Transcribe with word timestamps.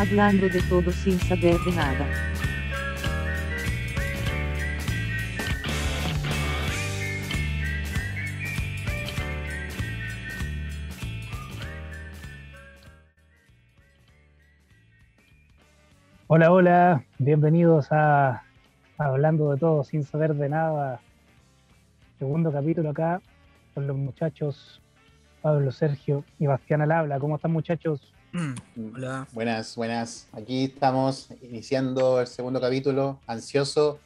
hablando 0.00 0.48
de 0.48 0.62
todo 0.62 0.90
sin 0.92 1.18
saber 1.18 1.58
de 1.58 1.72
nada. 1.72 2.06
Hola, 16.28 16.50
hola, 16.50 17.04
bienvenidos 17.18 17.88
a 17.90 18.42
Hablando 18.96 19.52
de 19.52 19.58
todo 19.58 19.84
sin 19.84 20.04
saber 20.04 20.34
de 20.34 20.48
nada. 20.48 21.02
Segundo 22.18 22.50
capítulo 22.50 22.88
acá 22.88 23.20
con 23.74 23.86
los 23.86 23.96
muchachos 23.98 24.80
Pablo, 25.42 25.70
Sergio 25.70 26.24
y 26.38 26.46
Bastián 26.46 26.80
al 26.80 26.92
habla. 26.92 27.18
¿Cómo 27.18 27.36
están 27.36 27.52
muchachos? 27.52 28.14
Mm, 28.32 28.54
hola. 28.94 29.26
Buenas, 29.32 29.74
buenas. 29.74 30.28
Aquí 30.32 30.66
estamos 30.66 31.30
iniciando 31.42 32.20
el 32.20 32.28
segundo 32.28 32.60
capítulo, 32.60 33.20
ansioso. 33.26 33.98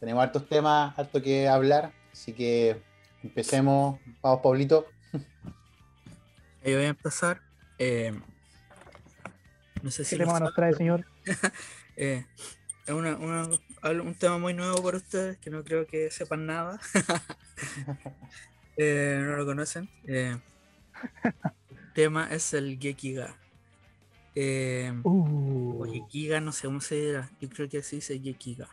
Tenemos 0.00 0.22
hartos 0.22 0.48
temas, 0.48 0.98
harto 0.98 1.20
que 1.20 1.48
hablar, 1.48 1.92
así 2.10 2.32
que 2.32 2.80
empecemos. 3.22 4.00
Vamos, 4.22 4.40
Pablito. 4.42 4.86
Yo 6.64 6.76
voy 6.76 6.84
a 6.84 6.88
empezar. 6.88 7.42
Eh, 7.78 8.18
no 9.82 9.90
sé 9.90 10.04
si 10.04 10.16
¿Qué 10.16 10.24
tema 10.24 10.40
nos 10.40 10.54
trae, 10.54 10.72
señor? 10.72 11.04
eh, 11.96 12.24
es 12.86 12.94
una, 12.94 13.16
un 13.18 14.14
tema 14.14 14.38
muy 14.38 14.54
nuevo 14.54 14.82
para 14.82 14.96
ustedes, 14.96 15.36
que 15.36 15.50
no 15.50 15.62
creo 15.62 15.86
que 15.86 16.10
sepan 16.10 16.46
nada. 16.46 16.80
eh, 18.78 19.20
no 19.22 19.36
lo 19.36 19.44
conocen. 19.44 19.90
Eh, 20.06 20.38
el 21.22 21.92
tema 21.92 22.28
es 22.30 22.54
el 22.54 22.78
Gekiga. 22.78 23.36
Eh, 24.40 24.92
uh. 25.02 25.82
O 25.82 25.84
Gekiga, 25.84 26.40
no 26.40 26.52
sé 26.52 26.68
cómo 26.68 26.80
se 26.80 26.94
dirá. 26.94 27.28
Yo 27.40 27.48
creo 27.48 27.68
que 27.68 27.78
así 27.78 27.96
dice 27.96 28.20
Gekiga. 28.20 28.68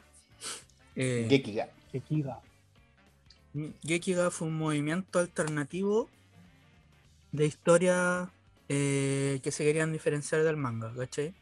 Eh. 0.96 1.26
Gekiga. 1.92 2.40
Mm, 3.54 3.70
Gekiga 3.82 4.30
fue 4.30 4.48
un 4.48 4.58
movimiento 4.60 5.18
alternativo 5.18 6.08
de 7.32 7.48
historia 7.48 8.30
eh, 8.70 9.40
que 9.42 9.52
se 9.52 9.64
querían 9.64 9.92
diferenciar 9.92 10.44
del 10.44 10.56
manga, 10.56 10.94
¿cachai? 10.94 11.34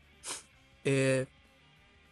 Eh, 0.86 1.26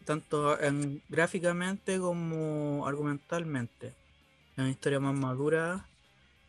tanto 0.04 0.60
en, 0.60 1.02
gráficamente 1.08 1.98
como 1.98 2.86
argumentalmente. 2.86 3.88
Es 3.88 4.58
una 4.58 4.70
historia 4.70 5.00
más 5.00 5.16
madura, 5.16 5.88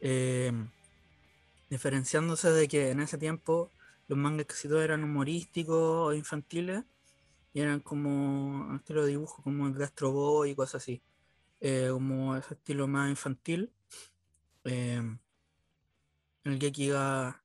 eh, 0.01 0.53
diferenciándose 1.71 2.51
de 2.51 2.67
que 2.67 2.91
en 2.91 2.99
ese 2.99 3.17
tiempo 3.17 3.71
los 4.13 4.19
mangas 4.19 4.47
casi 4.47 4.69
todos 4.69 4.85
eran 4.85 5.05
humorísticos 5.05 6.09
o 6.09 6.13
infantiles 6.13 6.85
y 7.55 7.61
eran 7.61 7.81
como 7.81 8.77
estilo 8.77 9.05
de 9.05 9.13
dibujo 9.13 9.43
como 9.43 9.67
el 9.67 9.73
Gastro 9.73 10.13
Boy 10.13 10.51
y 10.51 10.55
cosas 10.55 10.83
así, 10.83 11.03
como 11.91 12.37
ese 12.37 12.53
estilo 12.55 12.87
más 12.87 13.09
infantil. 13.09 13.73
el 14.65 15.19
Gekiga 16.45 17.43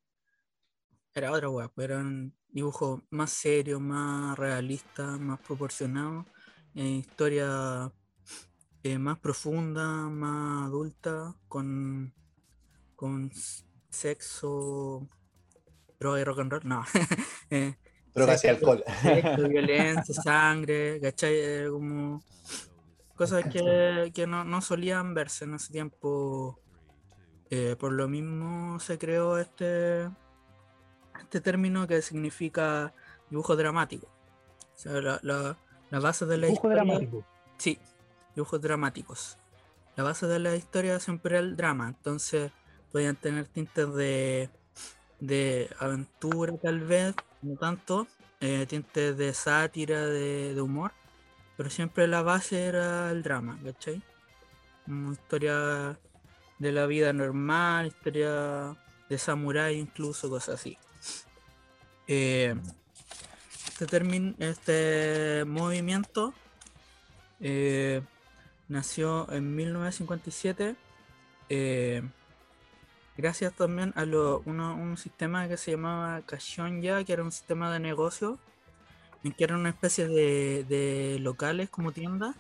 era 1.14 1.32
otra 1.32 1.48
pero 1.48 1.72
pues, 1.73 1.90
eran 1.90 2.34
dibujos 2.50 3.02
más 3.12 3.32
serios, 3.32 3.80
más 3.80 4.38
realistas, 4.38 5.18
más 5.20 5.40
proporcionados, 5.40 6.26
eh, 6.76 6.84
historia 6.84 7.94
eh, 8.84 8.98
más 8.98 9.18
profunda, 9.20 10.10
más 10.10 10.68
adulta, 10.68 11.34
con, 11.48 12.14
con 12.95 13.32
sexo, 13.90 15.08
droga 16.00 16.20
y 16.20 16.23
rock 16.23 16.40
and 16.40 16.52
roll, 16.52 16.62
no. 16.67 16.86
eh, 17.50 17.76
Drogas 18.14 18.44
y 18.44 18.48
alcohol. 18.48 18.84
violencia, 19.50 20.16
sangre, 20.16 21.00
¿cachai? 21.02 21.67
como 21.70 22.23
cosas 23.16 23.45
que, 23.45 24.11
que 24.14 24.27
no, 24.27 24.44
no, 24.44 24.61
solían 24.61 25.14
verse 25.14 25.45
en 25.45 25.55
ese 25.55 25.72
tiempo. 25.72 26.60
Eh, 27.49 27.76
por 27.80 27.94
lo 27.94 28.10
mismo 28.10 28.77
se 28.80 28.98
creó 28.98 29.38
este 29.38 30.10
este 31.27 31.42
término 31.42 31.88
que 31.88 32.02
significa 32.02 32.93
dibujo 33.30 33.55
dramático. 33.55 34.08
O 34.08 34.80
sea, 34.80 35.20
la, 35.22 35.58
base 35.99 36.26
de 36.26 36.38
la 36.38 36.48
dibujo 36.48 36.70
dramático. 36.70 37.26
Sí, 37.58 37.80
dibujos 38.36 38.61
dramáticos. 38.61 39.38
La 39.95 40.04
base 40.04 40.27
de 40.27 40.39
la 40.39 40.55
historia 40.55 40.99
siempre 40.99 41.36
era 41.36 41.39
el 41.39 41.58
drama, 41.58 41.88
entonces 41.88 42.52
podían 42.92 43.16
tener 43.16 43.48
tintes 43.48 43.93
de, 43.93 44.49
de 45.20 45.70
aventura 45.80 46.54
tal 46.58 46.80
vez, 46.82 47.16
no 47.42 47.55
tanto, 47.58 48.08
eh, 48.39 48.66
tintes 48.67 49.17
de 49.17 49.33
sátira, 49.33 50.05
de, 50.05 50.60
humor, 50.61 50.92
pero 51.55 51.70
siempre 51.70 52.08
la 52.08 52.22
base 52.22 52.66
era 52.66 53.11
el 53.11 53.23
drama, 53.23 53.60
¿cachai? 53.64 54.02
Una 54.88 55.14
historia 55.14 56.00
de 56.60 56.72
la 56.72 56.86
vida 56.86 57.14
normal, 57.14 57.88
historia 57.88 58.78
de 59.10 59.17
samurái 59.17 59.78
incluso, 59.78 60.30
cosas 60.30 60.55
así. 60.55 60.78
Eh, 62.08 62.55
este, 63.80 64.36
este 64.39 65.45
movimiento 65.45 66.34
eh, 67.39 68.02
nació 68.67 69.32
en 69.32 69.55
1957 69.55 70.76
eh, 71.49 72.02
gracias 73.17 73.54
también 73.54 73.94
a 73.95 74.04
un 74.04 74.98
sistema 74.98 75.48
que 75.48 75.58
se 75.58 75.72
llamaba 75.72 76.22
Ya, 76.82 77.04
que 77.04 77.14
era 77.14 77.23
un 77.23 77.32
sistema 77.32 77.72
de 77.73 77.80
negocio 77.80 78.38
en 79.23 79.33
que 79.33 79.44
era 79.44 79.55
una 79.55 79.70
especie 79.70 80.08
de, 80.08 81.17
locales 81.20 81.70
como 81.70 81.92
tiendas, 81.92 82.36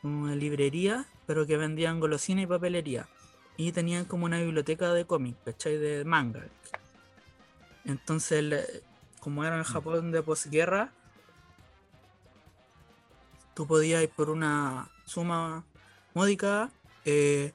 como 0.00 0.28
librería, 0.28 1.04
pero 1.26 1.46
que 1.46 1.56
vendían 1.56 2.00
golosina 2.00 2.42
y 2.42 2.46
papelería. 2.46 3.08
Y 3.56 3.72
tenían 3.72 4.04
como 4.06 4.24
una 4.24 4.40
biblioteca 4.40 4.92
de 4.92 5.04
cómics, 5.04 5.38
¿cachai? 5.44 5.76
De 5.76 6.04
manga. 6.04 6.46
Entonces 7.84 8.82
como 9.20 9.44
era 9.44 9.54
en 9.54 9.60
el 9.60 9.66
mm. 9.68 9.72
Japón 9.72 10.12
de 10.12 10.22
posguerra, 10.22 10.92
tú 13.54 13.66
podías 13.66 14.02
ir 14.02 14.10
por 14.10 14.30
una 14.30 14.88
suma 15.04 15.64
módica, 16.14 16.70
eh, 17.04 17.52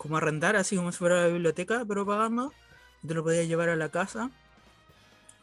como 0.00 0.16
arrendar, 0.16 0.56
así 0.56 0.76
como 0.76 0.92
si 0.92 0.98
fuera 0.98 1.20
la 1.20 1.26
biblioteca, 1.26 1.84
pero 1.86 2.06
pagando, 2.06 2.54
y 3.02 3.06
te 3.06 3.12
lo 3.12 3.22
podías 3.22 3.46
llevar 3.46 3.68
a 3.68 3.76
la 3.76 3.90
casa. 3.90 4.30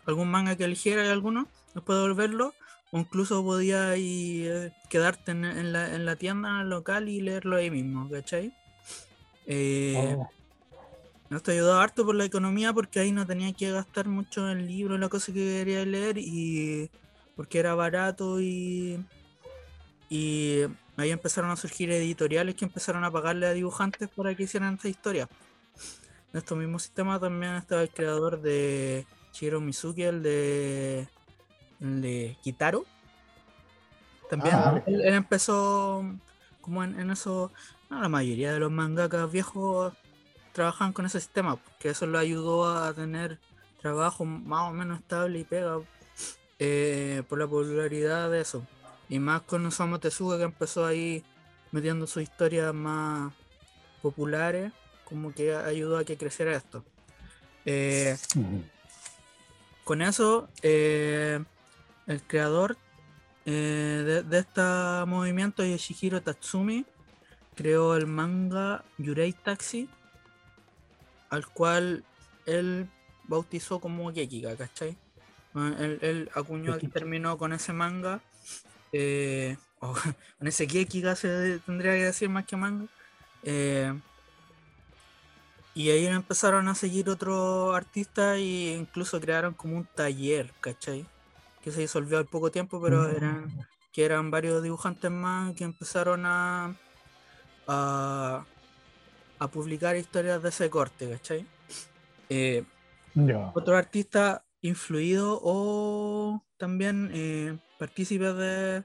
Algún 0.07 0.31
manga 0.31 0.55
que 0.55 0.63
eligiera 0.63 1.11
alguno, 1.11 1.47
después 1.75 1.99
devolverlo, 1.99 2.55
o 2.89 2.97
incluso 2.97 3.43
podías 3.43 3.93
eh, 3.99 4.73
quedarte 4.89 5.29
en, 5.29 5.71
la, 5.71 5.93
en, 5.93 6.05
la, 6.07 6.15
tienda 6.15 6.63
local 6.63 7.07
y 7.07 7.21
leerlo 7.21 7.57
ahí 7.57 7.69
mismo, 7.69 8.09
¿cachai? 8.09 8.51
Eh, 9.45 10.15
oh. 10.17 10.27
Esto 11.29 11.51
ayudó 11.51 11.79
harto 11.79 12.03
por 12.03 12.15
la 12.15 12.25
economía 12.25 12.73
porque 12.73 12.99
ahí 12.99 13.11
no 13.11 13.27
tenía 13.27 13.53
que 13.53 13.69
gastar 13.69 14.07
mucho 14.07 14.49
en 14.49 14.65
libros, 14.65 14.99
la 14.99 15.09
cosa 15.09 15.31
que 15.31 15.59
quería 15.59 15.85
leer 15.85 16.17
y 16.17 16.89
porque 17.35 17.59
era 17.59 17.75
barato 17.75 18.41
y, 18.41 19.05
y 20.09 20.63
ahí 20.97 21.11
empezaron 21.11 21.51
a 21.51 21.55
surgir 21.55 21.91
editoriales 21.91 22.55
que 22.55 22.65
empezaron 22.65 23.03
a 23.03 23.11
pagarle 23.11 23.47
a 23.47 23.53
dibujantes 23.53 24.09
para 24.09 24.35
que 24.35 24.43
hicieran 24.43 24.75
esta 24.75 24.89
historia. 24.89 25.29
En 26.33 26.39
estos 26.39 26.57
mismos 26.57 26.83
sistemas 26.83 27.21
también 27.21 27.55
estaba 27.55 27.81
el 27.81 27.89
creador 27.89 28.41
de 28.41 29.05
Shiro 29.33 29.61
Mizuki, 29.61 30.03
el 30.03 30.23
de, 30.23 31.07
el 31.79 32.01
de 32.01 32.37
Kitaro. 32.41 32.85
También 34.29 34.55
ah. 34.55 34.83
él, 34.85 35.01
empezó 35.05 36.03
como 36.61 36.83
en, 36.83 36.99
en 36.99 37.11
eso, 37.11 37.51
la 37.89 38.09
mayoría 38.09 38.51
de 38.51 38.59
los 38.59 38.71
mangakas 38.71 39.31
viejos 39.31 39.93
trabajan 40.51 40.91
con 40.91 41.05
ese 41.05 41.19
sistema, 41.19 41.55
porque 41.55 41.89
eso 41.89 42.07
lo 42.07 42.17
ayudó 42.17 42.67
a 42.67 42.93
tener 42.93 43.39
trabajo 43.79 44.25
más 44.25 44.69
o 44.69 44.73
menos 44.73 44.99
estable 44.99 45.39
y 45.39 45.43
pega 45.43 45.79
eh, 46.59 47.21
por 47.29 47.37
la 47.37 47.45
popularidad 47.45 48.31
de 48.31 48.41
eso. 48.41 48.65
Y 49.09 49.19
más 49.19 49.41
con 49.41 49.65
Osamu 49.65 49.99
Tezuka 49.99 50.37
que 50.37 50.43
empezó 50.43 50.85
ahí 50.85 51.23
metiendo 51.71 52.07
sus 52.07 52.23
historias 52.23 52.73
más 52.73 53.33
populares, 54.01 54.71
como 55.05 55.33
que 55.33 55.55
ayudó 55.55 55.97
a 55.97 56.03
que 56.03 56.17
creciera 56.17 56.55
esto. 56.55 56.83
Eh, 57.65 58.17
con 59.83 60.01
eso, 60.01 60.49
eh, 60.61 61.43
el 62.07 62.21
creador 62.23 62.77
de, 63.45 64.23
de, 64.23 64.39
este 64.39 64.61
movimiento, 65.05 65.63
Yoshihiro 65.63 66.21
Tatsumi, 66.21 66.85
creó 67.55 67.95
el 67.95 68.07
manga 68.07 68.83
Yurei 68.97 69.33
Taxi, 69.33 69.89
al 71.29 71.47
cual 71.47 72.03
él 72.45 72.89
bautizó 73.27 73.79
como 73.79 74.11
Gekiga, 74.13 74.55
¿cachai? 74.55 74.97
Él, 75.55 76.29
acuñó 76.35 76.75
el 76.75 76.91
término 76.91 77.37
con 77.37 77.51
ese 77.51 77.73
manga, 77.73 78.21
eh, 78.91 79.57
ese 80.41 80.67
Gekiga 80.67 81.15
se 81.15 81.59
tendría 81.59 81.93
que 81.93 82.05
decir 82.05 82.29
más 82.29 82.45
que 82.45 82.55
manga. 82.55 82.85
Eh, 83.43 83.93
y 85.73 85.91
ahí 85.91 86.07
empezaron 86.07 86.67
a 86.67 86.75
seguir 86.75 87.09
otros 87.09 87.75
artistas 87.75 88.37
e 88.37 88.75
incluso 88.79 89.21
crearon 89.21 89.53
como 89.53 89.77
un 89.77 89.85
taller, 89.85 90.51
¿cachai? 90.59 91.05
que 91.67 91.73
se 91.73 91.81
disolvió 91.81 92.17
al 92.17 92.25
poco 92.25 92.49
tiempo, 92.49 92.81
pero 92.81 93.09
eran 93.09 93.67
que 93.91 94.05
eran 94.05 94.31
varios 94.31 94.63
dibujantes 94.63 95.11
más 95.11 95.53
que 95.53 95.65
empezaron 95.65 96.25
a, 96.25 96.73
a, 97.67 98.45
a 99.37 99.47
publicar 99.49 99.97
historias 99.97 100.41
de 100.41 100.49
ese 100.49 100.69
corte, 100.69 101.09
¿cachai? 101.09 101.45
Eh, 102.29 102.63
otro 103.53 103.75
artista 103.75 104.45
influido 104.61 105.41
o 105.43 106.41
también 106.57 107.09
eh, 107.13 107.57
partícipes 107.77 108.35
de, 108.35 108.83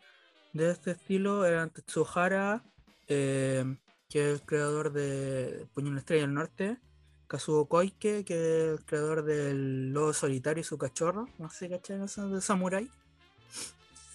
este 0.54 0.92
estilo 0.92 1.44
eran 1.44 1.70
Tetsuhara, 1.70 2.62
eh, 3.08 3.64
que 4.08 4.32
es 4.32 4.40
el 4.40 4.46
creador 4.46 4.92
de 4.92 5.66
Puño 5.74 5.88
en 5.88 5.94
la 5.94 6.00
Estrella 6.00 6.22
del 6.22 6.34
Norte, 6.34 6.78
Kazuo 7.26 7.66
Koike, 7.66 8.24
que 8.24 8.34
es 8.34 8.78
el 8.78 8.84
creador 8.84 9.24
del 9.24 9.92
Lobo 9.92 10.12
Solitario 10.12 10.60
y 10.60 10.64
su 10.64 10.76
cachorro, 10.76 11.28
no 11.38 11.48
sé, 11.50 11.68
¿cachai? 11.68 11.98
De 11.98 12.40
Samurai. 12.40 12.90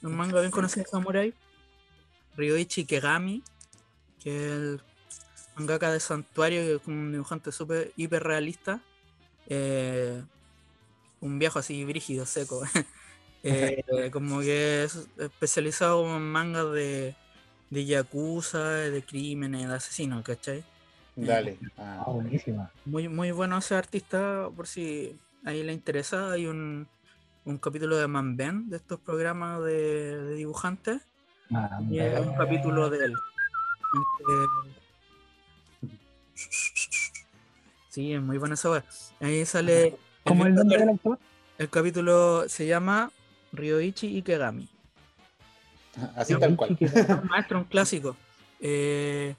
Un 0.03 0.15
manga 0.15 0.39
bien 0.39 0.51
conocido 0.51 0.83
de 0.83 0.89
Samurai. 0.89 1.33
Ryoichi 2.35 2.85
Kegami, 2.85 3.44
que 4.19 4.45
es 4.45 4.51
el 4.51 4.81
mangaka 5.56 5.91
de 5.91 6.00
Santuario, 6.00 6.62
que 6.62 6.75
es 6.75 6.88
un 6.88 7.12
dibujante 7.12 7.51
súper 7.51 7.91
hiper 7.95 8.23
realista. 8.23 8.81
Eh, 9.47 10.21
un 11.19 11.39
viejo 11.39 11.57
así 11.57 11.83
brígido, 11.85 12.25
seco. 12.27 12.62
Eh, 13.44 14.10
como 14.12 14.39
que 14.42 14.84
es 14.84 15.07
especializado 15.18 16.06
en 16.16 16.22
mangas 16.24 16.72
de, 16.72 17.16
de 17.69 17.86
yakuza, 17.86 18.60
de 18.69 19.04
crímenes, 19.04 19.68
de 19.68 19.74
asesinos, 19.75 20.24
¿cachai? 20.24 20.63
Dale. 21.16 21.57
Ah, 21.78 22.04
Ah, 22.06 22.12
buenísima. 22.12 22.72
Muy, 22.86 23.07
muy 23.10 23.31
bueno 23.31 23.57
ese 23.57 23.75
artista, 23.75 24.50
por 24.56 24.68
si 24.68 25.18
ahí 25.45 25.63
le 25.63 25.74
interesa. 25.74 26.31
Hay 26.31 26.45
un, 26.48 26.88
un 27.45 27.57
capítulo 27.57 27.98
de 27.98 28.07
Manben, 28.07 28.69
de 28.69 28.78
estos 28.78 29.00
programas 29.00 29.63
de, 29.63 30.18
de 30.18 30.33
dibujantes, 30.36 31.01
Ah, 31.54 31.80
y 31.90 32.00
es 32.00 32.19
un 32.19 32.36
capítulo 32.36 32.90
de 32.90 33.06
él. 33.06 33.13
Este- 33.94 34.74
Sí, 37.90 38.13
es 38.13 38.22
muy 38.22 38.38
buena 38.38 38.54
esa. 38.56 38.83
Ahí 39.19 39.45
sale. 39.45 39.98
¿Cómo 40.24 40.44
es 40.44 40.50
el 40.50 40.56
nombre 40.56 40.78
del 40.78 40.90
autor? 40.90 41.19
El 41.57 41.69
capítulo 41.69 42.48
se 42.48 42.68
llama 42.68 43.12
Ryoichi 43.57 44.18
Ikegami. 44.18 44.69
así 46.15 46.36
tal 46.36 46.56
cual. 46.56 46.77
Un 46.80 47.27
maestro, 47.30 47.59
un 47.59 47.65
clásico. 47.65 48.15
Eh, 48.59 49.36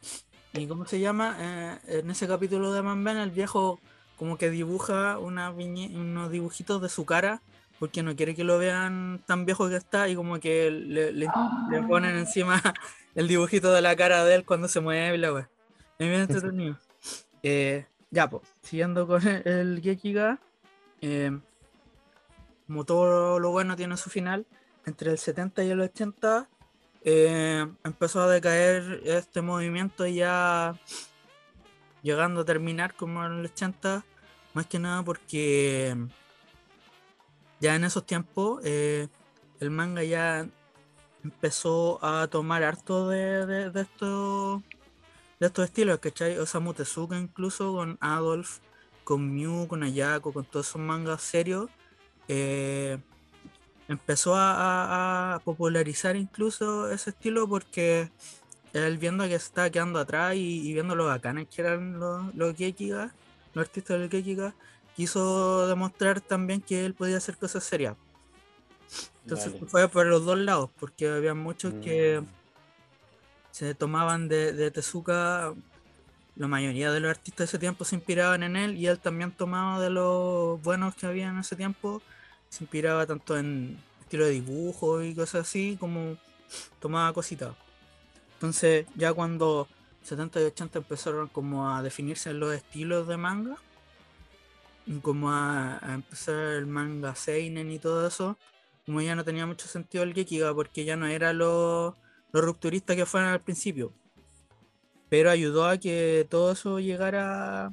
¿Y 0.53 0.67
cómo 0.67 0.87
se 0.87 0.99
llama? 1.00 1.37
Eh, 1.38 1.79
en 2.00 2.11
ese 2.11 2.26
capítulo 2.26 2.73
de 2.73 2.82
Man 2.82 3.03
Ben, 3.05 3.17
el 3.19 3.31
viejo 3.31 3.81
como 4.17 4.37
que 4.37 4.50
dibuja 4.50 5.19
una 5.19 5.53
viñe- 5.53 5.94
unos 5.94 6.31
dibujitos 6.31 6.82
de 6.82 6.88
su 6.88 7.05
cara 7.05 7.41
porque 7.79 8.03
no 8.03 8.17
quiere 8.17 8.35
que 8.35 8.43
lo 8.43 8.59
vean 8.59 9.20
tan 9.26 9.44
viejo 9.44 9.69
que 9.69 9.76
está 9.76 10.09
y 10.09 10.17
como 10.17 10.41
que 10.41 10.70
le, 10.70 11.12
le- 11.12 11.29
le 11.70 11.82
ponen 11.87 12.17
encima 12.17 12.61
el 13.15 13.29
dibujito 13.29 13.73
de 13.73 13.81
la 13.82 13.94
cara 13.94 14.25
de 14.25 14.35
él 14.35 14.44
cuando 14.44 14.67
se 14.67 14.81
mueve 14.81 15.15
y 15.15 15.19
la 15.19 15.32
wea. 15.32 15.49
Es 15.99 16.09
bien 16.09 16.20
entretenido. 16.23 16.76
Eh, 17.44 17.87
ya, 18.11 18.29
pues, 18.29 18.43
siguiendo 18.62 19.06
con 19.06 19.25
el, 19.26 19.47
el 19.47 19.81
Gekiga, 19.81 20.41
eh, 21.00 21.38
como 22.69 22.85
todo 22.85 23.41
lo 23.41 23.50
bueno 23.50 23.76
tiene 23.76 23.97
su 23.97 24.11
final, 24.11 24.47
entre 24.85 25.11
el 25.11 25.19
70 25.19 25.65
y 25.65 25.70
el 25.70 25.81
80 25.81 26.49
eh, 27.03 27.67
empezó 27.82 28.20
a 28.20 28.29
decaer 28.29 29.00
este 29.05 29.41
movimiento 29.41 30.06
ya 30.06 30.79
llegando 32.03 32.43
a 32.43 32.44
terminar 32.44 32.94
como 32.94 33.25
en 33.25 33.38
el 33.38 33.47
80, 33.47 34.05
más 34.53 34.67
que 34.67 34.79
nada 34.79 35.03
porque 35.03 35.97
ya 37.59 37.75
en 37.75 37.85
esos 37.85 38.05
tiempos 38.05 38.61
eh, 38.65 39.09
el 39.61 39.70
manga 39.70 40.05
ya 40.05 40.47
empezó 41.25 42.05
a 42.05 42.26
tomar 42.29 42.65
harto 42.65 43.09
de, 43.09 43.47
de, 43.47 43.81
estos 43.81 44.62
de 45.41 45.47
estos 45.47 45.65
estilos, 45.65 46.00
¿cachai? 46.00 46.37
Osamu 46.37 46.75
Tezuka 46.75 47.19
incluso 47.19 47.73
con 47.73 47.97
Adolf, 48.03 48.59
con 49.05 49.35
Mew, 49.35 49.67
con 49.67 49.82
Ayako, 49.82 50.35
con 50.35 50.44
todos 50.44 50.69
esos 50.69 50.82
mangas 50.82 51.23
serios. 51.23 51.70
Eh, 52.29 52.99
empezó 53.89 54.35
a, 54.37 55.41
popularizar 55.45 56.17
incluso 56.17 56.91
ese 56.91 57.11
estilo 57.11 57.49
porque 57.49 58.11
él 58.73 58.99
viendo 58.99 59.25
que 59.25 59.31
se 59.31 59.37
estaba 59.47 59.71
quedando 59.71 59.99
atrás 59.99 60.35
y, 60.35 60.69
y 60.69 60.73
viendo 60.75 60.95
lo 60.95 61.07
bacanes 61.07 61.49
que 61.49 61.63
eran 61.63 61.99
los, 61.99 62.35
los 62.35 62.55
Gekiga, 62.57 63.15
los 63.55 63.67
artistas 63.67 63.99
del 63.99 64.11
Gekiga, 64.11 64.55
quiso 64.95 65.67
demostrar 65.67 66.21
también 66.21 66.61
que 66.61 66.85
él 66.85 66.95
podía 66.95 67.17
hacer 67.17 67.37
cosas 67.37 67.65
serias. 67.65 67.97
Entonces 69.23 69.53
Dale. 69.53 69.67
fue 69.67 69.89
por 69.89 70.07
los 70.07 70.25
dos 70.25 70.39
lados, 70.39 70.71
porque 70.79 71.09
había 71.09 71.35
muchos 71.35 71.75
que 71.75 72.21
Mm. 72.21 72.27
se 73.53 73.75
tomaban 73.75 74.29
de, 74.29 74.53
de 74.53 74.71
Tezuka, 74.71 75.55
la 76.37 76.49
mayoría 76.49 76.93
de 76.93 77.01
los 77.01 77.11
artistas 77.11 77.39
de 77.39 77.45
ese 77.45 77.59
tiempo 77.59 77.85
se 77.85 77.97
inspiraban 77.97 78.43
en 78.43 78.57
él 78.57 78.77
y 78.77 78.87
él 78.87 78.99
también 78.99 79.33
tomaba 79.33 79.81
de 79.81 79.91
los 79.91 80.63
buenos 80.63 80.95
que 80.95 81.07
había 81.07 81.29
en 81.29 81.39
ese 81.39 81.57
tiempo, 81.57 82.01
se 82.49 82.65
inspiraba 82.65 83.06
tanto 83.06 83.37
en 83.39 83.79
estilo 84.00 84.25
de 84.25 84.33
dibujo 84.33 85.03
y 85.03 85.15
cosas 85.15 85.47
así, 85.47 85.77
como 85.79 86.17
tomaba 86.81 87.12
cositas. 87.12 87.55
Entonces 88.35 88.87
ya 88.95 89.12
cuando 89.12 89.69
70 90.03 90.41
y 90.41 90.45
80 90.45 90.79
empezaron 90.79 91.29
como 91.29 91.69
a 91.69 91.83
definirse 91.83 92.33
los 92.33 92.55
estilos 92.55 93.06
de 93.09 93.17
manga, 93.17 93.56
y 94.89 95.00
como 95.00 95.31
a, 95.31 95.79
empezar 95.87 96.55
el 96.55 96.67
manga 96.67 97.15
Seinen 97.15 97.71
y 97.71 97.79
todo 97.79 98.06
eso, 98.09 98.39
como 98.87 99.03
ya 99.03 99.15
no 99.15 99.25
tenía 99.25 99.47
mucho 99.47 99.69
sentido 99.69 100.03
el 100.03 100.15
Gekiga 100.15 100.55
porque 100.55 100.87
ya 100.87 100.97
no 100.97 101.06
era 101.06 101.35
lo, 101.35 101.94
lo 102.33 102.41
rupturista 102.41 102.97
que 102.97 103.05
fueron 103.05 103.29
al 103.29 103.43
principio. 103.43 103.93
Pero 105.11 105.31
ayudó 105.31 105.67
a 105.67 105.77
que 105.77 106.27
todo 106.31 106.53
eso 106.53 106.81
llegara, 106.81 107.71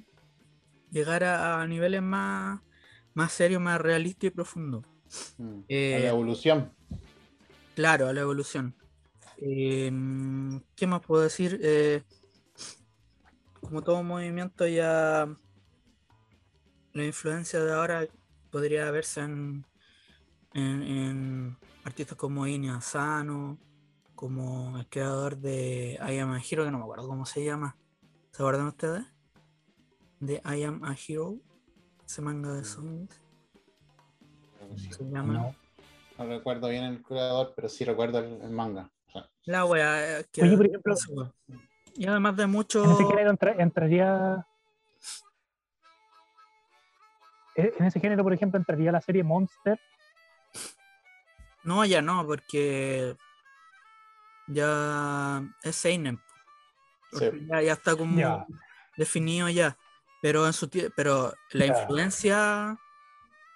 llegara 0.92 1.62
a 1.62 1.68
niveles 1.68 2.02
más, 2.02 2.60
más 3.16 3.34
serios, 3.34 3.62
más 3.62 3.82
realistas 3.82 4.26
y 4.28 4.30
profundos. 4.30 4.86
Mm, 5.38 5.62
Eh, 5.68 5.96
a 5.96 6.00
la 6.00 6.10
evolución. 6.10 6.72
Claro, 7.76 8.08
a 8.08 8.14
la 8.14 8.22
evolución. 8.22 8.76
Eh, 9.38 9.92
¿Qué 10.76 10.88
más 10.88 11.02
puedo 11.02 11.24
decir? 11.24 11.60
Eh, 11.62 12.04
como 13.62 13.82
todo 13.82 14.04
movimiento 14.04 14.68
ya 14.68 15.28
la 16.94 17.04
influencia 17.06 17.62
de 17.64 17.74
ahora 17.74 18.08
podría 18.52 18.90
verse 18.92 19.22
en, 19.22 19.66
en, 20.54 20.82
en 20.84 21.58
artistas 21.84 22.18
como 22.18 22.48
Inya 22.48 22.78
Asano, 22.78 23.58
como 24.14 24.78
el 24.78 24.88
creador 24.88 25.38
de 25.38 26.00
I 26.08 26.20
Am 26.20 26.32
a 26.32 26.40
Hero, 26.42 26.64
que 26.64 26.72
no 26.72 26.78
me 26.78 26.84
acuerdo 26.84 27.08
cómo 27.08 27.26
se 27.26 27.44
llama. 27.44 27.76
¿Se 28.32 28.42
acuerdan 28.42 28.68
ustedes? 28.68 29.04
De 30.20 30.42
I 30.46 30.64
Am 30.64 30.84
a 30.86 30.96
Hero, 30.96 31.38
ese 32.06 32.22
manga 32.22 32.54
de 32.54 32.64
zombies. 32.64 33.22
Se 34.92 35.04
llama. 35.06 35.34
No. 35.34 35.56
No 36.18 36.26
recuerdo 36.28 36.70
bien 36.70 36.84
el 36.86 37.02
creador, 37.04 37.54
pero 37.56 37.68
sí 37.68 37.84
recuerdo 37.84 38.20
el, 38.20 38.42
el 38.42 38.50
manga. 38.52 38.90
O 39.08 39.12
sea, 39.12 39.30
La 39.46 39.66
wea. 39.66 40.20
eh, 40.20 40.26
que- 40.32 40.44
Oye, 40.44 40.56
por 40.58 40.66
ejemplo, 40.68 41.34
Y 41.96 42.08
además 42.08 42.36
de 42.38 42.48
mucho. 42.48 42.84
En 42.84 42.92
ese 42.92 43.06
género 43.06 43.32
entra- 43.32 43.56
entraría. 43.58 44.46
e- 47.56 47.74
En 47.80 47.86
ese 47.86 48.00
género, 48.00 48.24
por 48.24 48.34
ejemplo, 48.34 48.58
entraría 48.60 48.92
la 48.92 49.02
serie 49.02 49.24
Monster. 49.24 49.80
No, 51.64 51.84
ya 51.86 52.02
no, 52.02 52.26
porque 52.26 53.16
ya 54.48 55.44
es 55.64 55.76
Seinen. 55.76 56.20
porque 57.12 57.32
Sí. 57.32 57.48
Ya, 57.50 57.62
ya 57.62 57.74
está 57.74 57.96
como 57.96 58.18
Ya. 58.20 58.46
definido 58.98 59.50
ya. 59.50 59.78
Pero 60.22 60.46
en 60.48 60.54
su 60.54 60.70
pero 60.96 61.34
la 61.52 61.66
influencia 61.66 62.78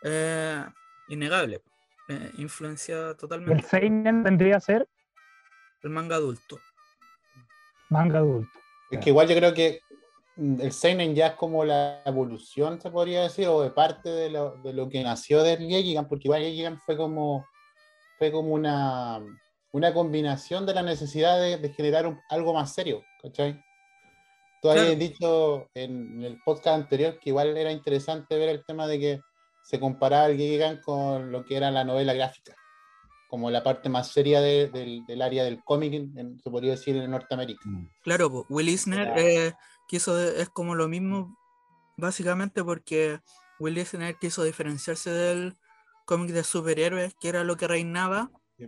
eh, 0.04 0.64
innegable. 1.08 1.62
eh, 2.10 2.32
influencia 2.38 3.10
El 3.10 3.18
totalmente 3.18 3.68
Seinen 3.68 4.24
vendría 4.24 4.58
a 4.58 4.60
ser 4.60 4.88
el 5.84 5.90
manga 5.90 6.16
adulto. 6.16 6.60
manga 7.90 8.20
adulto. 8.20 8.60
Es 8.92 9.00
que 9.00 9.10
igual 9.10 9.28
yo 9.28 9.36
creo 9.36 9.54
que 9.54 9.82
mm, 10.36 10.62
el 10.62 10.72
Seinen 10.72 11.16
ya 11.16 11.28
es 11.28 11.34
como 11.36 11.64
la 11.66 12.02
evolución, 12.06 12.80
se 12.82 12.90
podría 12.92 13.24
decir, 13.24 13.48
o 13.48 13.62
de 13.62 13.72
parte 13.72 14.10
de 14.10 14.30
lo, 14.30 14.58
de 14.64 14.74
lo 14.74 14.90
que 14.90 15.04
nació 15.04 15.44
del 15.44 15.60
Gekigan, 15.60 16.08
porque 16.08 16.28
igual 16.28 16.42
Gekigan 16.42 16.80
fue 16.82 16.98
como, 16.98 17.46
fue 18.18 18.32
como 18.32 18.50
una, 18.54 19.20
una 19.72 19.94
combinación 19.94 20.66
de 20.66 20.74
la 20.74 20.82
necesidad 20.84 21.40
de, 21.40 21.58
de 21.58 21.70
generar 21.74 22.06
un- 22.08 22.20
algo 22.30 22.54
más 22.54 22.74
serio, 22.74 23.04
¿cachai? 23.22 23.60
Tú 24.62 24.68
Claro. 24.68 24.82
habías 24.82 25.00
dicho 25.00 25.70
en 25.74 26.22
el 26.24 26.42
podcast 26.44 26.76
anterior 26.76 27.18
que 27.20 27.30
igual 27.30 27.56
era 27.58 27.72
interesante 27.72 28.38
ver 28.38 28.50
el 28.50 28.66
tema 28.66 28.88
de 28.88 29.00
que 29.00 29.22
se 29.64 29.80
comparaba 29.80 30.26
el 30.26 30.38
Gekigan 30.38 30.82
con 30.82 31.32
lo 31.32 31.46
que 31.46 31.56
era 31.56 31.72
la 31.72 31.84
novela 31.86 32.14
gráfica, 32.14 32.56
como 33.30 33.50
la 33.52 33.64
parte 33.64 33.88
más 33.88 34.12
seria 34.12 34.42
de- 34.42 34.68
del, 34.70 35.06
del 35.06 35.22
área 35.22 35.44
del 35.46 35.64
cómic, 35.64 35.94
en- 35.94 36.40
se 36.44 36.50
podría 36.50 36.72
decir, 36.72 36.96
en 36.98 37.12
Norteamérica. 37.12 37.62
Claro, 38.04 38.30
po, 38.30 38.46
Will 38.50 38.68
Eisner 38.68 39.06
Claro. 39.14 39.22
eh, 39.22 39.54
quiso 39.88 40.16
de- 40.16 40.42
es 40.42 40.50
como 40.50 40.76
lo 40.76 40.88
mismo, 40.90 41.38
básicamente 41.96 42.64
porque 42.64 43.20
Will 43.60 43.78
Eisner 43.78 44.18
quiso 44.18 44.44
diferenciarse 44.44 45.10
del 45.12 45.56
cómics 46.06 46.34
de 46.34 46.44
superhéroes, 46.44 47.14
que 47.20 47.30
era 47.30 47.44
lo 47.44 47.56
que 47.56 47.68
reinaba 47.68 48.32
Sí. 48.58 48.66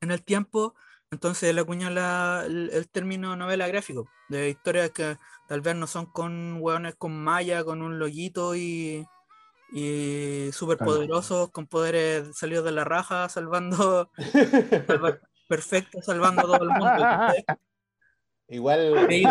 en 0.00 0.10
el 0.12 0.22
tiempo. 0.22 0.74
Entonces 1.12 1.52
le 1.54 1.60
acuñó 1.62 1.90
la- 1.90 2.44
el, 2.46 2.70
el 2.72 2.88
término 2.88 3.34
novela 3.36 3.66
gráfico, 3.66 4.08
de 4.28 4.50
historias 4.50 4.90
que 4.90 5.16
tal 5.48 5.60
vez 5.60 5.74
no 5.74 5.86
son 5.88 6.06
con 6.06 6.58
hueones 6.60 6.94
con 6.94 7.12
malla, 7.12 7.64
con 7.64 7.82
un 7.82 7.98
loguito 7.98 8.54
y, 8.54 9.04
y 9.72 10.50
superpoderosos, 10.52 11.50
con 11.50 11.66
poderes 11.66 12.36
salidos 12.38 12.64
de 12.64 12.72
la 12.72 12.84
raja, 12.84 13.28
salvando, 13.28 14.10
salva- 14.86 15.18
perfecto, 15.48 16.00
salvando 16.00 16.42
a 16.42 16.44
todo 16.44 16.62
el 16.62 16.68
mundo. 16.68 17.06
Igual, 18.48 18.80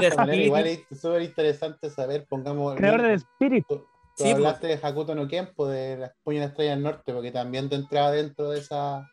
espíritu. 0.03 0.33
igual 0.45 0.67
es 0.67 0.85
súper 0.99 1.21
interesante 1.23 1.89
saber, 1.89 2.25
pongamos. 2.27 2.75
Creador 2.75 3.01
de 3.01 3.13
Spirit. 3.15 3.65
Tú, 3.67 3.77
tú 3.77 3.85
Sí, 4.15 4.23
pues. 4.23 4.35
hablaste 4.35 4.67
de 4.67 4.79
Hakuto 4.81 5.13
no 5.15 5.27
Kenpo, 5.27 5.67
de 5.67 5.97
las 5.97 6.11
Puño 6.23 6.39
de 6.39 6.45
la 6.45 6.49
Estrella 6.51 6.71
del 6.71 6.83
Norte, 6.83 7.13
porque 7.13 7.31
también 7.31 7.69
te 7.69 7.75
entraba 7.75 8.11
dentro 8.11 8.49
de 8.49 8.59
esa, 8.59 9.09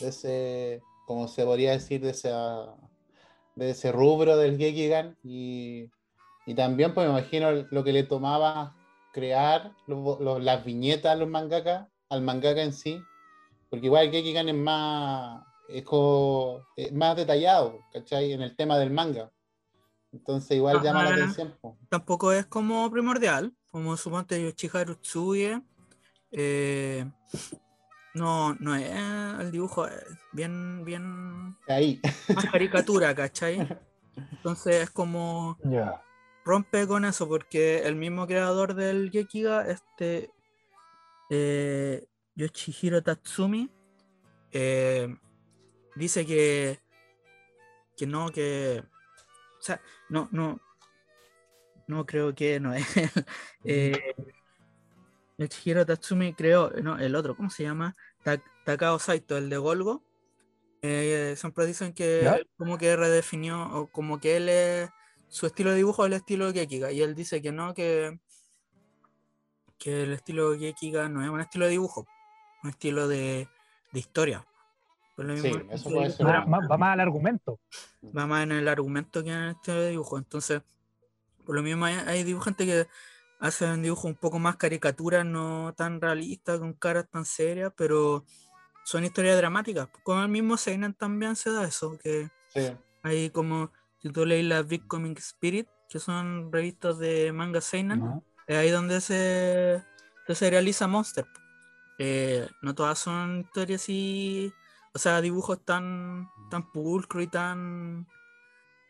de 0.00 0.08
ese, 0.08 0.82
como 1.06 1.28
se 1.28 1.44
podría 1.44 1.72
decir, 1.72 2.00
de 2.00 2.10
esa, 2.10 2.74
de 3.56 3.70
ese 3.70 3.92
rubro 3.92 4.36
del 4.36 4.56
Gekigan 4.58 5.16
y, 5.22 5.90
y 6.46 6.54
también 6.54 6.92
pues 6.94 7.06
me 7.06 7.12
imagino 7.18 7.50
lo 7.70 7.84
que 7.84 7.92
le 7.92 8.02
tomaba 8.04 8.74
crear 9.12 9.72
los- 9.86 10.20
los- 10.20 10.42
las 10.42 10.64
viñetas 10.64 11.12
a 11.12 11.16
los 11.16 11.28
mangakas, 11.28 11.86
al 12.08 12.22
mangaka 12.22 12.62
en 12.62 12.72
sí, 12.72 13.00
porque 13.70 13.86
igual 13.86 14.06
el 14.06 14.12
Gekigan 14.12 14.48
es 14.48 14.54
más, 14.54 15.42
es 15.68 15.82
como- 15.84 16.60
es 16.76 16.92
más 16.92 17.16
detallado, 17.16 17.78
¿cachai? 17.92 18.32
En 18.32 18.42
el 18.42 18.54
tema 18.56 18.78
del 18.78 18.90
manga. 18.90 19.30
Entonces 20.12 20.56
igual 20.56 20.80
llama 20.82 21.02
la 21.04 21.10
atención. 21.10 21.54
po. 21.60 21.76
tampoco 21.88 22.32
es 22.32 22.46
como 22.46 22.88
primordial, 22.90 23.52
como 23.70 23.96
suponte 23.96 24.40
Yoshiharu 24.40 24.94
Tsuye. 24.96 25.60
eh, 26.36 27.04
no, 28.14 28.54
no 28.54 28.74
es 28.74 28.90
el 29.40 29.50
dibujo, 29.50 29.86
es 29.86 30.04
bien, 30.32 30.84
bien 30.84 31.56
Ahí. 31.68 32.00
más 32.34 32.46
caricatura, 32.46 33.14
¿cachai? 33.14 33.58
Entonces 34.32 34.82
es 34.84 34.90
como 34.90 35.58
Ya. 35.64 36.00
rompe 36.44 36.86
con 36.86 37.04
eso, 37.04 37.28
porque 37.28 37.78
el 37.84 37.96
mismo 37.96 38.26
creador 38.26 38.74
del 38.74 39.10
Gekiga, 39.10 39.66
este 39.66 40.30
eh, 41.30 42.06
Yoshihiro 42.36 43.02
Tatsumi, 43.02 43.70
eh, 44.52 45.08
dice 45.96 46.24
que, 46.24 46.78
que 47.96 48.06
no, 48.06 48.30
que. 48.30 48.82
O 49.58 49.62
sea, 49.62 49.80
no, 50.08 50.28
no. 50.30 50.60
No 51.86 52.06
creo 52.06 52.34
que 52.34 52.60
no 52.60 52.72
es. 52.74 52.86
Eh, 53.64 54.14
Yoshihiro 55.38 55.84
Tatsumi 55.84 56.32
creó, 56.34 56.70
no, 56.82 56.98
el 56.98 57.14
otro, 57.16 57.36
¿cómo 57.36 57.50
se 57.50 57.62
llama? 57.64 57.96
Ta- 58.22 58.42
Takao 58.64 58.98
Saito, 58.98 59.36
el 59.36 59.50
de 59.50 59.56
Golgo. 59.58 60.02
Eh, 60.82 61.34
siempre 61.36 61.66
dicen 61.66 61.92
que 61.94 62.22
como 62.56 62.76
que 62.78 62.94
redefinió, 62.96 63.62
o 63.74 63.86
como 63.90 64.20
que 64.20 64.36
él 64.36 64.48
es, 64.48 64.90
su 65.28 65.46
estilo 65.46 65.70
de 65.70 65.76
dibujo 65.76 66.04
es 66.04 66.08
el 66.08 66.12
estilo 66.14 66.52
Gekiga, 66.52 66.92
y 66.92 67.00
él 67.02 67.14
dice 67.14 67.40
que 67.42 67.52
no, 67.52 67.74
que, 67.74 68.18
que 69.78 70.02
el 70.04 70.12
estilo 70.12 70.56
Gekiga 70.58 71.08
no 71.08 71.22
es 71.22 71.28
un 71.30 71.40
estilo 71.40 71.64
de 71.64 71.72
dibujo, 71.72 72.06
un 72.62 72.70
estilo 72.70 73.08
de, 73.08 73.48
de 73.92 73.98
historia. 73.98 74.46
Por 75.16 75.24
lo 75.26 75.36
Sí, 75.36 75.42
mismo, 75.48 75.72
eso 75.72 75.88
de 75.88 75.94
puede 75.94 76.10
ser. 76.10 76.26
Va, 76.26 76.44
va- 76.44 76.66
va 76.68 76.76
más 76.78 76.92
al 76.92 77.00
argumento. 77.00 77.58
va 78.16 78.26
más 78.26 78.42
en 78.44 78.52
el 78.52 78.68
argumento 78.68 79.22
que 79.24 79.30
en 79.30 79.36
el 79.42 79.50
estilo 79.52 79.80
de 79.80 79.90
dibujo. 79.90 80.18
Entonces, 80.18 80.62
por 81.44 81.54
lo 81.54 81.62
mismo 81.62 81.84
hay, 81.84 81.94
hay 81.94 82.24
dibujantes 82.24 82.66
que 82.66 82.88
hacen 83.40 83.82
dibujos 83.82 84.04
un 84.06 84.16
poco 84.16 84.38
más 84.38 84.56
caricaturas, 84.56 85.24
no 85.24 85.74
tan 85.76 86.00
realistas, 86.00 86.58
con 86.60 86.72
caras 86.74 87.08
tan 87.10 87.24
serias, 87.24 87.72
pero 87.76 88.24
son 88.84 89.04
historias 89.04 89.36
dramáticas. 89.36 89.88
Con 90.02 90.20
el 90.22 90.28
mismo 90.28 90.56
Seinen 90.56 90.94
también 90.94 91.36
se 91.36 91.50
da 91.50 91.64
eso, 91.64 91.98
que 91.98 92.30
Sí. 92.48 92.72
hay 93.02 93.30
como, 93.30 93.72
si 94.00 94.10
tú 94.10 94.24
lees 94.24 94.44
las 94.44 94.66
Big 94.66 94.86
Comic 94.86 95.18
Spirit, 95.18 95.68
que 95.88 95.98
son 95.98 96.52
revistas 96.52 96.98
de 96.98 97.32
manga 97.32 97.60
Seinen, 97.60 98.00
¿no? 98.00 98.24
es 98.46 98.56
ahí 98.56 98.70
donde 98.70 99.00
se, 99.00 99.82
se 100.26 100.34
serializa 100.34 100.86
Monster. 100.86 101.26
Eh, 101.98 102.48
no 102.62 102.74
todas 102.74 102.98
son 102.98 103.40
historias 103.40 103.82
así, 103.82 104.52
o 104.92 104.98
sea, 104.98 105.20
dibujos 105.20 105.64
tan, 105.64 106.28
tan 106.50 106.70
pulcros 106.72 107.24
y 107.24 107.26
tan, 107.28 108.06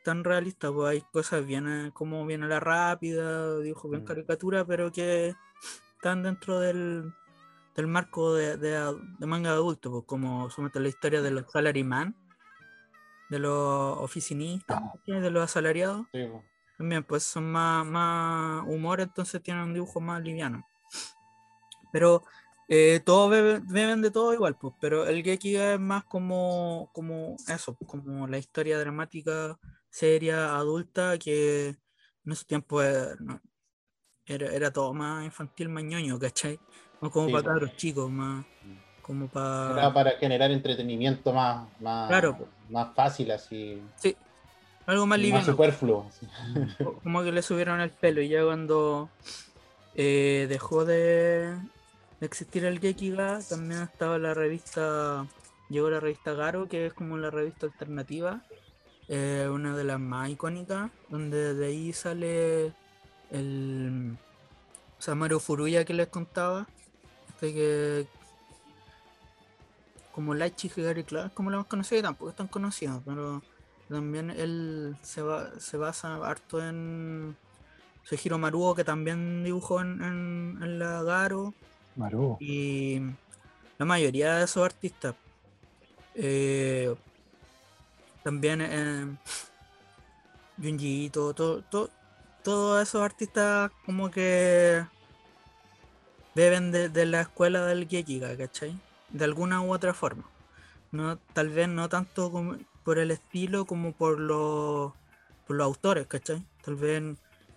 tan 0.05 0.23
realistas. 0.23 0.71
Pues 0.71 0.89
hay 0.91 1.01
cosas 1.13 1.45
bien 1.45 1.67
eh, 1.69 1.91
como 1.93 2.25
viene 2.27 2.47
la 2.47 2.61
rápida, 2.61 3.59
dibujos 3.59 3.91
bien 3.91 4.03
Mm. 4.05 4.07
caricatura, 4.07 4.65
pero 4.65 4.93
que 4.93 5.35
están 5.97 6.23
dentro 6.23 6.61
del, 6.61 7.13
del 7.75 7.87
marco 7.89 8.35
de, 8.35 8.57
de 8.57 8.77
ad- 8.77 8.97
de 9.19 9.27
manga 9.27 9.51
adulto, 9.51 9.91
pues, 9.91 10.05
como 10.07 10.49
somete 10.51 10.79
la 10.79 10.89
historia 10.89 11.21
de 11.23 11.31
los 11.33 11.51
salaryman, 11.51 12.15
de 13.31 13.39
los 13.41 13.99
oficinistas, 13.99 14.81
Ah. 14.81 14.93
de 15.07 15.31
los 15.31 15.43
asalariados. 15.43 16.07
Sí, 16.13 16.25
po. 16.31 16.45
También, 16.77 17.05
pues 17.05 17.23
son 17.23 17.51
más, 17.51 17.87
más 17.87 18.65
humor, 18.67 19.01
entonces 19.01 19.41
tienen 19.43 19.63
un 19.65 19.75
dibujo 19.75 20.01
más 20.01 20.21
liviano. 20.23 20.67
Pero 21.93 22.25
eh, 22.69 23.01
todos 23.05 23.31
beben, 23.31 23.67
beben 23.69 24.03
de 24.03 24.11
todo 24.11 24.35
igual, 24.35 24.57
pues. 24.57 24.75
Pero 24.81 25.07
el 25.07 25.23
Gekiga 25.23 25.75
es 25.75 25.81
más 25.81 26.05
como, 26.05 26.91
como 26.93 27.37
eso, 27.49 27.77
como 27.87 28.27
la 28.27 28.39
historia 28.39 28.79
dramática, 28.79 29.57
seria, 29.95 30.57
adulta, 30.57 31.19
que 31.19 31.69
en 32.25 32.33
ese 32.33 32.45
tiempo 32.47 32.83
era, 32.83 33.17
no, 33.21 33.41
era, 34.27 34.53
era 34.55 34.73
todo 34.73 34.95
más 34.95 35.25
infantil, 35.25 35.69
más 35.71 35.85
ñoño, 35.85 36.19
¿cachai? 36.19 36.61
No 37.01 37.11
como 37.11 37.27
Sí, 37.27 37.33
para 37.33 37.45
pues. 37.45 37.55
cabros 37.55 37.77
chicos, 37.77 38.11
más 38.11 38.47
como 39.03 39.31
para. 39.31 39.81
Era 39.81 39.93
para 39.93 40.13
generar 40.13 40.51
entretenimiento 40.51 41.33
más, 41.33 41.69
más, 41.81 42.19
Claro, 42.21 42.39
más 42.69 42.95
fácil, 42.95 43.31
así. 43.31 43.83
Sí, 43.97 44.17
algo 44.87 45.07
más 45.07 45.19
y 45.19 45.27
más 45.27 45.45
liviano. 45.45 45.47
superfluo. 45.47 46.09
así. 46.09 46.27
co- 46.81 47.01
como 47.03 47.23
que 47.23 47.33
le 47.33 47.43
subieron 47.43 47.81
el 47.81 47.97
pelo 47.97 48.21
y 48.23 48.29
ya 48.29 48.45
cuando 48.45 49.15
eh, 49.95 50.47
dejó 50.49 50.85
de, 50.85 51.61
de 52.21 52.27
existir 52.27 52.65
el 52.65 52.81
Gekiga 52.81 53.45
también 53.45 53.83
estaba 53.83 54.19
la 54.19 54.35
revista 54.35 55.29
llegó 55.69 55.91
la 55.91 56.01
revista 56.01 56.35
Garo 56.35 56.69
que 56.69 56.87
es 56.87 56.95
como 56.95 57.19
la 57.19 57.31
revista 57.31 57.67
alternativa 57.67 58.45
eh, 59.09 59.49
una 59.53 59.77
de 59.77 59.85
las 59.85 60.01
más 60.01 60.31
icónicas 60.31 60.91
donde 61.09 61.55
de 61.55 61.67
ahí 61.67 61.93
sale 61.93 62.73
el 63.31 64.17
Samaru 64.99 65.41
Furuya 65.41 65.85
que 65.85 65.95
les 65.95 66.09
contaba 66.09 66.67
este 67.29 67.53
que 67.53 68.07
como 70.13 70.33
Laichi 70.35 70.71
Higari 70.75 71.03
Club, 71.05 71.33
como 71.35 71.51
lo 71.51 71.57
hemos 71.57 71.67
conocido, 71.67 72.03
tampoco 72.03 72.31
es 72.31 72.37
tan 72.37 72.47
conocido, 72.47 73.03
pero 73.05 73.43
también 73.89 74.31
él 74.31 74.97
se, 75.03 75.23
ba- 75.23 75.51
se 75.59 75.77
basa 75.77 76.15
harto 76.25 76.63
en 76.65 77.37
Sejiro 78.05 78.39
Maruo, 78.39 78.77
que 78.77 78.85
también 78.85 79.43
dibujó 79.43 79.81
en, 79.81 80.01
en, 80.05 80.59
en 80.63 80.79
la 80.79 81.03
Garo, 81.03 81.53
Maru. 81.97 82.37
y 82.39 83.01
la 83.77 83.85
mayoría 83.85 84.37
de 84.37 84.45
esos 84.45 84.65
artistas. 84.65 85.17
eh, 86.15 86.95
también 88.25 88.61
eh, 88.63 89.17
Junji 90.61 91.11
todo, 91.11 91.35
todo- 91.63 91.91
todos 92.43 92.83
esos 92.83 93.01
artistas 93.03 93.71
como 93.87 94.11
que 94.11 94.85
beben 96.35 96.73
de, 96.73 96.89
de 96.89 97.07
la 97.07 97.21
escuela 97.23 97.65
del 97.67 97.87
Gekiga, 97.89 98.37
¿cachai? 98.37 98.77
De 99.11 99.25
alguna 99.25 99.61
u 99.63 99.73
otra 99.73 99.95
forma. 99.95 100.25
No, 100.91 101.17
tal 101.33 101.49
vez 101.51 101.69
no 101.69 101.89
tanto 101.89 102.31
como 102.33 102.57
por 102.83 102.99
el 102.99 103.11
estilo 103.11 103.65
como 103.65 103.93
por 103.93 104.19
los, 104.19 104.93
por 105.47 105.57
los 105.57 105.65
autores, 105.65 106.07
¿cachai? 106.07 106.43
Tal 106.65 106.75
vez 106.77 107.03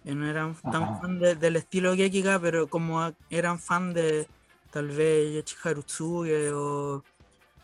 no 0.04 0.28
eran 0.28 0.56
tan 0.62 0.84
Ajá. 0.84 1.00
fan 1.02 1.20
de- 1.20 1.36
del 1.36 1.56
estilo 1.56 1.96
Gekiga, 1.96 2.40
pero 2.40 2.68
como 2.68 3.14
eran 3.30 3.60
fan 3.60 3.94
de 3.94 4.28
tal 4.72 4.88
vez 4.90 5.34
Yoshihiro 5.34 5.82
Tsuge 5.84 6.52
o 6.54 7.04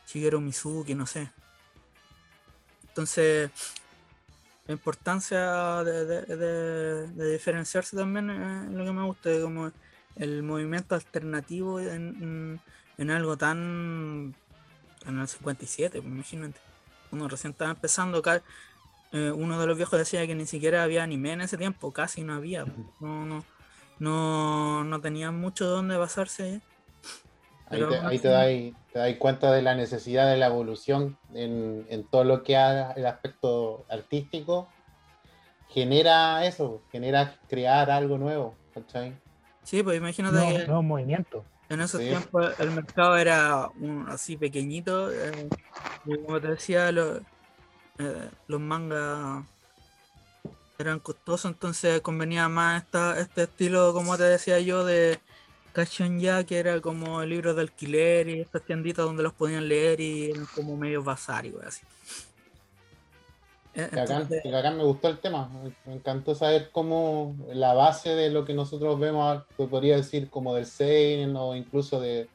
Shigeru 0.08 0.42
Mizuki, 0.42 0.96
no 0.96 1.06
sé. 1.06 1.32
Entonces, 2.94 3.50
la 4.68 4.74
importancia 4.74 5.84
de, 5.84 6.06
de- 6.06 6.38
de- 6.38 7.08
de 7.08 7.32
diferenciarse 7.32 7.98
también 7.98 8.30
es 8.30 8.72
lo 8.72 8.86
que 8.86 8.92
me 8.92 9.04
gusta, 9.04 9.30
como 9.42 9.72
el 10.16 10.44
movimiento 10.44 10.94
alternativo 10.94 11.80
en, 11.80 12.62
algo 13.10 13.36
tan... 13.36 14.36
en 15.08 15.20
el 15.20 15.28
57, 15.28 16.02
pues, 16.02 16.14
imagínate. 16.14 16.60
Uno 17.12 17.28
recién 17.28 17.52
estaba 17.52 17.72
empezando, 17.72 18.22
eh, 19.12 19.32
uno 19.32 19.60
de 19.60 19.66
los 19.68 19.76
viejos 19.76 19.98
decía 19.98 20.26
que 20.28 20.36
ni 20.36 20.46
siquiera 20.46 20.84
había 20.84 21.02
anime 21.04 21.34
en 21.34 21.42
ese 21.42 21.58
tiempo, 21.58 21.92
casi 21.92 22.22
no 22.24 22.36
había. 22.36 22.64
pues, 22.66 22.78
No, 23.02 23.26
no, 23.26 23.44
no, 24.00 24.84
no 24.84 25.02
tenían 25.02 25.36
mucho 25.40 25.66
de 25.66 25.72
dónde 25.72 25.98
Ahí 27.74 27.80
te, 27.90 27.96
ahí 27.98 28.20
te 28.20 28.28
así- 28.30 28.74
das, 28.74 28.84
te 28.94 29.00
das 29.00 29.18
cuenta 29.18 29.52
de 29.52 29.62
la 29.62 29.76
necesidad 29.76 30.30
de 30.30 30.38
la 30.38 30.48
evolución 30.48 31.18
en, 31.34 31.86
en 31.90 32.08
todo 32.08 32.24
lo 32.24 32.44
que 32.44 32.56
haga 32.58 32.92
el 32.94 33.06
aspecto 33.06 33.86
artístico. 33.90 34.70
Genera 35.70 36.46
eso, 36.46 36.84
genera 36.92 37.36
crear 37.48 37.90
algo 37.90 38.18
nuevo, 38.18 38.58
¿cachai? 38.74 39.20
Sí, 39.64 39.82
pues 39.82 39.98
imagínate 39.98 40.36
nuevos, 40.36 40.54
que 40.60 40.68
nuevos 40.68 40.84
movimientos. 40.86 41.46
en 41.70 41.82
esos 41.82 42.00
Sí. 42.02 42.08
tiempos 42.10 42.54
el 42.60 42.72
mercado 42.72 43.18
era 43.18 43.70
un- 43.76 44.06
así 44.10 44.38
pequeñito. 44.38 45.12
eh, 45.12 45.50
y 46.06 46.22
como 46.24 46.40
te 46.40 46.50
decía, 46.50 46.92
lo- 46.92 47.18
eh, 47.98 48.30
los 48.48 48.60
mangas 48.60 49.46
eran 50.78 51.00
costosos, 51.00 51.52
entonces 51.52 52.02
convenía 52.02 52.50
más 52.50 52.84
esta, 52.84 53.20
este 53.20 53.44
estilo, 53.44 53.94
como 53.94 54.18
te 54.18 54.24
decía 54.24 54.60
yo, 54.60 54.84
de 54.84 55.20
Cashion 55.74 56.20
ya, 56.20 56.44
que 56.44 56.58
era 56.60 56.80
como 56.80 57.24
libros 57.24 57.56
de 57.56 57.64
alquiler 57.64 58.30
y 58.30 58.42
estas 58.42 58.64
tienditas 58.64 59.06
donde 59.06 59.24
los 59.24 59.34
podían 59.34 59.68
leer 59.68 60.00
y 60.00 60.32
eran 60.32 60.46
como 60.56 60.78
medio 60.78 61.04
bazar 61.04 61.46
y 61.46 61.50
wey, 61.50 61.68
así. 61.68 61.82
Acá, 63.76 64.02
entonces, 64.04 64.46
acá 64.54 64.70
me 64.70 64.84
gustó 64.84 65.08
el 65.08 65.18
tema. 65.18 65.50
Me- 65.86 65.96
encantó 65.96 66.36
saber 66.36 66.70
cómo 66.72 67.36
la 67.52 67.74
base 67.74 68.10
de 68.10 68.30
lo 68.30 68.46
que 68.46 68.54
nosotros 68.54 69.00
vemos, 69.00 69.42
se 69.58 69.66
podría 69.66 69.96
decir 69.96 70.30
como 70.30 70.54
del 70.54 70.68
Seinen 70.68 71.36
o 71.36 71.56
incluso 71.56 72.00
de. 72.00 72.30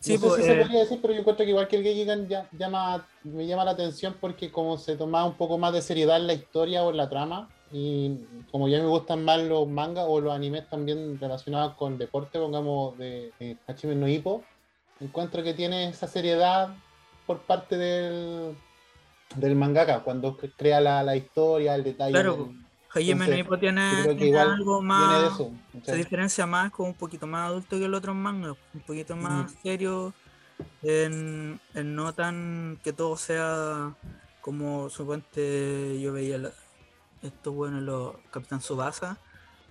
Sí, 0.00 0.14
no 0.14 0.20
sé 0.20 0.26
pues, 0.26 0.40
si 0.40 0.42
se 0.46 0.54
eh, 0.54 0.60
podría 0.60 0.80
decir, 0.80 0.98
pero 1.02 1.12
yo 1.12 1.20
encuentro 1.20 1.44
que 1.44 1.50
igual 1.50 1.68
que 1.68 1.76
el 1.76 1.82
Geigen 1.82 2.28
ya, 2.28 2.48
llama, 2.52 3.06
me 3.22 3.46
llama 3.46 3.64
la 3.64 3.72
atención 3.72 4.16
porque 4.18 4.50
como 4.50 4.78
se 4.78 4.96
tomaba 4.96 5.26
un 5.26 5.34
poco 5.34 5.58
más 5.58 5.74
de 5.74 5.82
seriedad 5.82 6.16
en 6.16 6.26
la 6.26 6.34
historia 6.34 6.84
o 6.84 6.90
en 6.90 6.96
la 6.96 7.08
trama, 7.10 7.50
y 7.76 8.20
como 8.52 8.68
ya 8.68 8.78
me 8.78 8.86
gustan 8.86 9.24
más 9.24 9.42
los 9.42 9.66
mangas 9.66 10.04
o 10.08 10.20
los 10.20 10.32
animes 10.32 10.68
también 10.70 11.18
relacionados 11.18 11.74
con 11.74 11.98
deporte, 11.98 12.38
pongamos 12.38 12.96
de, 12.98 13.32
de 13.40 13.58
Hachime 13.66 13.96
no 13.96 14.06
Ippo, 14.06 14.44
encuentro 15.00 15.42
que 15.42 15.54
tiene 15.54 15.88
esa 15.88 16.06
seriedad 16.06 16.72
por 17.26 17.40
parte 17.40 17.76
del, 17.76 18.56
del 19.34 19.56
mangaka, 19.56 20.04
cuando 20.04 20.36
cre- 20.36 20.52
crea 20.56 20.80
la, 20.80 21.02
la 21.02 21.16
historia, 21.16 21.74
el 21.74 21.82
detalle. 21.82 22.12
Claro, 22.12 22.52
Hajime 22.90 23.14
no 23.16 23.24
entonces, 23.24 23.40
Ippo 23.40 23.58
tiene, 23.58 24.38
algo 24.38 24.80
más. 24.80 25.20
de 25.20 25.26
eso. 25.26 25.52
Se 25.82 25.96
diferencia 25.96 26.46
más 26.46 26.70
como 26.70 26.90
un 26.90 26.94
poquito 26.94 27.26
más 27.26 27.48
adulto 27.50 27.76
que 27.76 27.86
el 27.86 27.94
otro 27.94 28.14
manga, 28.14 28.54
un 28.72 28.80
poquito 28.82 29.16
más 29.16 29.52
serio, 29.64 30.14
en, 30.84 31.58
en 31.74 31.96
no 31.96 32.12
tan 32.12 32.78
que 32.84 32.92
todo 32.92 33.16
sea 33.16 33.92
como 34.40 34.88
suponte 34.90 35.98
yo 36.00 36.12
veía 36.12 36.38
la- 36.38 36.52
estos 37.24 37.54
buenos 37.54 37.82
los 37.82 38.14
Capitán 38.30 38.60
Subasa, 38.60 39.18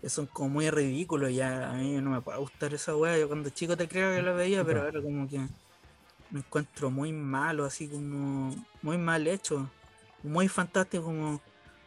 que 0.01 0.10
son 0.10 0.25
como 0.27 0.50
muy 0.50 0.69
ridículos 0.69 1.33
ya, 1.33 1.69
a 1.72 1.74
mí 1.75 1.93
no 2.01 2.10
me 2.12 2.22
puede 2.22 2.39
gustar 2.39 2.74
esa 2.74 2.95
wea, 2.95 3.17
yo 3.17 3.27
cuando 3.27 3.50
chico 3.50 3.77
te 3.77 3.88
creo 3.88 4.13
que 4.15 4.22
lo 4.22 4.36
veía, 4.36 4.63
pero 4.65 4.81
ahora 4.81 5.01
como 5.01 5.27
que 5.29 5.39
me 6.31 6.39
encuentro 6.39 6.89
muy 6.89 7.12
malo, 7.13 7.63
así 7.65 7.88
como 7.88 8.55
muy 8.81 8.98
mal 8.98 9.27
hecho, 9.27 9.69
muy 10.24 10.48
fantástico 10.48 11.03
como 11.05 11.41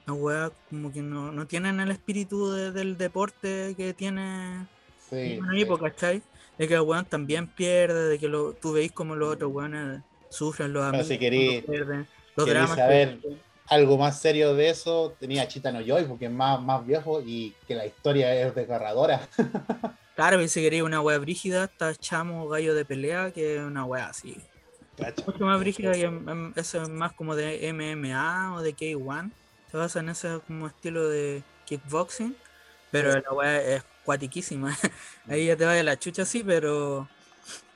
la 0.06 0.12
wea 0.12 0.52
como 0.70 0.92
que 0.92 1.02
no, 1.02 1.32
no 1.32 1.46
tienen 1.46 1.80
el 1.80 1.90
espíritu 1.90 2.52
de- 2.52 2.70
del 2.70 2.96
deporte 2.96 3.74
que 3.76 3.92
tiene 3.92 4.66
Sí, 5.10 5.38
una 5.38 5.56
época, 5.58 5.90
¿cachai? 5.90 6.22
De 6.58 6.66
que 6.66 6.74
el 6.74 6.80
weón 6.80 7.04
también 7.04 7.46
pierde, 7.48 8.08
de 8.08 8.18
que 8.18 8.28
lo, 8.28 8.52
tú 8.54 8.72
veis 8.72 8.90
como 8.92 9.14
los 9.14 9.34
otros 9.34 9.52
weones 9.52 10.00
sufren, 10.30 10.72
los 10.72 10.84
amigos 10.84 11.08
si 11.08 11.18
querí- 11.18 11.62
pierden, 11.62 12.06
los 12.36 12.46
dramas. 12.48 12.76
que- 12.76 13.36
algo 13.68 13.98
más 13.98 14.20
serio 14.20 14.54
de 14.54 14.70
eso 14.70 15.14
tenía 15.18 15.48
Chita 15.48 15.72
no 15.72 15.80
Joy, 15.80 16.04
porque 16.04 16.26
es 16.26 16.30
más, 16.30 16.60
más 16.62 16.86
viejo 16.86 17.20
y 17.20 17.54
que 17.66 17.74
la 17.74 17.86
historia 17.86 18.34
es 18.34 18.54
desgarradora. 18.54 19.28
Claro, 20.16 20.40
y 20.40 20.48
si 20.48 20.62
queréis 20.62 20.82
una 20.82 21.02
wea 21.02 21.18
brígida, 21.18 21.64
está 21.64 21.94
Chamo 21.94 22.48
Gallo 22.48 22.74
de 22.74 22.86
Pelea, 22.86 23.32
que 23.32 23.56
es 23.56 23.60
una 23.60 23.84
wea 23.84 24.06
así. 24.06 24.34
Cacha. 24.96 25.22
Mucho 25.26 25.44
más 25.44 25.60
brígida 25.60 25.94
y 25.94 26.04
eso 26.56 26.82
es 26.82 26.88
más 26.88 27.12
como 27.12 27.36
de 27.36 27.70
MMA 27.70 28.54
o 28.54 28.62
de 28.62 28.74
K1. 28.74 29.30
Se 29.70 29.76
basa 29.76 30.00
en 30.00 30.08
ese 30.08 30.40
como 30.46 30.68
estilo 30.68 31.06
de 31.10 31.42
kickboxing, 31.66 32.34
pero 32.90 33.12
la 33.20 33.30
wea 33.30 33.60
es 33.60 33.84
cuatiquísima. 34.06 34.74
ahí 35.28 35.48
ya 35.48 35.56
te 35.56 35.66
vaya 35.66 35.82
la 35.82 35.98
chucha, 35.98 36.24
sí, 36.24 36.42
pero, 36.42 37.06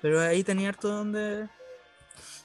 pero 0.01 0.23
ahí 0.23 0.43
tenía 0.43 0.71
harto 0.71 0.89
donde. 0.89 1.47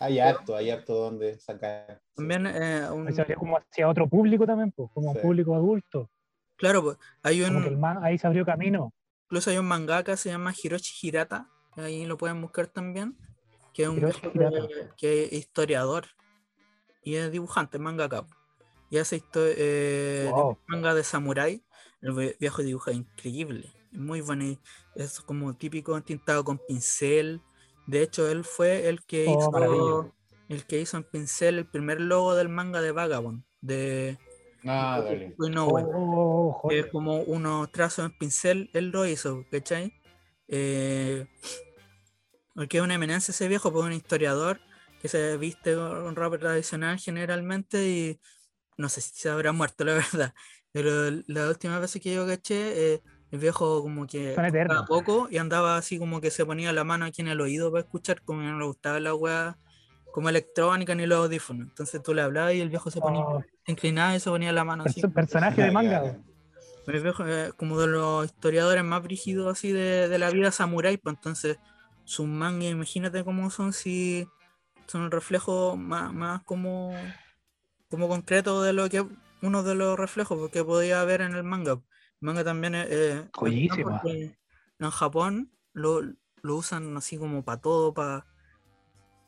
Hay 0.05 0.19
harto, 0.19 0.55
hay 0.55 0.69
harto 0.69 0.93
donde 0.93 1.39
sacar. 1.39 2.01
También 2.15 2.45
eh, 2.47 2.87
un- 2.91 3.07
Ahí 3.07 3.13
se 3.13 3.21
abrió 3.21 3.37
como 3.37 3.57
hacia 3.57 3.89
otro 3.89 4.07
público 4.07 4.45
también, 4.45 4.71
pues, 4.71 4.89
como 4.93 5.11
Sí. 5.11 5.17
un 5.17 5.21
público 5.21 5.55
adulto. 5.55 6.09
Claro, 6.57 6.81
pues, 6.83 6.97
hay 7.23 7.41
el 7.41 7.55
un, 7.55 7.79
man- 7.79 8.03
ahí 8.03 8.17
se 8.17 8.27
abrió 8.27 8.45
camino. 8.45 8.93
incluso 9.25 9.49
hay 9.49 9.57
un 9.57 9.65
mangaka, 9.67 10.15
se 10.17 10.29
llama 10.29 10.53
Hiroshi 10.55 11.07
Hirata, 11.07 11.49
ahí 11.75 12.05
lo 12.05 12.17
pueden 12.17 12.39
buscar 12.41 12.67
también, 12.67 13.17
que 13.73 13.83
es 13.83 13.89
un 13.89 13.97
Hiroshi 13.97 14.21
viejo 14.29 14.37
Hirata. 14.55 14.67
que, 14.67 14.89
que 14.97 15.23
es 15.25 15.33
historiador 15.33 16.05
y 17.03 17.15
es 17.15 17.31
dibujante, 17.31 17.79
mangaka. 17.79 18.25
Y 18.91 18.97
hace 18.99 19.21
eh, 19.35 20.29
Wow. 20.31 20.59
manga 20.67 20.93
de 20.93 21.03
samurái, 21.03 21.63
el 22.01 22.11
vie- 22.13 22.37
viejo 22.39 22.61
dibuja 22.61 22.91
increíble, 22.91 23.73
muy 23.91 24.21
bueno, 24.21 24.45
es 24.95 25.19
como 25.21 25.53
típico 25.55 25.99
tintado 26.01 26.43
con 26.43 26.59
pincel. 26.67 27.41
De 27.87 28.01
hecho, 28.01 28.29
él 28.29 28.43
fue 28.43 28.87
el 28.89 29.03
que 29.05 29.25
Oh, 29.29 29.51
maravilla. 29.51 29.79
hizo 29.79 30.15
el 30.49 30.65
que 30.65 30.79
hizo 30.79 30.97
en 30.97 31.03
pincel 31.03 31.57
el 31.57 31.65
primer 31.67 31.99
logo 32.01 32.35
del 32.35 32.49
manga 32.49 32.81
de 32.81 32.91
Vagabond, 32.91 33.43
de 33.61 34.17
Ah, 34.67 35.01
dale. 35.03 35.35
Inoue 35.39 35.83
Oh, 35.93 36.51
que 36.51 36.59
joder. 36.61 36.85
es 36.85 36.91
como 36.91 37.19
unos 37.21 37.71
trazos 37.71 38.05
en 38.05 38.11
pincel, 38.17 38.69
él 38.73 38.89
lo 38.89 39.05
hizo, 39.05 39.43
¿cachai? 39.51 39.93
Eh, 40.47 41.25
porque 42.53 42.77
es 42.77 42.83
una 42.83 42.95
eminencia 42.95 43.31
ese 43.31 43.47
viejo, 43.47 43.71
pues 43.71 43.85
un 43.85 43.93
historiador 43.93 44.59
que 45.01 45.07
se 45.07 45.37
viste 45.37 45.75
con 45.75 46.15
ropa 46.15 46.37
tradicional 46.37 46.97
generalmente 46.99 47.87
y 47.87 48.19
no 48.77 48.89
sé 48.89 49.01
si 49.01 49.13
se 49.15 49.29
habrá 49.29 49.51
muerto, 49.51 49.83
la 49.85 49.93
verdad. 50.13 50.33
Pero 50.71 51.11
la 51.27 51.49
última 51.49 51.79
vez 51.79 51.93
que 52.01 52.13
yo 52.13 52.25
caché, 52.27 52.93
eh, 52.95 53.03
el 53.35 53.41
viejo 53.41 53.81
como 53.81 54.07
que 54.07 54.33
a 54.81 54.85
poco 54.85 55.27
y 55.29 55.37
andaba 55.37 55.77
así 55.77 55.99
como 55.99 56.21
que 56.21 56.31
se 56.31 56.45
ponía 56.45 56.73
la 56.73 56.83
mano 56.83 57.05
aquí 57.05 57.21
en 57.21 57.27
el 57.27 57.41
oído 57.41 57.71
para 57.71 57.83
escuchar, 57.83 58.21
como 58.23 58.39
que 58.41 58.47
no 58.47 58.59
le 58.59 58.65
gustaba 58.65 58.99
la 58.99 59.13
weá 59.15 59.57
como 60.11 60.29
electrónica 60.29 60.95
ni 60.95 61.05
los 61.05 61.19
audífonos. 61.25 61.67
Entonces 61.67 62.01
tú 62.01 62.13
le 62.13 62.21
hablabas 62.21 62.53
y 62.53 62.61
el 62.61 62.69
viejo 62.69 62.89
se 62.89 63.01
ponía, 63.01 63.21
Oh, 63.25 63.43
se 63.65 63.71
inclinaba 63.71 64.15
y 64.15 64.19
se 64.19 64.29
ponía 64.29 64.51
la 64.53 64.63
mano 64.63 64.83
así. 64.85 65.01
perso- 65.01 65.13
personaje 65.13 65.61
de 65.61 65.71
manga. 65.71 66.17
El 66.87 67.01
viejo, 67.01 67.25
eh, 67.25 67.51
como 67.57 67.79
de 67.79 67.87
los 67.87 68.25
historiadores 68.25 68.83
más 68.83 69.01
brígidos 69.01 69.51
así 69.51 69.71
de, 69.71 70.07
de 70.07 70.19
la 70.19 70.29
vida 70.29 70.51
samurái, 70.51 70.97
pues 70.97 71.15
entonces 71.15 71.57
sus 72.05 72.27
mangas, 72.27 72.69
imagínate 72.71 73.23
cómo 73.23 73.49
son 73.49 73.73
si 73.73 74.27
son 74.87 75.03
el 75.03 75.11
reflejo 75.11 75.75
más, 75.77 76.13
más 76.13 76.43
como, 76.43 76.95
como 77.89 78.07
concreto 78.07 78.61
de 78.61 78.73
lo 78.73 78.87
que 78.89 79.03
uno 79.41 79.63
de 79.63 79.75
los 79.75 79.97
reflejos 79.97 80.49
que 80.51 80.63
podía 80.63 81.01
haber 81.01 81.21
en 81.21 81.33
el 81.35 81.43
manga. 81.43 81.79
El 82.25 82.33
manga 82.33 82.43
también 82.43 82.73
es, 82.73 82.87
eh, 82.89 83.29
Joyísima. 83.35 84.01
en 84.03 84.89
Japón 84.89 85.51
lo, 85.73 86.01
lo 86.41 86.55
usan 86.55 86.97
así 86.97 87.19
como 87.19 87.45
para 87.45 87.61
todo, 87.61 87.93
para 87.93 88.25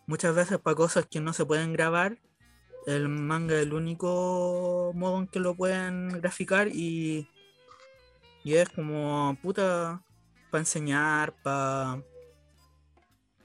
muchas 0.07 0.33
veces 0.33 0.57
para 0.57 0.73
cosas 0.73 1.05
que 1.05 1.19
no 1.19 1.31
se 1.31 1.45
pueden 1.45 1.73
grabar. 1.73 2.17
El 2.87 3.07
manga 3.07 3.53
es 3.53 3.61
el 3.61 3.73
único 3.73 4.93
modo 4.95 5.19
en 5.19 5.27
que 5.27 5.39
lo 5.39 5.53
pueden 5.53 6.09
graficar 6.21 6.69
y, 6.69 7.29
y 8.43 8.55
es 8.55 8.67
como 8.69 9.37
puta 9.43 10.01
para 10.49 10.61
enseñar, 10.61 11.35
para 11.43 12.01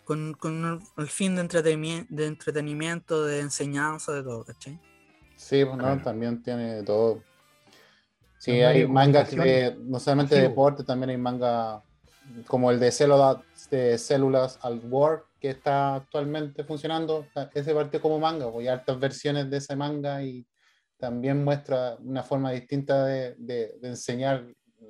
con, 0.04 0.32
con 0.32 0.80
el, 0.96 1.08
fin 1.08 1.34
de 1.34 1.42
entretenimiento, 1.42 2.14
de 2.14 2.26
entretenimiento, 2.26 3.24
de 3.26 3.40
enseñanza, 3.40 4.12
de 4.12 4.22
todo, 4.22 4.44
¿cachai? 4.46 4.80
Sí, 5.36 5.62
pues 5.62 5.76
no, 5.76 6.00
también 6.00 6.42
tiene 6.42 6.82
todo. 6.84 7.22
Sí, 8.42 8.50
hay 8.60 8.88
mangas 8.88 9.30
de, 9.30 9.76
no 9.84 10.00
solamente 10.00 10.34
de 10.34 10.42
deporte, 10.48 10.82
también 10.82 11.10
hay 11.10 11.16
manga 11.16 11.84
como 12.48 12.72
el 12.72 12.80
de 12.80 12.90
Células, 12.90 13.36
de 13.70 13.96
Células 13.98 14.58
al 14.62 14.80
War, 14.84 15.24
que 15.38 15.50
está 15.50 15.94
actualmente 15.94 16.64
funcionando. 16.64 17.28
Ese 17.54 17.72
partió 17.72 18.00
como 18.00 18.18
manga, 18.18 18.46
hay 18.58 18.66
hartas 18.66 18.98
versiones 18.98 19.48
de 19.48 19.58
ese 19.58 19.76
manga 19.76 20.24
y 20.24 20.44
también 20.96 21.44
muestra 21.44 21.96
una 22.00 22.24
forma 22.24 22.50
distinta 22.50 23.04
de, 23.04 23.36
de- 23.38 23.78
de 23.80 23.88
enseñar, 23.88 24.44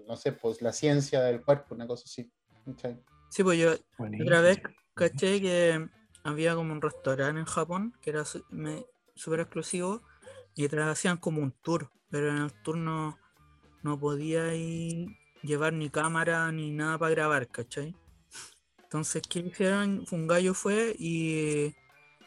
no 0.06 0.16
sé, 0.16 0.32
pues 0.32 0.62
la 0.62 0.72
ciencia 0.72 1.20
del 1.20 1.42
cuerpo, 1.44 1.74
una 1.74 1.86
cosa 1.86 2.04
así. 2.06 2.32
¿cachai? 2.64 3.02
Sí, 3.28 3.42
pues 3.44 3.58
yo 3.58 3.72
Buenísimo. 3.98 4.28
otra 4.28 4.40
vez 4.40 4.62
caché 4.94 5.42
que 5.42 5.86
había 6.24 6.54
como 6.54 6.72
un 6.72 6.80
restaurante 6.80 7.38
en 7.40 7.46
Japón 7.46 7.92
que 8.00 8.08
era 8.08 8.24
súper 8.24 9.40
exclusivo 9.40 10.00
y 10.54 10.68
te 10.68 10.80
hacían 10.80 11.18
como 11.18 11.42
un 11.42 11.52
tour, 11.62 11.90
pero 12.08 12.30
en 12.30 12.38
el 12.38 12.52
tour 12.62 12.78
no, 13.82 13.90
no 13.90 14.00
podía 14.00 14.54
ir- 14.54 15.16
llevar 15.42 15.72
ni 15.72 15.90
cámara 15.90 16.50
ni 16.52 16.70
nada 16.70 16.98
para 16.98 17.10
grabar, 17.10 17.48
¿cachai? 17.48 17.94
Entonces, 18.82 19.22
¿qué 19.28 19.40
hicieron? 19.40 20.04
Un 20.10 20.26
gallo 20.26 20.54
fue 20.54 20.94
y 20.98 21.74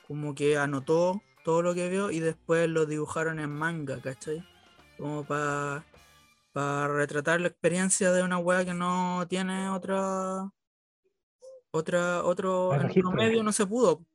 como 0.07 0.33
que 0.35 0.57
anotó 0.57 1.21
todo 1.43 1.61
lo 1.61 1.75
que 1.75 1.89
vio 1.89 2.11
y 2.11 2.19
después 2.19 2.67
lo 2.69 2.85
dibujaron 2.85 3.39
en 3.39 3.51
manga, 3.51 4.01
¿cachai? 4.01 4.43
Como 4.97 5.25
para 5.25 5.83
retratar 6.87 7.41
la 7.41 7.47
experiencia 7.47 8.11
de 8.11 8.23
una 8.23 8.37
wea 8.39 8.65
que 8.65 8.73
no 8.73 9.25
tiene 9.27 9.69
otra 9.69 10.51
otra 11.71 12.23
otro, 12.23 12.69
otro 12.69 12.79
registro. 12.79 13.11
medio 13.11 13.43
no 13.43 13.51
se 13.51 13.65
pudo. 13.65 14.05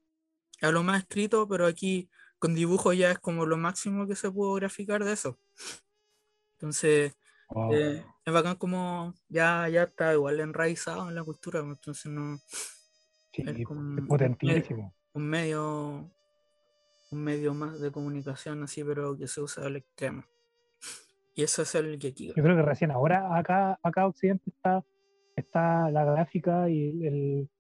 A 0.63 0.71
lo 0.71 0.83
más 0.83 1.03
escrito, 1.03 1.47
pero 1.47 1.67
aquí 1.67 2.11
con 2.39 2.55
dibujo 2.55 2.93
ya 2.93 3.11
es 3.13 3.19
como 3.19 3.47
lo 3.47 3.57
máximo 3.57 4.07
que 4.07 4.17
se 4.17 4.31
pudo 4.31 4.55
graficar 4.55 5.05
de 5.05 5.13
eso. 5.13 5.39
Entonces, 6.55 7.15
Eh, 7.73 8.05
es 8.25 8.33
bacán 8.33 8.57
como 8.57 9.15
ya, 9.29 9.69
ya 9.69 9.85
está 9.85 10.13
igual 10.15 10.39
enraizado 10.41 11.09
en 11.09 11.15
la 11.15 11.25
cultura, 11.25 11.61
pues, 11.61 11.73
entonces 11.73 12.13
no 12.13 12.37
Sí, 13.33 13.43
es 13.47 13.67
como- 13.67 13.99
es 14.01 14.07
potentísimo. 14.07 14.95
un 15.15 15.27
medio 15.29 16.11
un 17.13 17.25
medio 17.25 17.53
más 17.55 17.81
de 17.81 17.91
comunicación 17.91 18.63
así, 18.63 18.85
pero 18.85 19.17
que 19.19 19.27
se 19.27 19.41
usa 19.41 19.67
al 19.67 19.75
extremo. 19.77 20.23
Y 21.35 21.43
eso 21.43 21.63
es 21.63 21.75
el 21.75 21.99
Gekiga. 22.01 22.35
Yo 22.37 22.43
creo 22.43 22.55
que 22.55 22.63
recién 22.63 22.93
ahora 22.93 23.37
acá, 23.37 23.81
acá 23.83 24.07
Occidente 24.07 24.49
está, 24.51 24.85
está 25.35 25.91
la 25.91 26.05
gráfica 26.05 26.69
y 26.71 26.89
el, 26.89 27.07
el- 27.07 27.51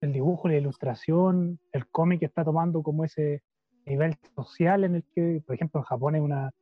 el 0.00 0.12
dibujo, 0.12 0.48
la 0.48 0.56
ilustración, 0.56 1.60
el 1.72 1.86
cómic 1.88 2.22
está 2.22 2.44
tomando 2.44 2.82
como 2.82 3.04
ese 3.04 3.42
nivel 3.86 4.16
social 4.34 4.82
en 4.84 4.96
el 4.96 5.04
que, 5.14 5.42
por 5.46 5.54
ejemplo, 5.54 5.80
en 5.80 5.84
Japón 5.84 6.14
es, 6.16 6.22
una, 6.22 6.52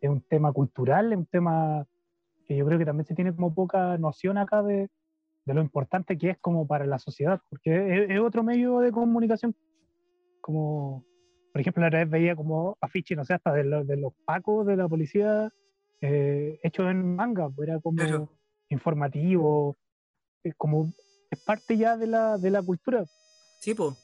es 0.00 0.08
un 0.10 0.20
tema 0.22 0.52
cultural, 0.52 1.12
es 1.12 1.18
un 1.18 1.26
tema 1.26 1.86
que 2.46 2.56
yo 2.56 2.64
creo 2.66 2.78
que 2.78 2.84
también 2.84 3.06
se 3.06 3.14
tiene 3.14 3.34
como 3.34 3.54
poca 3.54 3.98
noción 3.98 4.38
acá 4.38 4.62
de, 4.62 4.88
de 5.44 5.54
lo 5.54 5.60
importante 5.60 6.16
que 6.18 6.30
es 6.30 6.38
como 6.38 6.66
para 6.66 6.86
la 6.86 6.98
sociedad, 6.98 7.40
porque 7.50 8.04
es, 8.04 8.10
es 8.10 8.20
otro 8.20 8.42
medio 8.42 8.78
de 8.80 8.92
comunicación. 8.92 9.54
Como, 10.40 11.04
por 11.52 11.60
ejemplo, 11.60 11.80
la 11.82 11.88
otra 11.88 12.00
vez 12.00 12.10
veía 12.10 12.36
como 12.36 12.76
afiches, 12.80 13.16
no 13.16 13.24
sé, 13.24 13.34
hasta 13.34 13.52
de, 13.52 13.64
los- 13.64 13.86
de 13.86 13.96
los 13.96 14.12
pacos 14.24 14.66
de 14.66 14.76
la 14.76 14.88
policía 14.88 15.50
eh, 16.00 16.58
hechos 16.62 16.90
en 16.90 17.16
manga, 17.16 17.48
pues, 17.50 17.68
era 17.68 17.80
como 17.80 17.96
Claro. 17.96 18.28
informativo, 18.68 19.76
es 20.44 20.54
como 20.56 20.92
es 21.30 21.38
parte 21.40 21.76
ya 21.76 21.96
de 21.96 22.06
la, 22.06 22.38
de 22.38 22.50
la 22.50 22.62
cultura. 22.62 23.04
Sí, 23.58 23.74
pues, 23.74 23.94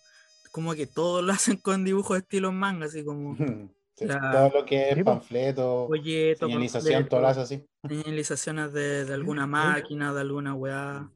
como 0.51 0.75
que 0.75 0.87
todos 0.87 1.23
lo 1.23 1.33
hacen 1.33 1.59
con 1.59 1.85
dibujos 1.85 2.19
estilo 2.19 2.51
manga, 2.53 2.87
así 2.87 3.05
como 3.05 3.37
La- 4.07 4.31
Todo 4.51 4.61
lo 4.61 4.65
que 4.67 4.91
es 4.91 5.05
panfleto, 5.05 5.87
folletos, 5.89 6.49
señalización, 6.49 7.09
todo 7.09 7.21
lo 7.21 7.27
hace 7.29 7.41
así. 7.41 7.67
señalizaciones 7.89 8.73
de, 8.73 9.05
de 9.05 9.15
alguna 9.15 9.47
máquina, 9.47 10.13
de 10.15 10.21
alguna 10.21 10.55
weá. 10.55 11.11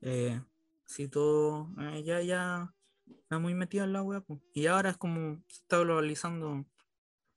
Eh, 0.00 0.40
sí, 0.84 1.08
todo 1.08 1.70
eh, 1.80 2.02
ya, 2.04 2.20
ya 2.22 2.74
está 3.06 3.38
muy 3.38 3.54
metido 3.54 3.84
en 3.84 3.92
la 3.92 4.02
weá. 4.02 4.20
po. 4.20 4.40
Y 4.54 4.66
ahora 4.66 4.90
es 4.90 4.96
como 4.96 5.42
se 5.48 5.62
está 5.62 5.78
globalizando. 5.78 6.64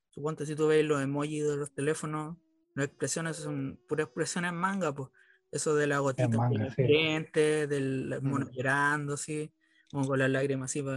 Suponte 0.10 0.46
si 0.46 0.56
tú 0.56 0.68
ves 0.68 0.86
los 0.86 1.02
emojis 1.02 1.44
de 1.46 1.58
los 1.58 1.74
teléfonos, 1.74 2.38
las 2.74 2.86
expresiones 2.88 3.36
son 3.38 3.80
puras 3.88 4.06
expresiones 4.08 4.52
en 4.52 4.58
manga, 4.58 4.94
pues. 4.94 5.10
Eso 5.52 5.76
de 5.76 5.88
la 5.88 6.00
gotita 6.00 6.24
en 6.26 6.36
manga, 6.38 6.66
sí. 6.70 6.84
frente, 6.84 7.68
del 7.68 8.20
mono 8.22 8.46
Mm. 8.46 8.50
llorando, 8.52 9.14
así, 9.14 9.54
como 9.92 10.06
con 10.08 10.20
las 10.20 10.30
lágrimas 10.30 10.72
así, 10.72 10.82
todo 10.82 10.96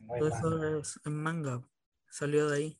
manga. 0.00 0.28
eso 0.38 0.78
es 0.80 1.00
en 1.04 1.14
manga, 1.22 1.62
salió 2.08 2.48
de 2.48 2.56
ahí. 2.56 2.79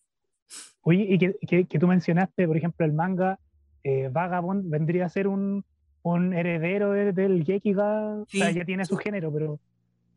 Oye, 0.82 1.06
y 1.08 1.18
que, 1.18 1.36
que- 1.46 1.66
que 1.66 1.78
tú 1.78 1.86
mencionaste, 1.86 2.46
por 2.46 2.56
ejemplo, 2.56 2.84
el 2.86 2.92
manga 2.92 3.38
eh, 3.82 4.08
Vagabond 4.12 4.68
vendría 4.70 5.06
a 5.06 5.08
ser 5.08 5.26
un, 5.26 5.64
un 6.02 6.32
heredero 6.34 6.92
de- 6.92 7.12
del 7.12 7.44
Gekiga, 7.44 8.14
o 8.22 8.26
sea, 8.28 8.50
ya 8.50 8.64
tiene 8.64 8.84
su 8.84 8.96
género, 8.96 9.32
pero, 9.32 9.58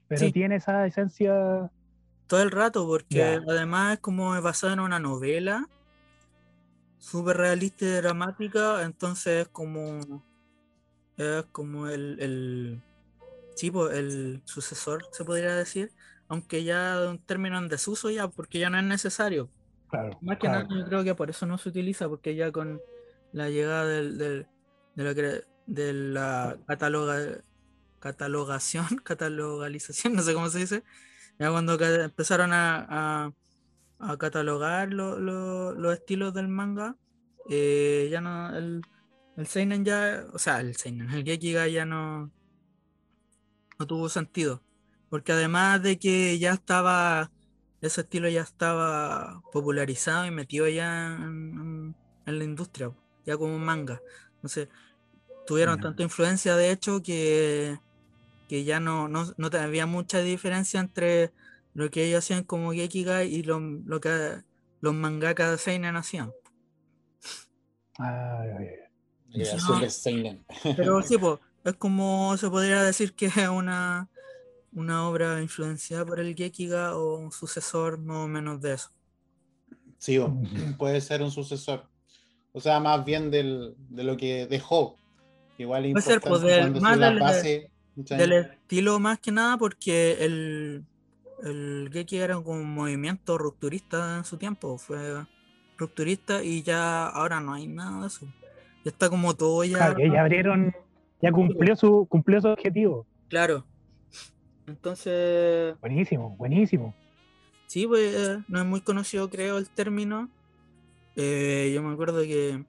pero 0.07 0.19
Sí. 0.25 0.31
tiene 0.31 0.55
esa 0.57 0.85
esencia. 0.85 1.69
todo 2.27 2.41
el 2.41 2.51
rato, 2.51 2.85
porque 2.87 3.15
Ya. 3.17 3.41
además 3.47 3.93
es 3.95 3.99
como 3.99 4.41
basado 4.41 4.73
en 4.73 4.79
una 4.79 4.99
novela 4.99 5.65
súper 6.97 7.37
realista 7.37 7.85
y 7.85 7.89
dramática, 7.89 8.83
entonces 8.83 9.43
es 9.43 9.47
como 9.49 10.23
es 11.17 11.45
como 11.51 11.87
el, 11.87 12.17
el 12.19 12.81
sí, 13.55 13.69
pues, 13.69 13.95
el 13.97 14.41
sucesor, 14.45 15.03
se 15.11 15.23
podría 15.25 15.55
decir, 15.55 15.91
aunque 16.27 16.63
ya 16.63 16.97
un 17.09 17.19
término 17.23 17.57
en 17.59 17.67
desuso 17.67 18.09
ya, 18.09 18.27
porque 18.29 18.59
ya 18.59 18.69
no 18.69 18.77
es 18.79 18.83
necesario. 18.85 19.49
Claro, 19.93 20.17
Más 20.21 20.37
que 20.37 20.47
claro. 20.47 20.63
nada 20.67 20.79
yo 20.79 20.85
creo 20.87 21.03
que 21.03 21.13
por 21.15 21.29
eso 21.29 21.45
no 21.45 21.57
se 21.59 21.69
utiliza, 21.69 22.09
porque 22.09 22.35
ya 22.35 22.51
con 22.51 22.81
la 23.31 23.49
llegada 23.49 23.85
del, 23.85 24.17
del- 24.17 24.47
de, 24.95 25.03
la, 25.03 25.11
cre- 25.13 25.45
de 25.67 25.93
la 25.93 26.57
cataloga, 26.67 27.43
catalogación, 27.99 28.85
catalogalización, 29.03 30.13
no 30.15 30.23
sé 30.23 30.33
cómo 30.33 30.49
se 30.49 30.59
dice, 30.59 30.83
ya 31.37 31.51
cuando 31.51 31.79
empezaron 31.79 32.53
a, 32.53 32.85
a- 33.27 33.31
a 33.99 34.17
catalogar 34.17 34.91
lo- 34.91 35.19
lo- 35.19 35.73
los 35.73 35.93
estilos 35.93 36.33
del 36.33 36.47
manga, 36.47 36.95
eh, 37.49 38.07
ya 38.11 38.19
no, 38.19 38.55
el, 38.57 38.81
el 39.37 39.45
Seinen 39.47 39.85
ya, 39.85 40.25
o 40.33 40.39
sea, 40.39 40.59
el 40.59 40.75
Seinen, 40.75 41.11
el 41.11 41.23
Gekiga 41.23 41.67
ya 41.67 41.85
no, 41.85 42.31
no 43.79 43.87
tuvo 43.87 44.09
sentido, 44.09 44.63
porque 45.09 45.31
además 45.33 45.81
de 45.83 45.99
que 45.99 46.39
ya 46.39 46.53
estaba 46.53 47.31
ese 47.83 48.01
estilo 48.01 48.29
ya 48.29 48.41
estaba 48.41 49.41
popularizado 49.51 50.25
y 50.25 50.31
metido 50.31 50.67
ya 50.69 51.15
en, 51.15 51.93
la 52.25 52.43
industria, 52.43 52.91
ya 53.25 53.35
como 53.37 53.59
manga. 53.59 54.01
Entonces, 54.35 54.69
tuvieron 55.45 55.75
Ya. 55.75 55.83
tanta 55.83 56.03
influencia, 56.03 56.55
de 56.55 56.71
hecho, 56.71 57.03
que, 57.03 57.77
que 58.47 58.63
ya 58.63 58.79
no, 58.79 59.09
no, 59.09 59.25
no 59.37 59.49
había 59.59 59.85
mucha 59.85 60.19
diferencia 60.19 60.79
entre 60.79 61.33
lo 61.73 61.89
que 61.89 62.05
ellos 62.05 62.19
hacían 62.19 62.43
como 62.45 62.71
Gekiga 62.71 63.25
y 63.25 63.43
lo, 63.43 63.59
lo 63.59 63.99
que 63.99 64.41
los 64.79 64.93
mangakas 64.93 65.51
de 65.51 65.57
Seinen 65.57 65.97
hacían. 65.97 66.31
Ay, 67.99 68.49
ay, 68.49 68.67
ay. 68.69 69.41
Era 69.41 69.59
Sí, 69.59 69.65
no. 69.67 69.89
Seinen. 69.89 70.45
Pero 70.63 71.01
sí, 71.01 71.17
pues, 71.19 71.39
es 71.65 71.73
como 71.73 72.37
se 72.37 72.49
podría 72.49 72.81
decir 72.81 73.13
que 73.13 73.25
es 73.25 73.47
una, 73.49 74.09
una 74.75 75.07
obra 75.07 75.41
influenciada 75.41 76.05
por 76.05 76.19
el 76.19 76.35
Gekiga 76.35 76.95
o 76.95 77.17
un 77.17 77.31
sucesor 77.31 77.97
más 77.99 78.17
o 78.17 78.27
menos 78.27 78.61
de 78.61 78.73
eso. 78.73 78.89
Sí, 79.97 80.19
puede 80.77 80.99
ser 81.01 81.21
un 81.21 81.31
sucesor. 81.31 81.85
O 82.51 82.59
sea, 82.59 82.79
más 82.79 83.03
bien 83.03 83.31
del, 83.31 83.75
de 83.89 84.03
lo 84.03 84.15
que 84.17 84.45
dejó. 84.47 84.97
Igual 85.57 85.91
Puede 85.91 86.01
ser, 86.05 86.21
pues, 86.21 86.41
del- 86.41 86.79
más 86.81 86.99
del- 86.99 87.19
base. 87.19 87.71
¿cachai? 87.95 88.17
Del 88.17 88.33
estilo 88.33 88.99
más 88.99 89.19
que 89.19 89.31
nada 89.31 89.57
porque 89.57 90.17
el, 90.19 90.83
el 91.43 91.89
Geki 91.93 92.17
era 92.17 92.35
como 92.35 92.59
un 92.59 92.73
movimiento 92.73 93.37
rupturista 93.37 94.17
en 94.17 94.25
su 94.25 94.37
tiempo, 94.37 94.77
fue 94.79 95.25
rupturista 95.77 96.43
y 96.43 96.63
ya 96.63 97.07
ahora 97.07 97.39
no 97.39 97.53
hay 97.53 97.67
nada 97.67 98.01
de 98.01 98.07
eso. 98.07 98.25
Ya 98.83 98.89
está 98.91 99.09
como 99.09 99.35
todo 99.35 99.63
ya. 99.63 99.77
Claro, 99.77 99.97
ya 100.13 100.21
abrieron, 100.21 100.73
ya 101.21 101.31
cumplió 101.31 101.75
su, 101.75 102.05
cumplió 102.09 102.41
su 102.41 102.47
objetivo. 102.49 103.05
Claro. 103.29 103.65
Entonces, 104.67 105.75
Buenísimo, 105.81 106.35
buenísimo. 106.37 106.93
sí, 107.67 107.85
pues 107.87 108.39
no 108.47 108.59
es 108.59 108.65
muy 108.65 108.81
conocido, 108.81 109.29
creo, 109.29 109.57
el 109.57 109.69
término. 109.69 110.29
Eh, 111.15 111.71
yo 111.73 111.83
me 111.83 111.93
acuerdo 111.93 112.21
que 112.21 112.63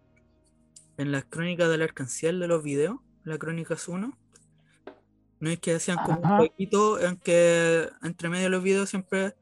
en 0.97 1.13
las 1.13 1.25
crónicas 1.25 1.69
del 1.71 1.83
arcanciel 1.83 2.41
de 2.41 2.49
los 2.49 2.63
videos, 2.63 2.97
la 3.25 3.39
crónicas 3.39 3.89
1, 3.89 4.17
no 5.41 5.51
es 5.51 5.59
que 5.61 5.75
hacían 5.75 5.99
como 5.99 6.21
Ajá. 6.23 6.33
un 6.43 6.49
poquito 6.49 7.01
en 7.01 7.17
que 7.17 7.89
entre 8.03 8.29
medio 8.29 8.45
de 8.45 8.51
los 8.51 8.63
videos 8.63 8.89
siempre 8.91 9.35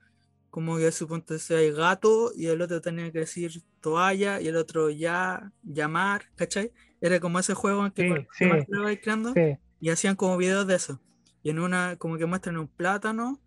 como 0.50 0.76
que 0.76 0.92
suponte 0.92 1.38
sea 1.38 1.58
hay 1.58 1.70
gato 1.72 2.30
y 2.36 2.46
el 2.46 2.60
otro 2.60 2.80
tenía 2.80 3.10
que 3.10 3.20
decir 3.20 3.62
toalla 3.80 4.40
y 4.40 4.48
el 4.48 4.56
otro 4.56 4.90
ya, 4.90 5.50
llamar, 5.62 6.26
¿cachai? 6.36 6.72
Era 7.00 7.18
como 7.20 7.38
ese 7.38 7.54
juego 7.54 7.86
en 7.86 7.92
que 7.92 8.26
Sí, 8.36 8.44
sí. 8.60 8.98
creando 9.00 9.32
Sí, 9.32 9.56
y 9.80 9.88
hacían 9.88 10.14
como 10.16 10.36
videos 10.36 10.66
de 10.66 10.74
eso. 10.74 11.00
Y 11.42 11.50
en 11.50 11.58
una, 11.58 11.96
como 11.96 12.16
que 12.18 12.26
muestran 12.26 12.56
un 12.56 12.68
plátano, 12.68 13.40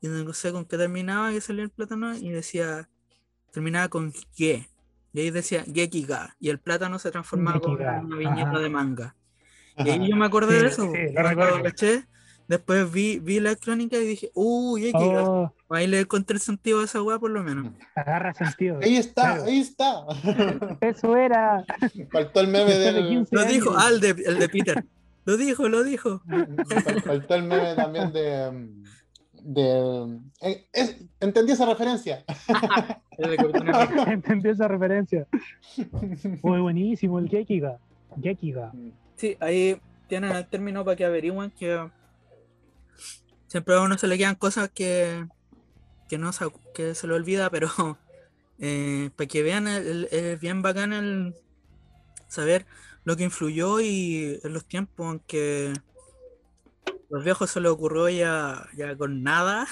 y 0.00 0.08
no 0.08 0.32
sé 0.32 0.52
con 0.52 0.64
qué 0.64 0.76
terminaba, 0.78 1.30
que 1.32 1.40
salía 1.40 1.64
el 1.64 1.70
plátano, 1.70 2.16
y 2.16 2.30
decía, 2.30 2.88
terminaba 3.52 3.88
con 3.88 4.12
Ge. 4.34 4.68
Y 5.12 5.20
ahí 5.20 5.30
decía 5.30 5.64
Gekiga, 5.64 6.36
y 6.38 6.50
el 6.50 6.58
plátano 6.60 6.98
se 6.98 7.10
transformaba 7.10 7.60
en 7.64 8.04
una 8.06 8.16
viñeta 8.16 8.50
ajá. 8.50 8.58
de 8.60 8.68
manga. 8.70 9.16
Y 9.76 9.88
ahí 9.90 10.08
yo 10.08 10.16
me 10.16 10.26
acordé 10.26 10.56
Sí, 10.56 10.62
de 10.62 10.68
eso. 10.68 10.82
sí, 10.92 11.12
lo 11.14 11.22
recuerdo. 11.22 11.62
caché, 11.62 12.04
después 12.46 12.90
vi, 12.92 13.18
vi 13.18 13.40
la 13.40 13.56
crónica 13.56 13.96
y 13.96 14.04
dije, 14.06 14.30
uh, 14.34 14.76
Gekiga. 14.76 15.24
Oh, 15.24 15.54
Ahí 15.70 15.86
le 15.86 16.00
encontré 16.00 16.34
el 16.34 16.40
sentido 16.40 16.80
a 16.80 16.84
esa 16.84 17.00
weá 17.02 17.18
por 17.18 17.30
lo 17.30 17.42
menos. 17.42 17.72
agarra 17.94 18.34
sentido. 18.34 18.78
Ahí 18.82 18.96
está, 18.96 19.34
Claro. 19.36 19.44
ahí 19.44 19.60
está. 19.60 20.02
Eso 20.80 21.16
era. 21.16 21.64
Faltó 22.12 22.40
el 22.40 22.48
meme 22.48 22.74
de 22.74 22.92
del. 22.92 23.08
15 23.08 23.34
Lo 23.36 23.44
dijo, 23.44 23.74
ah, 23.76 23.88
el 23.92 24.00
de, 24.00 24.10
el 24.26 24.38
de 24.38 24.48
Peter. 24.48 24.84
Lo 25.30 25.36
dijo, 25.36 25.68
lo 25.68 25.84
dijo. 25.84 26.20
Fal- 26.26 27.02
Faltó 27.04 27.34
el 27.36 27.44
meme 27.44 27.74
también 27.76 28.12
de. 28.12 28.50
mm, 28.50 28.82
de 29.54 30.18
eh, 30.40 30.66
es- 30.72 30.96
entendí 31.20 31.52
esa 31.52 31.66
referencia. 31.66 32.24
Entendí 34.06 34.48
esa 34.48 34.66
referencia. 34.66 35.26
Muy 36.42 36.60
buenísimo 36.62 37.18
el 37.20 37.28
Gekiga. 37.28 37.78
Gekiga. 38.20 38.72
Sí, 39.16 39.36
ahí 39.40 39.80
tienen 40.08 40.32
el 40.32 40.46
término 40.48 40.84
para 40.84 40.96
que 40.96 41.04
averigüen 41.04 41.50
que 41.52 41.88
siempre 43.46 43.74
a 43.76 43.82
uno 43.82 43.96
se 43.98 44.08
le 44.08 44.18
quedan 44.18 44.34
cosas 44.34 44.68
que, 44.70 45.26
que 46.08 46.18
no 46.18 46.32
se, 46.32 46.46
que 46.74 46.94
se 46.94 47.06
le 47.06 47.14
olvida, 47.14 47.50
pero 47.50 47.68
eh, 48.58 49.10
para 49.16 49.28
que 49.28 49.42
vean, 49.42 49.66
es 49.68 50.40
bien 50.40 50.62
bacán 50.62 50.92
el 50.92 51.34
saber 52.26 52.66
lo 53.04 53.16
que 53.16 53.24
influyó 53.24 53.80
y 53.80 54.40
en 54.42 54.52
los 54.52 54.64
tiempos 54.66 55.14
en 55.14 55.20
que 55.20 55.72
los 57.08 57.24
viejos 57.24 57.50
se 57.50 57.60
les 57.60 57.70
ocurrió 57.70 58.08
ya, 58.08 58.68
ya 58.76 58.96
con 58.96 59.22
nada 59.22 59.66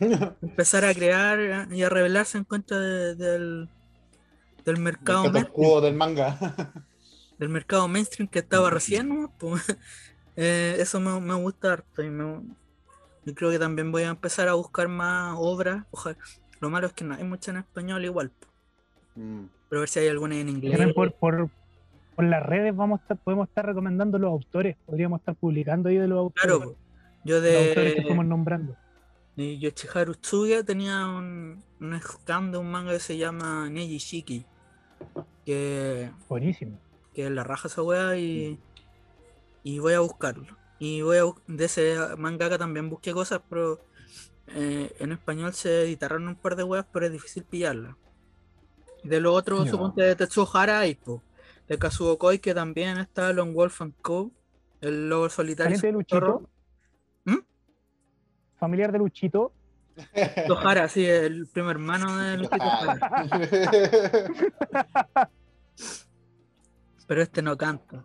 empezar 0.00 0.84
a 0.84 0.94
crear 0.94 1.68
y 1.72 1.82
a 1.82 1.88
rebelarse 1.88 2.38
en 2.38 2.44
contra 2.44 2.78
de- 2.78 3.14
del, 3.14 3.68
del 4.64 4.78
mercado 4.78 5.26
El 5.26 5.32
mainstream. 5.32 5.54
cubo 5.54 5.80
del 5.80 5.94
manga. 5.94 6.38
del 7.38 7.48
mercado 7.50 7.86
mainstream 7.88 8.28
que 8.28 8.38
estaba 8.40 8.70
recién, 8.70 9.08
¿no? 9.08 9.32
Pues, 9.38 9.62
eh, 10.36 10.76
eso 10.78 11.00
me, 11.00 11.20
me, 11.20 11.34
gusta 11.34 11.74
harto 11.74 12.02
y 12.02 12.10
me, 12.10 12.42
yo 13.24 13.34
creo 13.34 13.50
que 13.50 13.58
también 13.58 13.92
voy 13.92 14.02
a 14.04 14.08
empezar 14.08 14.48
a 14.48 14.54
buscar 14.54 14.88
más 14.88 15.34
obras. 15.38 15.84
Ojalá. 15.90 16.16
Lo 16.60 16.70
malo 16.70 16.86
es 16.86 16.92
que 16.94 17.04
no 17.04 17.14
hay 17.14 17.24
muchas 17.24 17.48
en 17.48 17.58
español 17.58 18.04
igual. 18.04 18.32
Mm. 19.14 19.44
Pero 19.68 19.80
a 19.80 19.82
ver 19.82 19.88
si 19.88 19.98
hay 19.98 20.08
alguna 20.08 20.36
en 20.36 20.48
inglés. 20.48 20.94
Por, 20.94 21.12
por, 21.12 21.50
por, 22.16 22.24
las 22.24 22.44
redes 22.44 22.74
vamos 22.74 23.00
a 23.00 23.02
estar, 23.02 23.16
podemos 23.18 23.48
estar 23.48 23.66
recomendando 23.66 24.18
los 24.18 24.30
autores. 24.30 24.76
Podríamos 24.86 25.20
estar 25.20 25.34
publicando 25.34 25.88
ahí 25.88 25.96
de 25.96 26.08
los 26.08 26.18
autores. 26.18 26.56
Claro, 26.56 26.76
yo 27.24 27.40
de. 27.40 27.52
Los 27.52 27.68
autores 27.68 27.94
que 27.94 28.00
estamos 28.00 28.26
nombrando. 28.26 28.76
Y 29.36 29.58
Yoshiharu 29.58 30.14
Tsuga 30.14 30.62
tenía 30.62 31.06
un, 31.06 31.62
un 31.80 32.00
scan 32.00 32.50
de 32.52 32.58
un 32.58 32.70
manga 32.70 32.92
que 32.92 33.00
se 33.00 33.16
llama 33.16 33.68
Neji 33.68 33.98
Shiki. 33.98 34.46
Que. 35.44 36.10
Buenísimo. 36.28 36.78
Que 37.14 37.26
es 37.26 37.30
la 37.30 37.44
raja 37.44 37.68
esa 37.68 37.82
weá 37.82 38.16
y. 38.16 38.58
Y 39.62 39.78
voy 39.78 39.94
a 39.94 40.00
buscarlo. 40.00 40.56
Y 40.78 41.02
voy 41.02 41.18
a, 41.18 41.24
de 41.46 41.64
ese 41.64 41.96
mangaka 42.16 42.58
también 42.58 42.90
busqué 42.90 43.12
cosas, 43.12 43.40
pero 43.48 43.80
eh, 44.48 44.94
en 44.98 45.12
español 45.12 45.52
se 45.54 45.82
editaron 45.82 46.28
un 46.28 46.36
par 46.36 46.56
de 46.56 46.62
weas, 46.62 46.86
pero 46.92 47.06
es 47.06 47.12
difícil 47.12 47.44
pillarla. 47.44 47.96
De 49.02 49.20
lo 49.20 49.32
otro, 49.32 49.64
no. 49.64 49.66
suponte 49.66 50.02
de 50.02 50.16
Tetsuo 50.16 50.48
Hara 50.52 50.86
de 51.68 51.78
Kazuo 51.78 52.18
Koi, 52.18 52.38
que 52.38 52.54
también 52.54 52.98
está 52.98 53.32
Long 53.32 53.54
Wolf 53.54 53.80
and 53.82 53.94
Co. 54.00 54.30
El 54.80 55.08
lobo 55.08 55.28
solitario. 55.28 55.76
de 55.78 55.92
Luchito? 55.92 56.48
¿Mm? 57.24 57.38
¿Familiar 58.58 58.92
de 58.92 58.98
Luchito? 58.98 59.52
Hara, 60.64 60.88
sí, 60.88 61.04
el 61.04 61.46
primer 61.46 61.76
hermano 61.76 62.16
de 62.18 62.36
Luchito 62.36 62.56
Pero 67.06 67.22
este 67.22 67.40
no 67.40 67.56
canta. 67.56 68.04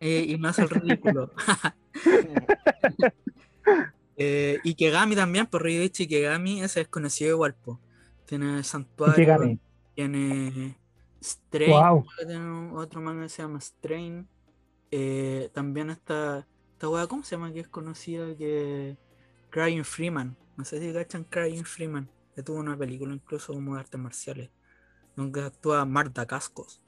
Eh, 0.00 0.26
y 0.28 0.36
me 0.36 0.48
hace 0.48 0.62
el 0.62 0.68
ridículo. 0.68 1.30
eh, 4.16 4.58
y 4.64 4.74
Kegami 4.74 5.16
también, 5.16 5.46
por 5.46 5.62
pues 5.62 6.00
y 6.00 6.08
Kegami, 6.08 6.62
ese 6.62 6.82
es 6.82 6.88
conocido 6.88 7.30
igual, 7.30 7.54
po. 7.54 7.80
Tiene 8.26 8.62
Santuario, 8.64 9.58
tiene 9.94 10.76
Strain, 11.24 12.72
otro 12.74 13.00
manga 13.00 13.22
que 13.22 13.28
se 13.30 13.42
llama 13.42 13.58
Strain. 13.60 14.28
Eh, 14.90 15.50
también 15.54 15.90
está 15.90 16.46
esta 16.72 16.88
weá, 16.88 17.06
¿cómo 17.06 17.24
se 17.24 17.36
llama? 17.36 17.52
Que 17.52 17.60
es 17.60 17.68
conocida 17.68 18.36
que 18.36 18.98
Crying 19.50 19.84
Freeman. 19.84 20.36
No 20.56 20.64
sé 20.64 20.80
si 20.80 20.92
cachan 20.92 21.24
Crying 21.24 21.64
Freeman, 21.64 22.08
que 22.34 22.42
tuvo 22.42 22.58
una 22.58 22.76
película 22.76 23.14
incluso 23.14 23.54
como 23.54 23.74
de 23.74 23.80
artes 23.80 23.98
marciales, 23.98 24.50
donde 25.16 25.42
actúa 25.42 25.84
Marta 25.84 26.26
Cascos. 26.26 26.82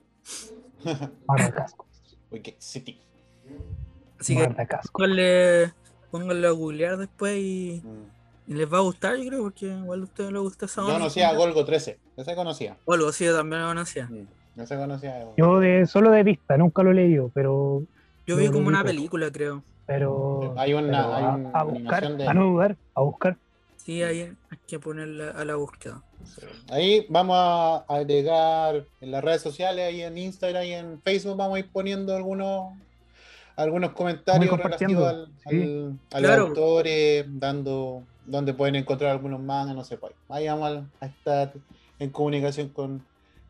Marta 1.27 1.55
Cascos. 1.55 1.87
City. 2.59 3.01
Así 4.18 4.37
que 4.37 4.49
pónganle, 4.92 5.72
pónganle 6.11 6.46
a 6.46 6.51
googlear 6.51 6.99
después 6.99 7.38
y, 7.38 7.83
mm. 7.85 8.15
Y, 8.46 8.54
les 8.54 8.72
va 8.72 8.78
a 8.78 8.82
gustar, 8.82 9.16
yo 9.16 9.28
creo, 9.28 9.42
porque 9.42 9.66
igual 9.66 10.00
a 10.00 10.04
ustedes 10.04 10.32
les 10.32 10.42
gusta 10.42 10.66
esa 10.66 10.82
Yo 10.82 10.92
conocía 10.92 11.28
a 11.30 11.35
Golgo 11.35 11.64
13, 11.64 11.98
ese 12.16 12.35
conocía. 12.35 12.76
Golgo, 12.87 13.12
sí, 13.12 13.26
también 13.26 13.62
lo 13.62 13.68
conocía. 13.68 14.06
Mm. 14.06 14.61
Ese 14.61 14.76
conocía. 14.76 15.26
Yo 15.37 15.61
de, 15.61 15.87
solo 15.87 16.11
de 16.11 16.22
vista, 16.22 16.56
nunca 16.56 16.82
lo 16.82 16.90
he 16.90 16.94
leído, 16.94 17.30
pero. 17.35 17.82
Yo 18.26 18.37
vi 18.37 18.48
como 18.48 18.68
una 18.68 18.82
película, 18.82 19.30
creo. 19.30 19.62
Pero. 19.87 20.54
Hay 20.56 20.74
una. 20.74 20.87
pero 20.87 21.14
hay 21.14 21.24
a, 21.24 21.28
una 21.35 21.50
a 21.50 21.62
buscar, 21.62 22.16
de... 22.16 22.26
a 22.26 22.35
no 22.35 22.44
dudar, 22.46 22.76
a 22.94 23.00
buscar. 23.02 23.37
Sí, 23.76 24.02
ahí 24.02 24.22
hay 24.22 24.59
que 24.66 24.80
ponerla 24.80 25.30
a 25.30 25.44
la 25.44 25.56
búsqueda. 25.56 26.02
Ahí 26.70 27.06
vamos 27.09 27.37
a 27.38 27.85
agregar 27.88 28.85
en 29.00 29.11
las 29.11 29.22
redes 29.22 29.42
sociales, 29.42 29.87
ahí 29.87 30.02
en 30.02 30.18
Instagram 30.18 30.64
y 30.64 30.72
en 30.72 31.00
Facebook, 31.02 31.37
vamos 31.37 31.56
a 31.56 31.59
ir 31.61 31.70
poniendo 31.70 32.16
algunos 32.16 32.72
algunos 33.54 33.92
comentarios 33.92 34.59
relativos 34.59 35.06
al, 35.06 35.28
sí. 35.48 35.96
al, 36.12 36.24
a 36.24 36.37
los 36.37 36.48
autores, 36.48 37.26
dando 37.28 38.02
donde 38.26 38.54
pueden 38.54 38.74
encontrar 38.76 39.12
algunos 39.12 39.40
mangas, 39.40 39.74
no 39.74 39.84
sé, 39.84 39.96
pues. 39.96 40.12
ahí 40.28 40.46
vamos 40.48 40.84
a 41.00 41.06
estar 41.06 41.52
en 41.98 42.10
comunicación 42.10 42.68
con 42.68 43.04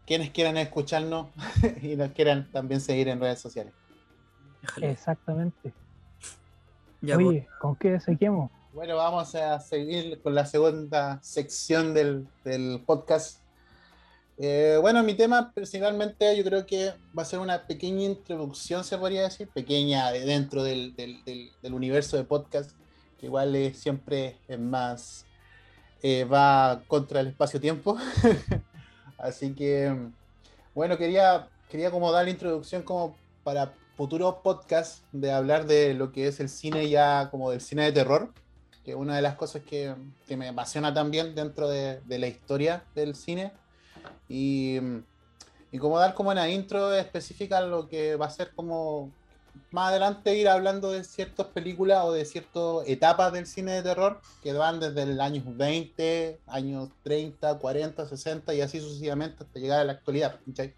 quienes 0.06 0.30
quieran 0.30 0.56
escucharnos 0.56 1.28
y 1.82 1.96
nos 1.96 2.12
quieran 2.12 2.50
también 2.52 2.80
seguir 2.80 3.08
en 3.08 3.20
redes 3.20 3.40
sociales. 3.40 3.72
Exactamente. 4.80 5.72
Ya, 7.00 7.16
Oye, 7.16 7.46
pues. 7.48 7.58
¿con 7.60 7.76
qué 7.76 8.00
seguimos? 8.00 8.50
Bueno, 8.72 8.96
vamos 8.96 9.34
a 9.34 9.58
seguir 9.60 10.20
con 10.22 10.34
la 10.34 10.44
segunda 10.44 11.18
sección 11.22 11.94
del, 11.94 12.26
del 12.44 12.82
podcast. 12.84 13.40
Eh, 14.38 14.76
bueno, 14.82 15.02
mi 15.02 15.14
tema 15.14 15.50
principalmente 15.54 16.36
yo 16.36 16.44
creo 16.44 16.66
que 16.66 16.92
va 17.18 17.22
a 17.22 17.24
ser 17.24 17.38
una 17.38 17.66
pequeña 17.66 18.04
introducción, 18.04 18.84
se 18.84 18.98
podría 18.98 19.22
decir, 19.22 19.48
pequeña 19.48 20.10
dentro 20.12 20.62
del, 20.62 20.94
del, 20.94 21.22
del 21.24 21.74
universo 21.74 22.18
de 22.18 22.24
podcast, 22.24 22.72
que 23.18 23.26
igual 23.26 23.54
es, 23.54 23.78
siempre 23.78 24.36
es 24.48 24.58
más, 24.58 25.26
eh, 26.02 26.24
va 26.24 26.82
contra 26.86 27.20
el 27.20 27.28
espacio-tiempo. 27.28 27.96
Así 29.18 29.54
que, 29.54 29.94
bueno, 30.74 30.98
quería, 30.98 31.48
quería 31.68 31.90
como 31.90 32.12
dar 32.12 32.24
la 32.24 32.30
introducción 32.30 32.82
como 32.82 33.16
para 33.44 33.72
futuros 33.96 34.36
podcasts 34.42 35.02
de 35.12 35.32
hablar 35.32 35.66
de 35.66 35.94
lo 35.94 36.12
que 36.12 36.28
es 36.28 36.40
el 36.40 36.48
cine 36.48 36.88
ya 36.88 37.28
como 37.30 37.50
del 37.50 37.60
cine 37.62 37.84
de 37.84 37.92
terror 37.92 38.32
que 38.86 38.92
es 38.92 38.96
una 38.96 39.16
de 39.16 39.22
las 39.22 39.34
cosas 39.34 39.62
que, 39.64 39.96
que 40.28 40.36
me 40.36 40.46
apasiona 40.46 40.94
también 40.94 41.34
dentro 41.34 41.66
de, 41.66 42.00
de, 42.02 42.20
la 42.20 42.28
historia 42.28 42.84
del 42.94 43.16
cine. 43.16 43.52
Y, 44.28 44.78
y, 45.72 45.78
como 45.78 45.98
dar 45.98 46.14
como 46.14 46.30
una 46.30 46.48
intro 46.48 46.94
específica 46.94 47.60
lo 47.62 47.88
que 47.88 48.14
va 48.14 48.26
a 48.26 48.30
ser 48.30 48.52
como 48.54 49.10
más 49.70 49.90
adelante 49.90 50.36
ir 50.36 50.48
hablando 50.48 50.92
de 50.92 51.04
ciertas 51.04 51.46
películas 51.46 52.04
o 52.04 52.12
de 52.12 52.24
ciertas 52.24 52.86
etapas 52.86 53.32
del 53.32 53.46
cine 53.46 53.72
de 53.72 53.82
terror 53.82 54.20
que 54.42 54.52
van 54.52 54.80
desde 54.80 55.02
el 55.02 55.20
año 55.20 55.42
20, 55.46 56.40
años 56.46 56.90
30, 57.02 57.58
40, 57.58 58.06
60 58.06 58.54
y 58.54 58.60
así 58.60 58.80
sucesivamente 58.80 59.44
hasta 59.44 59.58
llegar 59.58 59.80
a 59.80 59.84
la 59.84 59.92
actualidad. 59.92 60.38
¿sí? 60.54 60.74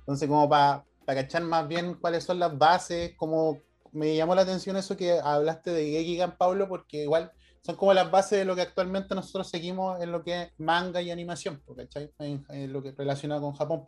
Entonces 0.00 0.28
como 0.28 0.48
para, 0.48 0.84
para 1.04 1.22
cachar 1.22 1.42
más 1.42 1.66
bien 1.68 1.94
cuáles 1.94 2.24
son 2.24 2.38
las 2.38 2.56
bases, 2.56 3.12
cómo 3.16 3.60
me 3.92 4.16
llamó 4.16 4.34
la 4.34 4.42
atención 4.42 4.76
eso 4.76 4.96
que 4.96 5.20
hablaste 5.20 5.70
de 5.70 5.90
Gekigan, 5.90 6.36
Pablo, 6.36 6.68
porque 6.68 7.02
igual 7.02 7.32
son 7.60 7.76
como 7.76 7.94
las 7.94 8.10
bases 8.10 8.38
de 8.38 8.44
lo 8.44 8.56
que 8.56 8.62
actualmente 8.62 9.14
nosotros 9.14 9.48
seguimos 9.48 10.00
en 10.00 10.10
lo 10.10 10.24
que 10.24 10.42
es 10.42 10.48
manga 10.58 11.00
y 11.00 11.10
animación, 11.10 11.62
¿cachai? 11.76 12.10
En, 12.18 12.44
en 12.48 12.72
lo 12.72 12.82
que 12.82 12.92
relacionado 12.92 13.42
con 13.42 13.52
Japón. 13.52 13.84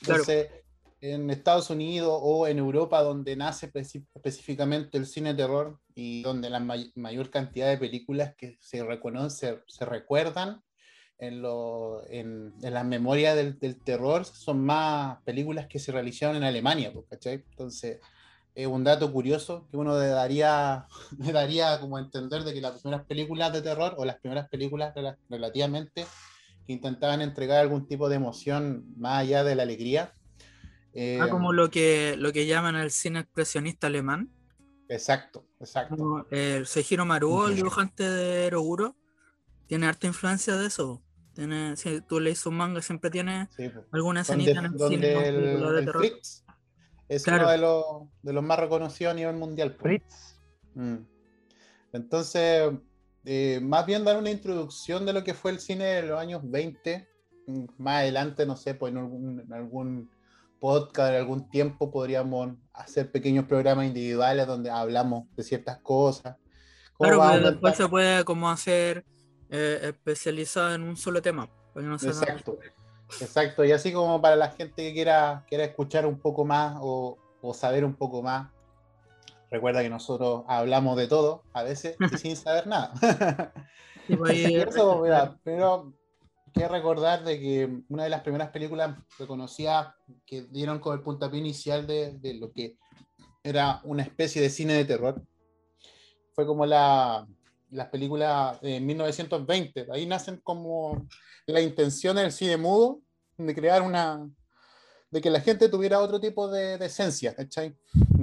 Entonces, 0.00 0.46
claro. 0.46 0.67
En 1.00 1.30
Estados 1.30 1.70
Unidos 1.70 2.18
o 2.22 2.46
en 2.46 2.58
Europa, 2.58 3.02
donde 3.02 3.36
nace 3.36 3.70
específicamente 4.14 4.98
el 4.98 5.06
cine 5.06 5.34
terror 5.34 5.78
y 5.94 6.22
donde 6.22 6.50
la 6.50 6.60
may 6.60 6.92
mayor 6.94 7.30
cantidad 7.30 7.68
de 7.68 7.78
películas 7.78 8.34
que 8.36 8.56
se 8.60 8.84
reconocen, 8.84 9.60
se, 9.66 9.84
recuerdan 9.84 10.62
en, 11.18 11.42
lo, 11.42 12.02
en, 12.08 12.52
en 12.62 12.74
la 12.74 12.84
memoria 12.84 13.34
del, 13.34 13.58
del, 13.58 13.82
terror, 13.82 14.24
son 14.24 14.64
más 14.64 15.22
películas 15.22 15.66
que 15.66 15.78
se 15.78 15.92
realizaron 15.92 16.36
en 16.36 16.44
Alemania, 16.44 16.92
¿cachai? 17.08 17.44
Entonces, 17.50 17.98
es 18.58 18.66
un 18.66 18.82
dato 18.82 19.12
curioso 19.12 19.68
que 19.70 19.76
uno 19.76 19.96
le 19.96 20.08
daría, 20.08 20.86
le 21.18 21.32
daría 21.32 21.78
como 21.80 21.96
entender 21.96 22.42
de 22.42 22.52
que 22.52 22.60
las 22.60 22.80
primeras 22.80 23.06
películas 23.06 23.52
de 23.52 23.62
terror 23.62 23.94
o 23.98 24.04
las 24.04 24.18
primeras 24.18 24.48
películas 24.48 24.92
relativamente 25.28 26.06
que 26.66 26.72
intentaban 26.72 27.22
entregar 27.22 27.60
algún 27.60 27.86
tipo 27.86 28.08
de 28.08 28.16
emoción 28.16 28.84
más 28.96 29.20
allá 29.20 29.44
de 29.44 29.54
la 29.54 29.62
alegría. 29.62 30.12
Eh, 31.00 31.20
ah, 31.22 31.28
como 31.28 31.52
lo 31.52 31.70
que, 31.70 32.16
lo 32.18 32.32
que 32.32 32.46
llaman 32.46 32.74
el 32.74 32.90
cine 32.90 33.20
expresionista 33.20 33.86
alemán. 33.86 34.32
Exacto, 34.88 35.46
exacto. 35.60 35.96
Como 35.96 36.26
el 36.32 36.66
Seijiro 36.66 37.06
Maruo, 37.06 37.46
el 37.46 37.54
dibujante 37.54 38.02
de 38.02 38.46
Eroguro, 38.46 38.96
tiene 39.68 39.86
harta 39.86 40.08
influencia 40.08 40.56
de 40.56 40.66
eso. 40.66 41.00
Tiene, 41.34 41.76
si 41.76 42.00
tú 42.00 42.18
lees 42.18 42.44
un 42.46 42.56
manga, 42.56 42.82
siempre 42.82 43.10
tiene 43.10 43.46
sí, 43.56 43.70
alguna 43.92 44.22
escenita 44.22 44.58
en 44.58 44.64
el 44.64 44.76
cine. 44.76 45.28
El, 45.28 45.60
de 45.60 45.82
terror. 45.84 46.04
Flix, 46.04 46.44
es 47.08 47.22
claro. 47.22 47.44
uno 47.44 47.52
de 47.52 47.58
los, 47.58 47.84
de 48.22 48.32
los, 48.32 48.42
más 48.42 48.58
reconocidos 48.58 49.12
a 49.12 49.14
nivel 49.14 49.36
mundial. 49.36 49.76
Fritz. 49.80 50.36
Mm. 50.74 50.96
Entonces, 51.92 52.72
eh, 53.24 53.60
más 53.62 53.86
bien 53.86 54.04
dar 54.04 54.18
una 54.18 54.32
introducción 54.32 55.06
de 55.06 55.12
lo 55.12 55.22
que 55.22 55.34
fue 55.34 55.52
el 55.52 55.60
cine 55.60 55.84
de 55.84 56.02
los 56.02 56.18
años 56.18 56.40
20. 56.42 57.08
Mm, 57.46 57.64
más 57.78 58.00
adelante, 58.00 58.44
no 58.46 58.56
sé, 58.56 58.74
pues 58.74 58.90
en 58.90 58.98
algún, 58.98 59.40
en 59.42 59.52
algún 59.52 60.17
podcast, 60.58 61.10
en 61.10 61.16
algún 61.16 61.48
tiempo 61.48 61.90
podríamos 61.90 62.56
hacer 62.72 63.10
pequeños 63.10 63.46
programas 63.46 63.86
individuales 63.86 64.46
donde 64.46 64.70
hablamos 64.70 65.24
de 65.36 65.42
ciertas 65.42 65.78
cosas. 65.78 66.36
Claro, 66.98 67.20
pero 67.20 67.50
después 67.50 67.76
se 67.76 67.88
puede 67.88 68.24
como 68.24 68.50
hacer 68.50 69.04
eh, 69.50 69.80
especializado 69.82 70.74
en 70.74 70.82
un 70.82 70.96
solo 70.96 71.22
tema. 71.22 71.48
No 71.74 71.94
Exacto. 71.94 72.58
Exacto, 73.20 73.64
y 73.64 73.72
así 73.72 73.90
como 73.92 74.20
para 74.20 74.36
la 74.36 74.50
gente 74.50 74.82
que 74.82 74.92
quiera, 74.92 75.44
quiera 75.48 75.64
escuchar 75.64 76.04
un 76.04 76.18
poco 76.18 76.44
más 76.44 76.76
o, 76.80 77.16
o 77.40 77.54
saber 77.54 77.84
un 77.84 77.94
poco 77.94 78.22
más, 78.22 78.50
recuerda 79.50 79.82
que 79.82 79.88
nosotros 79.88 80.44
hablamos 80.46 80.96
de 80.96 81.08
todo, 81.08 81.42
a 81.52 81.62
veces, 81.62 81.96
y 81.98 82.08
sin 82.18 82.36
saber 82.36 82.66
nada. 82.66 82.92
Sí, 84.06 84.16
pues, 84.16 84.36
eso, 84.68 85.00
mira, 85.02 85.36
primero, 85.44 85.92
que 86.52 86.68
recordar 86.68 87.24
de 87.24 87.40
que 87.40 87.82
una 87.88 88.04
de 88.04 88.10
las 88.10 88.22
primeras 88.22 88.50
películas 88.50 88.96
reconocidas 89.18 89.94
que 90.26 90.42
dieron 90.42 90.78
como 90.78 90.94
el 90.94 91.02
puntapié 91.02 91.40
inicial 91.40 91.86
de, 91.86 92.18
de 92.18 92.34
lo 92.34 92.52
que 92.52 92.76
era 93.42 93.80
una 93.84 94.02
especie 94.02 94.42
de 94.42 94.50
cine 94.50 94.74
de 94.74 94.84
terror 94.84 95.22
fue 96.34 96.46
como 96.46 96.66
la, 96.66 97.26
las 97.70 97.88
películas 97.88 98.60
de 98.60 98.80
1920. 98.80 99.88
Ahí 99.92 100.06
nacen 100.06 100.40
como 100.42 101.06
la 101.46 101.60
intención 101.60 102.16
del 102.16 102.32
cine 102.32 102.56
mudo 102.56 103.00
de 103.36 103.54
crear 103.54 103.82
una, 103.82 104.28
de 105.10 105.20
que 105.20 105.30
la 105.30 105.40
gente 105.40 105.68
tuviera 105.68 106.00
otro 106.00 106.20
tipo 106.20 106.48
de, 106.48 106.78
de 106.78 106.86
esencia, 106.86 107.34
¿cachai? 107.34 107.76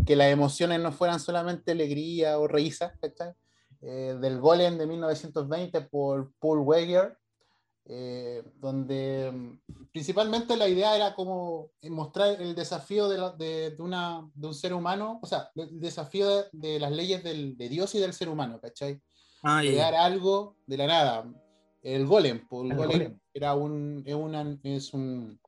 Que 0.06 0.16
las 0.16 0.28
emociones 0.28 0.80
no 0.80 0.92
fueran 0.92 1.20
solamente 1.20 1.72
alegría 1.72 2.38
o 2.38 2.48
risa, 2.48 2.94
¿cachai? 3.02 3.34
Eh, 3.82 4.18
del 4.20 4.40
Golem 4.40 4.78
de 4.78 4.88
1920 4.88 5.82
por 5.82 6.32
Paul 6.40 6.60
Weger, 6.60 7.18
eh, 7.88 8.44
donde 8.58 9.32
mm, 9.32 9.60
principalmente 9.92 10.58
la 10.58 10.68
idea 10.68 10.96
era 10.96 11.14
como 11.16 11.72
mostrar 11.84 12.42
el 12.42 12.56
desafío 12.56 13.08
de, 13.08 13.18
la, 13.18 13.32
de, 13.32 13.72
de, 13.72 13.82
una, 13.82 14.30
de, 14.34 14.48
un 14.48 14.54
ser 14.54 14.74
humano, 14.74 15.20
o 15.22 15.28
sea, 15.28 15.50
el 15.56 15.80
desafío 15.80 16.30
de, 16.30 16.46
de 16.52 16.80
las 16.80 16.92
leyes 16.92 17.24
del, 17.24 17.56
de 17.58 17.70
Dios 17.70 17.94
y 17.96 18.00
del 18.00 18.14
ser 18.14 18.30
humano, 18.30 18.60
¿cachai? 18.60 19.00
Ah, 19.44 19.60
Crear 19.62 19.94
yeah. 19.94 20.06
algo 20.06 20.58
de 20.66 20.78
la 20.78 20.88
nada. 20.88 21.32
El 21.84 22.08
Golem, 22.08 22.48
Paul 22.48 22.72
el 22.72 22.78
Golem, 22.78 22.98
golem. 22.98 23.20
era 23.32 23.54
un, 23.54 24.02
es, 24.06 24.16
una, 24.16 24.60
es 24.64 24.94
un 24.94 25.40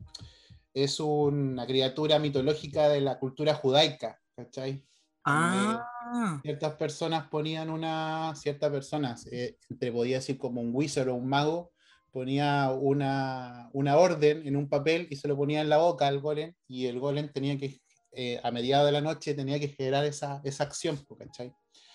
es 0.83 0.99
una 0.99 1.65
criatura 1.65 2.19
mitológica 2.19 2.87
de 2.89 3.01
la 3.01 3.17
cultura 3.17 3.55
judaica, 3.55 4.21
¿cachai? 4.35 4.85
Ah. 5.25 6.39
Ciertas 6.43 6.75
personas 6.75 7.27
ponían 7.29 7.71
una, 7.71 8.33
ciertas 8.35 8.69
personas, 8.69 9.27
eh, 9.31 9.57
te 9.79 9.91
podía 9.91 10.17
decir 10.17 10.37
como 10.37 10.61
un 10.61 10.69
wizard 10.73 11.09
o 11.09 11.15
un 11.15 11.27
mago, 11.27 11.71
ponía 12.11 12.71
una, 12.71 13.69
una, 13.73 13.97
orden 13.97 14.47
en 14.47 14.55
un 14.55 14.69
papel 14.69 15.07
y 15.09 15.15
se 15.15 15.27
lo 15.27 15.35
ponía 15.35 15.61
en 15.61 15.69
la 15.69 15.77
boca 15.77 16.07
al 16.07 16.19
golem 16.19 16.53
y 16.67 16.87
el 16.87 16.99
golem 16.99 17.31
tenía 17.31 17.57
que, 17.57 17.79
eh, 18.11 18.39
a 18.43 18.51
mediados 18.51 18.85
de 18.85 18.91
la 18.91 19.01
noche, 19.01 19.33
tenía 19.33 19.59
que 19.59 19.69
generar 19.69 20.05
esa, 20.05 20.41
esa 20.43 20.63
acción, 20.63 20.99
¿cachai? 21.17 21.53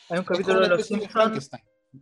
Hay 0.08 0.18
un 0.18 0.24
capítulo 0.24 0.60
de 0.60 0.68
los 0.68 0.86
Simpsons. 0.86 1.50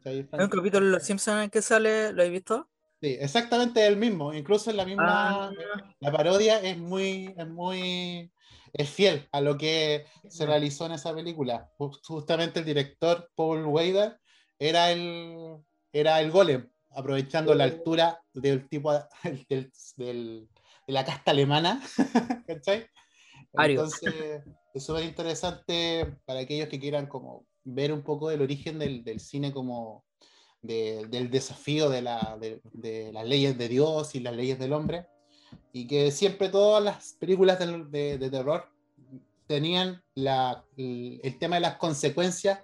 Hay 0.05 0.29
un 0.33 0.49
capítulo 0.49 0.85
de 0.85 0.93
los 0.93 1.03
Simpsons 1.03 1.45
en 1.45 1.51
que 1.51 1.63
sale, 1.63 2.13
¿lo 2.13 2.23
has 2.23 2.31
visto? 2.31 2.69
Sí, 3.01 3.17
exactamente 3.19 3.87
el 3.87 3.97
mismo. 3.97 4.35
Incluso 4.35 4.71
en 4.71 4.77
la 4.77 4.85
misma. 4.85 5.47
Ah. 5.47 5.53
La 6.01 6.13
parodia 6.13 6.61
es 6.61 6.77
muy, 6.77 7.35
es 7.37 7.49
muy. 7.49 8.31
Es 8.73 8.89
fiel 8.89 9.29
a 9.33 9.41
lo 9.41 9.57
que 9.57 10.07
se 10.29 10.47
realizó 10.47 10.87
en 10.87 10.93
esa 10.93 11.15
película. 11.15 11.69
Justamente 11.77 12.61
el 12.61 12.67
director 12.67 13.29
Paul 13.35 13.65
Weider 13.67 14.21
era 14.59 14.93
el, 14.93 15.57
era 15.93 16.21
el 16.21 16.31
golem, 16.31 16.70
aprovechando 16.91 17.55
la 17.55 17.65
altura 17.65 18.21
del 18.33 18.69
tipo 18.69 18.93
del, 19.49 19.73
del, 19.97 20.49
de 20.87 20.93
la 20.93 21.05
casta 21.05 21.31
alemana. 21.31 21.83
¿Cachai? 22.47 22.87
Entonces, 23.53 24.43
es 24.75 24.85
súper 24.85 25.05
interesante 25.05 26.17
para 26.25 26.41
aquellos 26.41 26.69
que 26.69 26.79
quieran 26.79 27.07
como 27.07 27.47
ver 27.65 27.93
un 27.93 28.03
poco 28.03 28.29
del 28.29 28.43
origen 28.43 28.79
del, 28.79 29.05
del 29.05 29.21
cine 29.21 29.53
como 29.53 30.05
de, 30.63 31.07
del 31.09 31.31
desafío 31.31 31.89
de, 31.89 32.03
la, 32.03 32.37
de, 32.41 32.61
de, 32.73 33.13
las 33.13 33.27
leyes 33.27 33.57
de 33.59 33.69
Dios 33.69 34.15
y 34.15 34.21
las 34.21 34.35
leyes 34.35 34.59
del 34.59 34.73
hombre, 34.73 35.07
y 35.73 35.87
que 35.87 36.11
siempre 36.11 36.49
todas 36.49 36.83
las 36.83 37.15
películas 37.15 37.59
de, 37.59 38.19
de 38.19 38.31
terror 38.31 38.69
tenían 39.47 40.03
la, 40.15 40.65
el, 40.77 41.21
el, 41.25 41.39
tema 41.39 41.57
de 41.57 41.63
las 41.63 41.77
consecuencias 41.77 42.61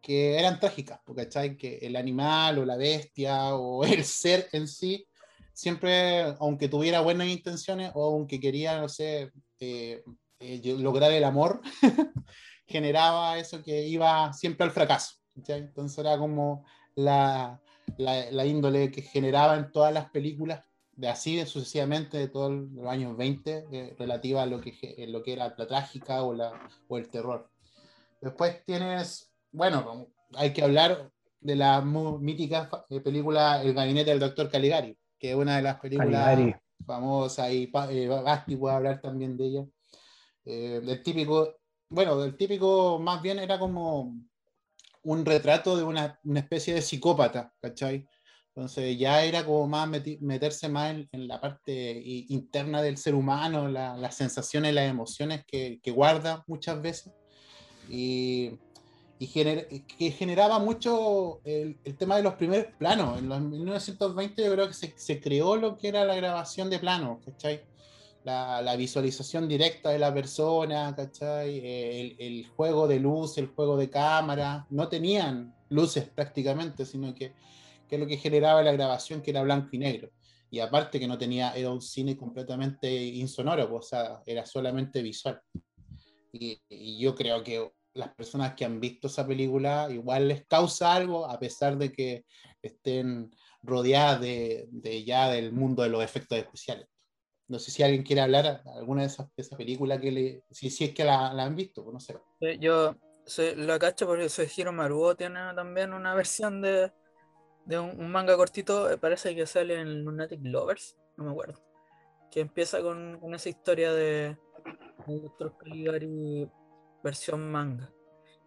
que 0.00 0.38
eran 0.38 0.60
trágicas, 0.60 1.00
¿sabes? 1.30 1.56
que 1.56 1.78
el 1.78 1.96
animal 1.96 2.58
o 2.58 2.64
la 2.64 2.76
bestia 2.76 3.54
o 3.54 3.84
el 3.84 4.04
ser 4.04 4.48
en 4.52 4.68
sí, 4.68 5.06
siempre, 5.52 6.22
aunque 6.38 6.68
tuviera 6.68 7.00
buenas 7.00 7.28
intenciones 7.28 7.90
o 7.94 8.04
aunque 8.04 8.40
quería, 8.40 8.80
no 8.80 8.88
sé, 8.88 9.32
eh, 9.60 10.02
eh, 10.40 10.62
lograr 10.78 11.10
el 11.12 11.24
amor, 11.24 11.60
generaba 12.66 13.38
eso 13.38 13.62
que 13.62 13.86
iba 13.88 14.32
siempre 14.32 14.64
al 14.64 14.70
fracaso. 14.70 15.16
¿sabes? 15.42 15.62
Entonces 15.62 15.98
era 15.98 16.16
como 16.16 16.64
la, 16.94 17.60
la, 17.96 18.30
la, 18.30 18.46
índole 18.46 18.90
que 18.90 19.02
generaba 19.02 19.56
en 19.56 19.72
todas 19.72 19.92
las 19.92 20.10
películas, 20.10 20.64
de 20.92 21.08
así 21.08 21.44
sucesivamente 21.46 22.18
de 22.18 22.28
todos 22.28 22.52
los 22.52 22.86
años 22.86 23.16
20, 23.16 23.66
eh, 23.70 23.96
relativa 23.98 24.42
a 24.42 24.46
lo 24.46 24.60
que, 24.60 24.72
lo 25.08 25.22
que 25.22 25.32
era 25.32 25.54
la 25.56 25.66
trágica 25.66 26.22
o, 26.22 26.34
la, 26.34 26.52
o 26.88 26.98
el 26.98 27.08
terror. 27.08 27.50
Después 28.20 28.64
tienes, 28.64 29.32
bueno, 29.52 30.08
hay 30.34 30.52
que 30.52 30.62
hablar 30.62 31.10
de 31.40 31.56
la 31.56 31.80
mítica 31.80 32.68
eh, 32.90 33.00
película 33.00 33.62
El 33.62 33.74
gabinete 33.74 34.10
del 34.10 34.20
doctor 34.20 34.50
Caligari, 34.50 34.96
que 35.18 35.30
es 35.30 35.36
una 35.36 35.56
de 35.56 35.62
las 35.62 35.80
películas 35.80 36.24
Caligari. 36.24 36.54
famosas 36.84 37.50
y 37.52 37.70
eh, 37.90 38.08
Basti 38.08 38.56
puede 38.56 38.76
hablar 38.76 39.00
también 39.00 39.36
de 39.36 39.46
ella. 39.46 39.64
Eh, 40.44 40.80
del 40.84 41.02
típico, 41.02 41.56
bueno, 41.90 42.18
del 42.18 42.36
típico 42.36 42.98
más 42.98 43.22
bien 43.22 43.38
era 43.38 43.58
como 43.58 44.14
un 45.02 45.24
retrato 45.24 45.76
de 45.76 45.84
una, 45.84 46.18
una, 46.24 46.40
especie 46.40 46.74
de 46.74 46.82
psicópata, 46.82 47.52
¿cachai? 47.60 48.06
Entonces 48.54 48.98
ya 48.98 49.22
era 49.22 49.44
como 49.44 49.68
más 49.68 49.88
meti, 49.88 50.18
meterse 50.20 50.68
más 50.68 50.90
en, 50.90 51.08
en, 51.12 51.28
la 51.28 51.40
parte 51.40 52.02
interna 52.28 52.82
del 52.82 52.96
ser 52.96 53.14
humano, 53.14 53.68
la, 53.68 53.96
las 53.96 54.16
sensaciones, 54.16 54.74
las 54.74 54.90
emociones 54.90 55.44
que, 55.46 55.78
que 55.80 55.90
guarda 55.92 56.42
muchas 56.48 56.82
veces. 56.82 57.12
Y, 57.88 58.58
y 59.18 59.26
gener, 59.26 59.68
que 59.68 60.10
generaba 60.10 60.58
mucho 60.58 61.40
el, 61.44 61.76
el, 61.84 61.96
tema 61.96 62.16
de 62.16 62.22
los 62.22 62.34
primeros 62.34 62.66
planos. 62.78 63.18
En 63.18 63.28
los 63.28 63.40
1920 63.40 64.44
yo 64.44 64.52
creo 64.52 64.68
que 64.68 64.74
se, 64.74 64.94
se 64.96 65.20
creó 65.20 65.56
lo 65.56 65.76
que 65.76 65.88
era 65.88 66.04
la 66.04 66.14
grabación 66.14 66.70
de 66.70 66.78
planos, 66.78 67.18
¿cachai? 67.24 67.62
la, 68.24 68.62
la, 68.62 68.76
visualización 68.76 69.48
directa 69.48 69.90
de 69.90 69.98
la 69.98 70.12
persona, 70.12 70.94
¿cachai? 70.94 71.58
El, 71.58 72.16
el, 72.18 72.46
juego 72.48 72.86
de 72.86 73.00
luz, 73.00 73.38
el 73.38 73.46
juego 73.48 73.76
de 73.76 73.90
cámara, 73.90 74.66
no 74.70 74.88
tenían 74.88 75.54
luces 75.70 76.04
prácticamente, 76.08 76.84
sino 76.84 77.14
que, 77.14 77.32
que 77.88 77.98
lo 77.98 78.06
que 78.06 78.16
generaba 78.16 78.62
la 78.62 78.72
grabación 78.72 79.22
que 79.22 79.30
era 79.30 79.42
blanco 79.42 79.70
y 79.72 79.78
negro. 79.78 80.10
Y 80.50 80.60
aparte 80.60 80.98
que 80.98 81.08
no 81.08 81.18
tenía, 81.18 81.52
era 81.52 81.70
un 81.70 81.82
cine 81.82 82.16
completamente 82.16 82.90
insonoro, 82.90 83.68
pues, 83.68 83.86
o 83.86 83.88
sea, 83.88 84.22
era 84.26 84.46
solamente 84.46 85.02
visual. 85.02 85.40
Y, 86.32 86.60
y, 86.68 86.98
yo 86.98 87.14
creo 87.14 87.42
que 87.42 87.70
las 87.98 88.14
personas 88.14 88.54
que 88.54 88.64
han 88.64 88.80
visto 88.80 89.08
esa 89.08 89.26
película 89.26 89.88
igual 89.90 90.28
les 90.28 90.46
causa 90.46 90.94
algo, 90.94 91.26
a 91.26 91.38
pesar 91.38 91.76
de 91.76 91.92
que 91.92 92.24
estén 92.62 93.30
rodeadas 93.62 94.20
de, 94.20 94.68
de 94.70 95.04
ya 95.04 95.28
del 95.28 95.52
mundo 95.52 95.82
de 95.82 95.88
los 95.88 96.02
efectos 96.02 96.38
especiales. 96.38 96.86
No 97.48 97.58
sé 97.58 97.70
si 97.70 97.82
alguien 97.82 98.02
quiere 98.02 98.22
hablar 98.22 98.62
alguna 98.76 99.02
de 99.02 99.08
esas, 99.08 99.26
de 99.34 99.42
esa 99.42 99.56
película 99.56 99.98
que 99.98 100.12
le. 100.12 100.42
Si, 100.50 100.70
si 100.70 100.84
es 100.84 100.94
que 100.94 101.04
la, 101.04 101.32
la, 101.32 101.44
han 101.44 101.56
visto, 101.56 101.82
pues 101.82 101.94
no 101.94 102.00
sé. 102.00 102.16
Yo 102.60 102.94
soy, 103.26 103.54
la 103.56 103.78
cacho 103.78 104.06
porque 104.06 104.28
soy 104.28 104.48
Hiro 104.54 104.72
Maruo, 104.72 105.16
tiene 105.16 105.40
también 105.54 105.92
una 105.92 106.14
versión 106.14 106.60
de, 106.60 106.92
de 107.64 107.78
un, 107.78 107.98
un, 107.98 108.10
manga 108.10 108.36
cortito, 108.36 108.90
eh, 108.90 108.98
parece 108.98 109.34
que 109.34 109.46
sale 109.46 109.80
en 109.80 110.04
Lunatic 110.04 110.40
Lovers, 110.42 110.96
no 111.16 111.24
me 111.24 111.30
acuerdo. 111.30 111.60
Que 112.30 112.40
empieza 112.40 112.82
con, 112.82 113.18
con 113.18 113.34
esa 113.34 113.48
historia 113.48 113.92
de, 113.92 114.36
de 115.06 115.20
Dr. 115.20 115.56
Caligari 115.56 116.48
versión 117.02 117.50
manga. 117.50 117.92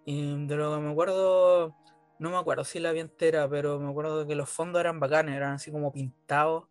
Y 0.06 0.48
de 0.48 0.56
lo 0.56 0.76
que 0.76 0.82
me 0.82 0.92
acuerdo, 0.92 1.76
no 2.20 2.30
me 2.30 2.38
acuerdo 2.38 2.64
si 2.64 2.80
la 2.80 2.92
vi 2.92 3.00
entera, 3.00 3.50
pero 3.50 3.80
me 3.80 3.90
acuerdo 3.90 4.26
que 4.28 4.36
los 4.36 4.50
fondos 4.50 4.80
eran 4.80 5.00
bacanes, 5.00 5.36
eran 5.36 5.54
así 5.54 5.72
como 5.72 5.92
pintados. 5.92 6.66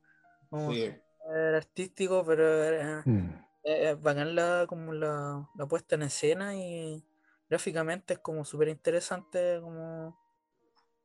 Como 0.49 0.73
sí 0.73 0.93
era 1.31 1.59
artístico, 1.59 2.25
pero 2.25 2.64
era, 2.64 3.03
mm. 3.05 3.45
es 3.62 4.01
bacán 4.01 4.35
la, 4.35 4.66
como 4.69 4.93
la, 4.93 5.49
la, 5.57 5.66
puesta 5.66 5.95
en 5.95 6.03
escena 6.03 6.57
y 6.57 7.05
gráficamente 7.49 8.14
es 8.14 8.21
como 8.21 8.45
súper 8.45 8.69
interesante 8.69 9.59
como, 9.61 10.19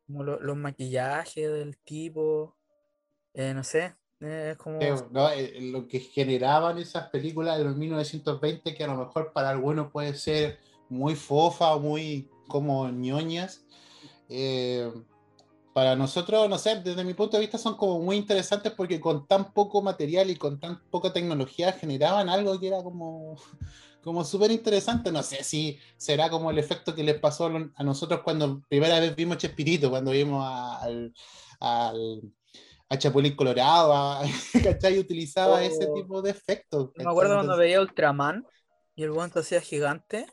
como 0.06 0.24
lo, 0.24 0.40
los 0.40 0.58
maquillajes 0.58 1.52
del 1.52 1.78
tipo, 1.78 2.56
eh, 3.34 3.54
no 3.54 3.64
sé, 3.64 3.96
es 4.20 4.58
como... 4.58 4.80
No, 5.12 5.30
eh, 5.30 5.60
lo 5.62 5.88
que 5.88 6.00
generaban 6.00 6.78
esas 6.78 7.10
películas 7.10 7.58
de 7.58 7.66
los 7.66 7.76
1920 7.76 8.74
que 8.74 8.84
a 8.84 8.88
lo 8.88 8.98
mejor 8.98 9.32
para 9.34 9.50
algunos 9.50 9.92
puede 9.92 10.14
ser 10.16 10.60
muy 10.90 11.16
fofa 11.16 11.76
o 11.76 11.80
muy 11.80 12.30
como 12.48 12.90
ñoñas. 12.90 13.66
Eh, 14.30 14.92
para 15.74 15.96
nosotros, 15.96 16.48
no 16.50 16.58
sé, 16.58 16.80
desde 16.82 17.04
mi 17.04 17.14
punto 17.14 17.36
de 17.36 17.42
vista 17.42 17.58
son 17.58 17.76
como 17.76 18.00
muy 18.00 18.16
interesantes 18.16 18.72
porque 18.72 19.02
con 19.02 19.28
tan 19.28 19.52
poco 19.52 19.82
material 19.82 20.30
y 20.30 20.38
con 20.38 20.60
tan 20.60 20.82
poca 20.90 21.12
tecnología 21.12 21.74
generaban 21.74 22.30
algo 22.30 22.58
que 22.60 22.68
era 22.68 22.82
como, 22.82 23.36
como 24.02 24.24
súper 24.24 24.52
interesante. 24.52 25.12
No 25.12 25.22
sé 25.22 25.44
si 25.44 25.78
será 25.98 26.30
como 26.30 26.50
el 26.50 26.60
efecto 26.60 26.96
que 26.96 27.04
les 27.04 27.20
pasó 27.20 27.52
a 27.76 27.84
nosotros 27.84 28.22
cuando 28.24 28.62
primera 28.70 29.00
vez 29.02 29.16
vimos 29.16 29.38
Chespirito, 29.38 29.90
cuando 29.90 30.12
vimos 30.12 30.46
al, 30.48 31.14
al 31.60 32.22
a 32.90 32.98
Chapulín 32.98 33.36
Colorado, 33.36 33.94
a, 33.94 34.22
¿cachai? 34.64 35.00
Utilizaba 35.00 35.56
oh. 35.56 35.60
ese 35.60 35.88
tipo 35.96 36.22
de 36.22 36.32
efectos. 36.32 36.92
Me 36.96 37.04
acuerdo 37.10 37.36
cuando 37.36 37.58
veía 37.58 37.82
Ultraman 37.82 38.46
y 38.96 39.04
el 39.04 39.12
guante 39.12 39.40
hacía 39.40 39.60
gigante 39.62 40.26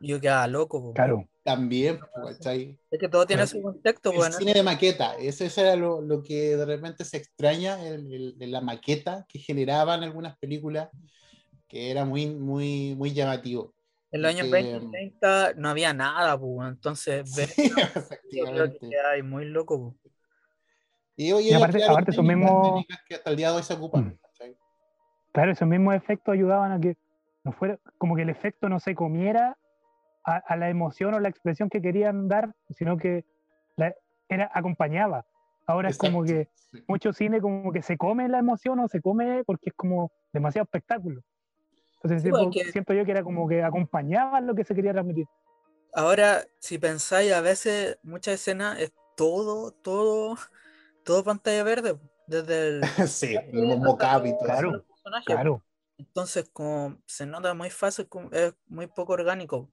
Yo 0.00 0.20
quedaba 0.20 0.46
loco, 0.48 0.82
po. 0.82 0.92
Claro. 0.94 1.28
También, 1.44 1.98
¿cachai? 2.24 2.78
Es 2.88 3.00
que 3.00 3.08
todo 3.08 3.26
tiene 3.26 3.42
Pero 3.42 3.48
su 3.48 3.62
contexto, 3.62 4.10
El 4.12 4.16
bueno. 4.16 4.36
cine 4.36 4.54
de 4.54 4.62
maqueta, 4.62 5.16
eso, 5.16 5.44
eso 5.44 5.60
era 5.60 5.74
lo, 5.74 6.00
lo 6.00 6.22
que 6.22 6.56
de 6.56 6.64
repente 6.64 7.04
se 7.04 7.16
extraña, 7.16 7.84
el- 7.84 8.12
el- 8.14 8.36
el- 8.38 8.50
la 8.52 8.60
maqueta 8.60 9.26
que 9.28 9.40
generaban 9.40 10.04
algunas 10.04 10.38
películas, 10.38 10.88
que 11.66 11.90
era 11.90 12.04
muy, 12.04 12.26
muy, 12.26 12.94
muy 12.94 13.12
llamativo. 13.12 13.74
En 14.12 14.22
los 14.22 14.30
años 14.30 14.44
que- 14.46 14.52
20 14.52 14.86
y 14.86 14.90
30 14.90 15.54
no 15.56 15.68
había 15.68 15.92
nada, 15.92 16.38
pues. 16.38 16.68
Entonces, 16.68 17.28
Sí, 18.30 18.38
yo 18.38 18.44
creo 18.44 18.70
que 18.72 18.78
quedáis 18.88 19.24
muy 19.24 19.44
loco. 19.46 19.96
Y, 21.16 21.32
hoy 21.32 21.48
Y 21.50 21.54
aparte- 21.54 21.84
aparte 21.84 22.10
esos 22.10 22.24
mismos- 22.24 22.62
técnicas 22.68 22.98
que 23.08 23.14
hasta 23.16 23.30
el 23.30 23.36
día 23.36 23.50
de 23.50 23.56
hoy 23.56 23.62
se 23.62 23.74
ocupan. 23.74 24.04
Mm. 24.04 24.18
Claro, 25.32 25.52
esos 25.52 25.66
mismos 25.68 25.94
efectos 25.94 26.34
ayudaban 26.34 26.72
a 26.72 26.80
que 26.80 26.96
no 27.44 27.52
fuera, 27.52 27.78
como 27.98 28.14
que 28.16 28.22
el 28.22 28.28
efecto 28.28 28.68
no 28.68 28.78
se 28.80 28.94
comiera 28.94 29.56
a, 30.24 30.36
a 30.36 30.56
la 30.56 30.68
emoción 30.68 31.14
o 31.14 31.20
la 31.20 31.28
expresión 31.30 31.70
que 31.70 31.80
querían 31.80 32.28
dar, 32.28 32.54
sino 32.70 32.96
que 32.98 33.24
la- 33.76 33.94
era 34.28 34.50
acompañaba. 34.52 35.24
Ahora 35.66 35.88
es 35.88 35.96
como 35.96 36.22
que 36.22 36.42
Exacto, 36.42 36.76
sí. 36.78 36.84
mucho 36.86 37.12
cine 37.12 37.40
como 37.40 37.72
que 37.72 37.82
se 37.82 37.96
come 37.96 38.28
la 38.28 38.38
emoción 38.38 38.78
o 38.80 38.88
se 38.88 39.00
come 39.00 39.42
porque 39.44 39.70
es 39.70 39.74
como 39.74 40.10
demasiado 40.32 40.64
espectáculo. 40.64 41.22
Entonces 41.96 42.20
Sí, 42.22 42.28
siento, 42.28 42.42
porque- 42.44 42.70
siento 42.72 42.92
yo 42.94 43.04
que 43.04 43.10
era 43.12 43.22
como 43.22 43.48
que 43.48 43.62
acompañaba 43.62 44.40
lo 44.40 44.54
que 44.54 44.64
se 44.64 44.74
quería 44.74 44.92
transmitir. 44.92 45.26
Ahora, 45.94 46.42
si 46.58 46.78
pensáis, 46.78 47.32
a 47.32 47.40
veces 47.40 47.98
muchas 48.02 48.34
escenas 48.34 48.78
es 48.80 48.92
todo, 49.16 49.70
todo, 49.72 50.36
todo 51.04 51.24
pantalla 51.24 51.62
verde, 51.64 51.98
desde 52.26 52.68
el 52.68 52.82
Sí, 53.08 53.36
el 53.36 53.78
mocap 53.80 54.26
y 54.26 54.32
todo 54.32 54.46
Claro. 54.46 54.84
Claro, 55.24 55.62
Entonces, 55.98 56.48
como 56.52 57.00
se 57.06 57.26
nota 57.26 57.54
muy 57.54 57.70
fácil, 57.70 58.08
es 58.32 58.54
muy 58.66 58.86
poco 58.88 59.12
orgánico. 59.12 59.72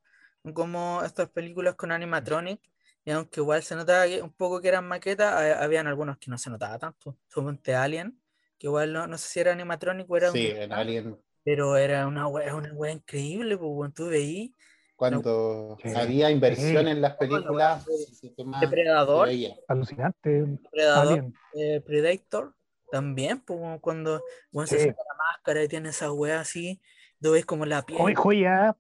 Como 0.53 1.01
estas 1.03 1.29
películas 1.29 1.75
con 1.75 1.91
animatronic, 1.91 2.61
y 3.05 3.11
aunque 3.11 3.39
igual 3.41 3.63
se 3.63 3.75
notaba 3.75 4.05
que- 4.07 4.21
un 4.21 4.31
poco 4.33 4.61
que 4.61 4.67
eran 4.69 4.87
maquetas, 4.87 5.33
ha- 5.33 5.63
habían 5.63 5.87
algunos 5.87 6.17
que 6.17 6.29
no 6.31 6.37
se 6.37 6.49
notaba 6.49 6.77
tanto. 6.79 7.17
Suponte 7.27 7.75
Alien, 7.75 8.21
que 8.57 8.67
igual 8.67 8.93
no, 8.93 9.07
no 9.07 9.17
sé 9.17 9.27
si 9.29 9.39
era 9.39 9.51
animatronic 9.53 10.09
o 10.09 10.17
era 10.17 10.31
un 10.31 10.33
Sí, 10.33 10.47
digital, 10.47 10.63
en 10.63 10.73
Alien, 10.73 11.19
pero 11.43 11.77
era 11.77 12.07
una 12.07 12.27
wea, 12.27 12.55
una 12.55 12.73
wea 12.73 12.91
increíble, 12.93 13.57
pues 13.57 13.93
tú 13.93 14.07
veí 14.07 14.55
cuando 14.99 15.77
Sí. 15.81 15.93
había 15.95 16.29
inversión 16.29 16.83
Sí. 16.83 16.91
en 16.91 17.01
las 17.01 17.15
películas, 17.15 17.85
se 17.85 18.33
Depredador, 18.59 19.29
se 19.29 19.55
alucinante. 19.69 20.29
Depredador, 20.43 21.07
Alien. 21.07 21.33
eh, 21.53 21.81
Predator, 21.85 22.53
también, 22.91 23.39
pues 23.39 23.79
cuando 23.79 24.21
se 24.65 24.77
Sí. 24.77 24.87
saca 24.89 25.01
la 25.07 25.15
máscara 25.31 25.63
y 25.63 25.69
tiene 25.69 25.89
esa 25.89 26.11
wea 26.11 26.41
así, 26.41 26.81
tú 27.21 27.31
ves 27.31 27.45
como 27.45 27.65
la 27.65 27.81
piel. 27.83 27.99
Oye, 28.01 28.15
joya, 28.15 28.75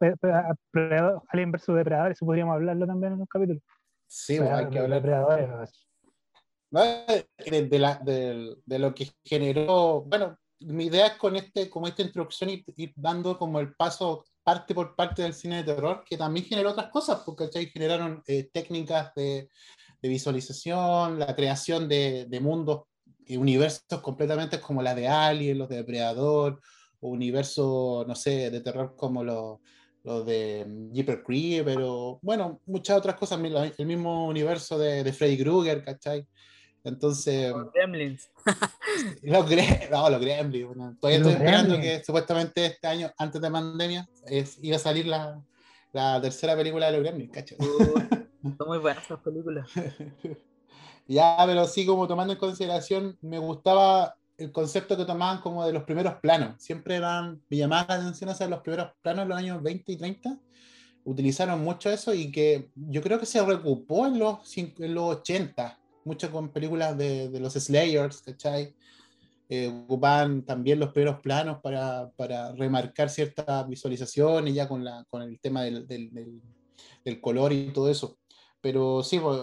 Alien 1.29 1.51
versus 1.53 1.75
Depredador, 1.77 2.11
eso 2.11 2.25
podríamos 2.25 2.53
hablarlo 2.55 2.85
también 2.85 3.13
en 3.13 3.21
un 3.21 3.25
capítulo. 3.25 3.61
Sí, 4.07 4.37
hay 4.39 4.67
que 4.69 4.79
hablar 4.79 5.01
Depredadores. 5.01 5.85
¿no? 6.71 6.81
de, 6.83 7.63
de 7.67 7.79
la- 7.79 7.95
de- 8.03 8.55
de 8.63 8.77
lo 8.79 8.93
que 8.93 9.07
generó, 9.23 10.01
bueno, 10.01 10.37
mi 10.59 10.85
idea 10.87 11.07
es 11.07 11.13
con 11.13 11.35
este, 11.35 11.67
como 11.69 11.87
esta 11.87 12.01
introducción 12.03 12.49
ir, 12.51 12.63
ir 12.75 12.91
dando 12.95 13.39
como 13.39 13.59
el 13.59 13.73
paso 13.73 14.25
parte 14.43 14.73
por 14.73 14.95
parte 14.95 15.21
del 15.21 15.33
cine 15.33 15.57
de 15.57 15.73
terror, 15.75 16.03
que 16.07 16.17
también 16.17 16.45
generó 16.45 16.71
otras 16.71 16.89
cosas, 16.89 17.21
porque 17.25 17.45
¿cachai? 17.45 17.67
generaron 17.67 18.23
eh, 18.27 18.49
técnicas 18.51 19.13
de, 19.15 19.49
de 20.01 20.09
visualización, 20.09 21.19
la 21.19 21.35
creación 21.35 21.87
de, 21.87 22.25
de 22.25 22.39
mundos 22.39 22.83
y 23.25 23.37
universos 23.37 24.01
completamente 24.01 24.59
como 24.59 24.81
la 24.81 24.95
de 24.95 25.07
Alien, 25.07 25.59
los 25.59 25.69
de 25.69 25.77
Depredador, 25.77 26.59
o 26.99 27.09
universos, 27.09 28.07
no 28.07 28.15
sé, 28.15 28.49
de 28.49 28.61
terror 28.61 28.95
como 28.95 29.23
los 29.23 29.59
los 30.03 30.25
de 30.25 30.65
Jeeper 30.93 31.23
Creep, 31.23 31.65
pero 31.65 32.19
bueno, 32.21 32.61
muchas 32.65 32.97
otras 32.97 33.15
cosas, 33.15 33.39
el 33.77 33.85
mismo 33.85 34.27
universo 34.27 34.77
de, 34.77 35.03
de 35.03 35.13
Freddy 35.13 35.37
Krueger, 35.37 35.83
¿cachai? 35.83 36.25
Entonces, 36.83 37.51
Los 37.51 37.71
Gremlins. 37.73 38.29
los, 39.23 39.49
gre 39.49 39.87
no, 39.91 40.09
los 40.09 40.19
Gremlins, 40.21 40.67
bueno, 40.67 40.97
todavía 40.99 41.19
Los 41.19 41.27
estoy 41.29 41.45
esperando 41.45 41.73
Gremlins. 41.75 41.99
que 41.99 42.05
supuestamente 42.05 42.65
este 42.65 42.87
año, 42.87 43.11
antes 43.17 43.41
de 43.41 43.51
pandemia, 43.51 44.07
es- 44.27 44.57
iba 44.61 44.75
a 44.77 44.79
salir 44.79 45.05
la, 45.07 45.41
la 45.93 46.21
tercera 46.21 46.55
película 46.55 46.87
de 46.87 46.93
los 46.93 47.01
Gremlins, 47.01 47.31
¿cachai? 47.31 47.57
Uh, 47.59 47.99
son 48.57 48.67
muy 48.67 48.77
buenas 48.77 49.03
esas 49.03 49.19
películas. 49.19 49.67
Ya, 51.07 51.35
pero 51.47 51.65
sí, 51.65 51.87
como 51.87 52.07
tomando 52.07 52.33
en 52.33 52.39
consideración, 52.39 53.17
me 53.21 53.39
gustaba 53.39 54.15
el 54.37 54.51
concepto 54.51 54.95
que 54.95 55.05
tomaban 55.05 55.41
como 55.41 55.65
de 55.65 55.73
los 55.73 55.81
primeros 55.83 56.13
planos. 56.21 56.61
Siempre 56.61 56.97
eran, 56.97 57.41
me 57.49 57.57
llamaba 57.57 57.87
la 57.89 57.95
atención 57.95 58.29
hacer 58.29 58.47
los 58.47 58.59
primeros 58.61 58.91
planos 59.01 59.23
en 59.23 59.29
los 59.29 59.37
años 59.39 59.63
20 59.63 59.91
y 59.91 59.97
30. 59.97 60.37
Utilizaron 61.05 61.63
mucho 61.63 61.89
eso 61.89 62.13
y 62.13 62.31
que 62.31 62.69
yo 62.75 63.01
creo 63.01 63.19
que 63.19 63.25
se 63.25 63.43
recupó 63.43 64.05
en 64.05 64.19
los, 64.19 64.55
en 64.55 64.93
los 64.93 65.15
80, 65.17 65.78
mucho 66.09 66.31
con 66.31 66.49
películas 66.49 66.97
de, 66.97 67.29
de 67.29 67.39
los 67.39 67.53
Slayers, 67.53 68.21
¿cachai? 68.21 68.75
Eh, 69.47 69.67
ocupaban 69.67 70.43
también 70.43 70.79
los 70.79 70.91
primeros 70.91 71.21
planos 71.21 71.59
para, 71.61 72.09
para 72.17 72.51
remarcar 72.53 73.09
ciertas 73.09 73.67
visualizaciones 73.67 74.53
ya 74.53 74.67
con, 74.67 74.83
la, 74.83 75.05
con 75.09 75.21
el 75.21 75.39
tema 75.39 75.63
del, 75.63 75.87
del- 75.87 76.11
del- 76.13 76.41
del 77.05 77.21
color 77.21 77.53
y 77.53 77.71
todo 77.73 77.89
eso 77.89 78.17
pero 78.61 79.03
sí, 79.03 79.19
pues, 79.19 79.39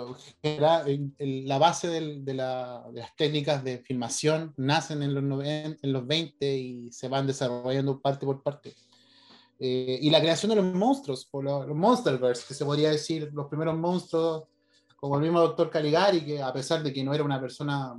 la 1.18 1.58
base 1.58 1.88
de, 1.88 2.34
la- 2.34 2.84
de 2.92 3.00
las 3.00 3.16
técnicas 3.16 3.64
de 3.64 3.78
filmación 3.78 4.52
nacen 4.58 5.02
en 5.02 5.14
los, 5.14 5.22
90, 5.22 5.78
en 5.82 5.92
los 5.92 6.06
20 6.06 6.56
y 6.58 6.92
se 6.92 7.08
van 7.08 7.26
desarrollando 7.26 7.98
parte 7.98 8.26
por 8.26 8.42
parte. 8.42 8.74
Eh, 9.58 9.98
y 10.02 10.10
la 10.10 10.20
creación 10.20 10.50
de 10.50 10.56
los 10.56 10.66
monstruos, 10.74 11.24
por 11.24 11.44
los, 11.44 11.66
los 11.66 11.74
Monsterverse, 11.74 12.44
que 12.46 12.52
se 12.52 12.66
podría 12.66 12.90
decir, 12.90 13.30
los 13.32 13.46
primeros 13.48 13.74
monstruos, 13.78 14.44
como 14.96 15.16
el 15.16 15.22
mismo 15.22 15.40
Doctor 15.40 15.70
Caligari, 15.70 16.24
que 16.24 16.42
a 16.42 16.52
pesar 16.52 16.82
de 16.82 16.92
que 16.92 17.04
no 17.04 17.14
era 17.14 17.22
una 17.22 17.40
persona, 17.40 17.94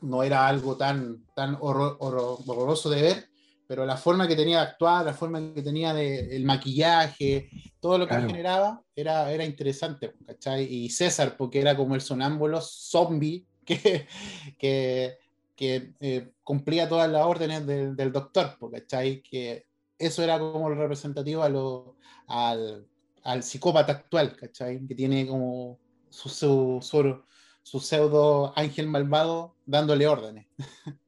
no 0.00 0.22
era 0.22 0.46
algo 0.48 0.76
tan, 0.76 1.24
tan 1.34 1.56
horror- 1.60 1.96
horror- 2.00 2.38
horroroso 2.46 2.90
de 2.90 3.02
ver, 3.02 3.28
pero 3.66 3.84
la 3.84 3.96
forma 3.98 4.26
que 4.26 4.34
tenía 4.34 4.58
de 4.60 4.66
actuar, 4.68 5.04
la 5.04 5.12
forma 5.12 5.52
que 5.54 5.62
tenía 5.62 5.92
de 5.92 6.34
el 6.34 6.44
maquillaje, 6.44 7.50
todo 7.80 7.98
lo 7.98 8.06
que 8.06 8.14
Claro. 8.14 8.28
generaba 8.28 8.82
era, 8.96 9.30
era 9.30 9.44
interesante, 9.44 10.14
¿cachai? 10.26 10.64
Y 10.64 10.88
César, 10.88 11.36
porque 11.36 11.60
era 11.60 11.76
como 11.76 11.94
el 11.94 12.00
sonámbulo 12.00 12.60
zombie 12.62 13.46
que, 13.66 14.06
que, 14.58 15.18
que 15.54 15.92
eh, 16.00 16.32
cumplía 16.42 16.88
todas 16.88 17.10
las 17.10 17.26
órdenes 17.26 17.66
del, 17.66 17.94
del 17.94 18.10
doctor, 18.10 18.56
¿cachai? 18.72 19.20
Que 19.22 19.66
eso 19.98 20.22
era 20.22 20.38
como 20.38 20.70
lo 20.70 20.76
representativo 20.76 21.42
a 21.42 21.50
lo, 21.50 21.96
al, 22.28 22.86
al 23.24 23.42
psicópata 23.42 23.92
actual, 23.92 24.34
¿cachai? 24.34 24.86
Que 24.86 24.94
tiene 24.94 25.26
como 25.26 25.78
su, 26.10 26.28
su, 26.28 26.78
su, 26.82 27.22
su 27.62 27.80
pseudo 27.80 28.52
ángel 28.56 28.86
malvado 28.88 29.54
dándole 29.66 30.06
órdenes. 30.06 30.46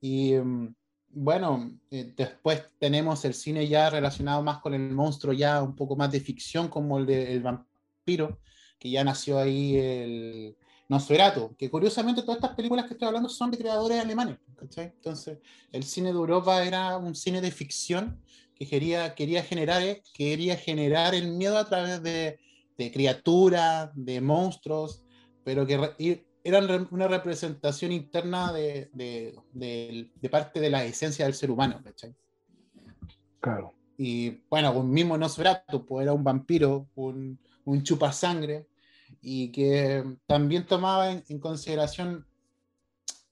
y 0.00 0.34
mm, 0.34 0.74
bueno, 1.10 1.78
eh, 1.90 2.12
después 2.14 2.64
tenemos 2.78 3.24
el 3.24 3.32
cine 3.32 3.66
ya 3.66 3.88
relacionado 3.88 4.42
más 4.42 4.58
con 4.58 4.74
el 4.74 4.90
monstruo, 4.90 5.32
ya 5.32 5.62
un 5.62 5.74
poco 5.74 5.96
más 5.96 6.12
de 6.12 6.20
ficción, 6.20 6.68
como 6.68 6.98
el 6.98 7.06
del 7.06 7.42
vampiro, 7.42 8.38
que 8.78 8.90
ya 8.90 9.02
nació 9.02 9.38
ahí 9.38 9.76
el 9.76 10.56
Nosferatu, 10.88 11.56
que 11.56 11.70
curiosamente 11.70 12.20
todas 12.20 12.36
estas 12.36 12.54
películas 12.54 12.84
que 12.86 12.92
estoy 12.92 13.08
hablando 13.08 13.28
son 13.28 13.50
de 13.50 13.58
creadores 13.58 13.98
alemanes, 13.98 14.38
¿cachai? 14.56 14.86
Entonces, 14.86 15.38
el 15.72 15.84
cine 15.84 16.10
de 16.12 16.18
Europa 16.18 16.62
era 16.64 16.98
un 16.98 17.14
cine 17.14 17.40
de 17.40 17.50
ficción 17.50 18.20
que 18.54 18.66
quería, 18.66 19.14
quería, 19.14 19.42
generar, 19.42 19.82
quería 20.12 20.56
generar 20.56 21.14
el 21.14 21.28
miedo 21.28 21.56
a 21.56 21.64
través 21.64 22.02
de, 22.02 22.38
de 22.78 22.92
criaturas, 22.92 23.90
de 23.94 24.20
monstruos, 24.20 25.02
pero 25.44 25.66
que 25.66 25.76
re- 25.78 26.24
eran 26.44 26.88
una 26.90 27.08
representación 27.08 27.90
interna 27.92 28.52
de, 28.52 28.90
de, 28.92 29.34
de- 29.52 30.10
de 30.14 30.28
parte 30.28 30.60
de 30.60 30.70
la 30.70 30.84
esencia 30.84 31.24
del 31.24 31.34
ser 31.34 31.50
humano, 31.50 31.80
¿cachai? 31.82 32.14
Claro. 33.40 33.72
Y 33.98 34.42
bueno, 34.50 34.72
un 34.72 34.90
mismo 34.90 35.16
Nosferatu, 35.16 35.86
pues 35.86 36.04
era 36.04 36.12
un 36.12 36.22
vampiro, 36.22 36.88
un, 36.96 37.38
un 37.64 37.82
chupasangre, 37.82 38.66
y 39.22 39.50
que 39.50 40.04
también 40.26 40.66
tomaba 40.66 41.10
en, 41.10 41.24
en 41.28 41.38
consideración 41.40 42.26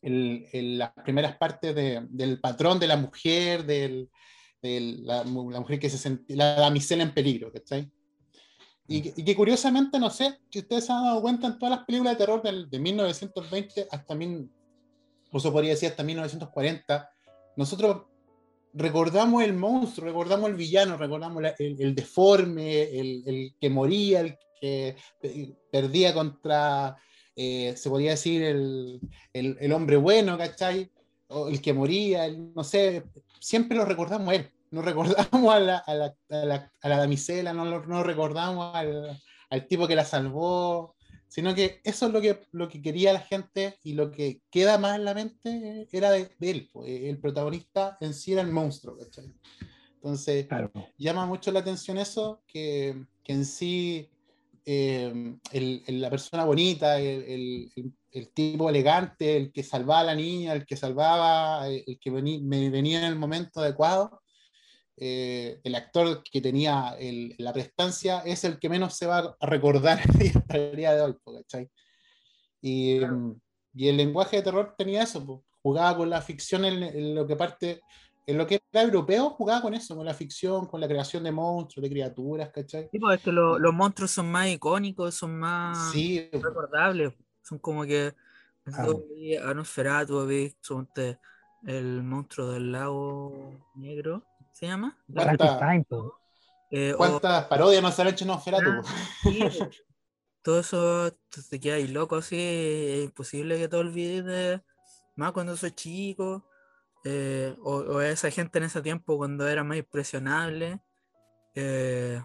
el- 0.02 0.46
el- 0.52 0.78
las 0.78 0.92
primeras 0.92 1.36
partes 1.36 1.74
de- 1.74 2.06
del 2.10 2.40
patrón 2.40 2.78
de 2.78 2.86
la 2.86 2.96
mujer, 2.96 3.64
del, 3.64 4.10
de 4.62 4.80
la, 5.02 5.18
la 5.24 5.60
mujer 5.60 5.78
que 5.78 5.90
se 5.90 5.98
sentía, 5.98 6.36
la 6.36 6.54
damisela 6.54 7.02
en 7.02 7.12
peligro, 7.12 7.52
¿cachai? 7.52 7.90
Y, 8.86 9.00
que- 9.02 9.14
y 9.16 9.24
que 9.24 9.34
curiosamente, 9.34 9.98
no 9.98 10.10
sé 10.10 10.38
si 10.50 10.58
ustedes 10.58 10.84
se 10.86 10.92
han 10.92 11.04
dado 11.04 11.22
cuenta 11.22 11.46
en 11.46 11.58
todas 11.58 11.76
las 11.78 11.86
películas 11.86 12.14
de 12.14 12.18
terror 12.18 12.42
del- 12.42 12.68
de 12.68 12.78
1920 12.78 13.86
hasta, 13.90 14.14
mil, 14.14 14.50
o 15.32 15.40
se 15.40 15.50
podría 15.50 15.70
decir 15.70 15.88
hasta 15.88 16.02
1940, 16.02 17.08
nosotros 17.56 18.02
recordamos 18.74 19.42
el 19.42 19.54
monstruo, 19.54 20.06
recordamos 20.08 20.50
el 20.50 20.56
villano, 20.56 20.96
recordamos 20.96 21.42
la- 21.42 21.54
el, 21.58 21.80
el 21.80 21.94
deforme, 21.94 22.82
el, 22.82 23.22
el 23.26 23.54
que 23.60 23.70
moría, 23.70 24.20
el 24.20 24.36
que 24.60 24.96
pe- 25.20 25.54
perdía 25.70 26.12
contra, 26.12 26.96
eh, 27.36 27.74
se 27.76 27.88
podría 27.88 28.12
decir, 28.12 28.42
el, 28.42 29.00
el- 29.32 29.72
hombre 29.72 29.96
bueno, 29.96 30.36
¿cachai? 30.36 30.90
O 31.28 31.48
el 31.48 31.60
que 31.62 31.72
moría, 31.72 32.28
no 32.28 32.62
sé, 32.62 33.02
siempre 33.40 33.76
lo 33.78 33.84
recordamos 33.84 34.28
a 34.28 34.34
él. 34.34 34.50
No 34.74 34.82
recordamos 34.82 35.54
a 35.54 35.60
la, 35.60 35.78
a 35.78 35.94
la, 35.94 36.14
a 36.30 36.36
la, 36.44 36.72
a 36.82 36.88
la 36.88 36.98
damisela, 36.98 37.52
no, 37.52 37.64
no 37.64 38.02
recordamos 38.02 38.74
al, 38.74 39.20
al 39.50 39.66
tipo 39.66 39.86
que 39.86 39.94
la 39.96 40.04
salvó, 40.04 40.94
sino 41.28 41.54
que 41.54 41.80
eso 41.84 42.06
es 42.06 42.12
lo 42.12 42.20
que, 42.20 42.40
lo 42.52 42.68
que 42.68 42.80
quería 42.82 43.12
la 43.12 43.20
gente 43.20 43.76
y 43.82 43.94
lo 43.94 44.10
que 44.10 44.40
queda 44.50 44.78
más 44.78 44.96
en 44.96 45.04
la 45.04 45.14
mente 45.14 45.88
era 45.90 46.10
de, 46.10 46.30
de 46.38 46.50
él. 46.50 46.68
pues, 46.72 46.88
El 46.90 47.18
protagonista 47.18 47.96
en 48.00 48.14
sí 48.14 48.32
era 48.32 48.42
el 48.42 48.52
monstruo, 48.52 48.96
¿cachai? 48.98 49.32
Entonces, 49.96 50.46
Claro. 50.46 50.70
llama 50.98 51.26
mucho 51.26 51.50
la 51.50 51.60
atención 51.60 51.98
eso, 51.98 52.42
que, 52.46 53.04
que 53.22 53.32
en 53.32 53.44
sí 53.46 54.10
eh, 54.66 55.36
el- 55.52 55.82
el- 55.86 56.00
la 56.00 56.08
persona 56.10 56.44
bonita, 56.44 56.98
el, 56.98 57.22
el- 57.24 57.72
el- 57.76 57.92
el 58.12 58.28
tipo 58.32 58.70
elegante, 58.70 59.36
el 59.36 59.52
que 59.52 59.62
salvaba 59.62 60.00
a 60.00 60.04
la 60.04 60.14
niña, 60.14 60.52
el 60.54 60.64
que 60.64 60.76
salvaba, 60.76 61.68
eh, 61.68 61.84
el 61.86 61.98
que 61.98 62.10
vení- 62.12 62.40
me 62.42 62.70
venía 62.70 62.98
en 63.00 63.04
el 63.04 63.16
momento 63.16 63.60
adecuado, 63.60 64.22
eh, 64.96 65.60
el 65.64 65.74
actor 65.74 66.22
que 66.22 66.40
tenía 66.40 66.96
el- 66.98 67.34
la 67.38 67.52
prestancia 67.52 68.20
es 68.20 68.44
el 68.44 68.58
que 68.58 68.68
menos 68.68 68.96
se 68.96 69.06
va 69.06 69.36
a 69.40 69.46
recordar 69.46 69.98
hasta 70.46 70.56
el 70.56 70.76
día 70.76 70.92
de 70.94 71.02
hoy, 71.02 71.16
¿cachai? 71.24 71.70
Y, 72.60 73.00
mm, 73.00 73.40
y 73.74 73.88
el 73.88 73.96
lenguaje 73.96 74.36
de 74.36 74.42
terror 74.42 74.74
tenía 74.76 75.02
eso, 75.02 75.44
jugaba 75.62 75.96
con 75.96 76.10
la 76.10 76.22
ficción 76.22 76.64
en, 76.64 76.82
en 76.82 77.14
lo 77.14 77.26
que 77.26 77.36
parte, 77.36 77.80
en 78.26 78.38
lo 78.38 78.46
que 78.46 78.60
era 78.72 78.82
europeo, 78.82 79.30
jugaba 79.30 79.62
con 79.62 79.74
eso, 79.74 79.96
con 79.96 80.06
la 80.06 80.14
ficción, 80.14 80.66
con 80.66 80.80
la 80.80 80.88
creación 80.88 81.24
de 81.24 81.32
monstruos, 81.32 81.82
de 81.82 81.90
criaturas, 81.90 82.50
¿cachai? 82.50 82.88
Sí, 82.90 82.98
pues, 82.98 83.18
es 83.18 83.24
que 83.24 83.32
lo- 83.32 83.58
los 83.58 83.74
monstruos 83.74 84.10
son 84.10 84.30
más 84.30 84.48
icónicos, 84.48 85.14
son 85.14 85.38
más 85.38 85.92
Sí, 85.92 86.28
recordables. 86.32 87.12
Son 87.42 87.58
como 87.58 87.84
que 87.84 88.14
Claro. 88.64 89.04
veis 89.10 89.40
a 89.40 89.52
Nosferatu, 89.52 90.26
el 91.66 92.02
monstruo 92.02 92.52
del 92.52 92.72
lago 92.72 93.32
negro, 93.74 94.22
¿se 94.54 94.66
llama? 94.66 94.96
¿Cuánta- 95.12 95.84
po. 95.88 96.20
eh, 96.70 96.94
¿Cuántas 96.96 97.44
parodias 97.46 97.82
nos 97.82 97.98
han 97.98 98.06
hecho 98.08 98.24
Nosferatu? 98.24 98.70
Todo 100.42 100.60
eso 100.60 101.10
te 101.50 101.58
quedas 101.58 101.78
ahí 101.78 101.88
loco 101.88 102.16
así, 102.16 102.36
es 102.38 103.04
imposible 103.04 103.58
que 103.58 103.66
te 103.68 103.76
olvides 103.76 104.24
de 104.24 104.62
más 105.16 105.32
cuando 105.32 105.56
sos 105.56 105.74
chico, 105.74 106.48
eh, 107.04 107.56
o, 107.62 107.76
o 107.76 108.00
esa 108.00 108.30
gente 108.30 108.58
en 108.58 108.64
ese 108.64 108.80
tiempo 108.82 109.16
cuando 109.16 109.46
era 109.48 109.64
más 109.64 109.78
impresionable, 109.78 110.80
eh, 111.54 112.22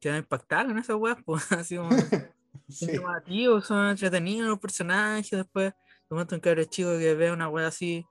que 0.00 0.16
impactaron 0.16 0.78
esas 0.78 0.96
weas, 0.96 1.18
pues 1.24 1.50
así 1.52 1.76
como 1.76 1.90
son 1.90 2.08
Sí. 2.68 2.88
son 3.62 3.88
entretenidos 3.90 4.48
los 4.48 4.58
personajes, 4.60 5.30
después 5.30 5.72
de 5.72 5.74
momento 6.10 6.34
un 6.36 6.40
cabrón 6.40 6.66
chico 6.66 6.90
que 6.98 7.14
ve 7.14 7.32
una 7.32 7.48
wea 7.48 7.66
así, 7.66 8.06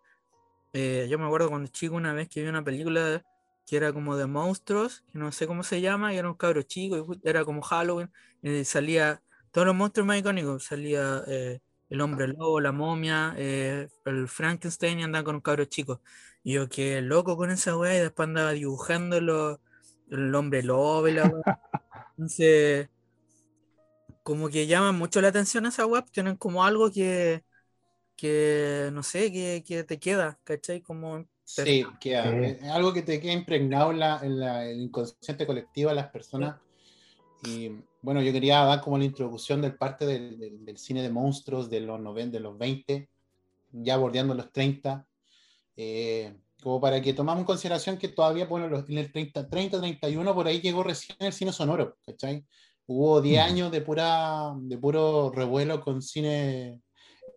eh, 0.73 1.07
yo 1.09 1.19
me 1.19 1.25
acuerdo 1.25 1.49
cuando 1.49 1.69
chico 1.71 1.95
una 1.95 2.13
vez 2.13 2.29
que 2.29 2.41
vi 2.41 2.47
una 2.49 2.63
película 2.63 3.23
que 3.65 3.77
era 3.77 3.93
como 3.93 4.15
de 4.17 4.25
monstruos, 4.27 5.01
que 5.11 5.19
no 5.19 5.31
sé 5.31 5.47
cómo 5.47 5.63
se 5.63 5.81
llama, 5.81 6.13
y 6.13 6.17
era 6.17 6.27
un 6.29 6.35
cabro 6.35 6.61
chico, 6.63 6.97
y 7.23 7.29
era 7.29 7.45
como 7.45 7.61
Halloween, 7.61 8.11
y 8.41 8.63
salía 8.65 9.21
todos 9.51 9.67
los 9.67 9.75
monstruos 9.75 10.07
más 10.07 10.17
icónicos, 10.19 10.63
salía 10.65 11.23
eh, 11.27 11.59
el 11.89 12.01
hombre 12.01 12.27
lobo, 12.27 12.59
la 12.61 12.71
momia, 12.71 13.33
eh, 13.37 13.87
el 14.05 14.27
Frankenstein 14.27 14.99
y 14.99 15.03
andaba 15.03 15.23
con 15.25 15.35
un 15.35 15.41
cabro 15.41 15.65
chico. 15.65 16.01
Y 16.43 16.53
yo 16.53 16.69
quedé 16.69 17.01
loco 17.01 17.37
con 17.37 17.51
esa 17.51 17.77
wea 17.77 17.95
y 17.97 17.99
después 17.99 18.27
andaba 18.27 18.51
dibujando 18.51 19.19
los- 19.21 19.59
el 20.09 20.33
hombre 20.35 20.63
lobo 20.63 21.07
y 21.07 21.11
la 21.13 21.27
wea. 21.27 21.43
Entonces, 22.17 22.89
como 24.23 24.49
que 24.49 24.67
llaman 24.67 24.95
mucho 24.97 25.21
la 25.21 25.29
atención 25.29 25.65
esa 25.65 25.85
web, 25.85 26.05
tienen 26.11 26.35
como 26.37 26.63
algo 26.65 26.91
que, 26.91 27.43
que 28.19 28.89
no 28.91 29.01
sé, 29.03 29.31
que, 29.31 29.63
que 29.65 29.83
te 29.83 29.99
queda, 29.99 30.39
¿cachai? 30.43 30.81
Como 30.81 31.25
Sí, 31.43 31.83
queda- 31.99 32.29
Sí. 32.31 32.45
es 32.45 32.63
algo 32.69 32.93
que 32.93 33.01
te 33.01 33.19
queda 33.19 33.33
impregnado 33.33 33.91
en, 33.91 33.99
la- 33.99 34.19
en 34.21 34.39
la- 34.39 34.65
el 34.65 34.81
inconsciente 34.81 35.47
colectivo 35.47 35.89
de 35.89 35.95
las 35.95 36.09
personas. 36.09 36.59
Y 37.43 37.71
bueno, 38.01 38.21
yo 38.21 38.31
quería 38.31 38.59
dar 38.65 38.81
como 38.81 38.97
la 38.97 39.05
introducción 39.05 39.61
del 39.61 39.75
parte 39.75 40.05
del, 40.05 40.37
del- 40.39 40.63
del 40.65 40.77
cine 40.77 41.01
de 41.01 41.09
monstruos 41.09 41.69
de 41.69 41.79
los 41.81 41.99
90, 41.99 42.37
de 42.37 42.43
los 42.43 42.57
20, 42.57 43.09
ya 43.71 43.97
bordeando 43.97 44.35
los 44.35 44.51
30, 44.51 45.07
eh, 45.75 46.35
como 46.61 46.79
para 46.81 47.01
que 47.01 47.13
tomamos 47.13 47.39
en 47.41 47.45
consideración 47.45 47.97
que 47.97 48.09
todavía, 48.09 48.45
bueno, 48.45 48.67
los- 48.67 48.87
en 48.89 48.97
el 48.99 49.11
30, 49.11 49.49
30, 49.49 49.79
31, 49.79 50.35
por 50.35 50.45
ahí 50.47 50.59
llegó 50.61 50.83
recién 50.83 51.17
el 51.21 51.33
cine 51.33 51.51
sonoro, 51.53 51.97
¿cachai? 52.05 52.45
Hubo 52.85 53.21
10 53.21 53.39
Ujú. 53.41 53.49
años 53.51 53.71
de, 53.71 53.81
pura, 53.81 54.53
de 54.57 54.77
puro 54.77 55.31
revuelo 55.33 55.81
con 55.81 56.01
cine 56.01 56.81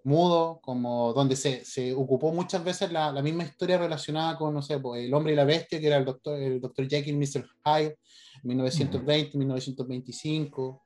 mudo, 0.04 0.60
como 0.62 1.12
donde 1.12 1.36
se, 1.36 1.64
se 1.64 1.94
ocupó 1.94 2.32
muchas 2.32 2.64
veces 2.64 2.90
la, 2.92 3.12
la 3.12 3.22
misma 3.22 3.44
historia 3.44 3.78
relacionada 3.78 4.36
con, 4.36 4.54
no 4.54 4.62
sé, 4.62 4.78
pues, 4.78 5.04
el 5.04 5.14
hombre 5.14 5.32
y 5.32 5.36
la 5.36 5.44
bestia, 5.44 5.80
que 5.80 5.86
era 5.86 5.96
el 5.96 6.04
doctor, 6.04 6.38
el 6.38 6.60
doctor 6.60 6.88
Jekyll 6.88 7.14
y 7.14 7.18
Mr. 7.18 7.46
Hyde, 7.64 7.98
1920, 8.42 9.38
1925, 9.38 10.82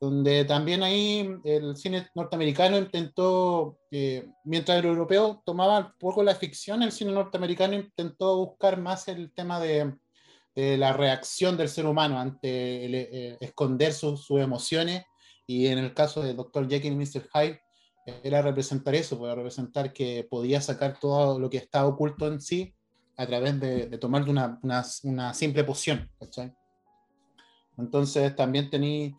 donde 0.00 0.44
también 0.44 0.82
ahí 0.82 1.28
el 1.44 1.76
cine 1.76 2.08
norteamericano 2.14 2.76
intentó, 2.76 3.78
eh, 3.90 4.28
mientras 4.44 4.78
el 4.78 4.86
europeo 4.86 5.42
tomaba 5.44 5.78
un 5.78 5.92
poco 5.98 6.22
la 6.22 6.34
ficción, 6.34 6.82
el 6.82 6.92
cine 6.92 7.12
norteamericano 7.12 7.74
intentó 7.74 8.36
buscar 8.36 8.78
más 8.78 9.08
el 9.08 9.32
tema 9.32 9.60
de, 9.60 9.94
de 10.54 10.76
la 10.76 10.92
reacción 10.92 11.56
del 11.56 11.68
ser 11.68 11.86
humano 11.86 12.18
ante 12.18 12.84
el, 12.84 12.94
eh, 12.94 13.38
esconder 13.40 13.92
sus, 13.92 14.24
sus 14.24 14.40
emociones, 14.40 15.04
y 15.46 15.66
en 15.66 15.78
el 15.78 15.94
caso 15.94 16.22
de 16.22 16.34
Dr. 16.34 16.68
Jekyll 16.68 16.92
y 16.92 16.96
Mr. 16.96 17.28
Hyde, 17.32 17.60
era 18.06 18.42
representar 18.42 18.94
eso, 18.94 19.18
para 19.18 19.34
representar 19.34 19.92
que 19.92 20.26
podía 20.28 20.60
sacar 20.60 20.98
todo 21.00 21.38
lo 21.38 21.48
que 21.48 21.56
estaba 21.58 21.86
oculto 21.88 22.26
en 22.26 22.40
sí 22.40 22.74
a 23.16 23.26
través 23.26 23.58
de, 23.60 23.86
de 23.86 23.98
tomar 23.98 24.28
una, 24.28 24.58
una, 24.62 24.84
una 25.04 25.34
simple 25.34 25.64
poción. 25.64 26.10
¿cachai? 26.18 26.52
Entonces 27.78 28.34
también 28.36 28.70
tení, 28.70 29.14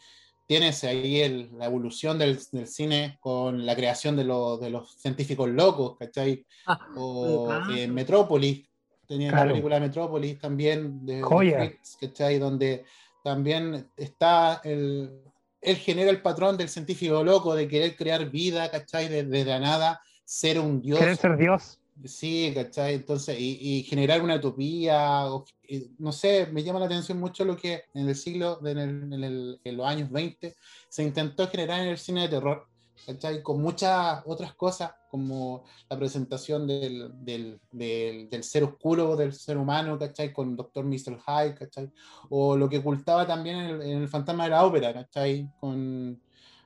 tienes 0.48 0.84
ahí 0.84 1.22
el- 1.22 1.50
la 1.58 1.66
evolución 1.66 2.18
del, 2.20 2.40
del 2.52 2.68
cine 2.68 3.18
con 3.20 3.66
la 3.66 3.76
creación 3.76 4.16
de, 4.16 4.24
los- 4.24 4.60
de 4.62 4.70
los 4.70 4.94
científicos 4.96 5.50
locos, 5.50 5.98
¿cachai? 5.98 6.46
Ah, 6.68 6.80
O 6.96 7.50
ah. 7.52 7.68
eh, 7.72 7.88
Metrópolis, 7.88 8.68
tenía 9.08 9.28
la 9.32 9.38
Claro. 9.38 9.50
película 9.52 9.80
Metrópolis 9.80 10.40
también, 10.40 11.06
de, 11.06 11.16
de 11.18 11.22
Joya. 11.24 11.58
Fritz, 11.66 11.98
¿cachai? 12.00 12.40
Donde 12.40 12.86
también 13.24 13.90
está 13.98 14.62
el... 14.64 15.22
Él 15.66 15.78
genera 15.78 16.12
el 16.12 16.22
patrón 16.22 16.58
del 16.58 16.70
científico 16.70 17.24
loco 17.24 17.56
de 17.56 17.68
querer 17.68 17.96
crear 17.96 18.30
vida, 18.30 18.70
¿cachai? 18.72 19.08
Desde 19.10 19.30
de 19.30 19.46
la 19.46 19.60
nada, 19.60 20.02
ser 20.24 20.60
un 20.60 20.82
dios. 20.82 21.00
Querer 21.00 21.18
ser 21.18 21.38
Dios. 21.38 21.80
Sí, 22.04 22.52
¿cachai? 22.54 22.96
Entonces, 22.96 23.40
y, 23.40 23.58
y 23.62 23.84
generar 23.84 24.22
una 24.22 24.36
utopía, 24.36 25.26
o- 25.32 25.46
y, 25.68 25.92
no 25.98 26.12
sé, 26.12 26.48
me 26.52 26.62
llama 26.62 26.80
la 26.80 26.88
atención 26.88 27.20
mucho 27.20 27.46
lo 27.46 27.56
que 27.56 27.84
en 27.94 28.10
el 28.10 28.16
siglo, 28.16 28.60
en, 28.66 28.78
el- 28.78 29.14
en 29.14 29.24
el- 29.24 29.60
en 29.64 29.78
los 29.78 29.88
años 29.88 30.12
20, 30.12 30.56
se 30.90 31.04
intentó 31.04 31.48
generar 31.48 31.80
en 31.82 31.88
el 31.88 31.98
cine 31.98 32.24
de 32.24 32.28
terror, 32.30 32.68
¿cachai? 33.06 33.42
Con 33.42 33.62
muchas 33.62 34.22
otras 34.26 34.54
cosas, 34.56 34.92
como 35.16 35.64
la 35.90 35.98
presentación 35.98 36.68
del, 36.68 37.12
del, 37.24 37.60
del, 37.72 38.30
del 38.30 38.44
ser 38.44 38.64
oscuro 38.66 39.16
del 39.16 39.32
ser 39.32 39.58
humano, 39.58 39.98
¿cachai? 39.98 40.34
Con 40.34 40.56
Dr. 40.58 40.84
Mr. 40.84 41.18
Hyde, 41.26 41.56
¿cachai? 41.56 41.90
O 42.30 42.58
lo 42.58 42.68
que 42.68 42.80
ocultaba 42.80 43.26
también 43.26 43.56
en 43.58 43.66
el, 43.68 43.82
en 43.82 44.02
el 44.02 44.10
fantasma 44.10 44.44
de 44.44 44.50
la 44.50 44.66
ópera, 44.66 44.94
¿cachai? 44.94 45.50
Con, 45.60 46.22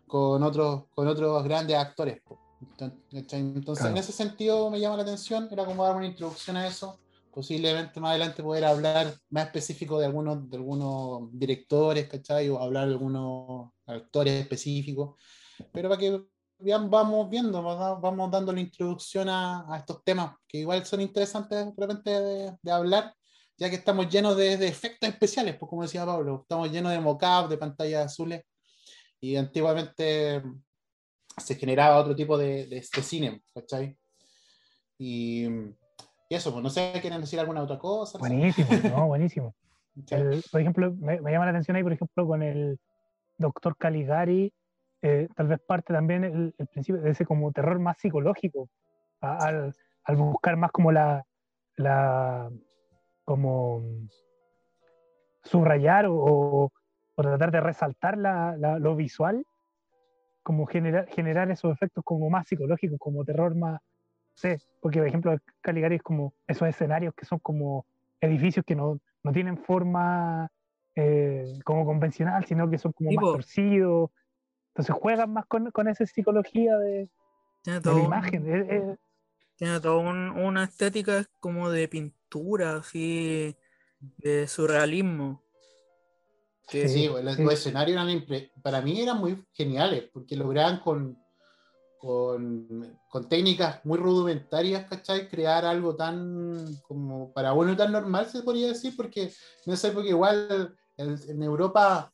con, 0.08 0.42
otros, 0.42 0.86
con 0.96 1.08
otros 1.08 1.44
grandes 1.44 1.78
actores. 1.78 2.22
¿cachai? 2.78 3.40
Entonces, 3.40 3.84
Claro. 3.84 3.96
en 3.96 3.98
ese 4.00 4.12
sentido 4.12 4.70
me 4.72 4.80
llama 4.80 4.98
la 4.98 5.04
atención, 5.04 5.48
era 5.52 5.64
como 5.66 5.84
dar 5.86 5.96
una 5.96 6.08
introducción 6.08 6.58
a 6.58 6.68
eso. 6.68 7.00
Posiblemente 7.32 8.00
más 8.00 8.10
adelante 8.10 8.42
poder 8.42 8.66
hablar 8.66 9.14
más 9.30 9.46
específico 9.46 10.00
de 10.00 10.08
algunos, 10.08 10.50
de 10.50 10.58
algunos 10.58 11.30
directores, 11.32 12.08
¿cachai? 12.10 12.50
O 12.50 12.58
hablar 12.60 12.88
de 12.88 12.94
algunos 12.94 13.70
actores 13.86 14.34
específicos. 14.42 15.16
Pero 15.72 15.90
para 15.90 16.00
que 16.00 16.26
vamos 16.60 17.30
viendo, 17.30 17.62
vamos 17.64 18.02
vamos 18.02 18.32
dando 18.32 18.52
la 18.52 18.60
introducción 18.60 19.30
a, 19.30 19.66
a 19.74 19.78
estos 19.78 20.04
temas, 20.04 20.36
que 20.48 20.60
igual 20.60 20.86
son 20.86 21.02
interesantes 21.02 21.66
de 21.66 21.74
repente 21.78 22.10
de, 22.10 22.58
de 22.62 22.72
hablar, 22.72 23.14
ya 23.58 23.70
que 23.70 23.78
estamos 23.78 24.10
llenos 24.10 24.36
de, 24.38 24.58
de 24.58 24.68
efectos 24.68 25.10
especiales, 25.10 25.56
pues 25.58 25.70
como 25.70 25.84
decía 25.84 26.06
Pablo, 26.06 26.42
estamos 26.42 26.72
llenos 26.72 26.92
de 26.92 27.00
mocap, 27.00 27.50
de 27.50 27.58
pantallas 27.58 28.06
azules, 28.06 28.44
y 29.22 29.36
antiguamente 29.36 30.42
se 31.38 31.56
generaba 31.56 31.98
otro 31.98 32.16
tipo 32.16 32.38
de, 32.38 32.68
de, 32.68 32.84
cine, 32.84 33.42
¿cachai? 33.54 33.98
Y, 34.98 35.46
y 35.46 36.36
eso, 36.36 36.52
pues 36.52 36.64
no 36.64 36.70
sé, 36.70 36.94
¿quieren 37.02 37.22
decir 37.22 37.40
alguna 37.40 37.64
otra 37.64 37.80
cosa? 37.80 38.18
Buenísimo, 38.18 38.70
no, 38.90 39.08
buenísimo. 39.08 39.56
El- 40.10 40.44
por 40.52 40.62
ejemplo, 40.62 40.94
me, 41.00 41.22
me 41.22 41.32
llama 41.32 41.46
la 41.46 41.52
atención 41.52 41.78
ahí, 41.78 41.84
por 41.84 41.94
ejemplo, 41.94 42.28
con 42.28 42.44
el 42.44 42.80
doctor 43.38 43.78
Caligari, 43.78 44.54
eh, 45.02 45.28
tal 45.36 45.48
vez 45.48 45.60
parte 45.66 45.94
también 45.94 46.24
el, 46.24 46.54
el 46.58 46.68
principio 46.68 47.02
de 47.02 47.12
ese 47.12 47.26
como 47.26 47.52
terror 47.52 47.80
más 47.80 47.98
psicológico, 48.00 48.70
a- 49.22 49.38
al, 49.48 49.74
al 50.04 50.16
buscar 50.16 50.58
más 50.58 50.72
como 50.72 50.92
la, 50.92 51.24
la 51.78 52.50
como 53.26 53.82
subrayar 55.44 56.06
o, 56.08 56.16
o- 56.16 56.72
o 57.16 57.22
tratar 57.22 57.52
de 57.52 57.62
resaltar 57.62 58.18
la- 58.18 58.56
la- 58.58 58.80
lo 58.80 58.96
visual, 58.96 59.44
como 60.44 60.66
generar, 60.66 61.08
generar 61.08 61.52
esos 61.52 61.72
efectos 61.74 62.04
como 62.04 62.30
más 62.30 62.48
psicológicos, 62.48 62.98
como 63.00 63.24
terror 63.26 63.56
más, 63.56 63.80
sé, 64.36 64.58
porque 64.82 65.00
por 65.00 65.08
ejemplo 65.08 65.38
Caligari 65.62 65.96
es 65.96 66.02
como 66.04 66.34
esos 66.48 66.68
escenarios 66.68 67.14
que 67.14 67.26
son 67.26 67.40
como 67.40 67.86
edificios 68.22 68.66
que 68.66 68.76
no, 68.76 69.00
no 69.24 69.32
tienen 69.32 69.58
forma 69.58 70.50
eh, 70.96 71.46
como 71.66 71.86
convencional, 71.86 72.46
sino 72.46 72.70
que 72.70 72.78
son 72.78 72.92
como 72.94 73.12
más 73.12 73.22
Tipo. 73.22 73.32
torcidos. 73.34 74.12
Entonces 74.80 74.96
juegan 75.02 75.34
más 75.34 75.46
con, 75.46 75.72
con 75.72 75.90
esa 75.90 76.06
psicología 76.06 76.78
de, 76.78 77.10
Tiene 77.64 77.80
de 77.80 77.84
todo 77.84 77.96
la 77.96 78.00
un- 78.00 78.06
imagen. 78.06 78.50
Es- 78.56 78.70
es- 78.70 78.98
Tiene 79.58 79.78
toda 79.82 79.98
un- 79.98 80.30
una 80.30 80.64
estética 80.64 81.26
como 81.42 81.70
de 81.70 81.90
pintura, 81.90 82.78
así, 82.78 83.58
de 84.00 84.48
surrealismo. 84.48 85.44
Que 86.70 86.88
Sí, 86.88 87.00
Sí, 87.02 87.08
los, 87.22 87.36
sí. 87.36 87.44
los 87.44 87.54
escenarios 87.56 88.02
eran 88.02 88.08
impre- 88.08 88.54
para 88.64 88.82
mí 88.82 89.02
eran 89.02 89.18
muy 89.20 89.46
geniales, 89.52 90.06
porque 90.14 90.38
lograban 90.38 90.80
con, 90.80 91.18
con, 91.98 92.98
con 93.10 93.28
técnicas 93.28 93.84
muy 93.86 93.98
rudimentarias, 93.98 94.88
¿cachai? 94.88 95.28
Crear 95.28 95.66
algo 95.66 95.94
tan 95.98 96.74
como 96.88 97.34
para 97.34 97.52
uno 97.52 97.76
tan 97.76 97.92
normal, 97.92 98.28
se 98.28 98.44
podría 98.44 98.68
decir, 98.68 98.96
porque 98.96 99.24
en 99.66 99.74
esa 99.74 99.90
época 99.90 100.08
igual 100.08 100.74
el- 100.96 101.20
en 101.30 101.44
Europa 101.44 102.14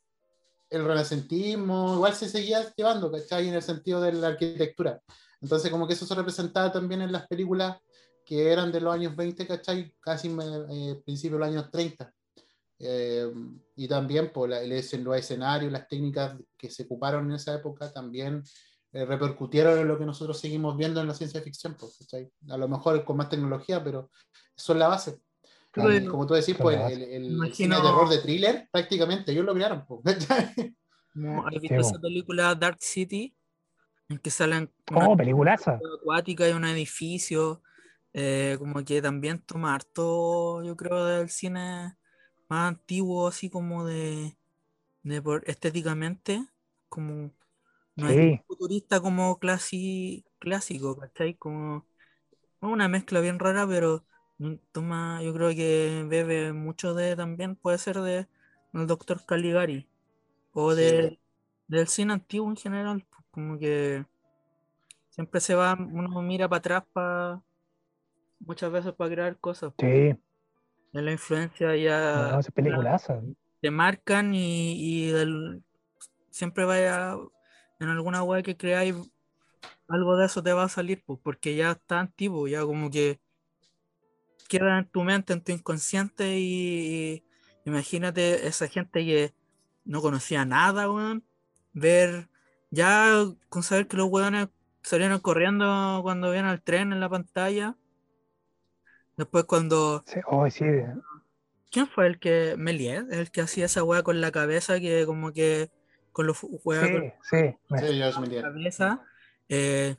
el 0.69 0.85
renacentismo 0.85 1.95
igual 1.95 2.13
se 2.15 2.29
seguía 2.29 2.73
llevando, 2.75 3.11
¿cachai? 3.11 3.47
En 3.47 3.53
el 3.55 3.61
sentido 3.61 4.01
de 4.01 4.13
la 4.13 4.27
arquitectura. 4.29 5.01
Entonces 5.41 5.69
como 5.71 5.87
que 5.87 5.93
eso 5.93 6.05
se 6.05 6.15
representaba 6.15 6.71
también 6.71 7.01
en 7.01 7.11
las 7.11 7.27
películas 7.27 7.77
que 8.25 8.51
eran 8.51 8.71
de 8.71 8.81
los 8.81 8.93
años 8.93 9.15
20, 9.15 9.45
¿cachai? 9.45 9.93
Casi 9.99 10.27
eh, 10.29 11.01
principios 11.05 11.39
de 11.39 11.39
los 11.39 11.47
años 11.47 11.71
30. 11.71 12.11
Eh, 12.79 13.31
y 13.75 13.87
también 13.87 14.33
por 14.33 14.49
la, 14.49 14.61
el, 14.61 14.71
escen- 14.73 15.03
los 15.03 15.15
escenarios, 15.15 15.71
las 15.71 15.87
técnicas 15.87 16.35
que 16.57 16.69
se 16.69 16.83
ocuparon 16.83 17.29
en 17.29 17.35
esa 17.35 17.53
época 17.55 17.91
también 17.91 18.43
eh, 18.91 19.05
repercutieron 19.05 19.77
en 19.79 19.87
lo 19.87 19.97
que 19.97 20.05
nosotros 20.05 20.39
seguimos 20.39 20.75
viendo 20.75 20.99
en 20.99 21.07
la 21.07 21.13
ciencia 21.13 21.41
ficción. 21.41 21.75
pues, 21.79 21.97
¿cachai? 21.99 22.29
A 22.49 22.57
lo 22.57 22.67
mejor 22.67 23.05
con 23.05 23.17
más 23.17 23.29
tecnología, 23.29 23.83
pero 23.83 24.09
es 24.57 24.69
la 24.69 24.87
base. 24.87 25.21
Pero, 25.75 25.91
Y 25.91 26.05
como 26.07 26.25
tú 26.25 26.33
decís, 26.33 26.57
pues, 26.61 26.79
el, 26.81 27.01
el- 27.03 27.43
el 27.45 27.53
cine 27.53 27.75
de 27.75 27.81
terror 27.81 28.09
de 28.09 28.19
thriller, 28.19 28.69
prácticamente 28.71 29.31
ellos 29.31 29.45
lo 29.45 29.53
crearon. 29.53 29.85
pues, 29.87 30.03
como, 31.13 31.45
¿has 31.47 31.59
visto 31.61 31.81
esa 31.81 31.99
película 31.99 32.53
Dark 32.55 32.77
City? 32.81 33.35
En 34.09 34.19
que 34.19 34.31
salen 34.31 34.71
oh, 34.93 35.15
peliculaza. 35.15 35.83
acuática 35.99 36.47
y 36.49 36.53
un 36.53 36.65
edificio, 36.65 37.61
eh, 38.13 38.55
como 38.59 38.83
que 38.83 39.01
también 39.01 39.39
toma 39.41 39.75
harto, 39.75 40.63
yo 40.63 40.75
creo, 40.75 41.05
del 41.05 41.29
cine 41.29 41.97
más 42.49 42.69
antiguo, 42.69 43.27
así 43.27 43.49
como 43.49 43.85
de, 43.85 44.37
de 45.03 45.21
por 45.23 45.43
estéticamente, 45.49 46.45
como 46.89 47.33
no 47.95 48.09
es 48.09 48.17
Sí. 48.17 48.41
futurista 48.47 49.01
como 49.01 49.39
clasi- 49.39 50.25
clásico, 50.39 50.97
¿cachai? 50.97 51.35
Como 51.37 51.87
una 52.61 52.87
mezcla 52.89 53.21
bien 53.21 53.39
rara, 53.39 53.67
pero 53.67 54.05
toma, 54.71 55.21
yo 55.23 55.33
creo 55.33 55.49
que 55.51 56.05
bebe 56.07 56.53
mucho 56.53 56.93
de 56.93 57.15
también, 57.15 57.55
puede 57.55 57.77
ser 57.77 57.99
de 58.01 58.27
el 58.73 58.87
Doctor 58.87 59.25
Caligari 59.25 59.87
o 60.53 60.75
Sí, 60.77 60.85
de, 60.85 61.19
del 61.67 61.87
cine 61.89 62.13
antiguo 62.13 62.49
en 62.49 62.57
general, 62.57 63.05
como 63.31 63.59
que 63.59 64.05
siempre 65.09 65.39
se 65.41 65.55
va, 65.55 65.73
uno 65.79 66.21
mira 66.21 66.47
para 66.47 66.59
atrás 66.59 66.83
para 66.93 67.41
muchas 68.39 68.71
veces 68.71 68.93
para 68.93 69.11
crear 69.13 69.37
cosas, 69.39 69.73
Sí, 69.79 70.15
de 70.93 71.01
la 71.01 71.11
influencia 71.11 71.75
ya 71.75 71.99
no, 72.13 72.39
esa 72.39 72.51
peliculaza. 72.51 73.21
te 73.61 73.71
marcan 73.71 74.33
y, 74.35 75.07
y 75.07 75.11
del- 75.11 75.63
siempre 76.31 76.65
vaya 76.65 77.17
en 77.79 77.89
alguna 77.89 78.23
web 78.23 78.43
que 78.43 78.57
creáis 78.57 78.95
algo 79.89 80.17
de 80.17 80.25
eso 80.27 80.43
te 80.43 80.53
va 80.53 80.65
a 80.65 80.69
salir, 80.69 81.03
pues, 81.05 81.19
porque 81.23 81.55
ya 81.55 81.71
está 81.73 81.99
antiguo, 82.01 82.47
ya 82.47 82.61
como 82.63 82.89
que 82.91 83.19
queda 84.47 84.79
en 84.79 84.85
tu 84.85 85.03
mente, 85.03 85.33
en 85.33 85.41
tu 85.41 85.51
inconsciente 85.51 86.37
y, 86.37 87.23
y 87.65 87.69
imagínate 87.69 88.47
esa 88.47 88.67
gente 88.67 89.05
que 89.05 89.33
no 89.83 90.01
conocía 90.01 90.45
nada, 90.45 90.91
weón, 90.91 91.23
ver, 91.73 92.29
ya 92.71 93.25
con 93.49 93.63
saber 93.63 93.87
que 93.87 93.97
los 93.97 94.09
weones 94.09 94.47
salieron 94.81 95.19
corriendo 95.19 95.99
cuando 96.03 96.31
vieron 96.31 96.49
al 96.49 96.61
tren 96.61 96.91
en 96.91 96.99
la 96.99 97.09
pantalla, 97.09 97.75
después 99.17 99.45
cuando 99.45 100.03
Sí, 100.05 100.19
oh, 100.27 100.49
sí, 100.49 100.65
¿Quién 101.71 101.87
fue 101.87 102.07
el 102.07 102.19
que, 102.19 102.55
Méliès, 102.57 103.03
el 103.11 103.31
que 103.31 103.41
hacía 103.41 103.65
esa 103.65 103.83
weá 103.83 104.01
con 104.01 104.21
la 104.21 104.31
cabeza, 104.31 104.79
que 104.79 105.05
como 105.05 105.33
que 105.33 105.69
con 106.11 106.25
los 106.25 106.37
weá 106.63 106.89
con 106.89 107.01
sí, 107.01 107.11
sí. 107.29 107.57
sí, 107.79 108.01
Josh 108.01 108.29
la 108.29 108.41
cabeza? 108.41 109.01
Eh, 109.49 109.95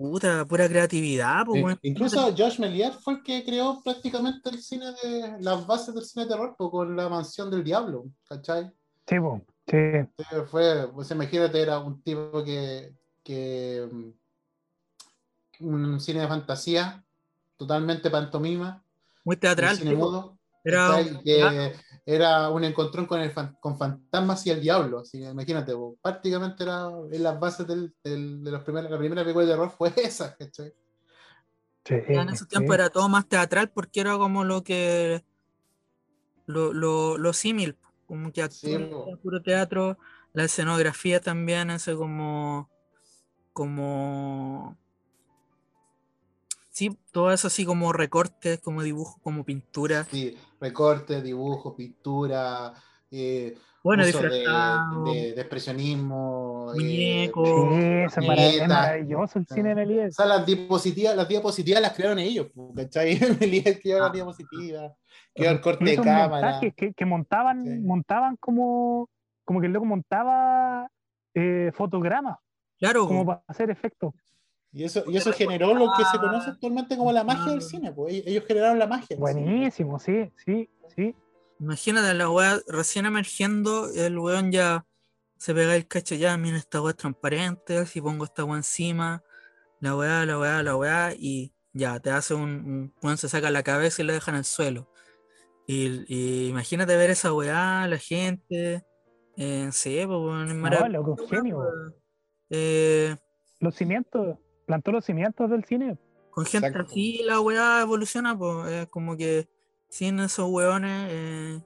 puta, 0.00 0.46
pura 0.46 0.66
creatividad, 0.68 1.44
pues, 1.44 1.74
Eh. 1.74 1.78
Incluso 1.82 2.34
Josh 2.36 2.58
Méliès 2.58 2.96
fue 3.02 3.14
el 3.14 3.22
que 3.22 3.44
creó 3.44 3.82
prácticamente 3.84 4.48
el 4.48 4.62
cine 4.62 4.86
de 5.02 5.36
las 5.40 5.66
bases 5.66 5.94
del 5.94 6.04
cine 6.04 6.24
de 6.24 6.30
terror 6.30 6.54
pues, 6.56 6.70
con 6.70 6.96
la 6.96 7.08
mansión 7.08 7.50
del 7.50 7.62
diablo, 7.62 8.06
¿cachai? 8.26 8.72
Sí, 9.06 9.16
sí. 9.66 9.76
Fue, 10.46 10.88
pues 10.92 11.10
imagínate, 11.10 11.60
era 11.60 11.78
un 11.78 12.02
tipo 12.02 12.42
que, 12.42 12.94
que 13.22 13.86
mm, 15.60 15.66
un 15.66 16.00
cine 16.00 16.20
de 16.20 16.28
fantasía, 16.28 17.04
totalmente 17.58 18.08
pantomima, 18.10 18.82
Muy 19.24 19.34
un 19.34 19.40
teatral, 19.40 19.76
cine 19.76 19.90
sí, 19.90 19.96
po. 19.96 20.02
mudo, 20.02 20.38
Era 20.64 21.02
que 21.24 21.72
era 22.06 22.50
un 22.50 22.64
encontrón 22.64 23.06
con, 23.06 23.20
el 23.20 23.30
fan- 23.32 23.56
con 23.60 23.76
fantasmas 23.78 24.46
y 24.46 24.50
el 24.50 24.60
diablo, 24.60 25.00
así 25.00 25.18
que 25.20 25.30
imagínate, 25.30 25.74
pues, 25.76 25.98
prácticamente 26.02 26.64
era 26.64 26.88
en 27.12 27.22
las 27.22 27.38
bases 27.40 27.66
del, 27.66 27.94
del- 28.04 28.42
de 28.44 28.50
los 28.50 28.62
primeros, 28.62 28.90
la 28.90 28.98
primera 28.98 29.22
película 29.22 29.44
de 29.46 29.52
terror 29.52 29.70
fue 29.70 29.92
esa, 29.96 30.36
¿cachai? 30.36 30.72
sí, 31.84 31.94
Ya 32.12 32.22
en 32.22 32.28
ese 32.30 32.46
sí. 32.46 32.46
tiempo 32.46 32.74
era 32.74 32.90
todo 32.90 33.08
más 33.08 33.26
teatral 33.28 33.70
porque 33.70 34.00
era 34.00 34.16
como 34.18 34.44
lo 34.44 34.62
que. 34.64 35.24
Lo, 36.46 36.72
lo, 36.72 37.16
lo 37.18 37.32
símil, 37.32 37.76
como 38.06 38.32
que 38.32 38.42
Sí, 38.48 38.76
actúa 38.76 39.16
puro 39.22 39.40
teatro, 39.42 39.98
la 40.32 40.44
escenografía 40.44 41.20
también, 41.20 41.70
ese 41.70 41.94
como. 41.96 42.70
Como. 43.52 44.78
Sí, 46.70 46.96
todo 47.12 47.32
eso 47.32 47.48
así 47.48 47.64
como 47.64 47.92
recortes, 47.92 48.60
como 48.60 48.82
dibujos, 48.82 49.20
como 49.22 49.44
pintura. 49.44 50.04
Sí, 50.04 50.36
recorte, 50.60 51.20
dibujo, 51.20 51.74
pintura, 51.74 52.72
eh, 53.10 53.56
Bueno, 53.82 54.04
uso 54.04 54.22
de, 54.22 54.30
de- 54.38 55.32
de 55.34 55.40
expresionismo. 55.40 56.72
eh, 56.72 56.76
muñeco. 56.80 57.44
Sí, 57.44 57.76
es 58.20 58.68
maravilloso 58.68 59.38
el 59.40 59.46
cine 59.48 59.74
de 59.74 59.82
o 59.82 59.86
Méliès. 59.86 60.14
sea, 60.14 60.26
las 60.26 60.46
diapositivas, 60.46 61.16
las 61.16 61.28
diapositivas 61.28 61.82
las 61.82 61.92
crearon 61.92 62.18
ellos, 62.20 62.46
¿cachai? 62.76 63.18
Melías 63.40 63.78
creó 63.82 63.98
Ah. 63.98 64.02
las 64.04 64.12
diapositivas, 64.12 64.92
creó 65.34 65.50
el 65.50 65.60
corte 65.60 65.84
Y 65.84 65.96
de 65.96 65.96
cámara. 65.96 66.60
que, 66.60 66.92
que 66.94 67.04
montaban, 67.04 67.64
Sí. 67.64 67.78
montaban 67.80 68.36
como, 68.36 69.08
como 69.44 69.60
que 69.60 69.66
el 69.66 69.72
loco 69.72 69.86
montaba 69.86 70.88
eh, 71.34 71.72
fotogramas, 71.74 72.38
Claro, 72.78 73.06
como 73.08 73.24
para 73.26 73.42
hacer 73.48 73.70
efectos. 73.70 74.14
Y 74.72 74.84
eso, 74.84 75.02
y 75.08 75.16
eso 75.16 75.32
generó 75.32 75.74
lo 75.74 75.88
que 75.96 76.04
se 76.04 76.18
conoce 76.18 76.50
actualmente 76.50 76.96
como 76.96 77.10
la 77.12 77.24
magia 77.24 77.50
del 77.50 77.58
Ah. 77.58 77.62
cine, 77.62 77.92
pues 77.92 78.22
ellos- 78.24 78.44
generaron 78.46 78.78
la 78.78 78.86
magia. 78.86 79.16
Buenísimo, 79.18 79.98
sí, 79.98 80.30
sí, 80.44 80.70
sí. 80.94 81.14
Imagínate 81.58 82.14
la 82.14 82.30
weá 82.30 82.60
recién 82.68 83.04
emergiendo, 83.06 83.88
el 83.92 84.18
weón 84.18 84.52
ya 84.52 84.86
se 85.36 85.54
pega 85.54 85.74
el 85.74 85.86
cacho, 85.88 86.14
ya, 86.14 86.36
mira, 86.36 86.56
esta 86.56 86.80
weá 86.80 86.90
es 86.92 86.96
transparente, 86.96 87.84
si 87.86 88.00
pongo 88.00 88.24
esta 88.24 88.44
weá 88.44 88.56
encima, 88.58 89.22
la 89.80 89.96
weá, 89.96 90.24
la 90.24 90.38
weá, 90.38 90.62
la 90.62 90.76
weá, 90.76 91.14
y 91.18 91.52
ya, 91.72 91.98
te 91.98 92.10
hace 92.10 92.34
un, 92.34 92.50
un 92.50 92.94
weón 93.02 93.18
se 93.18 93.28
saca 93.28 93.50
la 93.50 93.62
cabeza 93.62 94.02
y 94.02 94.04
lo 94.06 94.12
deja 94.12 94.30
en 94.30 94.36
el 94.38 94.44
suelo. 94.44 94.88
Y, 95.66 96.04
y 96.08 96.48
imagínate 96.48 96.96
ver 96.96 97.10
esa 97.10 97.32
weá, 97.32 97.86
la 97.88 97.98
gente, 97.98 98.84
eh, 99.36 99.68
sí, 99.72 100.00
pues 100.06 100.48
es 100.48 100.54
No, 100.54 100.62
maravilloso, 100.62 101.08
loco, 101.10 101.26
genio. 101.28 101.62
Eh, 102.50 103.16
Los 103.60 103.74
cimientos, 103.74 104.38
plantó 104.70 104.92
los 104.92 105.04
cimientos 105.04 105.50
del 105.50 105.64
cine. 105.64 105.98
con 106.30 106.46
gente 106.46 106.68
Exacto. 106.68 106.92
así 106.92 107.22
la 107.24 107.40
weá 107.40 107.80
evoluciona, 107.80 108.38
pues 108.38 108.70
es 108.70 108.86
como 108.86 109.16
que 109.16 109.48
sin 109.88 110.20
esos 110.20 110.48
weones 110.48 111.08
eh, 111.10 111.60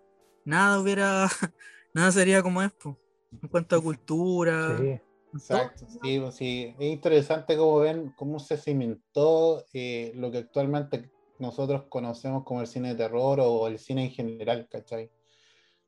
nada 0.47 0.81
hubiera, 0.81 1.29
nada 1.93 2.11
sería 2.13 2.43
como 2.43 2.63
es, 2.63 2.73
pues, 2.73 2.97
en 3.43 3.49
cuanto 3.51 3.77
a 3.77 3.83
cultura. 3.83 4.79
Sí. 4.79 5.01
Exacto, 5.35 5.87
sí, 5.87 6.19
pues, 6.19 6.35
sí. 6.35 6.75
Es 6.79 6.93
interesante 6.93 7.59
cómo 7.59 7.81
ven 7.81 8.15
cómo 8.17 8.39
se 8.39 8.57
cimentó 8.57 9.67
eh, 9.75 10.13
lo 10.15 10.31
que 10.31 10.39
actualmente 10.39 11.11
nosotros 11.39 11.83
conocemos 11.91 12.43
como 12.45 12.63
el 12.63 12.67
cine 12.67 12.91
de 12.91 12.95
terror 12.95 13.39
o 13.43 13.67
el 13.67 13.79
cine 13.79 14.05
en 14.05 14.13
general, 14.13 14.67
¿cachai? 14.71 15.11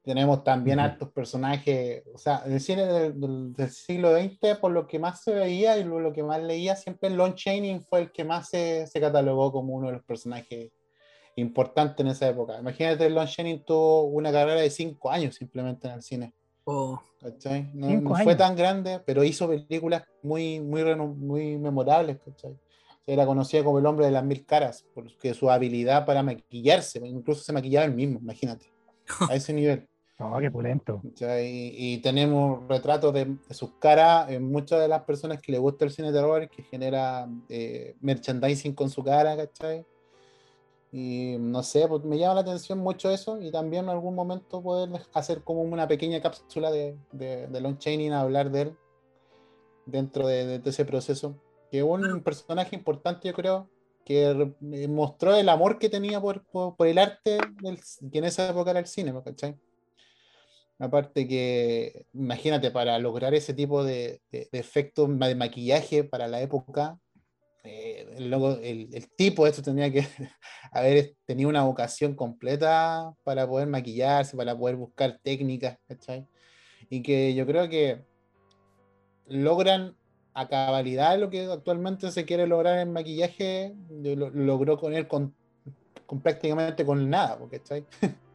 Tenemos 0.07 0.45
también 0.45 0.79
Ujú. 0.79 0.87
altos 0.89 1.11
personajes, 1.11 2.05
o 2.15 2.17
sea, 2.17 2.45
el 2.47 2.61
cine 2.61 2.87
del, 2.87 3.21
del- 3.21 3.53
del 3.53 3.71
siglo 3.71 4.15
XX, 4.17 4.55
por 4.61 4.71
lo 4.71 4.87
que 4.87 5.01
más 5.01 5.21
se 5.25 5.33
veía 5.35 5.77
y 5.79 5.83
lo, 5.85 5.99
lo 5.99 6.13
que 6.13 6.23
más 6.23 6.41
leía, 6.41 6.77
siempre 6.77 7.11
Lon 7.11 7.35
Chaney 7.35 7.81
fue 7.81 8.03
el 8.03 8.13
que 8.13 8.23
más 8.23 8.49
se, 8.49 8.87
se 8.87 9.01
catalogó 9.01 9.51
como 9.51 9.75
uno 9.75 9.89
de 9.89 9.95
los 9.95 10.05
personajes 10.05 10.71
importantes 11.35 12.05
en 12.07 12.13
esa 12.13 12.29
época. 12.29 12.57
Imagínate, 12.57 13.11
Lon 13.11 13.27
Chaney 13.27 13.65
tuvo 13.67 14.05
una 14.05 14.31
carrera 14.31 14.61
de 14.61 14.71
cinco 14.71 15.11
años 15.11 15.35
simplemente 15.35 15.89
en 15.89 15.95
el 15.95 16.03
cine. 16.03 16.33
O- 16.65 17.01
¿cachai? 17.21 17.69
No, 17.75 17.89
no 18.01 18.15
fue 18.15 18.37
tan 18.37 18.55
grande, 18.55 19.01
pero 19.05 19.25
hizo 19.25 19.49
películas 19.49 20.05
muy, 20.23 20.61
muy, 20.61 20.85
muy 20.95 21.59
memorables, 21.59 22.19
¿cachai? 22.25 22.57
Era 23.09 23.27
conocido 23.27 23.65
como 23.65 23.81
el 23.81 23.87
hombre 23.87 24.07
de 24.07 24.13
las 24.13 24.23
mil 24.25 24.47
caras, 24.47 24.87
porque 24.95 25.35
su 25.35 25.51
habilidad 25.51 26.07
para 26.07 26.23
maquillarse, 26.23 27.01
incluso 27.05 27.43
se 27.43 27.53
maquillaba 27.53 27.87
él 27.87 27.93
mismo, 27.95 28.21
imagínate, 28.21 28.73
a 29.29 29.35
ese 29.35 29.53
nivel. 29.53 29.89
No, 30.19 30.39
qué 30.39 30.51
pulento. 30.51 31.03
Y, 31.21 31.95
y, 31.95 31.99
tenemos 31.99 32.67
retratos 32.69 33.13
de, 33.13 33.37
sus 33.51 33.73
caras 33.75 34.31
en 34.31 34.51
muchas 34.51 34.81
de 34.81 34.89
las 34.89 35.03
personas 35.03 35.43
que 35.43 35.53
le 35.53 35.59
gusta 35.59 35.85
el 35.85 35.91
cine 35.91 36.09
de 36.11 36.19
terror, 36.19 36.49
que 36.49 36.63
genera 36.63 37.29
eh, 37.51 37.95
merchandising 38.01 38.75
con 38.75 38.89
su 38.89 39.05
cara, 39.05 39.37
¿cachai? 39.37 39.85
Y 40.91 41.37
no 41.39 41.63
sé, 41.63 41.87
pues 41.87 42.03
me 42.05 42.17
llama 42.17 42.37
la 42.37 42.41
atención 42.41 42.79
mucho 42.79 43.11
eso 43.11 43.39
y 43.43 43.51
también 43.51 43.85
en 43.85 43.91
algún 43.91 44.15
momento 44.15 44.63
poder 44.63 44.89
hacer 45.13 45.43
como 45.43 45.61
una 45.61 45.87
pequeña 45.87 46.23
cápsula 46.23 46.71
de, 46.71 46.97
de, 47.13 47.49
de 47.49 47.61
Lon 47.61 47.77
Chaney, 47.77 48.09
hablar 48.09 48.51
de 48.51 48.63
él 48.63 48.77
dentro 49.85 50.27
de, 50.27 50.59
de, 50.59 50.71
ese 50.71 50.87
proceso. 50.87 51.37
Que 51.71 51.79
es 51.79 51.85
un 51.85 52.23
personaje 52.23 52.75
importante, 52.75 53.29
yo 53.29 53.35
creo, 53.35 53.69
que 54.07 54.55
mostró 54.89 55.35
el 55.35 55.51
amor 55.51 55.79
que 55.79 55.91
tenía 55.91 56.21
por, 56.21 56.43
por, 56.45 56.87
el 56.87 56.97
arte 56.97 57.39
del, 57.61 57.79
que 58.11 58.19
en 58.19 58.25
esa 58.25 58.49
época 58.49 58.71
era 58.71 58.81
el 58.81 58.87
cine, 58.87 59.13
¿cachai? 59.23 59.59
Aparte 60.79 61.27
que, 61.27 62.05
imagínate, 62.13 62.71
para 62.71 62.99
lograr 62.99 63.35
ese 63.35 63.55
tipo 63.55 63.83
de, 63.83 64.21
de, 64.31 64.49
de 64.53 64.59
efectos 64.59 65.09
de 65.19 65.35
maquillaje 65.35 66.05
para 66.05 66.29
la 66.29 66.43
época, 66.43 66.99
eh, 67.69 68.07
el, 68.17 68.33
el, 68.33 68.95
el, 68.95 69.09
tipo 69.17 69.45
esto 69.45 69.61
tenía 69.61 69.91
que 69.91 70.07
haber 70.71 71.17
tenido 71.25 71.49
una 71.49 71.65
vocación 71.65 72.15
completa 72.15 73.13
para 73.25 73.49
poder 73.49 73.67
maquillarse, 73.67 74.37
para 74.37 74.57
poder 74.57 74.77
buscar 74.77 75.19
técnicas, 75.21 75.77
¿cachai? 75.89 76.29
Y 76.89 77.03
que 77.03 77.35
yo 77.35 77.45
creo 77.45 77.69
que 77.69 78.05
logran 79.27 79.97
a 80.35 80.47
cabalidad 80.47 81.19
lo 81.19 81.29
que 81.29 81.47
actualmente 81.47 82.13
se 82.13 82.25
quiere 82.25 82.47
lograr 82.47 82.79
en 82.79 82.93
maquillaje, 82.93 83.75
lo, 83.91 84.31
logró 84.31 84.79
con 84.79 84.95
él 84.95 85.09
con, 85.09 85.35
con, 86.07 86.21
prácticamente 86.21 86.85
con 86.85 87.11
nada, 87.11 87.37
¿cachai? 87.51 87.85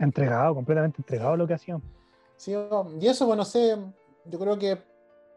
Entregado, 0.00 0.54
completamente 0.54 0.96
entregado 0.98 1.36
lo 1.36 1.46
que 1.46 1.54
hacían. 1.54 1.82
Sí, 2.36 2.54
y 2.98 3.06
eso, 3.06 3.26
bueno, 3.26 3.44
sé, 3.44 3.76
yo 4.24 4.38
creo 4.38 4.58
que 4.58 4.78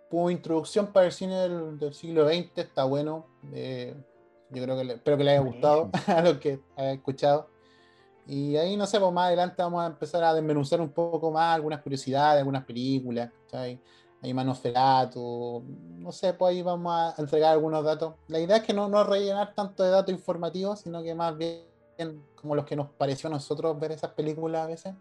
como 0.10 0.30
introducción 0.30 0.88
para 0.88 1.08
el 1.08 1.12
cine 1.12 1.36
del, 1.36 1.78
del 1.78 1.94
siglo 1.94 2.26
XX, 2.26 2.58
está 2.60 2.86
bueno. 2.86 3.26
Eh, 3.52 3.94
yo 4.52 4.64
creo 4.64 4.78
que 4.78 4.84
le, 4.86 4.94
espero 4.94 5.18
que 5.18 5.24
le 5.24 5.32
haya 5.32 5.42
gustado 5.42 5.90
a 6.08 6.22
los 6.22 6.38
que 6.38 6.62
haya 6.78 6.94
escuchado. 6.94 7.50
Y 8.26 8.56
ahí, 8.56 8.78
no 8.78 8.86
sé, 8.86 9.00
pues 9.00 9.12
más 9.12 9.28
adelante 9.28 9.62
vamos 9.62 9.84
a 9.84 9.88
empezar 9.88 10.24
a 10.24 10.34
desmenuzar 10.34 10.80
un 10.80 10.92
poco 10.92 11.30
más 11.30 11.56
algunas 11.56 11.82
curiosidades, 11.82 12.40
algunas 12.40 12.64
películas, 12.64 13.32
¿sabes? 13.48 13.80
Hay 14.22 14.34
Manosferatu, 14.34 15.62
no 15.98 16.12
sé, 16.14 16.34
pues 16.34 16.52
ahí 16.52 16.62
vamos 16.62 16.94
a 16.94 17.16
entregar 17.18 17.52
algunos 17.52 17.84
datos. 17.84 18.14
La 18.30 18.40
idea 18.40 18.58
es 18.58 18.64
que 18.64 18.72
no, 18.72 18.88
no 18.88 19.04
rellenar 19.04 19.54
tanto 19.54 19.84
de 19.84 19.90
datos 19.90 20.14
informativos, 20.14 20.80
sino 20.80 21.04
que 21.04 21.14
más 21.14 21.38
bien 21.38 21.73
como 22.36 22.56
los 22.56 22.66
que 22.66 22.76
nos 22.76 22.90
pareció 22.90 23.28
a 23.28 23.32
nosotros 23.32 23.80
ver 23.80 23.92
esas 23.92 24.12
películas 24.12 24.64
a 24.64 24.68
veces. 24.68 24.96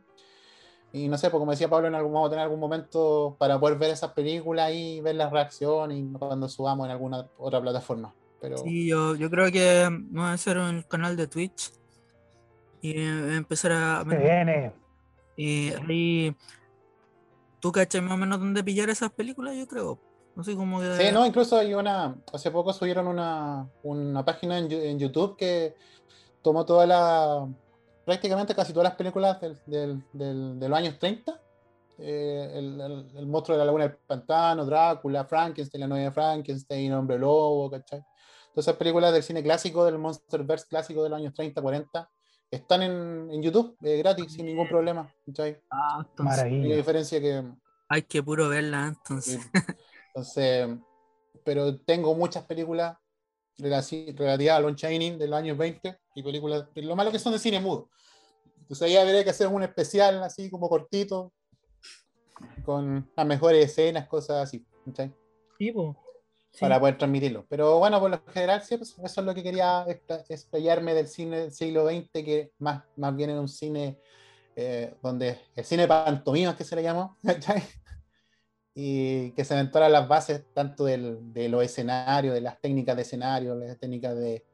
Y 0.92 1.09
no 1.09 1.16
sé, 1.16 1.30
pues 1.30 1.38
como 1.40 1.53
decía 1.53 1.70
Pablo, 1.70 1.88
en 1.88 1.94
algún, 1.94 2.12
vamos 2.12 2.28
a 2.28 2.30
tener 2.30 2.42
algún 2.44 2.61
momento 2.61 3.34
para 3.38 3.59
poder 3.59 3.78
ver 3.78 3.90
esas 3.90 4.12
películas 4.12 4.72
y 4.74 5.00
ver 5.00 5.14
las 5.14 5.32
reacciones 5.32 5.98
y 5.98 6.18
cuando 6.18 6.48
subamos 6.48 6.86
en 6.86 6.92
alguna 6.92 7.26
otra 7.38 7.61
plataforma. 7.61 8.14
Pero... 8.40 8.59
Sí, 8.59 8.86
yo, 8.86 9.14
yo 9.16 9.30
creo 9.30 9.50
que 9.50 9.84
vamos 9.84 10.30
a 10.30 10.32
hacer 10.34 10.59
un 10.59 10.82
canal 10.82 11.16
de 11.16 11.26
Twitch 11.26 11.72
y 12.82 13.00
empezar 13.00 13.72
a... 13.72 14.05
Se 14.09 14.16
viene. 14.16 14.72
Y 15.36 15.70
ahí... 15.88 16.36
¿Tú 17.61 17.72
cachas 17.72 18.03
más 18.03 18.12
o 18.12 18.16
menos 18.16 18.40
dónde 18.40 18.62
pillar 18.62 18.90
esas 18.90 19.12
películas? 19.12 19.57
Yo 19.57 19.66
creo. 19.68 19.98
No 20.34 20.42
sé 20.42 20.57
cómo 20.57 20.80
que... 20.80 20.96
Sí, 20.96 21.05
no, 21.12 21.24
incluso 21.24 21.57
hay 21.57 21.72
una... 21.72 22.16
Hace 22.32 22.50
poco 22.50 22.72
subieron 22.72 23.07
una, 23.07 23.66
una 23.82 24.24
página 24.24 24.59
en, 24.59 24.70
en 24.70 24.98
YouTube 24.98 25.36
que 25.36 25.74
tomó 26.43 26.64
toda 26.66 26.86
la 26.86 27.49
prácticamente 28.05 28.55
casi 28.55 28.72
todas 28.72 28.88
las 28.88 28.97
películas 28.97 29.40
del, 29.40 29.59
del, 29.66 30.05
del, 30.12 30.59
de 30.59 30.68
los 30.68 30.78
años 30.78 30.99
30. 30.99 31.40
Eh, 31.99 32.51
el, 32.55 32.80
el, 32.80 33.11
el, 33.16 33.26
monstruo 33.26 33.57
de 33.57 33.61
la 33.61 33.66
laguna 33.66 33.86
del 33.86 33.97
pantano, 34.07 34.64
Drácula, 34.64 35.24
Frankenstein, 35.24 35.82
la 35.82 35.86
novia 35.86 36.05
de 36.05 36.11
Frankenstein, 36.11 36.93
Hombre 36.93 37.18
Lobo, 37.18 37.70
¿cachai? 37.70 38.01
Todas 38.53 38.66
esas 38.66 38.76
películas 38.76 39.12
del 39.12 39.22
cine 39.22 39.43
clásico, 39.43 39.84
del 39.84 39.99
Monsterverse 39.99 40.66
clásico 40.68 41.03
de 41.03 41.11
los 41.11 41.18
años 41.18 41.34
30, 41.34 41.62
40, 41.62 42.11
están 42.51 42.82
en, 42.82 43.28
en 43.30 43.43
YouTube, 43.43 43.76
eh, 43.82 43.99
gratis, 43.99 44.32
sin 44.32 44.47
ningún 44.47 44.68
problema, 44.68 45.12
¿cachai? 45.26 45.61
Ah, 45.70 45.99
entonces, 46.01 46.36
Maravilla. 46.36 46.70
Hay 46.70 46.76
diferencia 46.76 47.20
que... 47.20 47.45
Hay 47.88 48.03
que 48.03 48.22
puro 48.22 48.49
verla, 48.49 48.86
entonces. 48.88 49.38
Entonces, 50.14 50.68
pero 51.43 51.78
tengo 51.80 52.14
muchas 52.14 52.45
películas 52.45 52.99
relativa 53.59 54.57
a 54.57 54.61
Lon 54.61 54.76
Chaney 54.76 55.16
de 55.16 55.26
los 55.28 55.38
años 55.38 55.57
20 55.57 55.98
y 56.14 56.22
películas, 56.22 56.68
lo 56.74 56.96
malo 56.96 57.12
que 57.12 57.18
son 57.18 57.32
de 57.32 57.38
cine 57.38 57.61
mudo. 57.61 57.90
Entonces 58.61 58.82
ahí 58.82 58.96
habría 58.96 59.24
que 59.24 59.30
hacer 59.30 59.48
un 59.48 59.62
especial 59.62 60.22
así 60.22 60.50
como 60.50 60.68
cortito, 60.68 61.32
con 62.64 63.11
las 63.16 63.26
mejores 63.26 63.64
escenas, 63.64 64.09
cosas 64.09 64.44
así. 64.44 64.66
¿sí? 64.96 65.12
Sí, 65.59 65.74
sí. 66.50 66.61
Para 66.61 66.80
poder 66.80 66.98
transmitirlo. 66.98 67.46
Pero 67.48 67.78
bueno, 67.78 68.00
por 68.00 68.11
lo 68.11 68.22
general, 68.32 68.62
sí, 68.62 68.76
pues, 68.76 68.96
eso 68.98 69.20
es 69.20 69.26
lo 69.26 69.34
que 69.34 69.42
quería 69.42 69.86
explayarme 70.28 70.94
del 70.94 71.09
cine 71.09 71.40
del 71.40 71.53
siglo 71.53 71.86
XX, 71.86 72.11
que 72.12 72.53
más, 72.59 72.84
más 72.96 73.14
bien 73.14 73.30
era 73.30 73.40
un 73.40 73.48
cine 73.48 73.98
eh, 74.55 74.94
donde 75.03 75.38
el 75.55 75.64
cine 75.64 75.86
pantomimas 75.86 76.57
que 76.57 76.64
se 76.64 76.76
le 76.76 76.82
llamó. 76.82 77.16
y 78.75 79.33
que 79.33 79.45
se 79.45 79.55
aventaran 79.55 79.93
las 79.93 80.09
bases 80.09 80.45
tanto 80.55 80.85
del, 80.85 81.33
de 81.33 81.49
los 81.49 81.62
escenarios, 81.62 82.35
de 82.35 82.41
las 82.41 82.61
técnicas 82.61 82.97
de 82.97 83.03
escenario, 83.03 83.55
las 83.55 83.79
técnicas 83.79 84.16
de, 84.16 84.45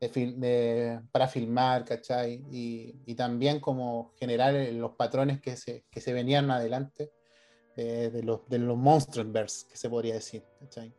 de, 0.00 0.32
de, 0.36 1.00
para 1.10 1.26
filmar, 1.26 1.84
¿cachai? 1.84 2.44
Y, 2.50 2.94
y, 3.06 3.14
también 3.14 3.60
como 3.60 4.12
generar 4.18 4.54
los 4.72 4.92
patrones 4.92 5.40
que 5.40 5.56
se, 5.56 5.84
que 5.90 6.00
se 6.00 6.12
venían 6.12 6.50
adelante 6.50 7.10
de, 7.76 8.10
de 8.10 8.22
los, 8.22 8.48
de 8.48 8.58
los 8.58 8.76
Monsterverse, 8.76 9.66
que 9.68 9.76
se 9.76 9.90
podría 9.90 10.14
decir, 10.14 10.44
¿cachai? 10.60 10.92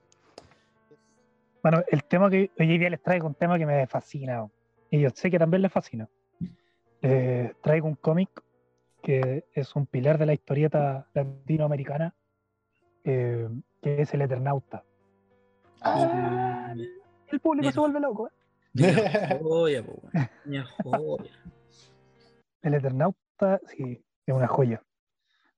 Bueno, 1.64 1.82
el 1.88 2.04
tema 2.04 2.30
que 2.30 2.52
hoy 2.60 2.78
día 2.78 2.90
les 2.90 3.02
traigo 3.02 3.26
un 3.26 3.36
tema 3.36 3.58
que 3.58 3.66
me 3.66 3.88
fascina, 3.88 4.46
y 4.92 5.00
yo 5.00 5.10
sé 5.10 5.32
que 5.32 5.40
también 5.40 5.62
les 5.62 5.72
fascina. 5.72 6.08
Eh, 7.02 7.54
traigo 7.62 7.88
un 7.88 7.96
cómic 7.96 8.30
que 9.02 9.46
es 9.54 9.76
un 9.76 9.86
pilar 9.86 10.18
de 10.18 10.26
la 10.26 10.34
historieta 10.34 11.08
latinoamericana, 11.14 12.16
eh, 13.06 13.48
que 13.82 14.02
es 14.02 14.14
el 14.14 14.22
Eternauta. 14.22 14.84
Ah. 15.82 16.74
El 17.28 17.40
público 17.40 17.72
se 17.72 17.80
vuelve 17.80 18.00
loco. 18.00 18.28
¿eh? 18.28 18.32
joya, 19.42 19.84
po, 19.84 20.02
joya. 20.84 21.32
El 22.62 22.74
Eternauta, 22.74 23.62
sí, 23.68 24.04
es 24.26 24.36
una 24.36 24.48
joya. 24.48 24.84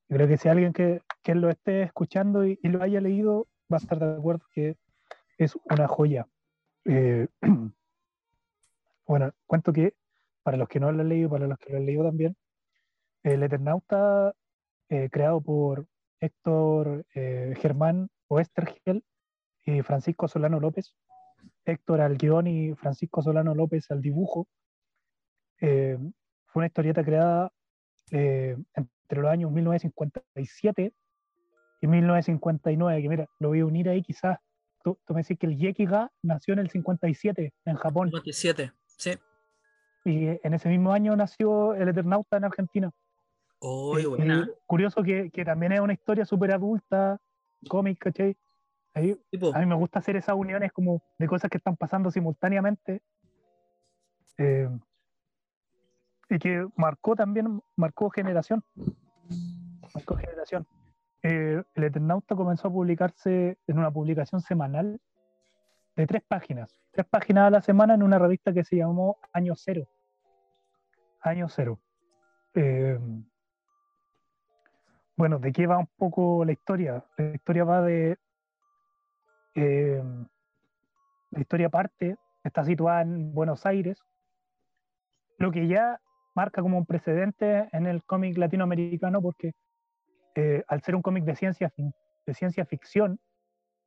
Yo 0.09 0.17
creo 0.17 0.27
que 0.27 0.37
si 0.37 0.49
alguien 0.49 0.73
que, 0.73 1.01
que 1.23 1.35
lo 1.35 1.49
esté 1.49 1.83
escuchando 1.83 2.45
y, 2.45 2.59
y, 2.61 2.69
lo 2.69 2.83
haya 2.83 3.01
leído 3.01 3.47
va 3.71 3.77
a 3.77 3.79
estar 3.79 3.99
de 3.99 4.17
acuerdo 4.17 4.45
que 4.51 4.77
es 5.37 5.57
una 5.69 5.87
joya. 5.87 6.27
Eh, 6.85 7.27
bueno, 9.07 9.31
cuento 9.45 9.73
que 9.73 9.93
para 10.43 10.57
los 10.57 10.69
que 10.69 10.79
no 10.79 10.91
lo 10.91 11.01
han 11.01 11.09
leído, 11.09 11.29
para 11.29 11.47
los 11.47 11.57
que 11.59 11.71
lo 11.71 11.79
han 11.79 11.85
leído 11.85 12.03
también, 12.05 12.35
el 13.23 13.43
Eternauta, 13.43 14.33
eh, 14.89 15.09
creado 15.11 15.41
por 15.41 15.85
Héctor 16.19 17.05
eh, 17.13 17.53
Germán 17.59 18.09
Oestergel 18.27 19.03
y 19.65 19.81
Francisco 19.81 20.27
Solano 20.27 20.59
López, 20.59 20.93
Héctor 21.65 22.01
al 22.01 22.17
guion 22.17 22.47
y 22.47 22.73
Francisco 22.75 23.21
Solano 23.21 23.53
López 23.53 23.89
al 23.91 24.01
dibujo. 24.01 24.47
Eh, 25.61 25.97
fue 26.45 26.61
una 26.61 26.67
historieta 26.67 27.03
creada 27.03 27.51
eh, 28.11 28.55
entre 28.73 29.21
los 29.21 29.31
años 29.31 29.51
1957 29.51 30.93
y 31.81 31.87
1959, 31.87 33.01
que 33.01 33.09
mira, 33.09 33.27
lo 33.39 33.49
voy 33.49 33.59
a 33.59 33.65
unir 33.65 33.89
ahí 33.89 34.01
quizás. 34.01 34.39
Tú, 34.83 34.97
tú 35.05 35.13
me 35.13 35.21
decís 35.21 35.37
que 35.37 35.47
el 35.47 35.57
Yekiga 35.57 36.11
nació 36.23 36.53
en 36.53 36.59
el 36.59 36.69
57 36.69 37.53
en 37.65 37.75
Japón. 37.75 38.07
57, 38.07 38.71
sí. 38.85 39.11
Y 40.05 40.27
en 40.41 40.53
ese 40.53 40.69
mismo 40.69 40.93
año 40.93 41.15
nació 41.15 41.73
el 41.73 41.89
Eternauta 41.89 42.37
en 42.37 42.45
Argentina. 42.45 42.91
Oh, 43.59 43.97
buena. 44.09 44.47
curioso 44.65 45.01
que, 45.01 45.31
que, 45.31 45.43
también 45.43 45.71
es 45.71 45.79
una 45.79 45.93
historia 45.93 46.25
súper 46.25 46.51
adulta, 46.51 47.19
cómic, 47.67 47.97
¿cachai? 47.99 48.37
Ahí. 48.93 49.19
A 49.53 49.59
mí 49.59 49.65
me 49.65 49.75
gusta 49.75 49.99
hacer 49.99 50.15
esas 50.15 50.35
uniones 50.35 50.71
como 50.71 51.01
de 51.17 51.27
cosas 51.27 51.49
que 51.49 51.57
están 51.57 51.75
pasando 51.75 52.11
simultáneamente. 52.11 53.01
Eh, 54.37 54.69
y 56.29 56.39
que 56.39 56.67
marcó 56.75 57.15
también, 57.15 57.61
marcó 57.75 58.09
generación. 58.09 58.63
Marcó 59.93 60.15
generación. 60.15 60.67
Eh, 61.23 61.63
el 61.73 61.83
Eternauta 61.83 62.35
comenzó 62.35 62.67
a 62.67 62.71
publicarse 62.71 63.57
en 63.65 63.79
una 63.79 63.91
publicación 63.91 64.41
semanal 64.41 64.99
de 65.95 66.07
tres 66.07 66.23
páginas. 66.27 66.79
Tres 66.91 67.07
páginas 67.07 67.47
a 67.47 67.49
la 67.49 67.61
semana 67.61 67.95
en 67.95 68.03
una 68.03 68.19
revista 68.19 68.53
que 68.53 68.63
se 68.63 68.77
llamó 68.77 69.17
Año 69.33 69.55
Cero. 69.55 69.87
Año 71.21 71.49
Cero. 71.49 71.79
Eh, 72.53 72.99
bueno, 75.17 75.39
¿de 75.39 75.51
qué 75.51 75.67
va 75.67 75.79
un 75.79 75.89
poco 75.97 76.45
la 76.45 76.53
historia? 76.53 77.03
La 77.17 77.33
historia 77.33 77.63
va 77.63 77.81
de 77.81 78.17
eh, 79.55 80.03
la 81.31 81.39
historia 81.39 81.69
parte, 81.69 82.15
está 82.43 82.63
situada 82.63 83.01
en 83.01 83.33
Buenos 83.33 83.65
Aires, 83.65 83.99
lo 85.39 85.51
que 85.51 85.67
ya 85.67 85.99
marca 86.35 86.61
como 86.61 86.77
un 86.77 86.85
precedente 86.85 87.67
en 87.71 87.87
el 87.87 88.03
cómic 88.03 88.37
latinoamericano 88.37 89.21
porque 89.21 89.53
eh, 90.35 90.63
al 90.67 90.81
ser 90.83 90.95
un 90.95 91.01
cómic 91.01 91.23
de 91.25 91.35
ciencia, 91.35 91.73
de 91.75 92.33
ciencia 92.33 92.65
ficción, 92.65 93.19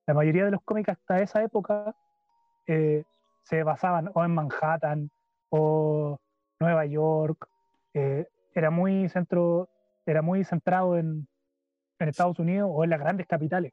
la 0.06 0.14
mayoría 0.14 0.44
de 0.44 0.50
los 0.50 0.62
cómics 0.62 0.88
hasta 0.88 1.22
esa 1.22 1.44
época 1.44 1.94
eh, 2.66 3.04
se 3.44 3.62
basaban 3.62 4.10
o 4.14 4.24
en 4.24 4.34
Manhattan 4.34 5.10
o 5.50 6.18
Nueva 6.58 6.86
York, 6.86 7.48
eh, 7.94 8.26
era, 8.54 8.70
muy 8.70 9.08
centro, 9.08 9.68
era 10.10 10.22
muy 10.22 10.44
centrado 10.44 10.96
en, 10.96 11.28
en, 11.98 12.08
Estados 12.08 12.38
Unidos 12.38 12.70
o 12.72 12.84
en 12.84 12.90
las 12.90 13.00
grandes 13.00 13.26
capitales. 13.26 13.72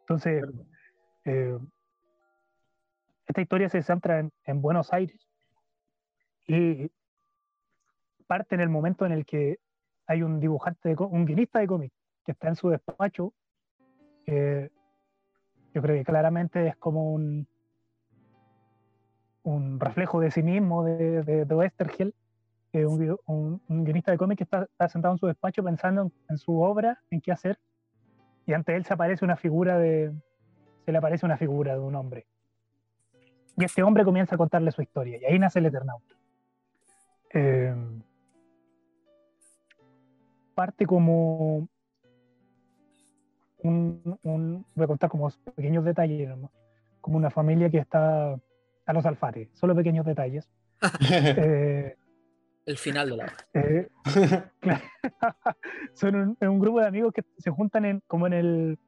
Entonces, 0.00 0.44
esta 3.26 3.40
historia 3.40 3.68
se 3.68 3.82
centra 3.82 4.20
en, 4.20 4.32
en 4.44 4.62
Buenos 4.62 4.92
Aires 4.92 5.26
y 6.46 6.90
parte 8.26 8.54
en 8.54 8.60
el 8.60 8.68
momento 8.68 9.06
en 9.06 9.12
el 9.12 9.24
que 9.24 9.58
hay 10.06 10.22
un 10.22 10.40
dibujante, 10.40 10.88
de, 10.88 10.96
un 10.98 11.24
guionista 11.24 11.58
de 11.58 11.66
cómic 11.66 11.92
que 12.24 12.32
está 12.32 12.48
en 12.48 12.56
su 12.56 12.70
despacho. 12.70 13.32
yo 14.26 15.82
creo 15.82 15.96
que 15.96 16.04
claramente 16.04 16.68
es 16.68 16.76
como 16.76 17.12
un, 17.12 17.48
un 19.42 19.80
reflejo 19.80 20.20
de 20.20 20.30
sí 20.30 20.42
mismo 20.42 20.84
de, 20.84 21.22
de, 21.22 21.44
de 21.44 21.54
Westergel, 22.84 23.16
un, 23.26 23.60
un, 23.68 23.84
guionista 23.84 24.10
de 24.10 24.18
cómic 24.18 24.38
que 24.38 24.44
está, 24.44 24.66
sentado 24.88 25.14
en 25.14 25.18
su 25.18 25.26
despacho 25.26 25.62
pensando 25.62 26.10
en, 26.28 26.38
su 26.38 26.60
obra, 26.60 27.00
en 27.10 27.20
qué 27.20 27.32
hacer, 27.32 27.58
y 28.46 28.52
ante 28.52 28.76
él 28.76 28.84
se 28.84 28.94
aparece 28.94 29.24
una 29.24 29.36
figura 29.36 29.78
de, 29.78 30.12
se 30.84 30.92
le 30.92 30.98
aparece 30.98 31.24
una 31.24 31.36
figura 31.36 31.74
de 31.74 31.80
un 31.80 31.94
hombre. 31.94 32.26
Y 33.56 33.64
este 33.64 33.82
hombre 33.82 34.04
comienza 34.04 34.34
a 34.34 34.38
contarle 34.38 34.70
su 34.72 34.82
historia, 34.82 35.18
y 35.18 35.24
ahí 35.24 35.38
nace 35.38 35.60
el 35.60 35.66
Eternauta. 35.66 36.14
Eh, 37.32 37.74
parte 40.54 40.86
como 40.86 41.68
un, 43.62 44.64
voy 44.74 44.84
a 44.84 44.86
contar 44.86 45.10
como 45.10 45.30
pequeños 45.54 45.84
detalles, 45.84 46.30
como 47.00 47.16
una 47.16 47.30
familia 47.30 47.70
que 47.70 47.78
está 47.78 48.38
a 48.86 48.92
los 48.92 49.06
alfares, 49.06 49.48
solo 49.54 49.74
pequeños 49.74 50.06
detalles. 50.06 50.48
Eh, 51.10 51.96
el 52.66 52.76
final 52.76 53.10
de 53.10 53.16
la 53.16 53.32
eh, 53.54 53.88
Son 55.94 56.36
un, 56.38 56.60
grupo 56.60 56.80
de 56.80 56.86
amigos 56.86 57.12
que 57.14 57.24
se 57.38 57.50
juntan 57.50 57.84
en, 57.84 58.02
como 58.06 58.26
en 58.26 58.32
el 58.32 58.78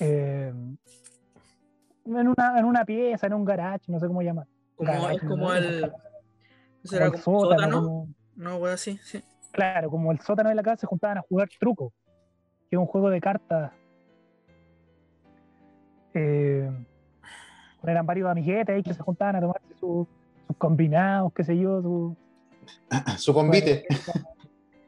eh, 0.00 0.52
en, 2.06 2.28
una, 2.28 2.58
en 2.58 2.64
una 2.64 2.84
pieza, 2.84 3.26
en 3.26 3.34
un 3.34 3.44
garage, 3.44 3.84
no 3.88 4.00
sé 4.00 4.06
cómo 4.08 4.22
llamar. 4.22 4.46
Como, 4.74 5.08
es 5.08 5.22
como 5.22 5.52
el, 5.52 5.92
¿será 6.82 7.10
como 7.10 7.22
sótano, 7.22 8.08
no, 8.34 8.58
voy 8.58 8.72
así, 8.72 8.98
sí. 9.02 9.22
Claro, 9.52 9.88
como 9.88 10.10
el 10.10 10.18
sótano 10.20 10.48
de 10.48 10.56
la 10.56 10.64
casa 10.64 10.78
se 10.78 10.86
juntaban 10.86 11.18
a 11.18 11.22
jugar 11.22 11.48
truco, 11.60 11.92
que 12.68 12.74
es 12.76 12.78
un 12.78 12.86
juego 12.86 13.08
de 13.08 13.20
cartas. 13.20 13.72
Eh, 16.12 16.68
eran 17.84 18.06
varios 18.06 18.28
amiguetes 18.28 18.74
ahí 18.74 18.82
que 18.82 18.94
se 18.94 19.02
juntaban 19.02 19.36
a 19.36 19.40
tomarse 19.40 19.74
sus 19.78 20.08
combinados, 20.58 21.32
qué 21.32 21.44
sé 21.44 21.56
yo, 21.56 21.80
su, 21.80 22.16
su 23.18 23.32
convite. 23.32 23.86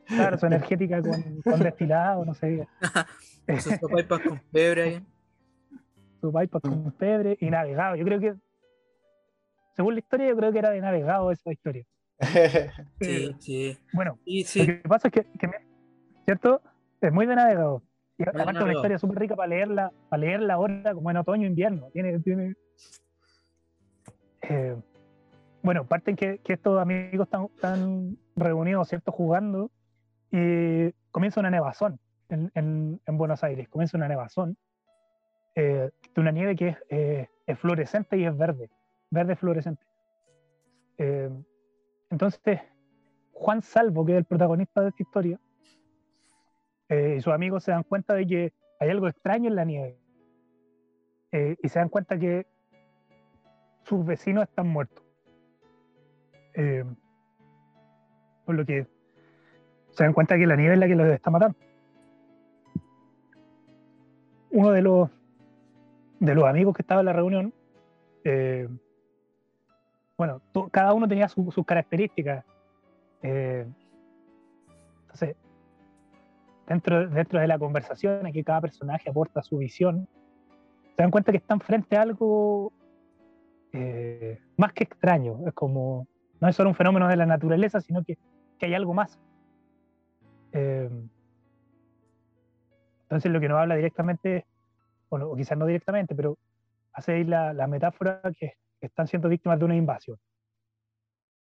Claro, 0.07 0.39
su 0.39 0.47
energética 0.47 1.03
con, 1.03 1.41
con 1.43 1.61
destilado, 1.61 2.25
no 2.25 2.35
sé. 2.35 2.67
Sus 3.61 3.79
pipas 3.95 4.21
con 4.21 4.41
pebre 4.53 4.83
ahí. 4.83 5.07
Su 6.21 6.33
pipas 6.33 6.63
con 6.63 6.93
pebre 6.93 7.37
y 7.41 7.51
navegado. 7.51 7.97
Yo 7.97 8.05
creo 8.05 8.21
que, 8.21 8.35
según 9.75 9.95
la 9.95 10.01
historia, 10.01 10.29
yo 10.29 10.37
creo 10.37 10.53
que 10.53 10.59
era 10.59 10.71
de 10.71 10.81
navegado 10.81 11.31
esa 11.31 11.53
historia. 11.53 11.85
sí, 13.01 13.37
sí. 13.39 13.79
Bueno, 13.93 14.19
sí, 14.25 14.45
sí. 14.45 14.67
lo 14.67 14.83
que 14.83 14.89
pasa 14.89 15.09
es 15.09 15.15
que, 15.15 15.27
¿cierto? 16.25 16.63
Es 17.01 17.13
muy 17.13 17.27
de 17.27 17.37
navegado. 17.37 17.83
Y 18.19 18.23
aparte 18.23 18.63
una 18.63 18.73
historia 18.73 18.99
súper 18.99 19.19
rica 19.19 19.37
para 19.37 19.49
leerla, 19.49 19.93
para 20.09 20.21
leerla 20.21 20.55
ahora 20.55 20.95
como 20.95 21.11
en 21.11 21.19
otoño 21.19 21.47
invierno. 21.47 21.89
Tiene, 21.93 22.19
tiene 22.21 22.55
eh, 24.49 24.77
bueno, 25.63 25.87
parten 25.87 26.17
que, 26.17 26.39
que 26.39 26.55
estos 26.55 26.81
amigos 26.81 27.29
están, 27.55 28.19
reunidos, 28.37 28.89
¿cierto? 28.89 29.13
Jugando 29.13 29.71
y 30.31 30.93
comienza 31.11 31.41
una 31.41 31.51
nevazón 31.51 31.99
en, 32.29 32.51
en, 32.55 33.01
en 33.07 33.19
Buenos 33.19 33.43
Aires. 33.43 33.69
Comienza 33.69 33.97
una 33.97 34.09
nevazón 34.09 34.57
eh, 35.57 35.91
de 36.15 36.21
una 36.21 36.33
nieve 36.33 36.55
que 36.55 36.69
es, 36.69 36.77
eh, 36.91 37.29
es, 37.47 37.59
fluorescente 37.59 38.19
y 38.19 38.27
es 38.27 38.37
verde, 38.37 38.71
verde 39.11 39.37
fluorescente. 39.37 39.83
Eh, 40.99 41.31
entonces, 42.11 42.61
Juan 43.33 43.63
Salvo, 43.63 44.05
que 44.05 44.13
es 44.13 44.19
el 44.19 44.25
protagonista 44.27 44.83
de 44.83 44.91
esta 44.91 45.03
historia, 45.03 45.41
eh, 46.91 47.15
y 47.17 47.21
sus 47.23 47.33
amigos 47.33 47.65
se 47.65 47.73
dan 47.73 47.85
cuenta 47.85 48.15
de 48.15 48.27
que 48.27 48.53
hay 48.79 48.91
algo 48.91 49.09
extraño 49.09 49.49
en 49.49 49.57
la 49.57 49.65
nieve. 49.65 49.99
Y 51.63 51.69
se 51.69 51.79
dan 51.79 51.91
cuenta 51.91 52.19
que 52.19 52.47
sus 53.83 54.07
vecinos 54.07 54.45
están 54.45 54.69
muertos. 54.69 55.06
Eh, 56.57 56.85
por 58.45 58.55
lo 58.55 58.65
que 58.65 58.87
se 59.91 60.05
dan 60.05 60.13
cuenta 60.13 60.37
que 60.37 60.47
la 60.47 60.57
nieve 60.57 60.75
es 60.75 60.81
la 60.81 60.87
que 60.87 60.95
los 60.95 61.07
está 61.09 61.31
matando. 61.31 61.57
Uno 64.51 64.71
de 64.71 64.83
los, 64.83 65.11
de 66.21 66.35
los 66.35 66.45
amigos 66.45 66.75
que 66.75 66.83
estaba 66.83 67.01
en 67.01 67.07
la 67.07 67.13
reunión, 67.13 67.53
bueno, 70.17 70.41
cada 70.73 70.95
uno 70.95 71.07
tenía 71.07 71.29
sus 71.29 71.65
características. 71.65 72.45
entonces, 73.23 73.77
dentro, 76.67 77.09
dentro 77.09 77.41
de 77.41 77.47
la 77.47 77.59
conversación, 77.59 78.27
aquí 78.27 78.43
cada 78.43 78.61
personaje 78.63 79.11
aporta 79.11 79.43
su 79.43 79.59
visión, 79.59 80.09
se 80.97 81.03
dan 81.03 81.11
cuenta 81.11 81.33
que 81.33 81.39
están 81.39 81.61
frente 81.61 81.97
a 81.97 82.03
algo 82.03 82.73
eh, 83.73 84.41
más 84.57 84.73
que 84.73 84.85
extraño. 84.85 85.41
Es 85.47 85.53
como, 85.53 86.07
no 86.47 86.51
es 86.51 86.55
solo 86.55 86.71
un 86.71 86.77
fenómeno 86.77 87.09
de 87.09 87.17
la 87.17 87.27
naturaleza, 87.27 87.81
sino 87.81 88.05
que, 88.05 88.19
que 88.57 88.67
hay 88.67 88.75
algo 88.75 88.95
más. 88.95 89.19
Eh, 90.53 90.89
entonces 93.03 93.33
lo 93.33 93.41
que 93.41 93.49
nos 93.49 93.59
habla 93.59 93.75
directamente, 93.75 94.47
bueno, 95.11 95.29
o 95.29 95.35
quizás 95.35 95.59
no 95.59 95.67
directamente, 95.67 96.15
pero 96.15 96.39
hace 96.93 97.15
ahí 97.15 97.25
la, 97.25 97.53
la 97.53 97.67
metáfora 97.67 98.21
que, 98.39 98.55
están 98.81 99.09
siendo 99.09 99.29
víctimas 99.29 99.59
de 99.59 99.65
una 99.65 99.75
invasión. 99.75 100.19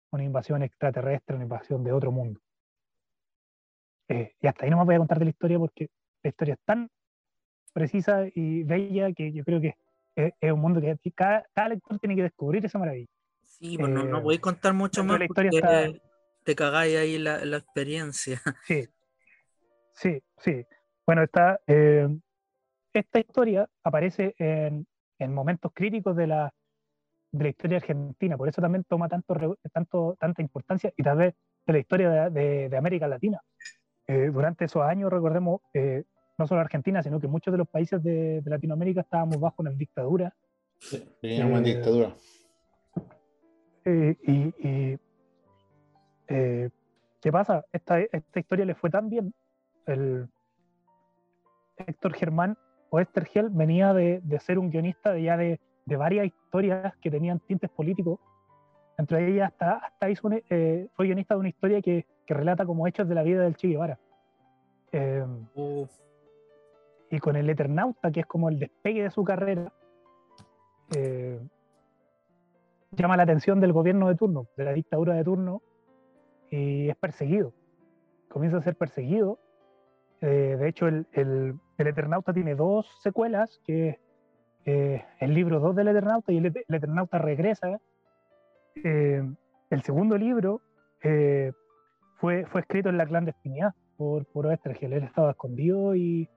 Una 0.09 0.23
invasión 0.23 0.63
extraterrestre, 0.63 1.35
una 1.35 1.43
invasión 1.43 1.83
de 1.83 1.91
otro 1.91 2.11
mundo. 2.11 2.39
Eh, 4.07 4.33
y 4.41 4.47
hasta 4.47 4.65
ahí 4.65 4.71
no 4.71 4.77
me 4.77 4.85
voy 4.85 4.95
a 4.95 4.97
contar 4.97 5.19
de 5.19 5.25
la 5.25 5.29
historia 5.29 5.59
porque 5.59 5.89
la 6.23 6.29
historia 6.29 6.55
es 6.55 6.61
tan 6.65 6.89
precisa 7.71 8.25
y 8.33 8.63
bella 8.63 9.13
que 9.13 9.31
yo 9.31 9.43
creo 9.43 9.61
que 9.61 9.75
es, 10.15 10.51
un 10.51 10.59
mundo 10.59 10.81
que 10.81 11.11
cada, 11.11 11.45
lector 11.69 11.99
tiene 11.99 12.15
que 12.15 12.23
descubrir 12.23 12.65
esa 12.65 12.79
maravilla. 12.79 13.11
Sí, 13.59 13.77
pues 13.77 13.91
no, 13.91 14.03
no 14.03 14.21
voy 14.21 14.35
a 14.35 14.41
contar 14.41 14.73
mucho 14.73 15.03
más 15.03 15.19
la 15.19 15.27
porque 15.27 15.49
está... 15.51 15.91
te 16.43 16.55
cagáis 16.55 16.95
ahí 16.97 17.17
la, 17.17 17.43
la, 17.45 17.57
experiencia. 17.57 18.41
Sí, 18.63 18.87
sí, 19.93 20.23
sí. 20.37 20.65
Bueno, 21.07 21.23
está, 21.23 21.59
eh, 21.65 22.07
esta 22.93 23.19
historia 23.19 23.67
aparece 23.83 24.35
en, 24.37 24.85
en 25.17 25.33
momentos 25.33 25.71
críticos 25.73 26.15
de 26.15 26.27
la, 26.27 26.53
de 27.31 27.43
la 27.43 27.49
historia 27.49 27.77
argentina, 27.77 28.37
por 28.37 28.47
eso 28.47 28.61
también 28.61 28.83
toma 28.83 29.09
tanto, 29.09 29.57
tanto, 29.73 30.15
tanta 30.19 30.41
importancia 30.43 30.93
y 30.95 31.01
tal 31.01 31.17
vez 31.17 31.35
de 31.65 31.73
la 31.73 31.79
historia 31.79 32.09
de, 32.09 32.29
de, 32.29 32.69
de 32.69 32.77
América 32.77 33.07
Latina. 33.07 33.41
Eh, 34.07 34.29
durante 34.31 34.65
esos 34.65 34.83
años, 34.83 35.11
recordemos, 35.11 35.61
eh, 35.73 36.03
no 36.37 36.47
solo 36.47 36.61
Argentina, 36.61 37.03
sino 37.03 37.19
que 37.19 37.27
muchos 37.27 37.51
de 37.51 37.57
los 37.57 37.67
países 37.67 38.01
de, 38.01 38.41
Latinoamérica 38.45 39.01
estábamos 39.01 39.39
bajo 39.39 39.55
una 39.57 39.71
dictadura. 39.71 40.33
Sí, 40.79 41.03
teníamos 41.19 41.59
una 41.59 42.15
eh, 43.87 44.15
y, 44.23 44.97
¿qué 47.21 47.31
pasa? 47.31 47.65
Esta, 47.71 47.99
esta 47.99 48.39
historia 48.39 48.65
le 48.65 48.75
fue 48.75 48.89
tan 48.89 49.09
bien. 49.09 49.33
El 49.85 50.27
Héctor 51.77 52.13
Germán 52.13 52.57
o 52.89 52.99
Esther 52.99 53.25
Gel 53.25 53.49
venía 53.49 53.93
de, 53.93 54.19
de, 54.23 54.39
ser 54.39 54.59
un 54.59 54.69
guionista 54.69 55.13
de 55.13 55.23
ya 55.23 55.37
de, 55.37 55.59
de, 55.85 55.95
varias 55.95 56.25
historias 56.27 56.95
que 56.97 57.11
tenían 57.11 57.39
tintes 57.39 57.69
políticos. 57.69 58.19
Entre 58.97 59.29
ellas 59.29 59.51
hasta, 59.51 59.73
hasta 59.77 60.09
hizo 60.09 60.29
fue 60.29 61.05
guionista 61.05 61.35
de 61.35 61.39
una 61.39 61.49
historia 61.49 61.81
que 61.81 62.05
que 62.27 62.33
relata 62.33 62.65
como 62.65 62.85
hechos 62.85 63.07
de 63.07 63.15
la 63.15 63.23
vida 63.23 63.41
del 63.41 63.55
Che 63.55 63.69
Guevara. 63.69 63.97
Eh, 64.91 65.25
y 67.09 67.19
con 67.19 67.37
el 67.37 67.49
Eternauta, 67.49 68.11
que 68.11 68.19
es 68.19 68.25
como 68.25 68.49
el 68.49 68.59
despegue 68.59 69.01
de 69.01 69.09
su 69.09 69.23
carrera, 69.23 69.71
eh, 70.95 71.39
llama 73.03 73.17
la 73.17 73.23
atención 73.23 73.59
del 73.59 73.73
gobierno 73.73 74.07
de 74.07 74.15
turno, 74.15 74.47
de 74.57 74.65
la 74.65 74.73
dictadura 74.73 75.15
de 75.15 75.23
turno, 75.23 75.61
y 76.49 76.89
es 76.89 76.95
perseguido. 76.97 77.53
Comienza 78.29 78.57
a 78.57 78.61
ser 78.61 78.75
perseguido. 78.75 79.39
Eh, 80.21 80.57
de 80.59 80.67
hecho, 80.67 80.87
el, 80.87 81.05
el, 81.13 81.59
Eternauta 81.77 82.33
tiene 82.33 82.55
dos 82.55 82.87
secuelas, 83.01 83.61
que 83.65 83.99
eh, 84.65 85.05
el 85.19 85.33
libro 85.33 85.59
2 85.59 85.75
del 85.75 85.89
Eternauta 85.89 86.31
y 86.31 86.37
el, 86.37 86.45
el 86.45 86.75
Eternauta 86.75 87.17
regresa. 87.17 87.79
Eh, 88.83 89.23
el 89.69 89.81
segundo 89.81 90.17
libro 90.17 90.61
eh, 91.03 91.51
fue, 92.17 92.45
fue 92.45 92.61
escrito 92.61 92.89
en 92.89 92.97
la 92.97 93.05
clandestinidad 93.05 93.73
por, 93.97 94.25
por 94.25 94.47
Oestergel. 94.47 94.93
Él 94.93 95.03
estaba 95.03 95.31
escondido 95.31 95.95
y, 95.95 96.29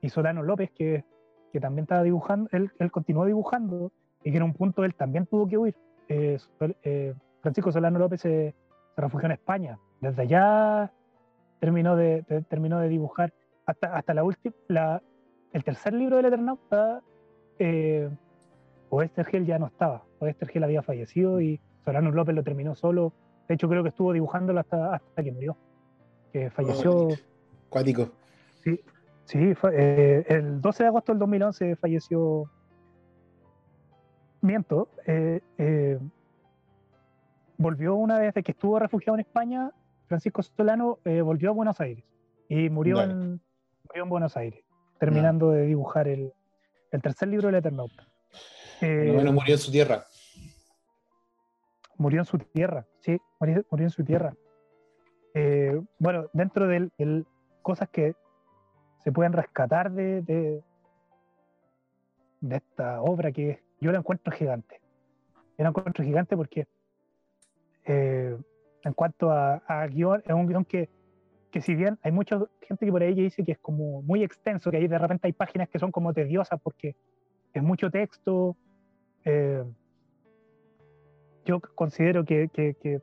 y 0.00 0.08
Solano 0.08 0.42
López, 0.42 0.70
que, 0.70 1.04
que 1.52 1.60
también 1.60 1.84
estaba 1.84 2.02
dibujando, 2.02 2.48
él, 2.52 2.70
él, 2.78 2.90
continuó 2.90 3.24
dibujando 3.24 3.92
y 4.22 4.30
que 4.30 4.36
en 4.36 4.42
un 4.42 4.52
punto 4.52 4.84
él 4.84 4.94
también 4.94 5.26
tuvo 5.26 5.46
que 5.48 5.58
huir. 5.58 5.74
Eh, 6.08 6.38
eh, 6.82 7.14
Francisco 7.40 7.72
Solano 7.72 7.98
López 7.98 8.20
se, 8.20 8.54
se, 8.94 9.00
refugió 9.00 9.26
en 9.26 9.32
España. 9.32 9.78
Desde 10.00 10.22
allá 10.22 10.92
terminó 11.60 11.96
de, 11.96 12.22
de 12.28 12.42
terminó 12.42 12.80
de 12.80 12.88
dibujar 12.88 13.32
hasta, 13.66 13.96
hasta 13.96 14.14
la 14.14 14.24
última, 14.24 15.02
el 15.52 15.64
tercer 15.64 15.94
libro 15.94 16.16
del 16.16 16.26
Eternauta. 16.26 17.02
Eh, 17.58 18.08
Oestergel 18.90 19.46
ya 19.46 19.58
no 19.58 19.66
estaba. 19.66 20.02
Oestergel 20.18 20.64
había 20.64 20.82
fallecido 20.82 21.40
y 21.40 21.60
Solano 21.84 22.10
López 22.10 22.34
lo 22.34 22.42
terminó 22.42 22.74
solo. 22.74 23.12
De 23.48 23.54
hecho, 23.54 23.68
creo 23.68 23.82
que 23.82 23.90
estuvo 23.90 24.12
dibujándolo 24.12 24.60
hasta, 24.60 24.94
hasta 24.94 25.22
que 25.22 25.32
murió. 25.32 25.56
Que 26.32 26.50
falleció. 26.50 27.08
Oh, 27.08 27.14
cuático. 27.68 28.10
Sí, 28.62 28.80
sí 29.24 29.54
fue, 29.54 29.72
eh, 29.74 30.24
el 30.28 30.60
12 30.60 30.82
de 30.82 30.88
agosto 30.88 31.12
del 31.12 31.18
2011 31.20 31.76
falleció. 31.76 32.50
Miento. 34.42 34.88
Eh, 35.06 35.40
eh, 35.58 35.98
volvió 37.58 37.94
una 37.94 38.18
vez 38.18 38.34
que 38.34 38.52
estuvo 38.52 38.78
refugiado 38.78 39.16
en 39.16 39.20
España. 39.20 39.70
Francisco 40.06 40.42
Solano 40.42 40.98
eh, 41.04 41.20
volvió 41.20 41.50
a 41.50 41.52
Buenos 41.52 41.80
Aires 41.80 42.04
y 42.48 42.68
murió, 42.68 43.00
en, 43.02 43.40
murió 43.88 44.02
en 44.02 44.08
Buenos 44.08 44.36
Aires, 44.36 44.64
terminando 44.98 45.50
de 45.50 45.66
dibujar 45.66 46.08
el, 46.08 46.32
el 46.90 47.02
tercer 47.02 47.28
libro 47.28 47.46
del 47.48 47.56
Eternauta. 47.56 48.08
Menos 48.80 49.34
murió 49.34 49.54
en 49.54 49.60
su 49.60 49.70
tierra. 49.70 50.04
murió 51.96 52.20
en 52.20 52.24
su 52.24 52.38
tierra, 52.38 52.86
sí, 53.00 53.20
murió, 53.38 53.62
murió 53.70 53.86
en 53.86 53.90
su 53.90 54.02
tierra. 54.02 54.34
Bueno, 55.98 56.26
dentro 56.32 56.66
de 56.66 56.90
cosas 57.62 57.88
que 57.90 58.16
se 59.04 59.12
pueden 59.12 59.32
rescatar 59.32 59.92
de, 59.92 60.22
de, 60.22 60.64
de 62.40 62.56
esta 62.56 63.02
obra 63.02 63.30
que 63.30 63.50
yo 63.80 63.92
la 63.92 63.98
encuentro 63.98 64.32
gigante. 64.32 64.80
Yo 65.58 65.64
la 65.64 65.70
encuentro 65.70 66.04
gigante 66.04 66.36
porque 66.36 66.66
eh, 67.84 68.36
en 68.84 68.92
cuanto 68.92 69.30
a, 69.30 69.62
a 69.66 69.86
guion, 69.86 70.22
es 70.24 70.32
un 70.32 70.46
guion 70.46 70.64
que, 70.64 70.88
que 71.50 71.60
si 71.60 71.74
bien 71.74 71.98
hay 72.02 72.12
mucha 72.12 72.38
gente 72.60 72.86
que 72.86 72.92
por 72.92 73.02
ahí 73.02 73.14
dice 73.14 73.44
que 73.44 73.52
es 73.52 73.58
como 73.58 74.02
muy 74.02 74.22
extenso, 74.22 74.70
que 74.70 74.76
ahí 74.76 74.88
de 74.88 74.98
repente 74.98 75.26
hay 75.26 75.32
páginas 75.32 75.68
que 75.68 75.78
son 75.78 75.90
como 75.90 76.12
tediosas 76.12 76.60
porque 76.62 76.94
es 77.52 77.62
mucho 77.62 77.90
texto, 77.90 78.56
eh, 79.24 79.64
yo 81.44 81.60
considero 81.60 82.24
que, 82.24 82.48
que, 82.48 82.74
que, 82.74 83.00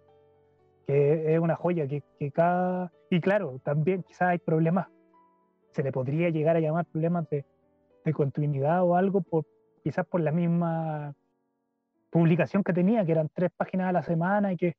que 0.85 1.33
es 1.33 1.39
una 1.39 1.55
joya, 1.55 1.87
que, 1.87 2.31
cada... 2.31 2.91
Y 3.09 3.19
claro, 3.19 3.59
también 3.63 4.03
quizás 4.03 4.29
hay 4.29 4.37
problemas, 4.37 4.87
se 5.71 5.83
le 5.83 5.91
podría 5.91 6.29
llegar 6.29 6.55
a 6.55 6.59
llamar 6.59 6.85
problemas 6.85 7.29
de, 7.29 7.45
de 8.05 8.13
continuidad 8.13 8.83
o 8.83 8.95
algo, 8.95 9.21
por, 9.21 9.45
quizás 9.87 10.05
por 10.05 10.19
la 10.19 10.33
misma 10.33 11.15
publicación 12.09 12.61
que 12.61 12.73
tenía, 12.73 13.05
que 13.05 13.13
eran 13.13 13.29
tres 13.33 13.51
páginas 13.55 13.87
a 13.87 13.93
la 13.93 14.03
semana 14.03 14.51
y 14.51 14.57
que, 14.57 14.75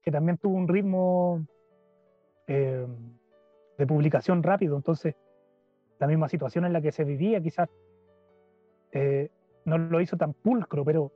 que 0.00 0.10
también 0.10 0.38
tuvo 0.38 0.56
un 0.56 0.66
ritmo 0.66 1.46
eh, 2.46 2.86
de 3.76 3.86
publicación 3.86 4.42
rápido. 4.42 4.74
Entonces, 4.74 5.14
la 5.98 6.06
misma 6.06 6.30
situación 6.30 6.64
en 6.64 6.72
la 6.72 6.80
que 6.80 6.92
se 6.92 7.04
vivía 7.04 7.42
quizás 7.42 7.68
eh, 8.92 9.28
no 9.66 9.76
lo 9.76 10.00
hizo 10.00 10.16
tan 10.16 10.32
pulcro, 10.32 10.82
pero, 10.82 11.12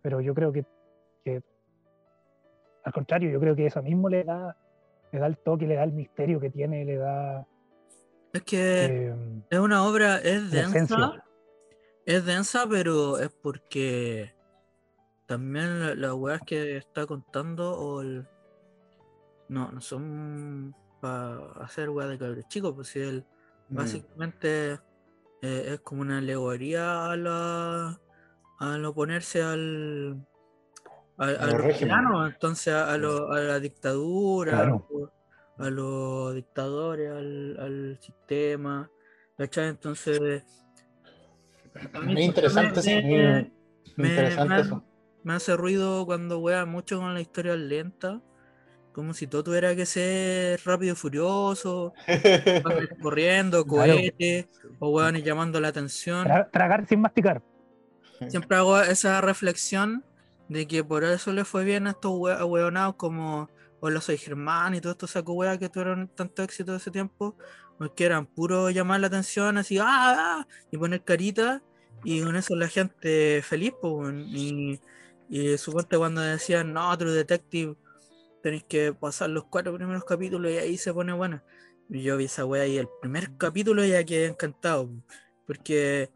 pero 0.00 0.20
yo 0.20 0.32
creo 0.32 0.52
que, 0.52 0.64
que, 1.24 1.42
al 2.84 2.92
contrario, 2.92 3.30
yo 3.30 3.40
creo 3.40 3.56
que 3.56 3.66
eso 3.66 3.82
mismo 3.82 4.08
le 4.08 4.22
da, 4.22 4.56
le 5.10 5.18
da 5.18 5.26
el 5.26 5.38
toque, 5.38 5.66
le 5.66 5.74
da 5.74 5.82
el 5.82 5.92
misterio 5.92 6.38
que 6.38 6.50
tiene, 6.50 6.84
le 6.84 6.98
da... 6.98 7.44
Es 8.32 8.42
que 8.42 9.08
eh, 9.08 9.14
es 9.50 9.58
una 9.58 9.82
obra, 9.84 10.18
es 10.18 10.52
densa. 10.52 11.24
Es 12.06 12.24
densa, 12.24 12.66
pero 12.68 13.18
es 13.18 13.30
porque 13.42 14.34
también 15.26 15.80
la- 15.80 15.94
las 15.94 16.12
weas 16.14 16.40
que 16.46 16.76
está 16.76 17.04
contando 17.06 17.72
o 17.76 18.00
el- 18.00 18.26
no, 19.48 19.70
no 19.72 19.80
son 19.80 20.74
para 21.00 21.52
hacer 21.62 21.90
weas 21.90 22.08
de 22.10 22.18
cabros 22.18 22.48
chicos, 22.48 22.72
pues 22.74 22.88
si 22.88 23.00
él 23.00 23.24
Mm. 23.68 23.76
básicamente 23.76 24.80
eh, 25.42 25.74
es 25.74 25.80
como 25.80 26.00
una 26.00 26.18
alegoría 26.18 27.10
a 27.10 27.16
la 27.16 28.00
al 28.58 28.84
oponerse 28.86 29.42
al 29.42 30.26
al, 31.18 31.38
entonces 32.26 32.72
a, 32.74 32.92
a 32.92 32.96
lo- 32.98 33.30
a 33.32 33.40
la 33.40 33.60
dictadura, 33.60 34.52
Claro. 34.52 35.12
a 35.58 35.70
los 35.70 36.34
dictadores, 36.34 37.10
al, 37.10 37.56
al 37.60 37.98
sistema, 38.00 38.90
¿cachai? 39.36 39.68
Entonces 39.68 40.42
Muy 42.02 42.22
interesante, 42.22 42.82
sí. 42.82 42.94
me- 42.94 43.02
Muy, 43.02 43.50
me- 43.96 44.08
interesante 44.08 44.54
me- 44.54 44.60
eso. 44.60 44.84
me 45.24 45.32
hace 45.34 45.56
ruido 45.56 46.04
cuando 46.06 46.38
wea 46.38 46.64
mucho 46.66 46.98
con 47.00 47.12
la 47.14 47.20
historia 47.20 47.56
lenta. 47.56 48.20
Como 48.92 49.12
si 49.12 49.26
todo 49.26 49.44
tuviera 49.44 49.76
que 49.76 49.84
ser 49.84 50.58
rápido 50.64 50.94
y 50.94 50.96
furioso, 50.96 51.92
corriendo, 53.02 53.64
Claro. 53.64 53.92
cohetes, 53.94 54.46
o 54.78 54.88
weones 54.90 55.22
llamando 55.24 55.60
la 55.60 55.68
atención. 55.68 56.26
Tra- 56.26 56.50
tragar 56.50 56.86
sin 56.86 57.00
masticar. 57.00 57.42
Siempre 58.28 58.56
hago 58.56 58.80
esa 58.80 59.20
reflexión 59.20 60.02
de 60.48 60.66
que 60.66 60.82
por 60.82 61.04
eso 61.04 61.32
le 61.32 61.44
fue 61.44 61.64
bien 61.64 61.86
a 61.86 61.90
estos 61.90 62.12
hue- 62.12 62.42
hueonados 62.48 62.94
como 62.96 63.50
Hola 63.80 64.00
Soy 64.00 64.16
Germán 64.16 64.74
y 64.74 64.80
todos 64.80 64.94
estos 64.94 65.10
saco 65.10 65.34
weas 65.34 65.58
que 65.58 65.68
tuvieron 65.68 66.08
tanto 66.08 66.42
éxito 66.42 66.74
ese 66.74 66.90
tiempo, 66.90 67.36
porque 67.76 68.06
eran 68.06 68.26
puro 68.26 68.70
llamar 68.70 69.00
la 69.00 69.08
atención 69.08 69.58
así, 69.58 69.78
¡ah! 69.78 69.84
ah", 69.86 70.46
y 70.70 70.78
poner 70.78 71.04
carita, 71.04 71.62
y 72.02 72.22
con 72.22 72.36
eso 72.36 72.56
la 72.56 72.68
gente 72.68 73.42
feliz, 73.42 73.74
pues, 73.80 74.14
y, 74.28 74.80
y 75.28 75.58
suponte 75.58 75.98
cuando 75.98 76.22
decían, 76.22 76.72
no, 76.72 76.96
True 76.96 77.12
Detective, 77.12 77.76
tenéis 78.42 78.64
que 78.64 78.94
pasar 78.94 79.28
los 79.28 79.44
cuatro 79.44 79.74
primeros 79.74 80.04
capítulos 80.04 80.50
y 80.52 80.56
ahí 80.56 80.78
se 80.78 80.94
pone 80.94 81.12
bueno. 81.12 81.42
Y 81.90 82.02
yo 82.02 82.16
vi 82.16 82.24
esa 82.24 82.46
wea 82.46 82.66
y 82.66 82.78
el 82.78 82.88
primer 83.02 83.36
capítulo 83.36 83.84
ya 83.84 84.02
quedé 84.04 84.26
encantado, 84.26 84.90
porque 85.46 86.10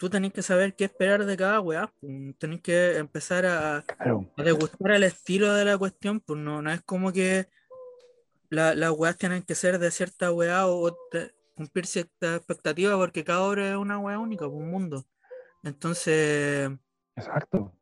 tú 0.00 0.08
tenés 0.08 0.32
que 0.32 0.40
saber 0.40 0.74
qué 0.74 0.84
esperar 0.84 1.26
de 1.26 1.36
cada 1.36 1.60
weá, 1.60 1.92
tenés 2.38 2.62
que 2.62 2.96
empezar 2.96 3.44
a, 3.44 3.84
Claro. 3.86 4.32
a 4.34 4.42
degustar 4.42 4.92
el 4.92 5.02
estilo 5.04 5.52
de 5.52 5.66
la 5.66 5.76
cuestión, 5.76 6.20
pues 6.20 6.40
no, 6.40 6.62
no 6.62 6.72
es 6.72 6.80
como 6.82 7.12
que 7.12 7.48
la- 8.48 8.74
las 8.74 8.92
weas 8.92 9.18
tienen 9.18 9.42
que 9.42 9.54
ser 9.54 9.78
de 9.78 9.90
cierta 9.90 10.32
weá 10.32 10.66
o 10.66 10.96
te- 11.10 11.34
cumplir 11.54 11.84
cierta 11.86 12.36
expectativa, 12.36 12.96
porque 12.96 13.24
cada 13.24 13.42
obra 13.42 13.68
es 13.68 13.76
una 13.76 13.98
weá 13.98 14.18
única, 14.18 14.46
pues, 14.48 14.56
un 14.58 14.70
mundo. 14.70 15.04
Entonces, 15.62 16.70
Exacto. 17.14 17.76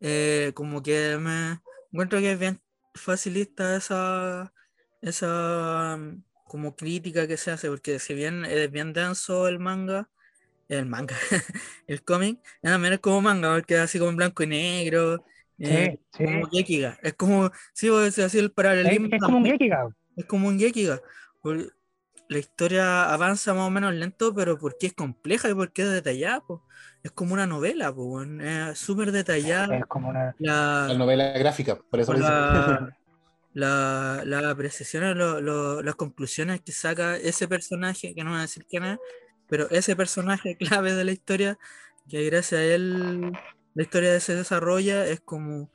eh, 0.00 0.52
como 0.54 0.82
que 0.82 1.16
me 1.18 1.58
encuentro 1.90 2.18
que 2.18 2.32
es 2.32 2.38
bien 2.38 2.60
facilista 2.94 3.76
esa, 3.76 4.52
esa 5.00 5.98
como 6.46 6.76
crítica 6.76 7.26
que 7.26 7.38
se 7.38 7.50
hace, 7.50 7.70
porque 7.70 7.98
si 7.98 8.12
bien 8.12 8.44
es 8.44 8.70
bien 8.70 8.92
denso 8.92 9.48
el 9.48 9.58
manga, 9.58 10.10
el 10.78 10.86
manga, 10.86 11.16
el 11.86 12.02
cómic, 12.04 12.40
también 12.62 12.94
es 12.94 13.00
como 13.00 13.20
manga, 13.20 13.54
porque 13.54 13.74
es 13.74 13.80
así 13.80 13.98
como 13.98 14.10
en 14.10 14.16
blanco 14.16 14.42
y 14.42 14.46
negro, 14.46 15.24
eh, 15.58 15.90
Sí, 15.92 15.98
sí. 16.18 16.24
como 16.24 16.46
Gekiga, 16.50 16.98
es 17.02 17.14
como, 17.14 17.50
sí, 17.72 17.88
voy 17.90 18.02
a 18.02 18.04
decir 18.06 18.24
así 18.24 18.38
el 18.38 18.46
Es, 18.46 18.50
paralelismo 18.52 19.08
es 19.12 19.22
como 19.22 19.38
un 19.38 19.44
Gekiga. 19.44 19.88
es 20.16 20.24
como 20.26 20.48
un 20.48 20.58
Gekiga. 20.58 21.00
por- 21.42 21.74
La 22.28 22.38
historia 22.38 23.12
avanza 23.12 23.52
más 23.52 23.66
o 23.66 23.70
menos 23.70 23.92
lento, 23.94 24.34
pero 24.34 24.56
porque 24.58 24.86
es 24.86 24.94
compleja 24.94 25.50
y 25.50 25.54
porque 25.54 25.82
es 25.82 25.90
detallada, 25.90 26.40
po. 26.40 26.62
es 27.02 27.10
como 27.12 27.34
una 27.34 27.46
novela, 27.46 27.92
po, 27.94 28.22
es 28.22 28.78
súper 28.78 29.12
detallada. 29.12 29.76
Es 29.76 29.84
como 29.86 30.08
una. 30.08 30.34
La, 30.38 30.86
La 30.88 30.94
novela 30.94 31.32
gráfica, 31.38 31.76
por 31.90 32.00
eso 32.00 32.14
la, 32.14 32.90
la, 33.54 34.22
la 34.24 34.54
precisión, 34.56 35.16
lo- 35.18 35.40
lo- 35.40 35.82
las 35.82 35.94
conclusiones 35.96 36.60
que 36.62 36.72
saca 36.72 37.16
ese 37.16 37.48
personaje, 37.48 38.14
que 38.14 38.24
no 38.24 38.30
voy 38.30 38.38
a 38.38 38.42
decir 38.42 38.64
quién 38.66 38.84
es, 38.84 38.98
pero 39.52 39.68
ese 39.68 39.94
personaje 39.94 40.56
clave 40.80 40.94
de 40.94 41.04
la 41.04 41.12
historia, 41.12 41.58
que 42.08 42.24
gracias 42.24 42.58
a 42.58 42.64
él 42.64 43.32
la 43.74 43.82
historia 43.82 44.18
se 44.18 44.34
desarrolla, 44.34 45.06
es 45.06 45.20
como 45.20 45.70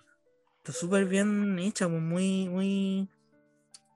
está 0.58 0.72
súper 0.74 1.06
bien 1.06 1.60
hecha, 1.60 1.88
muy, 1.88 2.50
muy 2.50 3.08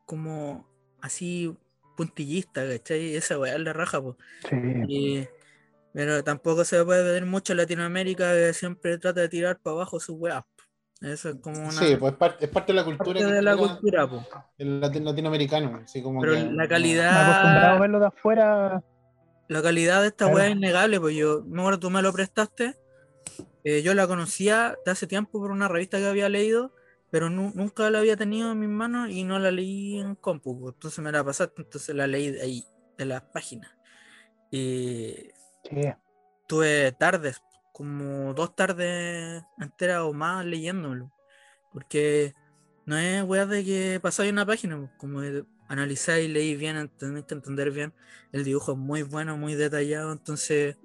como 0.06 0.68
así 1.02 1.56
puntillista, 1.98 2.68
¿cachai? 2.68 3.16
Esa 3.16 3.40
weá 3.40 3.56
es 3.56 3.60
la 3.62 3.74
raja, 3.74 4.00
pues. 4.02 4.16
Sí. 4.50 4.56
Y- 4.88 5.28
pero 5.94 6.24
tampoco 6.24 6.64
se 6.64 6.86
puede 6.86 7.04
ver 7.04 7.26
mucho 7.26 7.52
en 7.54 7.58
Latinoamérica 7.58 8.32
que 8.34 8.54
siempre 8.54 8.98
trata 9.00 9.22
de 9.22 9.30
tirar 9.30 9.60
para 9.60 9.76
abajo 9.78 10.00
sus 10.00 10.16
weas. 10.18 10.44
Eso 11.02 11.30
es 11.30 11.36
como 11.42 11.60
una 11.60 11.72
Sí, 11.72 11.96
pues 12.00 12.14
es 12.14 12.18
parte, 12.20 12.46
es 12.46 12.52
parte 12.52 12.72
de 12.72 12.76
la 12.78 12.86
cultura 12.86 13.20
parte 13.20 13.26
de 13.34 13.42
la 13.42 13.58
cultura, 13.58 14.08
po. 14.08 14.24
el 14.60 14.80
latino- 14.80 15.06
latinoamericano. 15.10 15.82
Así 15.84 16.02
como 16.04 16.22
Pero 16.22 16.34
que 16.34 16.40
la 16.40 16.46
no- 16.46 16.52
Me 16.56 16.68
calidad- 16.70 17.24
acostumbrado 17.24 17.76
a 17.76 17.80
verlo 17.80 18.00
de 18.00 18.06
afuera 18.06 18.84
la 19.48 19.62
calidad 19.62 20.02
de 20.02 20.08
esta 20.08 20.26
Claro. 20.26 20.36
weá 20.38 20.48
es 20.48 20.52
innegable, 20.56 21.00
pues 21.00 21.16
yo, 21.16 21.44
me 21.46 21.62
acuerdo, 21.62 21.80
tú 21.80 21.90
me 21.90 22.02
lo 22.02 22.12
prestaste. 22.14 22.76
eh, 23.64 23.82
yo 23.84 23.94
la 23.94 24.08
conocía 24.08 24.76
de 24.86 24.92
hace 24.92 25.06
tiempo 25.08 25.40
por 25.40 25.52
una 25.52 25.68
revista 25.68 25.98
que 26.00 26.08
había 26.08 26.30
leído, 26.30 26.74
pero 27.12 27.30
nu- 27.30 27.52
nunca 27.54 27.90
la 27.92 28.00
había 28.00 28.18
tenido 28.18 28.52
en 28.52 28.60
mis 28.60 28.70
manos 28.70 29.10
y 29.10 29.24
no 29.24 29.38
la 29.40 29.52
leí 29.52 30.00
en 30.00 30.16
compu. 30.16 30.60
pues, 30.60 30.74
Entonces 30.76 31.00
me 31.04 31.12
la 31.12 31.24
pasaste, 31.24 31.62
entonces 31.62 31.94
la 31.96 32.08
leí 32.08 32.32
de 32.32 32.42
ahí, 32.42 32.66
de 32.98 33.06
las 33.06 33.22
páginas. 33.24 33.72
Y 34.52 35.16
Sí, 35.70 35.94
tuve 36.48 36.92
tardes, 36.94 37.42
como 37.74 38.34
dos 38.34 38.56
tardes 38.56 39.44
enteras 39.60 40.02
o 40.02 40.14
más 40.14 40.46
leyéndolo. 40.46 41.12
Porque 41.72 42.34
no 42.86 42.98
es 42.98 43.24
weá 43.24 43.46
de 43.46 43.64
que 43.64 44.00
pasáis 44.02 44.32
una 44.32 44.46
página, 44.46 44.78
pues, 44.78 44.92
como 44.98 45.22
de 45.22 45.46
analizáis, 45.72 46.30
leí 46.30 46.56
bien, 46.58 46.92
tenéis 46.98 47.26
que 47.26 47.34
entender 47.34 47.72
bien. 47.72 47.94
El 48.34 48.44
dibujo 48.44 48.74
es 48.74 48.78
muy 48.78 49.04
bueno, 49.04 49.38
muy 49.38 49.56
detallado, 49.56 50.12
entonces, 50.12 50.76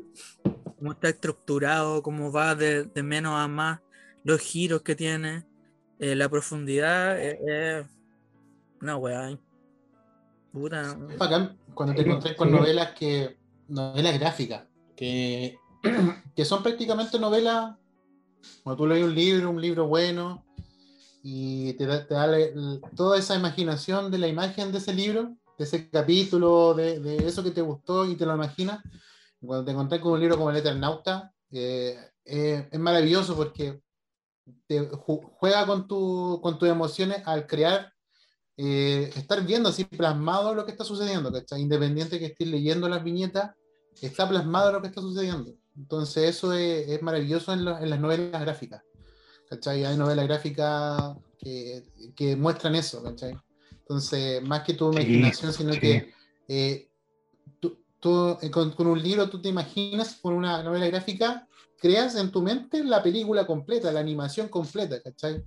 cómo 0.79 0.93
está 0.93 1.09
estructurado, 1.09 2.03
cómo 2.03 2.31
va 2.31 2.55
de, 2.55 2.85
de 2.85 3.03
menos 3.03 3.35
a 3.35 3.49
más, 3.49 3.81
los 4.23 4.41
giros 4.41 4.83
que 4.83 4.95
tiene, 4.95 5.45
eh, 5.99 6.15
la 6.15 6.29
profundidad, 6.29 7.21
es 7.21 7.39
es 7.45 7.87
una 8.81 8.97
weá. 8.97 9.37
Puta. 10.53 10.97
Es 11.11 11.19
bacán 11.19 11.59
cuando 11.75 11.95
te 11.95 12.03
encontrás 12.03 12.35
con 12.37 12.53
novelas 12.53 12.93
que. 12.93 13.37
novelas 13.67 14.19
gráficas, 14.21 14.67
que, 14.95 15.59
que 16.37 16.45
son 16.45 16.63
prácticamente 16.63 17.19
novelas. 17.19 17.75
Cuando 18.63 18.85
tú 18.85 18.87
lees 18.87 19.05
un 19.05 19.15
libro, 19.15 19.51
un 19.51 19.61
libro 19.61 19.89
bueno, 19.89 20.46
y 21.29 21.73
te 21.73 21.87
da, 21.87 22.07
te 22.07 22.15
da 22.15 22.27
la- 22.29 22.79
toda 22.95 23.19
esa 23.19 23.35
imaginación 23.35 24.13
de 24.13 24.19
la 24.19 24.29
imagen 24.29 24.71
de 24.71 24.79
ese 24.79 24.95
libro, 24.95 25.37
de 25.59 25.65
ese 25.65 25.91
capítulo, 25.91 26.73
de, 26.75 27.01
de 27.01 27.17
eso 27.27 27.43
que 27.43 27.51
te 27.51 27.63
gustó 27.63 28.05
y 28.07 28.15
te 28.15 28.25
lo 28.25 28.35
imaginas. 28.35 28.81
Cuando 29.41 29.65
te 29.65 29.73
encontrás 29.73 30.01
con 30.01 30.13
un 30.13 30.21
libro 30.21 30.37
como 30.37 30.51
El 30.51 30.57
Eternauta, 30.59 31.33
eh, 31.51 31.99
eh, 32.25 32.69
es 32.71 32.79
maravilloso 32.79 33.35
porque 33.35 33.81
te 34.69 34.89
ju- 34.89 35.29
juega 35.39 35.67
con, 35.67 35.89
tu, 35.89 36.39
con 36.41 36.59
tus 36.61 36.69
emociones 36.69 37.23
al 37.27 37.45
crear 37.49 37.93
eh, 38.57 39.11
estar 39.17 39.45
viendo 39.45 39.69
así 39.71 39.83
plasmado 39.85 40.55
lo 40.55 40.65
que 40.65 40.71
está 40.71 40.85
sucediendo, 40.85 41.33
¿cachai? 41.33 41.61
Independiente 41.61 42.21
que 42.21 42.27
estés 42.27 42.47
leyendo 42.49 42.89
las 42.89 43.03
viñetas, 43.03 43.51
está 44.01 44.29
plasmado 44.29 44.71
lo 44.71 44.81
que 44.81 44.89
está 44.89 45.01
sucediendo. 45.01 45.53
Entonces 45.77 46.37
eso 46.37 46.53
es, 46.53 46.89
es 46.89 47.03
maravilloso 47.03 47.53
en, 47.53 47.65
lo- 47.65 47.79
en 47.79 47.91
las 47.91 47.99
novelas 48.01 48.41
gráficas, 48.41 48.83
¿cachai? 49.49 49.85
Hay 49.85 49.97
novelas 49.97 50.27
gráficas 50.27 51.17
que, 51.39 51.83
que 52.15 52.37
muestran 52.37 52.75
eso, 52.75 53.03
¿cachai? 53.03 53.37
Entonces, 53.81 54.43
más 54.43 54.63
que 54.63 54.75
tu 54.75 54.93
Sí, 54.93 54.99
imaginación, 54.99 55.53
sino 55.53 55.73
sí. 55.73 55.81
que 55.81 56.13
eh, 56.49 56.89
tú, 57.61 57.79
tú, 58.01 58.39
eh, 58.43 58.51
con, 58.51 58.73
con 58.73 58.87
un 58.89 59.03
libro 59.03 59.29
tú 59.29 59.41
te 59.41 59.49
imaginas, 59.49 60.17
con 60.21 60.35
una 60.35 60.63
novela 60.63 60.87
gráfica, 60.87 61.47
creas 61.79 62.17
en 62.17 62.31
tu 62.31 62.43
mente 62.43 62.83
la 62.83 63.03
película 63.03 63.47
completa, 63.47 63.93
la 63.93 64.01
animación 64.01 64.49
completa, 64.49 65.01
¿cachai? 65.01 65.45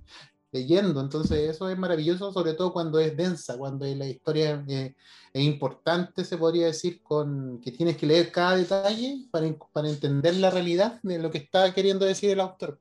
leyendo. 0.52 1.00
Entonces, 1.00 1.50
eso 1.50 1.68
es 1.68 1.78
maravilloso, 1.78 2.32
sobre 2.32 2.54
todo 2.54 2.72
cuando 2.72 2.98
es 2.98 3.16
densa, 3.16 3.56
cuando 3.56 3.86
la 3.86 4.06
historia 4.06 4.64
eh, 4.68 4.94
es 5.32 5.44
importante, 5.44 6.24
se 6.24 6.36
podría 6.36 6.66
decir, 6.66 7.02
con 7.02 7.60
que 7.60 7.72
tienes 7.72 7.96
que 7.96 8.06
leer 8.06 8.32
cada 8.32 8.56
detalle 8.56 9.26
para, 9.30 9.46
para 9.72 9.88
entender 9.88 10.36
la 10.36 10.50
realidad 10.50 10.98
de 11.02 11.18
lo 11.18 11.30
que 11.30 11.38
está 11.38 11.72
queriendo 11.72 12.04
decir 12.04 12.30
el 12.30 12.40
autor. 12.40 12.80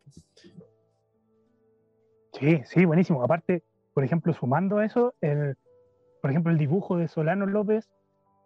Sí, 2.39 2.61
sí, 2.65 2.85
buenísimo. 2.85 3.23
Aparte, 3.23 3.63
por 3.93 4.03
ejemplo, 4.03 4.33
sumando 4.33 4.77
a 4.77 4.85
eso, 4.85 5.13
el, 5.21 5.55
por 6.21 6.31
ejemplo, 6.31 6.51
el 6.51 6.57
dibujo 6.57 6.97
de 6.97 7.07
Solano 7.07 7.45
López, 7.45 7.89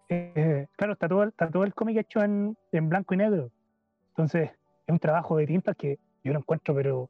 eh, 0.09 0.67
claro, 0.75 0.93
está 0.93 1.07
todo, 1.07 1.23
está 1.23 1.49
todo 1.49 1.63
el 1.63 1.73
cómic 1.73 1.97
hecho 1.97 2.23
en, 2.23 2.57
en 2.71 2.89
blanco 2.89 3.13
y 3.13 3.17
negro. 3.17 3.51
Entonces, 4.09 4.51
es 4.51 4.91
un 4.91 4.99
trabajo 4.99 5.37
de 5.37 5.47
tintas 5.47 5.75
que 5.75 5.99
yo 6.23 6.33
lo 6.33 6.39
encuentro, 6.39 6.75
pero 6.75 7.09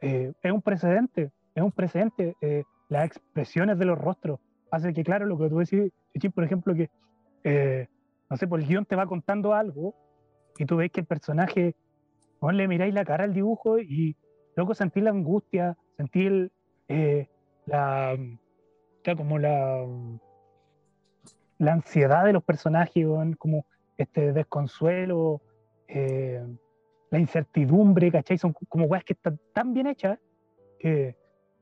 eh, 0.00 0.32
es 0.42 0.52
un 0.52 0.62
precedente, 0.62 1.30
es 1.54 1.62
un 1.62 1.72
precedente. 1.72 2.36
eh, 2.40 2.64
las 2.88 3.06
expresiones 3.06 3.78
de 3.78 3.86
los 3.86 3.98
rostros 3.98 4.38
hace 4.70 4.92
que, 4.92 5.02
claro, 5.02 5.24
lo 5.24 5.38
que 5.38 5.48
tú 5.48 5.58
decís, 5.58 5.90
por 6.34 6.44
ejemplo, 6.44 6.74
que, 6.74 6.90
no 8.28 8.36
sé, 8.36 8.46
por 8.46 8.60
el 8.60 8.66
guion 8.66 8.84
te 8.84 8.94
va 8.94 9.06
contando 9.06 9.54
algo 9.54 9.94
y 10.58 10.66
tú 10.66 10.76
ves 10.76 10.90
que 10.92 11.00
el 11.00 11.06
personaje, 11.06 11.74
no 12.42 12.52
le 12.52 12.68
miráis 12.68 12.92
la 12.92 13.04
cara 13.04 13.24
al 13.24 13.32
dibujo 13.32 13.78
y 13.78 14.16
luego 14.56 14.74
sentí 14.74 15.00
la 15.00 15.10
angustia, 15.10 15.76
sentí 15.96 16.26
el, 16.26 16.52
eh, 16.88 17.28
la, 17.66 18.16
como 19.16 19.38
la, 19.38 19.86
la 21.58 21.72
ansiedad 21.72 22.24
de 22.24 22.32
los 22.32 22.42
personajes, 22.42 23.06
como 23.38 23.66
este 23.96 24.32
desconsuelo, 24.32 25.40
eh, 25.88 26.44
la 27.10 27.18
incertidumbre, 27.18 28.10
¿cachai? 28.10 28.38
Son 28.38 28.52
como 28.68 28.86
weas 28.86 29.04
que 29.04 29.12
están 29.12 29.38
tan 29.52 29.72
bien 29.72 29.86
hechas 29.86 30.18
que, 30.78 31.16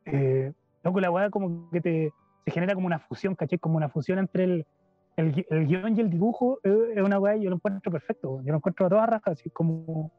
eh, 0.07 0.53
loco, 0.83 1.01
la 1.01 1.11
wea 1.11 1.31
como 1.31 1.71
que 1.71 1.81
te, 1.81 2.13
se 2.45 2.51
genera 2.51 2.75
como 2.75 2.87
una 2.87 2.99
fusión, 2.99 3.35
¿cachai? 3.35 3.59
Como 3.59 3.77
una 3.77 3.89
fusión 3.89 4.19
entre 4.19 4.45
el, 4.45 4.67
el, 5.17 5.47
el 5.51 5.67
guion 5.67 5.97
y 5.97 6.01
el 6.01 6.11
dibujo, 6.11 6.59
eh, 6.65 6.95
es 6.97 7.03
una 7.03 7.19
wea, 7.19 7.37
yo 7.37 7.51
lo 7.51 7.57
encuentro 7.57 7.93
perfecto, 7.93 8.41
yo 8.43 8.53
lo 8.53 8.57
encuentro 8.57 8.87
a 8.87 8.89
todas 8.89 9.09
rajas, 9.09 9.39
así 9.39 9.51
como... 9.51 10.11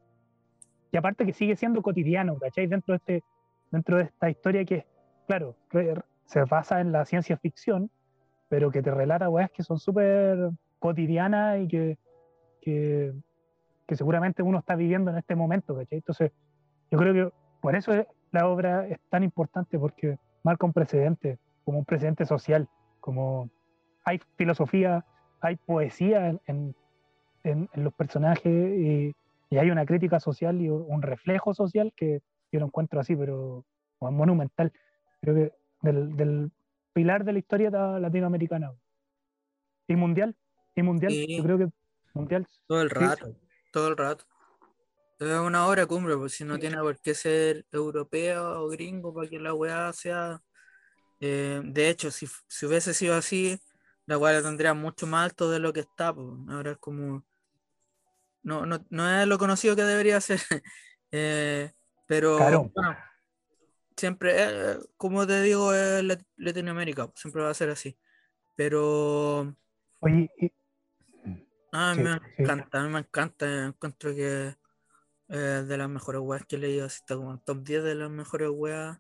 Y 0.94 0.98
aparte 0.98 1.26
que 1.26 1.34
sigue 1.34 1.56
siendo 1.56 1.82
cotidiano, 1.82 2.38
¿cachai? 2.38 2.68
Dentro 2.68 2.94
de, 2.94 2.98
este, 2.98 3.24
dentro 3.72 3.98
de 3.98 4.04
esta 4.04 4.30
historia 4.30 4.64
que, 4.64 4.86
claro, 5.28 5.56
re- 5.72 5.96
se 6.26 6.44
basa 6.44 6.82
en 6.82 6.92
la 6.92 7.04
ciencia 7.06 7.36
ficción, 7.36 7.90
pero 8.48 8.70
que 8.70 8.84
te 8.84 8.92
relata 8.92 9.28
weas 9.28 9.50
que 9.50 9.64
son 9.64 9.80
súper 9.80 10.52
cotidianas 10.78 11.60
y 11.62 11.68
que, 11.68 11.98
que, 12.62 13.12
que 13.88 13.96
seguramente 13.96 14.44
uno 14.44 14.60
está 14.60 14.76
viviendo 14.76 15.10
en 15.10 15.18
este 15.18 15.36
momento, 15.36 15.76
¿cachai? 15.76 15.98
Entonces, 15.98 16.32
yo 16.92 17.00
creo 17.00 17.14
que 17.16 17.36
por 17.60 17.76
eso 17.76 17.92
es- 17.94 18.06
la 18.32 18.48
obra 18.48 18.88
es 18.88 19.00
tan 19.10 19.24
importante, 19.24 19.80
porque 19.80 20.18
marca 20.44 20.66
un 20.68 20.74
precedente, 20.74 21.40
como 21.66 21.80
un 21.80 21.86
precedente 21.86 22.26
social, 22.28 22.68
como 23.00 23.50
hay 24.06 24.20
filosofía, 24.38 25.04
hay 25.42 25.56
poesía 25.56 26.30
en- 26.30 26.76
en- 27.44 27.68
en 27.74 27.84
los 27.84 27.94
personajes 27.96 28.46
y, 28.46 29.16
y 29.54 29.58
hay 29.60 29.70
una 29.70 29.86
crítica 29.86 30.20
social 30.20 30.60
y 30.62 30.68
un 30.70 31.04
reflejo 31.04 31.54
social 31.54 31.94
que 31.96 32.22
yo 32.52 32.60
lo 32.60 32.66
encuentro 32.66 33.00
así, 33.00 33.16
pero 33.16 33.64
monumental. 34.00 34.74
Creo 35.22 35.36
que 35.36 35.54
del, 35.82 36.16
del 36.18 36.52
pilar 36.92 37.24
de 37.24 37.34
la 37.34 37.40
historia 37.40 37.70
latinoamericana. 37.70 38.74
Y 39.88 39.96
mundial, 39.96 40.36
y 40.76 40.82
mundial, 40.82 41.12
Sí. 41.14 41.38
yo 41.38 41.44
creo 41.44 41.58
que 41.60 41.68
mundial. 42.16 42.48
Todo 42.66 42.82
el 42.82 42.90
Sí, 42.90 42.96
rato, 42.96 43.36
todo 43.72 43.88
el 43.90 43.98
rato. 43.98 44.26
Es 45.20 45.38
una 45.38 45.68
obra 45.68 45.86
cumbre, 45.86 46.18
pues 46.18 46.34
si 46.34 46.44
no 46.46 46.58
tiene 46.58 46.78
por 46.78 47.00
qué 47.00 47.14
ser 47.14 47.64
europeo 47.72 48.64
o 48.64 48.70
gringo 48.70 49.14
para 49.14 49.30
que 49.30 49.40
la 49.40 49.54
weá 49.54 49.94
sea. 49.94 50.42
eh, 51.20 51.62
de 51.64 51.90
hecho, 51.90 52.10
si, 52.10 52.26
si 52.48 52.66
hubiese 52.66 52.94
sido 52.96 53.14
así, 53.16 53.60
la 54.08 54.18
weá 54.18 54.34
la 54.34 54.42
tendría 54.42 54.74
mucho 54.74 55.06
más 55.06 55.26
alto 55.26 55.52
de 55.52 55.60
lo 55.60 55.72
que 55.74 55.82
está. 55.82 56.12
pues. 56.12 56.28
Ahora 56.50 56.72
es 56.72 56.78
como. 56.80 57.24
No, 58.44 58.66
no, 58.66 58.86
no 58.90 59.10
es 59.22 59.28
lo 59.28 59.38
conocido 59.38 59.76
que 59.76 59.84
debería 59.84 60.20
ser. 60.22 60.40
eh, 61.12 61.72
pero 62.08 62.38
Claro. 62.38 62.72
bueno, 62.76 62.98
siempre, 63.96 64.34
eh, 64.38 64.78
como 64.98 65.26
te 65.26 65.42
digo, 65.42 65.74
es 65.74 66.04
Lat- 66.04 66.26
Latinoamérica, 66.36 67.10
siempre 67.16 67.42
va 67.42 67.50
a 67.50 67.54
ser 67.54 67.70
así. 67.70 67.98
Pero. 68.56 69.56
Oye, 70.02 70.30
y- 70.38 70.52
A 71.72 71.96
mí 71.96 72.04
Sí, 72.04 72.10
me 72.10 72.14
sí. 72.14 72.22
encanta, 72.44 72.80
a 72.80 72.84
mí 72.84 72.90
me 72.94 73.00
encanta. 73.00 73.66
Encuentro 73.66 74.14
que 74.14 74.56
es 75.30 75.68
de 75.68 75.78
las 75.78 75.90
mejores 75.90 76.22
weas 76.22 76.46
que 76.46 76.58
he 76.58 76.60
leído. 76.60 76.86
Así 76.86 76.98
está 76.98 77.16
como 77.16 77.32
en 77.32 77.40
top 77.40 77.64
10 77.64 77.84
de 77.84 77.96
las 77.96 78.12
mejores 78.12 78.50
weas. 78.52 79.00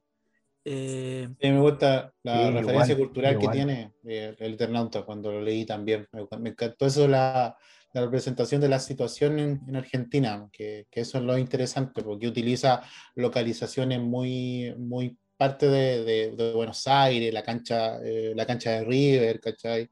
Eh, 0.65 1.27
mí 1.29 1.51
me 1.51 1.59
gusta 1.59 2.13
la 2.23 2.47
Sí, 2.47 2.53
referencia 2.53 2.93
igual, 2.93 2.97
cultural 3.07 3.33
que 3.37 3.41
igual. 3.41 3.55
tiene 3.55 3.93
eh, 4.05 4.35
el 4.39 4.53
Eternauta 4.53 5.03
cuando 5.03 5.31
lo 5.31 5.41
leí 5.41 5.65
también. 5.65 6.07
Me, 6.13 6.25
me 6.39 6.49
encantó 6.51 6.85
eso, 6.87 7.07
la, 7.07 7.55
la 7.93 8.01
representación 8.01 8.59
de 8.59 8.69
la 8.69 8.79
situación 8.79 9.39
en, 9.39 9.61
en 9.67 9.75
Argentina, 9.75 10.49
que, 10.51 10.87
que 10.89 11.01
eso 11.01 11.19
es 11.19 11.23
lo 11.23 11.37
interesante, 11.37 12.01
porque 12.01 12.27
utiliza 12.27 12.81
localizaciones 13.15 13.99
muy, 14.01 14.73
muy 14.77 15.17
parte 15.37 15.67
de, 15.67 16.03
de- 16.03 16.31
de 16.35 16.53
Buenos 16.53 16.87
Aires, 16.87 17.33
la 17.33 17.43
cancha, 17.43 17.97
eh, 18.03 18.33
la 18.35 18.45
cancha 18.45 18.71
de 18.71 18.83
River, 18.83 19.39
¿cachai? 19.39 19.89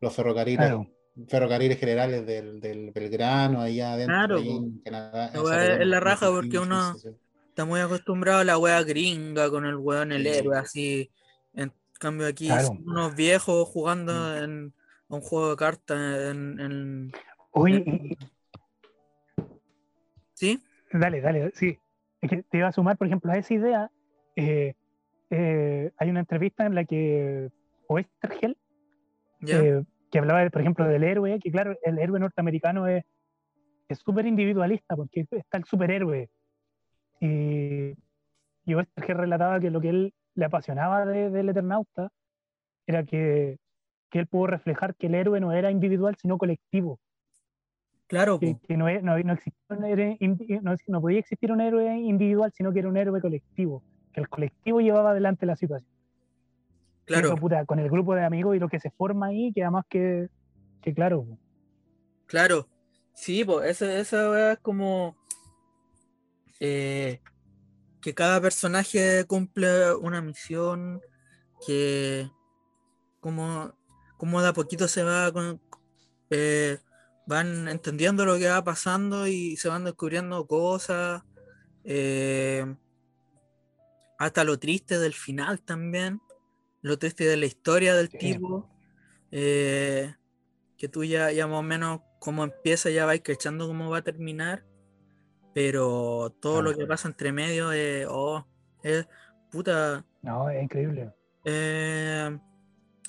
Los 0.00 0.14
ferrocarriles, 0.14 0.58
Claro. 0.66 0.90
ferrocarriles 1.28 1.78
generales 1.78 2.26
del, 2.26 2.60
del 2.60 2.90
Belgrano, 2.90 3.60
allá 3.60 3.92
adentro, 3.94 4.14
Claro, 4.16 4.36
ahí 4.38 4.48
po. 4.48 4.56
en 4.64 4.78
Canadá. 4.80 5.30
La 5.34 5.74
es 5.82 5.86
la 5.86 6.00
raja 6.00 6.30
porque 6.30 6.58
uno- 6.58 6.94
sí, 6.98 7.08
está 7.48 7.64
muy 7.64 7.80
acostumbrado 7.80 8.40
a 8.40 8.44
la 8.44 8.58
wea 8.58 8.82
gringa 8.82 9.48
con 9.50 9.64
el 9.64 9.76
weón, 9.76 10.10
el 10.12 10.22
Sí. 10.24 10.28
héroe, 10.28 10.58
así. 10.58 11.10
En 11.54 11.72
cambio, 12.00 12.26
aquí 12.26 12.46
Claro. 12.46 12.66
son 12.66 12.82
unos 12.84 13.14
viejos 13.14 13.68
jugando 13.68 14.12
Mm. 14.12 14.42
en 14.44 14.74
a 15.10 15.14
un 15.16 15.20
juego 15.20 15.50
de 15.50 15.56
cartas. 15.56 15.98
En, 16.30 16.58
en- 16.58 17.12
Oye, 17.54 17.84
y- 17.86 18.18
¿Sí? 20.34 20.60
dale, 20.92 21.20
dale, 21.20 21.52
sí. 21.54 21.78
Es 22.20 22.30
que 22.30 22.42
te 22.42 22.58
iba 22.58 22.68
a 22.68 22.72
sumar, 22.72 22.96
por 22.96 23.06
ejemplo, 23.06 23.30
a 23.32 23.36
esa 23.36 23.54
idea. 23.54 23.90
eh, 24.36 24.74
eh, 25.30 25.92
hay 25.96 26.10
una 26.10 26.20
entrevista 26.20 26.66
en 26.66 26.74
la 26.74 26.84
que 26.84 27.50
Oestergel, 27.88 28.56
¿Ya? 29.40 29.60
eh, 29.60 29.82
que 30.10 30.18
hablaba, 30.18 30.48
por 30.50 30.60
ejemplo, 30.60 30.86
del 30.86 31.04
héroe, 31.04 31.38
que 31.40 31.50
claro, 31.50 31.76
el 31.82 31.98
héroe 31.98 32.18
norteamericano 32.18 32.86
es 32.88 33.04
súper 34.04 34.26
individualista, 34.26 34.96
porque 34.96 35.26
está 35.30 35.58
el 35.58 35.64
superhéroe. 35.64 36.28
Y, 37.20 37.94
y 38.64 38.74
Westerger 38.74 39.16
relataba 39.16 39.60
que 39.60 39.70
lo 39.70 39.80
que 39.80 39.88
él 39.90 40.14
le 40.34 40.44
apasionaba 40.44 41.06
del 41.06 41.32
de, 41.32 41.50
Eternauta 41.50 42.10
era 42.86 43.04
que, 43.04 43.58
que, 44.10 44.18
él 44.18 44.26
pudo 44.26 44.48
reflejar 44.48 44.94
que 44.96 45.06
el 45.06 45.14
héroe 45.14 45.40
no 45.40 45.52
era 45.52 45.70
individual, 45.70 46.16
sino 46.20 46.38
colectivo. 46.38 46.98
Claro. 48.06 48.38
Que, 48.38 48.56
que 48.66 48.76
no, 48.76 48.86
no, 49.00 49.18
no, 49.18 49.38
un 49.70 49.84
héroe, 49.84 50.18
no, 50.62 50.74
no, 50.88 51.00
podía 51.00 51.20
existir 51.20 51.50
un 51.50 51.60
héroe 51.60 51.96
individual, 51.96 52.52
sino 52.54 52.72
que 52.72 52.80
era 52.80 52.88
un 52.88 52.96
héroe 52.96 53.20
colectivo, 53.20 53.82
que 54.12 54.20
el 54.20 54.28
colectivo 54.28 54.80
llevaba 54.80 55.10
adelante 55.10 55.46
la 55.46 55.56
situación. 55.56 55.90
Claro. 57.06 57.34
puta, 57.36 57.64
con 57.66 57.78
el 57.78 57.90
grupo 57.90 58.14
de 58.14 58.24
amigos 58.24 58.56
y 58.56 58.58
lo 58.58 58.68
que 58.68 58.80
se 58.80 58.90
forma 58.90 59.26
ahí, 59.26 59.52
que 59.52 59.62
además 59.62 59.84
que, 59.88 60.28
que 60.80 60.94
claro. 60.94 61.26
Claro. 62.26 62.66
Sí, 63.14 63.44
pues 63.44 63.70
esa, 63.70 63.98
esa 63.98 64.52
es 64.52 64.58
como 64.58 65.16
eh, 66.60 67.20
que 68.00 68.14
cada 68.14 68.40
personaje 68.40 69.24
cumple 69.26 69.94
una 69.94 70.20
misión 70.20 71.00
que 71.66 72.28
como, 73.20 73.72
como 74.16 74.42
de 74.42 74.48
a 74.48 74.52
poquito 74.52 74.88
se 74.88 75.02
va 75.02 75.32
con, 75.32 75.60
eh, 76.30 76.78
van 77.26 77.68
entendiendo 77.68 78.24
lo 78.24 78.38
que 78.38 78.48
va 78.48 78.62
pasando 78.62 79.26
y 79.26 79.56
se 79.56 79.68
van 79.68 79.84
descubriendo 79.84 80.46
cosas 80.46 81.22
eh, 81.84 82.64
hasta 84.18 84.44
lo 84.44 84.58
triste 84.58 84.98
del 84.98 85.14
final 85.14 85.60
también 85.60 86.20
lo 86.82 86.98
triste 86.98 87.24
de 87.24 87.36
la 87.36 87.46
historia 87.46 87.94
del 87.94 88.08
tipo 88.08 88.70
que 89.30 90.88
tú 90.90 91.02
ya, 91.02 91.32
ya 91.32 91.46
más 91.46 91.58
o 91.58 91.62
menos 91.62 92.00
como 92.20 92.44
empieza 92.44 92.90
ya 92.90 93.06
vais 93.06 93.22
cachando 93.22 93.66
cómo 93.66 93.90
va 93.90 93.98
a 93.98 94.02
terminar 94.02 94.64
pero 95.54 96.34
todo 96.40 96.60
lo 96.60 96.74
que 96.74 96.84
pasa 96.84 97.08
entre 97.08 97.32
medio 97.32 97.70
es, 97.70 98.06
oh, 98.10 98.44
es 98.82 99.06
puta. 99.50 100.04
No, 100.20 100.50
es 100.50 100.62
increíble. 100.62 101.12
Eh, 101.44 102.36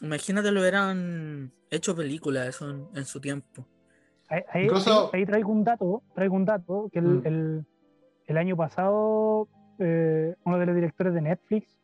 imagínate 0.02 0.52
lo 0.52 0.62
hubieran 0.62 1.52
hecho 1.72 1.96
películas 1.96 2.48
eso 2.48 2.92
en, 2.94 3.06
su 3.06 3.20
tiempo. 3.20 3.68
Ahí, 4.28 4.68
ahí, 5.14 5.26
traigo 5.26 5.52
un 5.52 5.64
dato, 5.64 6.02
traigo 6.14 6.36
un 6.36 6.46
dato, 6.46 6.90
que 6.92 7.00
el, 7.00 7.06
mm. 7.06 7.28
el, 7.28 7.66
el 8.28 8.38
año 8.38 8.58
pasado 8.58 9.48
eh, 9.80 10.36
uno 10.46 10.58
de 10.58 10.66
los 10.66 10.76
directores 10.76 11.14
de 11.14 11.22
Netflix 11.22 11.78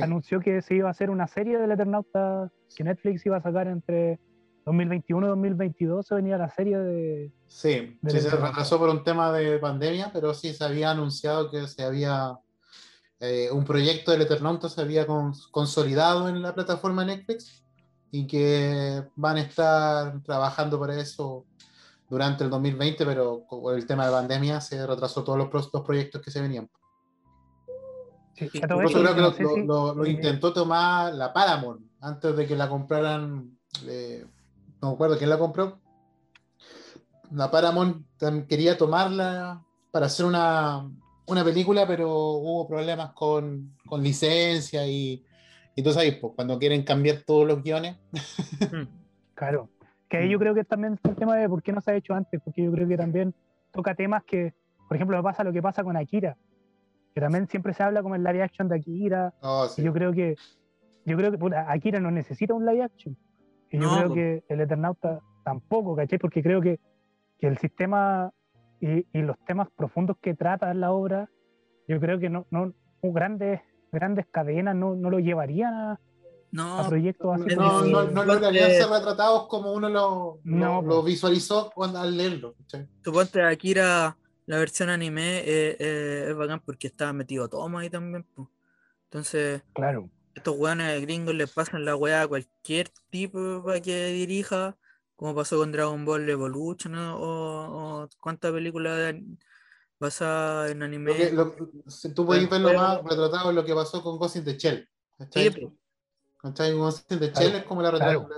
anunció 0.00 0.40
que 0.40 0.62
se 0.62 0.74
iba 0.76 0.88
a 0.88 0.92
hacer 0.92 1.10
una 1.10 1.26
serie 1.26 1.58
del 1.58 1.72
Eternauta 1.72 2.50
que 2.74 2.84
Netflix 2.84 3.26
iba 3.26 3.38
a 3.38 3.42
sacar 3.42 3.66
entre 3.66 4.20
2021 4.64 5.26
2022 5.26 6.06
se 6.06 6.14
venía 6.14 6.38
la 6.38 6.50
serie 6.50 6.78
de... 6.78 7.32
Sí, 7.48 7.98
sí 8.06 8.20
se 8.20 8.30
retrasó 8.30 8.78
por 8.78 8.90
un 8.90 9.02
tema 9.02 9.32
de 9.32 9.58
pandemia, 9.58 10.10
pero 10.12 10.34
sí 10.34 10.54
se 10.54 10.64
había 10.64 10.90
anunciado 10.90 11.50
que 11.50 11.66
se 11.66 11.82
había... 11.82 12.38
Eh, 13.18 13.50
un 13.52 13.64
proyecto 13.64 14.10
del 14.10 14.22
Eternauta 14.22 14.68
se 14.68 14.80
había 14.80 15.06
consolidado 15.50 16.28
en 16.28 16.42
la 16.42 16.54
plataforma 16.54 17.04
Netflix 17.04 17.64
y 18.10 18.26
que 18.26 19.04
van 19.16 19.36
a 19.36 19.42
estar 19.42 20.22
trabajando 20.22 20.78
para 20.78 21.00
eso 21.00 21.44
durante 22.12 22.44
el 22.44 22.50
2020, 22.50 23.06
pero 23.06 23.46
por 23.48 23.74
el 23.74 23.86
tema 23.86 24.04
de 24.04 24.12
pandemia 24.12 24.60
se 24.60 24.86
retrasó 24.86 25.24
todos 25.24 25.38
los, 25.38 25.70
los 25.72 25.82
proyectos 25.82 26.20
que 26.20 26.30
se 26.30 26.42
venían. 26.42 26.68
Sí, 28.34 28.50
creo 28.50 29.14
que 29.14 29.42
lo, 29.64 29.94
lo, 29.94 30.06
intentó 30.06 30.52
tomar 30.52 31.14
la 31.14 31.32
Paramount 31.32 31.80
antes 32.00 32.36
de 32.36 32.46
que 32.46 32.54
la 32.54 32.68
compraran 32.68 33.56
eh, 33.86 34.26
no 34.82 34.88
me 34.88 34.94
acuerdo 34.94 35.16
quién 35.16 35.30
la 35.30 35.38
compró. 35.38 35.80
La 37.30 37.50
Paramount 37.50 38.04
quería 38.46 38.76
tomarla 38.76 39.64
para 39.90 40.04
hacer 40.04 40.26
una, 40.26 40.86
película, 41.26 41.86
pero 41.86 42.10
hubo 42.10 42.68
problemas 42.68 43.14
con, 43.14 43.74
licencia 43.98 44.86
y, 44.86 45.24
y 45.74 45.80
entonces 45.80 46.14
pues, 46.20 46.34
cuando 46.36 46.58
quieren 46.58 46.82
cambiar 46.82 47.22
todos 47.26 47.46
los 47.46 47.62
guiones. 47.62 47.96
Mm. 48.70 48.86
claro, 49.34 49.70
que 50.12 50.18
ahí 50.18 50.28
yo 50.28 50.38
creo 50.38 50.54
que 50.54 50.62
también 50.62 50.92
es 50.92 51.00
el 51.08 51.16
tema 51.16 51.36
de 51.36 51.48
por 51.48 51.62
qué 51.62 51.72
no 51.72 51.80
se 51.80 51.90
ha 51.90 51.94
hecho 51.94 52.12
antes, 52.12 52.38
porque 52.44 52.62
yo 52.62 52.70
creo 52.70 52.86
que 52.86 52.98
también 52.98 53.34
toca 53.70 53.94
temas 53.94 54.22
que, 54.24 54.52
por 54.86 54.98
ejemplo, 54.98 55.22
pasa 55.22 55.42
lo 55.42 55.54
que 55.54 55.62
pasa 55.62 55.82
con 55.82 55.96
Akira, 55.96 56.36
que 57.14 57.20
también 57.22 57.48
siempre 57.48 57.72
se 57.72 57.82
habla 57.82 58.02
como 58.02 58.14
el 58.14 58.22
live 58.22 58.42
action 58.42 58.68
de 58.68 58.76
Akira, 58.76 59.32
oh, 59.40 59.68
y 59.74 59.82
yo 59.82 59.90
creo 59.94 60.12
que 60.12 60.36
yo 61.06 61.16
creo 61.16 61.32
que 61.32 61.56
Akira 61.56 61.98
no 61.98 62.10
necesita 62.10 62.52
un 62.52 62.66
live 62.66 62.82
action. 62.82 63.16
Y 63.70 63.78
yo 63.78 63.88
creo 63.88 64.12
que 64.12 64.44
el 64.48 64.60
Eternauta 64.60 65.20
tampoco, 65.44 65.96
¿cachai? 65.96 66.18
Porque 66.18 66.42
creo 66.42 66.60
que, 66.60 66.78
que 67.38 67.46
el 67.46 67.56
sistema 67.56 68.34
y, 68.80 69.06
y, 69.14 69.22
los 69.22 69.38
temas 69.46 69.70
profundos 69.74 70.18
que 70.20 70.34
trata 70.34 70.74
la 70.74 70.92
obra, 70.92 71.30
yo 71.88 71.98
creo 71.98 72.18
que 72.18 72.28
no, 72.28 72.44
no 72.50 72.74
grandes, 73.00 73.62
grandes 73.90 74.26
cadenas 74.26 74.76
no, 74.76 74.94
no 74.94 75.08
lo 75.08 75.20
llevarían 75.20 75.72
a, 75.72 76.00
no, 76.52 76.86
proyectos 76.88 77.40
así. 77.40 77.56
No, 77.56 77.84
no, 77.84 78.04
no, 78.04 78.24
lograrían 78.24 78.70
ser 78.70 78.88
retratados 78.88 79.48
como 79.48 79.72
uno 79.72 79.88
lo, 79.88 80.38
lo, 80.44 81.02
visualizó 81.02 81.70
cuando, 81.74 81.98
al 81.98 82.16
leerlo. 82.16 82.54
Suponte 83.04 83.42
Akira, 83.42 84.16
la 84.46 84.58
versión 84.58 84.88
anime, 84.88 85.40
eh, 85.40 85.76
eh, 85.78 86.26
es 86.28 86.36
bacán 86.36 86.60
porque 86.64 86.86
estaba 86.86 87.12
metido 87.12 87.48
Tomo 87.48 87.78
ahí 87.78 87.90
también. 87.90 88.24
Pues. 88.34 88.48
Entonces, 89.10 89.62
claro 89.72 90.08
estos 90.34 90.56
weones 90.56 91.00
gringos 91.02 91.34
les 91.34 91.50
pasan 91.50 91.84
la 91.84 91.96
weá 91.96 92.22
a 92.22 92.28
cualquier 92.28 92.88
tipo 93.10 93.62
para 93.64 93.80
que 93.80 94.06
dirija, 94.08 94.76
como 95.16 95.34
pasó 95.34 95.58
con 95.58 95.72
Dragon 95.72 96.04
Ball 96.04 96.28
Evolution 96.28 96.94
o, 96.96 98.08
cuántas 98.20 98.52
películas 98.52 99.14
basadas 100.00 100.70
en 100.70 100.82
anime. 100.82 101.14
tú 102.14 102.26
puedes 102.26 102.48
verlo 102.48 102.72
más 102.74 103.02
retratado 103.04 103.50
en 103.50 103.56
lo 103.56 103.64
que 103.64 103.74
pasó 103.74 104.02
con 104.02 104.18
Ghost 104.18 104.36
in 104.36 104.44
the 104.44 104.56
Shell. 104.56 104.88
¿Cachai? 106.42 106.72
de 106.72 107.32
Chile 107.32 107.58
es 107.58 107.64
como 107.64 107.82
la 107.82 107.92
claro. 107.92 108.28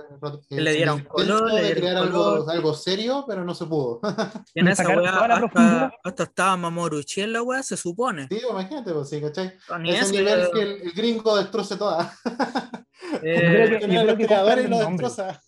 Le 0.49 0.73
dieron 0.73 1.03
color, 1.05 1.51
le 1.51 1.61
dieron 1.63 1.79
crear 1.79 1.97
algo, 1.97 2.47
algo, 2.47 2.73
serio, 2.75 3.25
pero 3.27 3.43
no 3.43 3.55
se 3.55 3.65
pudo. 3.65 3.99
Y 4.53 4.59
en 4.59 4.67
esa 4.67 4.87
weá 4.87 5.09
hasta, 5.11 5.91
hasta, 6.03 6.23
estaba 6.23 6.55
Mamoru 6.55 7.01
en 7.17 7.33
la 7.33 7.41
weá, 7.41 7.63
se 7.63 7.75
supone. 7.75 8.27
Sí, 8.27 8.41
imagínate, 8.47 8.93
pues 8.93 9.09
sí, 9.09 9.19
¿cachai? 9.19 9.53
Ese 9.85 10.11
nivel 10.11 10.49
que 10.53 10.61
el, 10.61 10.91
gringo 10.91 11.35
destroce 11.35 11.77
toda. 11.77 12.13
Eh, 13.23 13.41
yo 13.71 13.79
creo 13.79 13.79
que, 13.79 14.07
yo 14.07 14.17
que 14.17 14.25
creadores 14.27 14.69
lo 14.69 14.77
destroza. 14.77 15.41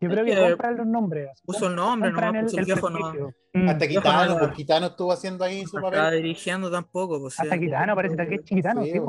Yo 0.00 0.08
creo 0.08 0.24
que 0.24 0.36
compran 0.36 0.76
los 0.76 0.86
nombres. 0.86 1.30
Puso 1.44 1.66
el 1.66 1.74
nombre, 1.74 2.12
no 2.12 2.20
el, 2.20 2.44
puso 2.44 2.58
el, 2.58 2.64
viejo 2.64 2.90
no. 2.90 3.32
Hasta 3.68 3.88
Quitano, 3.88 4.38
pues 4.38 4.52
Quitano 4.52 4.86
estuvo 4.86 5.10
haciendo 5.10 5.42
ahí 5.42 5.64
su 5.64 5.72
papel. 5.72 5.94
Estaba 5.94 6.10
dirigiendo 6.12 6.70
tampoco, 6.70 7.20
pues. 7.20 7.40
Hasta 7.40 7.58
Quitano, 7.58 7.96
parece 7.96 8.16
que 8.16 8.34
es 8.36 8.42
Quitano, 8.42 8.84
sí. 8.84 9.00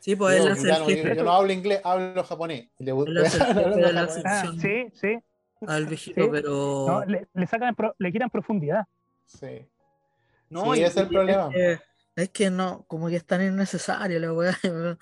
Sí, 0.00 0.16
pues 0.16 0.40
él 0.40 0.50
hace 0.50 0.70
el 0.70 0.84
jefe. 0.84 1.16
Yo 1.16 1.24
no 1.24 1.32
hablo 1.32 1.52
inglés, 1.52 1.80
hablo 1.84 2.24
japonés. 2.24 2.68
Le, 2.78 2.92
de 2.94 3.92
la 3.92 4.08
sección. 4.08 4.58
sí, 4.58 4.86
sí. 4.94 5.18
Al 5.66 5.86
viejito, 5.86 6.30
pero. 6.30 6.86
No, 6.88 7.04
le, 7.04 7.28
le, 7.34 7.46
sacan, 7.46 7.76
le 7.98 8.12
quitan 8.12 8.30
profundidad. 8.30 8.86
Sí. 9.26 9.68
No, 10.48 10.74
sí, 10.74 10.82
ese 10.82 10.86
es 10.86 10.96
el 10.96 11.08
problema. 11.08 11.48
Es 11.48 11.54
que, 11.54 11.80
es 12.16 12.28
que, 12.30 12.50
no, 12.50 12.84
como 12.88 13.08
que 13.08 13.16
es 13.16 13.24
tan 13.26 13.42
innecesario 13.42 14.18
la 14.18 14.32
weá. 14.32 14.58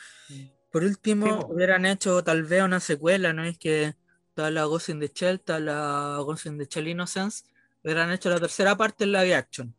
Por 0.71 0.83
último, 0.83 1.47
hubieran 1.49 1.87
hecho 1.87 2.23
tal 2.23 2.43
vez 2.43 2.63
una 2.63 2.81
secuela, 2.81 3.33
¿no? 3.33 3.45
Es 3.45 3.57
que 3.57 3.95
está 4.29 4.51
la 4.51 4.65
Ghost 4.65 4.91
in 4.91 5.01
the 5.01 5.11
Shell, 5.15 5.37
está 5.37 5.61
la 5.61 6.19
Ghost 6.19 6.47
in 6.47 6.59
the 6.59 6.67
Shell 6.67 6.89
Innocence. 6.89 7.45
Hubieran 7.85 8.13
hecho 8.13 8.29
la 8.29 8.41
tercera 8.41 8.77
parte 8.77 9.05
en 9.05 9.13
live 9.13 9.35
action. 9.35 9.75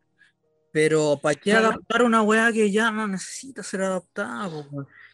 Pero 0.72 1.18
¿para 1.20 1.34
qué 1.34 1.52
adaptar 1.52 2.02
una 2.02 2.22
weá 2.22 2.50
que 2.52 2.70
ya 2.70 2.90
no 2.90 3.06
necesita 3.06 3.62
ser 3.62 3.82
adaptada? 3.82 4.50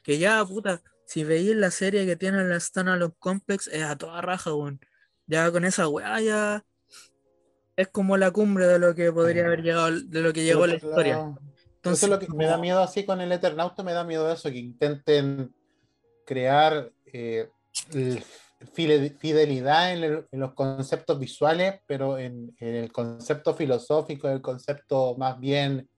Que 0.06 0.18
ya, 0.18 0.44
puta, 0.44 0.80
si 1.04 1.24
veis 1.24 1.56
la 1.56 1.72
serie 1.72 2.06
que 2.06 2.14
tiene 2.14 2.44
la 2.44 2.60
Standalone 2.60 3.12
Complex, 3.18 3.66
es 3.66 3.82
a 3.82 3.98
toda 3.98 4.20
raja, 4.20 4.54
weón. 4.54 4.78
Ya 5.26 5.50
con 5.50 5.64
esa 5.64 5.88
weá 5.88 6.20
ya 6.20 6.64
es 7.74 7.88
como 7.88 8.16
la 8.16 8.30
cumbre 8.30 8.68
de 8.68 8.78
lo 8.78 8.94
que 8.94 9.10
podría 9.10 9.46
haber 9.46 9.64
llegado, 9.64 9.90
de 9.90 10.20
lo 10.20 10.32
que 10.32 10.44
llegó 10.44 10.64
la 10.64 10.76
historia. 10.76 11.36
Entonces, 11.74 12.04
eso 12.04 12.06
es 12.06 12.10
lo 12.10 12.18
que 12.20 12.32
me 12.32 12.46
da 12.46 12.56
miedo 12.56 12.80
así 12.80 13.04
con 13.04 13.20
el 13.20 13.32
Eternauta, 13.32 13.82
me 13.82 13.94
da 13.94 14.04
miedo 14.04 14.32
eso, 14.32 14.48
que 14.48 14.58
intenten 14.58 15.52
crear 16.24 16.92
eh, 17.06 17.50
fidelidad 18.74 19.92
en, 19.92 20.24
los 20.30 20.54
conceptos 20.54 21.18
visuales, 21.18 21.80
pero 21.88 22.16
en, 22.16 22.54
en, 22.60 22.74
el 22.76 22.92
concepto 22.92 23.54
filosófico, 23.54 24.28
el 24.28 24.40
concepto 24.40 25.16
más 25.18 25.40
bien 25.40 25.88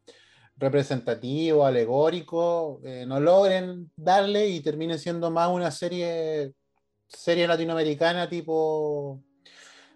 representativo, 0.59 1.65
alegórico, 1.65 2.81
eh, 2.85 3.05
no 3.07 3.21
logren 3.21 3.91
darle 3.97 4.49
y 4.49 4.61
termine 4.61 4.99
siendo 4.99 5.31
más 5.31 5.49
una 5.51 5.71
serie, 5.71 6.53
serie 7.07 7.47
latinoamericana 7.47 8.29
tipo 8.29 9.23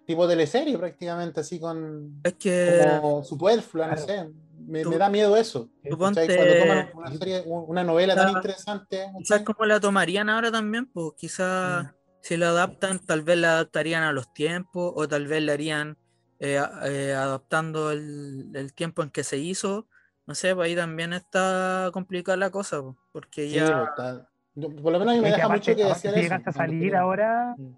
tipo 0.06 0.26
teleserie 0.26 0.76
prácticamente 0.78 1.40
así 1.40 1.60
con 1.60 2.20
es 2.24 2.34
que 2.34 2.80
como 3.00 3.24
superflua, 3.24 3.88
no 3.88 3.96
sé. 3.96 4.28
Me, 4.64 4.84
da 4.84 5.08
miedo 5.08 5.36
eso. 5.36 5.70
Cuando 5.98 6.20
toman 6.24 6.90
una, 6.94 7.12
serie, 7.18 7.42
una 7.46 7.82
novela 7.82 8.14
tan 8.14 8.30
interesante. 8.30 9.10
Quizás 9.18 9.42
como 9.42 9.64
la 9.66 9.80
tomarían 9.80 10.30
ahora 10.30 10.52
también, 10.52 10.86
pues 10.86 11.14
quizás 11.18 11.88
si 12.20 12.36
la 12.36 12.50
adaptan, 12.50 13.00
tal 13.00 13.22
vez 13.22 13.38
la 13.38 13.54
adaptarían 13.54 14.04
a 14.04 14.12
los 14.12 14.32
tiempos 14.32 14.92
o 14.94 15.08
tal 15.08 15.26
vez 15.26 15.42
la 15.42 15.54
harían 15.54 15.98
eh, 16.38 16.62
eh, 16.84 17.12
adaptando 17.12 17.90
el, 17.90 18.50
el 18.54 18.72
tiempo 18.72 19.02
en 19.02 19.10
que 19.10 19.24
se 19.24 19.38
hizo. 19.38 19.88
No 20.26 20.34
sé, 20.34 20.54
pues 20.54 20.68
ahí 20.68 20.76
también 20.76 21.12
está 21.12 21.90
complicada 21.92 22.36
la 22.36 22.50
cosa, 22.50 22.80
po, 22.80 22.96
porque 23.12 23.48
Sí, 23.48 23.54
ya... 23.56 23.84
está- 23.84 24.28
yo- 24.54 24.74
por 24.76 24.92
lo 24.92 24.98
menos 24.98 25.14
a 25.14 25.16
mí 25.16 25.22
me 25.22 25.30
deja 25.30 25.46
aparte- 25.46 25.72
mucho 25.72 25.76
que 25.76 25.84
decir 25.88 26.00
si 26.00 26.08
eso. 26.08 26.16
llegase 26.16 26.48
a 26.50 26.52
salir 26.52 26.94
ahora, 26.96 27.54
Mm. 27.56 27.74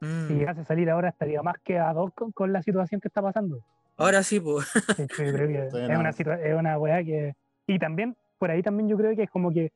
mm, 0.00 0.28
si 0.28 0.34
llegase 0.34 0.60
a 0.60 0.64
salir 0.64 0.90
ahora 0.90 1.08
estaría 1.08 1.42
más 1.42 1.56
que 1.64 1.78
ad 1.78 1.96
hoc 1.96 2.14
con, 2.14 2.32
con 2.32 2.52
la 2.52 2.62
situación 2.62 3.00
que 3.00 3.08
está 3.08 3.20
pasando. 3.22 3.64
Ahora 3.96 4.22
sí, 4.22 4.38
pues. 4.38 4.64
Yo 4.96 5.06
creo 5.08 5.48
que 5.48 5.66
es, 5.66 5.74
una 5.74 6.10
es 6.10 6.54
una 6.54 6.78
weá 6.78 7.02
que. 7.02 7.34
Y 7.66 7.78
también, 7.80 8.16
por 8.38 8.50
ahí 8.52 8.62
también 8.62 8.88
yo 8.88 8.96
creo 8.96 9.16
que 9.16 9.24
es 9.24 9.30
como 9.30 9.50
que, 9.52 9.72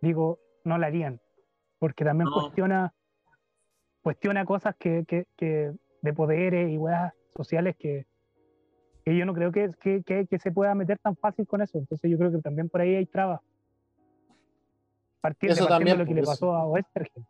digo, 0.00 0.38
no 0.62 0.78
la 0.78 0.86
harían. 0.86 1.20
Porque 1.80 2.04
también 2.04 2.28
No. 2.30 2.40
cuestiona 2.40 2.94
cuestiona 4.02 4.44
cosas 4.44 4.74
que, 4.78 5.04
que, 5.06 5.26
que 5.36 5.72
de 6.02 6.12
poderes 6.12 6.70
y 6.70 6.76
weas 6.76 7.12
sociales 7.36 7.74
que, 7.78 8.06
que 9.04 9.16
yo 9.16 9.26
no 9.26 9.34
creo 9.34 9.52
que, 9.52 9.70
que, 9.80 10.02
que, 10.02 10.26
que 10.26 10.38
se 10.38 10.50
pueda 10.50 10.74
meter 10.74 10.98
tan 10.98 11.14
fácil 11.16 11.46
con 11.46 11.60
eso. 11.60 11.78
Entonces 11.78 12.10
yo 12.10 12.16
creo 12.18 12.32
que 12.32 12.38
también 12.38 12.68
por 12.68 12.80
ahí 12.80 12.94
hay 12.94 13.06
trabas. 13.06 13.40
Partiendo, 15.20 15.54
Eso 15.54 15.66
también, 15.66 15.96
de 15.96 16.04
lo 16.04 16.08
que 16.08 16.14
le 16.14 16.22
pues, 16.22 16.30
pasó 16.38 16.54
a 16.54 16.66
Oestergel, 16.66 17.24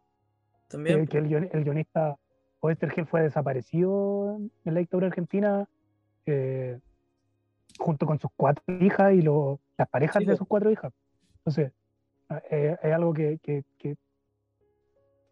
También. 0.69 1.07
que, 1.07 1.19
el, 1.19 1.29
guion- 1.29 1.49
el 1.53 1.63
guionista 1.65 2.17
Oestergel 2.61 3.07
fue 3.07 3.23
desaparecido 3.23 4.39
en 4.65 4.75
la 4.75 4.81
dictadura 4.81 5.07
argentina 5.09 5.69
eh, 6.27 6.81
junto 7.79 8.07
con 8.07 8.19
sus 8.19 8.31
cuatro 8.37 8.65
hijas 8.81 9.13
y 9.15 9.23
lo- 9.23 9.61
las 9.79 9.89
parejas 9.89 10.21
Sí, 10.23 10.27
de 10.27 10.33
po. 10.33 10.39
sus 10.39 10.49
cuatro 10.49 10.71
hijas. 10.73 10.93
Entonces, 11.39 11.73
eh, 12.51 12.77
es 12.83 12.93
algo 12.93 13.13
que, 13.13 13.39
que- 13.43 13.63
que- 13.79 13.97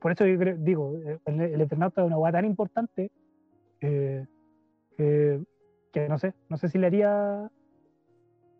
Por 0.00 0.12
eso 0.12 0.26
yo 0.26 0.38
creo- 0.38 0.56
digo, 0.58 0.98
eh, 1.04 1.18
el, 1.26 1.40
el 1.40 1.60
Eternauta 1.62 2.02
es 2.02 2.06
una 2.06 2.18
hueá 2.18 2.32
tan 2.32 2.44
importante 2.44 3.10
eh, 3.80 4.24
que, 4.96 5.40
que 5.92 6.08
no 6.08 6.18
sé, 6.18 6.34
no 6.48 6.56
sé 6.56 6.68
si 6.68 6.78
le 6.78 6.86
haría 6.86 7.48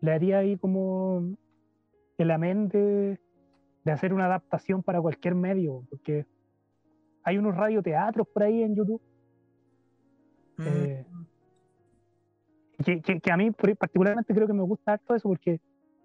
le 0.01 0.11
haría 0.11 0.39
ahí 0.39 0.57
como 0.57 1.35
el 2.17 2.31
amén 2.31 2.67
de, 2.67 3.17
de 3.83 3.91
hacer 3.91 4.13
una 4.13 4.25
adaptación 4.25 4.83
para 4.83 5.01
cualquier 5.01 5.35
medio, 5.35 5.85
porque 5.89 6.25
hay 7.23 7.37
unos 7.37 7.55
radioteatros 7.55 8.27
por 8.33 8.43
ahí 8.43 8.63
en 8.63 8.75
YouTube 8.75 9.01
Mm, 10.57 10.67
eh, 10.67 11.05
que, 12.85 13.01
que- 13.01 13.19
que 13.19 13.31
a 13.31 13.37
mí 13.37 13.49
particularmente 13.51 14.33
creo 14.35 14.45
que 14.45 14.53
me 14.53 14.61
gusta 14.63 14.93
harto 14.93 15.15
eso 15.15 15.29
porque 15.29 15.59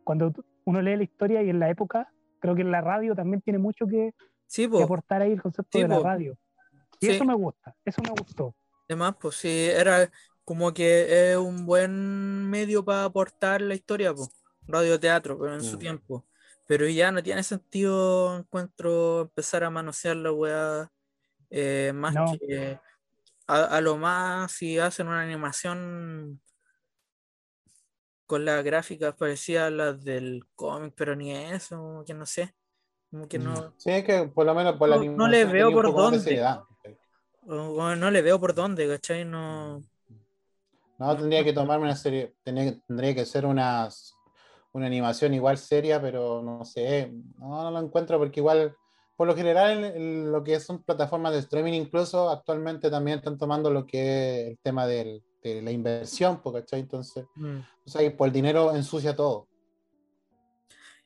cuando 0.05 0.32
uno 0.64 0.80
lee 0.80 0.96
la 0.96 1.02
historia 1.02 1.42
y 1.42 1.50
en 1.50 1.59
la 1.59 1.68
época, 1.68 2.09
creo 2.40 2.55
que 2.55 2.62
en 2.62 2.70
la 2.70 2.80
radio 2.80 3.14
también 3.14 3.42
tiene 3.42 3.59
mucho 3.59 3.86
que, 3.86 4.12
sí, 4.46 4.70
que 4.70 4.82
aportar 4.82 5.20
ahí 5.20 5.32
el 5.32 5.42
concepto 5.42 5.76
Sí, 5.78 5.82
de 5.82 5.88
la 5.88 5.98
radio. 5.98 6.38
Y 7.00 7.06
Sí. 7.06 7.12
eso 7.12 7.24
me 7.26 7.34
gusta, 7.34 7.74
eso 7.84 8.00
me 8.02 8.10
gustó. 8.10 8.55
Además, 8.88 9.16
pues 9.20 9.34
sí, 9.36 9.66
era 9.70 10.10
como 10.48 10.72
que 10.72 11.30
es 11.32 11.36
un 11.36 11.66
buen 11.66 12.48
medio 12.48 12.82
para 12.82 13.04
aportar 13.04 13.60
la 13.60 13.74
historia, 13.74 14.14
pues. 14.14 14.30
Radioteatro, 14.66 15.38
pero 15.38 15.52
en 15.54 15.62
su 15.62 15.76
Mm. 15.76 15.78
tiempo. 15.78 16.24
Pero 16.66 16.88
ya 16.88 17.12
no 17.12 17.22
tiene 17.22 17.42
sentido, 17.42 18.38
encuentro, 18.38 19.20
empezar 19.22 19.62
a 19.64 19.68
manosear 19.68 20.16
la 20.16 20.32
weá 20.32 20.90
eh, 21.50 21.92
más 21.94 22.14
No. 22.14 22.32
que 22.38 22.80
a, 23.46 23.64
a 23.64 23.80
lo 23.82 23.98
más 23.98 24.50
si 24.52 24.78
hacen 24.78 25.06
una 25.08 25.20
animación 25.20 26.40
con 28.26 28.46
las 28.46 28.64
gráficas 28.64 29.14
parecidas 29.16 29.66
a 29.66 29.70
las 29.70 30.02
del 30.02 30.46
cómic, 30.56 30.94
pero 30.96 31.14
ni 31.14 31.30
eso, 31.34 32.04
que 32.06 32.14
no 32.14 32.24
sé. 32.24 32.54
Como 33.10 33.28
que 33.28 33.38
no, 33.38 33.74
Sí, 33.76 33.90
es 33.90 34.04
que 34.04 34.28
por 34.34 34.46
lo 34.46 34.54
menos 34.54 34.76
por 34.76 34.88
la 34.88 34.96
No- 34.96 35.02
no 35.04 35.08
animación 35.26 35.30
le 35.30 35.38
tenía 35.46 35.52
veo 35.52 35.72
por 35.72 35.94
dónde. 35.94 36.42
o 37.46 37.96
no 37.96 38.10
le 38.10 38.22
veo 38.22 38.40
por 38.40 38.54
dónde, 38.54 38.88
¿cachai? 38.88 39.24
No. 39.26 39.82
No, 40.98 41.16
tendría 41.16 41.44
que 41.44 41.52
tomarme 41.52 41.84
una 41.84 41.96
serie, 41.96 42.34
tendría, 42.42 42.72
que- 42.72 42.80
tendría 42.86 43.14
que 43.14 43.24
ser 43.24 43.46
una, 43.46 43.88
una 44.72 44.86
animación 44.86 45.32
igual 45.34 45.56
seria, 45.56 46.00
pero 46.02 46.42
no 46.42 46.64
sé, 46.64 47.12
no, 47.38 47.62
no 47.62 47.70
lo 47.70 47.78
encuentro 47.80 48.18
porque 48.18 48.40
igual, 48.40 48.76
por 49.16 49.26
lo 49.28 49.36
general, 49.36 49.84
en- 49.84 49.96
en 49.96 50.32
lo 50.32 50.42
que 50.42 50.58
son 50.58 50.82
plataformas 50.82 51.32
de 51.32 51.38
streaming 51.38 51.74
incluso, 51.74 52.28
actualmente 52.30 52.90
también 52.90 53.18
están 53.18 53.38
tomando 53.38 53.70
lo 53.70 53.86
que 53.86 54.42
es 54.42 54.48
el 54.50 54.58
tema 54.58 54.86
del- 54.86 55.22
de 55.42 55.62
la 55.62 55.70
inversión, 55.70 56.40
¿cachai? 56.42 56.80
Entonces, 56.80 57.24
mm. 57.36 57.58
o 57.86 57.88
sea, 57.90 58.02
y 58.02 58.10
por 58.10 58.26
el 58.26 58.32
dinero 58.32 58.74
ensucia 58.74 59.14
todo. 59.14 59.46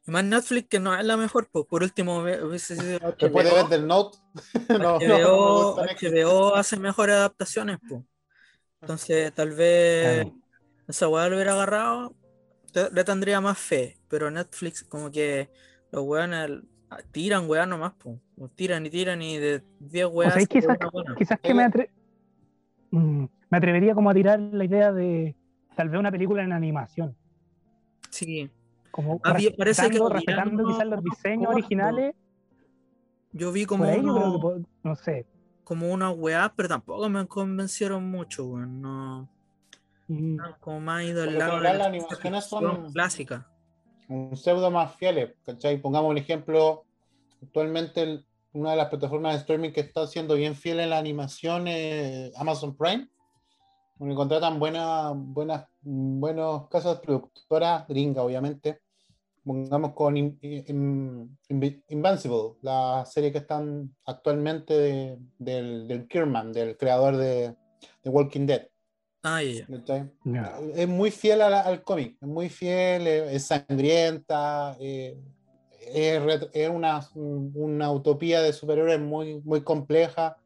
Y 0.06 0.10
más 0.10 0.24
Netflix 0.24 0.69
que 0.69 0.81
no 0.81 0.97
es 0.97 1.05
la 1.05 1.16
mejor, 1.16 1.48
pues 1.52 1.66
por 1.66 1.82
último 1.82 2.19
hubiese 2.19 2.74
sido 2.77 2.98
Después 3.19 3.44
de 3.48 3.55
ver 3.55 3.66
del 3.69 3.86
Note, 3.86 4.19
no, 4.70 4.98
HBO 4.98 6.55
hace 6.56 6.77
mejores 6.78 7.14
adaptaciones, 7.14 7.78
pues. 7.86 8.02
Entonces 8.83 9.33
tal 9.33 9.51
vez 9.53 10.03
Claro. 10.25 10.35
esa 10.89 11.09
weá 11.09 11.29
lo 11.29 11.37
hubiera 11.37 11.53
agarrado, 11.53 12.15
le 12.93 13.05
tendría 13.05 13.41
más 13.41 13.59
fe, 13.59 13.97
pero 14.09 14.31
Netflix 14.31 14.83
como 14.83 15.11
que 15.11 15.49
los 15.93 16.03
weones 16.05 16.63
tiran 17.13 17.49
weá 17.49 17.65
nomás, 17.65 17.95
pues. 17.99 18.19
Tiran 18.57 18.85
y 18.85 18.91
tiran 18.91 19.23
y 19.23 19.39
de 19.39 19.63
10 19.79 20.07
O 20.07 20.09
weas. 20.09 20.33
sea, 20.35 20.43
se 20.43 20.49
quizás, 20.49 20.79
quizás 21.17 21.41
que 21.41 21.55
me, 21.55 21.65
atre- 21.65 21.91
Mm, 22.91 23.25
me 23.49 23.57
atrevería 23.59 23.95
como 23.95 24.11
a 24.11 24.15
tirar 24.15 24.39
la 24.39 24.65
idea 24.67 24.93
de 24.93 25.35
tal 25.77 25.89
vez 25.89 25.99
una 25.99 26.11
película 26.11 26.43
en 26.43 26.53
animación, 26.53 27.17
Sí, 28.11 28.51
como 28.91 29.19
Ah, 29.25 29.33
bien, 29.33 29.55
parece 29.57 29.89
que 29.89 29.99
respetando, 29.99 30.09
respetando 30.11 30.67
quizás 30.67 30.87
los 30.87 31.03
diseños 31.03 31.51
originales, 31.51 32.15
yo 33.33 33.51
vi 33.51 33.65
como 33.65 33.87
que, 33.87 34.03
no 34.83 34.95
sé, 34.97 35.25
como 35.64 35.90
unas 35.93 36.14
weas, 36.16 36.51
pero 36.56 36.68
tampoco 36.68 37.09
me 37.09 37.26
convencieron 37.26 38.10
mucho, 38.10 38.44
weón. 38.47 38.80
No, 38.82 39.28
mm, 40.09 40.36
no, 40.36 40.56
como 40.60 40.80
más 40.80 41.05
ido 41.05 41.20
Por 41.20 41.28
al 41.28 41.34
lo 41.34 41.39
lado 41.39 41.51
de 41.52 41.56
general, 41.59 41.72
la 41.72 41.78
las 41.78 41.86
animaciones 41.89 42.44
son- 42.47 42.70
ficción 42.70 42.93
clásica. 42.93 43.48
un 44.09 44.36
pseudo 44.36 44.70
más 44.70 44.94
fieles, 44.97 45.34
¿cachai? 45.44 45.80
Pongamos 45.80 46.10
un 46.10 46.18
ejemplo, 46.18 46.84
actualmente 47.43 48.02
el- 48.02 48.26
una 48.52 48.72
de 48.72 48.76
las 48.76 48.89
plataformas 48.89 49.32
de 49.32 49.39
streaming 49.39 49.70
que 49.70 49.80
está 49.80 50.06
siendo 50.06 50.34
bien 50.34 50.55
fiel 50.55 50.80
en 50.80 50.90
la 50.90 50.98
animación 50.98 51.66
es 51.68 52.36
Amazon 52.36 52.76
Prime, 52.76 53.09
donde 53.97 54.14
contratan 54.14 54.59
buenas, 54.59 55.12
buenas, 55.16 55.66
buenos 55.80 56.68
casas 56.68 57.01
productoras 57.01 57.86
gringas, 57.89 58.24
obviamente. 58.24 58.82
Pongamos 59.44 59.93
con 59.94 60.16
In- 60.16 60.39
In- 60.43 61.36
In- 61.48 61.82
Invincible, 61.89 62.55
la 62.62 63.05
serie 63.06 63.32
que 63.32 63.39
están 63.39 63.94
actualmente 64.06 64.73
de- 64.74 65.19
del, 65.39 65.89
del 65.89 66.06
Kierman, 66.06 66.52
del 66.52 66.77
creador 66.77 67.16
de, 67.16 67.55
de 68.05 68.10
Walking 68.10 68.47
Dead. 68.47 68.69
Ah. 69.24 69.40
¿cachai? 69.69 70.10
ya. 70.24 70.59
es 70.74 70.89
muy 70.89 71.10
fiel 71.10 71.43
a 71.43 71.51
la- 71.51 71.60
al 71.60 71.82
cómic, 71.82 72.16
es 72.20 72.28
muy 72.28 72.48
fiel, 72.48 73.06
eh, 73.06 73.35
es 73.35 73.44
sangrienta, 73.44 74.77
eh, 74.81 75.16
es, 75.81 76.23
es 76.52 76.69
una, 76.70 77.06
una 77.14 77.90
utopía 77.93 78.43
de 78.43 78.52
superhéroes 78.52 79.01
muy, 79.01 79.40
muy 79.43 79.62
compleja. 79.62 80.36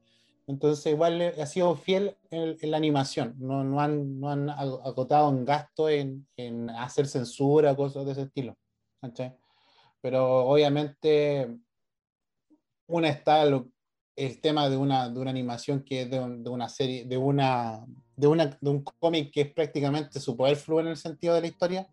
Entonces, 0.47 0.87
igual 0.93 1.19
le- 1.19 1.43
ha 1.43 1.47
sido 1.47 1.75
fiel 1.75 2.17
en, 2.31 2.57
en 2.61 2.71
la 2.71 2.77
animación. 2.77 3.35
No, 3.39 3.65
no, 3.65 3.81
han, 3.81 4.21
no 4.21 4.31
han 4.31 4.49
ag- 4.49 4.81
agotado 4.85 5.29
en 5.31 5.45
gasto 5.45 5.89
en, 5.89 6.27
en 6.37 6.71
hacer 6.71 7.07
censura, 7.07 7.75
cosas 7.75 8.07
de 8.07 8.13
ese 8.13 8.23
estilo. 8.23 8.55
¿Cachai? 9.01 9.37
Pero 10.01 10.47
obviamente, 10.47 11.49
una 12.87 13.09
está 13.09 13.45
lo- 13.45 13.69
el 14.15 14.41
tema 14.41 14.69
de 14.69 14.77
una, 14.77 15.09
de 15.11 15.21
una 15.21 15.31
animación 15.31 15.83
que 15.83 16.03
es 16.03 16.11
de, 16.11 16.21
un- 16.21 16.43
de 16.43 16.51
una 16.51 16.69
serie, 16.69 17.05
de 17.05 17.17
una 17.17 17.85
de, 18.17 18.27
una, 18.29 18.47
de 18.47 18.71
un 18.71 18.83
cómic 18.99 19.31
que 19.31 19.43
es 19.43 19.53
prácticamente 19.53 20.21
superfluo 20.21 20.81
en 20.81 20.87
el 20.87 20.97
sentido 20.97 21.35
de 21.35 21.43
la 21.43 21.47
historia, 21.49 21.87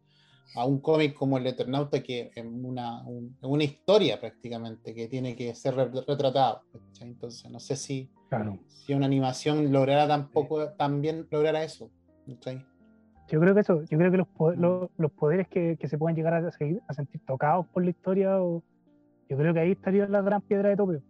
a 0.55 0.65
un 0.65 0.80
cómic 0.80 1.13
como 1.15 1.38
El 1.38 1.47
Eternauta, 1.47 2.01
que 2.01 2.31
es 2.34 2.45
una, 2.45 3.01
un- 3.03 3.35
una 3.41 3.63
historia 3.65 4.19
prácticamente, 4.21 4.93
que 4.95 5.09
tiene 5.09 5.35
que 5.35 5.53
ser 5.53 5.75
re- 5.75 5.89
retratada. 6.07 6.63
¿cachai? 6.71 7.09
Entonces, 7.09 7.51
no 7.51 7.59
sé 7.59 7.75
si, 7.75 8.09
Claro. 8.30 8.57
si 8.67 8.93
una 8.93 9.05
animación 9.07 9.69
lograra 9.73 10.07
tampoco 10.07 10.69
también 10.73 11.27
lograra 11.30 11.61
eso. 11.63 11.91
¿cachai? 12.25 12.65
Yo 13.29 13.39
creo 13.39 13.53
que 13.53 13.61
eso, 13.61 13.83
yo 13.83 13.97
creo 13.97 14.11
que 14.11 14.17
los, 14.17 14.27
Mm. 14.37 14.61
los, 14.61 14.89
los 14.97 15.11
poderes 15.11 15.47
que, 15.47 15.77
que 15.79 15.87
se 15.87 15.97
puedan 15.97 16.15
llegar 16.15 16.33
a, 16.33 16.51
seguir- 16.51 16.81
a 16.87 16.93
sentir 16.93 17.21
tocados 17.25 17.65
por 17.67 17.83
la 17.83 17.89
historia, 17.89 18.41
o, 18.41 18.61
yo 19.29 19.37
creo 19.37 19.53
que 19.53 19.59
ahí 19.61 19.71
estaría 19.71 20.07
la 20.07 20.21
gran 20.21 20.41
piedra 20.41 20.69
de 20.69 20.75
tope, 20.75 21.01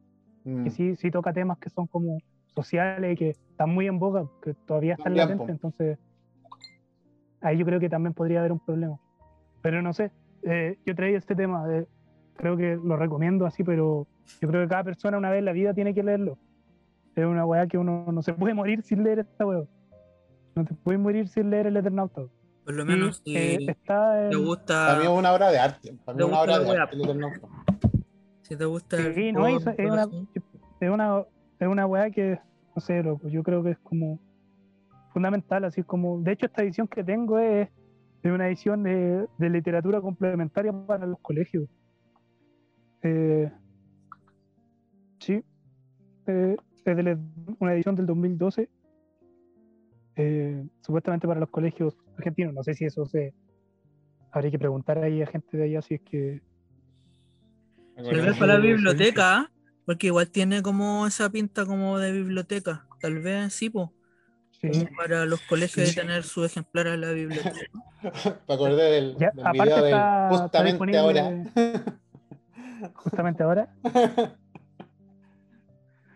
Mm. 0.45 0.63
que 0.65 0.69
sí, 0.71 0.95
sí 0.95 1.09
toca 1.11 1.33
temas 1.33 1.57
que 1.57 1.69
son 1.69 1.87
como 1.87 2.17
sociales 2.55 3.13
y 3.13 3.15
que 3.15 3.29
están 3.31 3.69
muy 3.73 3.87
en 3.87 3.97
boga, 3.99 4.25
que 4.41 4.53
todavía 4.53 4.93
están 4.93 5.15
latentes, 5.15 5.49
entonces 5.49 5.97
ahí 7.41 7.57
yo 7.57 7.65
creo 7.65 7.79
que 7.79 7.89
también 7.89 8.13
podría 8.13 8.39
haber 8.39 8.51
un 8.51 8.59
problema. 8.59 8.97
Pero 9.61 9.81
no 9.81 9.93
sé, 9.93 10.11
eh, 10.43 10.77
yo 10.85 10.95
traía 10.95 11.17
este 11.17 11.35
tema, 11.35 11.67
de- 11.67 11.87
creo 12.35 12.55
que 12.57 12.75
lo 12.75 12.95
recomiendo 12.97 13.45
así, 13.45 13.63
pero 13.63 14.05
yo 14.41 14.47
creo 14.49 14.61
que 14.63 14.67
cada 14.69 14.83
persona 14.83 15.17
una 15.17 15.29
vez 15.29 15.39
en 15.39 15.45
la 15.45 15.51
vida 15.53 15.73
tiene 15.73 15.93
que 15.93 16.03
leerlo. 16.03 16.37
Es 17.15 17.25
una 17.25 17.45
weá 17.45 17.67
que 17.67 17.77
uno 17.77 18.05
no 18.11 18.21
se 18.21 18.33
puede 18.33 18.53
morir 18.53 18.81
sin 18.83 19.03
leer 19.03 19.19
esta 19.19 19.45
weá. 19.45 19.63
No 20.55 20.65
te 20.65 20.73
puedes 20.75 20.99
morir 21.01 21.27
sin 21.27 21.49
leer 21.49 21.67
el 21.67 21.77
Eternauta. 21.77 22.21
Por 22.65 22.73
lo 22.75 22.83
Y, 22.83 22.85
menos 22.85 23.21
si 23.25 23.35
eh, 23.35 23.57
está 23.67 24.29
te 24.29 24.35
en- 24.35 24.45
gusta, 24.45 24.87
Para 24.87 24.99
mí 24.99 25.05
es 25.05 25.09
una 25.11 25.33
obra 25.33 25.51
de 25.51 25.59
arte. 25.59 25.93
Para 26.05 26.15
mí 26.15 26.17
¿Te 26.17 26.23
es 26.23 26.29
una 26.29 26.41
obra 26.41 26.59
de 26.59 26.77
arte. 26.77 26.95
El 26.95 27.01
Eternauta. 27.03 27.47
si 28.41 28.55
te 28.55 28.65
gusta 28.65 28.97
el 28.97 29.15
Sí, 29.15 29.31
no, 29.31 29.47
es, 29.47 29.65
es 29.67 29.91
una, 29.91 30.07
es 30.79 30.89
una, 30.89 31.23
es 31.59 31.67
una 31.67 31.85
weá 31.87 32.09
que, 32.11 32.39
no 32.75 32.81
sé, 32.81 33.01
loco, 33.03 33.27
yo 33.29 33.43
creo 33.43 33.63
que 33.63 33.71
es 33.71 33.79
como 33.79 34.19
fundamental, 35.11 35.63
así 35.65 35.83
como, 35.83 36.19
de 36.21 36.31
hecho 36.31 36.45
esta 36.47 36.63
edición 36.63 36.87
que 36.87 37.03
tengo 37.03 37.37
es, 37.39 37.69
es 38.23 38.31
una 38.31 38.47
edición 38.47 38.83
de, 38.83 39.27
de 39.37 39.49
literatura 39.49 40.01
complementaria 40.01 40.71
para 40.71 41.05
los 41.05 41.19
colegios. 41.19 41.67
Eh, 43.01 43.51
sí, 45.19 45.43
eh, 46.27 46.55
es 46.85 46.95
de 46.97 47.03
la- 47.03 47.17
una 47.59 47.73
edición 47.73 47.95
del 47.95 48.05
2012, 48.05 48.69
eh, 50.15 50.63
supuestamente 50.81 51.27
para 51.27 51.39
los 51.39 51.49
colegios 51.49 51.95
argentinos. 52.17 52.53
No 52.53 52.63
sé 52.63 52.73
si 52.73 52.85
eso 52.85 53.05
se. 53.05 53.33
Habría 54.31 54.51
que 54.51 54.59
preguntar 54.59 54.97
ahí 54.97 55.21
a 55.21 55.27
gente 55.27 55.57
de 55.57 55.63
allá 55.65 55.81
si 55.81 55.95
es 55.95 56.01
que. 56.01 56.41
Tal 57.95 58.21
vez 58.21 58.37
para 58.37 58.55
la 58.55 58.59
biblioteca, 58.59 59.37
¿ah? 59.37 59.51
porque 59.85 60.07
igual 60.07 60.29
tiene 60.31 60.61
como 60.63 61.05
esa 61.05 61.29
pinta 61.29 61.65
como 61.65 61.99
de 61.99 62.11
biblioteca. 62.11 62.87
Tal 62.99 63.19
vez 63.19 63.53
sí, 63.53 63.69
po. 63.69 63.93
Sí. 64.51 64.69
como 64.71 64.85
para 64.95 65.25
los 65.25 65.41
colegios 65.41 65.87
de 65.93 66.01
tener 66.01 66.23
su 66.23 66.45
ejemplar 66.45 66.87
en 66.87 67.01
la 67.01 67.11
biblioteca. 67.11 67.59
Me 68.47 68.53
acordé 68.55 68.83
del, 68.91 69.17
Ya, 69.19 69.31
del 69.31 69.45
aparte 69.45 69.63
video 69.63 69.83
del 69.83 69.93
está- 69.93 70.29
justamente 70.29 70.97
ahora. 70.97 71.43
Justamente 72.95 73.43
ahora. 73.43 73.73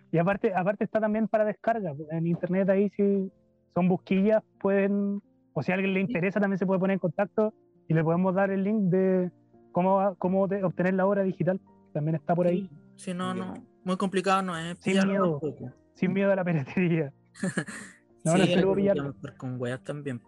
Y 0.09 0.17
aparte, 0.19 0.53
aparte 0.55 0.85
está 0.85 1.01
también 1.01 1.27
para 1.27 1.43
descarga. 1.43 1.93
En 2.11 2.27
internet 2.27 2.69
ahí 2.69 2.89
si 2.95 3.29
son 3.77 3.87
busquillas, 3.87 4.41
pueden, 4.59 5.21
o 5.53 5.61
si 5.61 5.71
a 5.71 5.75
alguien 5.75 5.93
le 5.93 5.99
interesa 5.99 6.39
también 6.39 6.57
se 6.57 6.65
puede 6.65 6.79
poner 6.79 6.95
en 6.95 6.99
contacto 6.99 7.53
y 7.87 7.93
le 7.93 8.03
podemos 8.03 8.33
dar 8.33 8.49
el 8.49 8.63
link 8.63 8.85
de 8.89 9.29
cómo, 9.71 10.15
cómo 10.17 10.47
de- 10.47 10.63
obtener 10.63 10.95
la 10.95 11.05
obra 11.05 11.21
digital. 11.21 11.61
También 11.93 12.15
está 12.15 12.33
por 12.33 12.47
ahí, 12.47 12.67
Si 12.95 13.13
no, 13.13 13.35
no, 13.35 13.53
muy 13.83 13.95
complicado 13.95 14.41
no 14.41 14.57
es. 14.57 14.79
Sin 14.79 14.93
miedo. 15.07 15.39
tampoco. 15.39 15.71
sin 15.93 16.11
miedo 16.11 16.31
a 16.31 16.35
la 16.35 16.43
piratería. 16.43 17.13
No, 18.25 18.33
sí, 18.33 18.39
no 18.39 18.45
se 18.47 18.55
lo 18.61 18.67
voy 18.73 18.87
a 18.87 18.91
hay 18.91 18.97
pillar. 18.97 19.13
que 19.21 19.37
con 19.37 19.61
weas 19.61 19.81
también. 19.83 20.19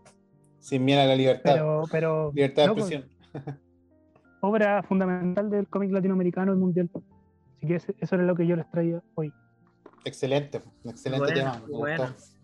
Sin 0.60 0.86
miedo 0.86 1.02
a 1.02 1.06
la 1.06 1.16
libertad. 1.16 1.54
Pero, 1.56 1.84
pero 1.92 2.32
libertad 2.34 2.62
de 2.62 2.68
loco, 2.68 2.80
expresión. 2.82 3.10
obra 4.42 4.84
fundamental 4.84 5.50
del 5.50 5.68
cómic 5.68 5.92
latinoamericano 5.92 6.54
y 6.54 6.58
mundial. 6.58 6.90
Así 7.58 7.68
que 7.68 7.76
eso 7.76 8.16
era 8.16 8.24
lo 8.24 8.36
que 8.36 8.46
yo 8.48 8.56
les 8.56 8.70
traía 8.70 9.02
hoy. 9.16 9.34
Excelente, 10.06 10.62
un 10.84 10.92
excelente 10.92 11.26
Bueno, 11.26 11.36
tema. 11.36 11.60
Me 11.68 11.74
bueno. 11.78 12.04
gustó. 12.14 12.39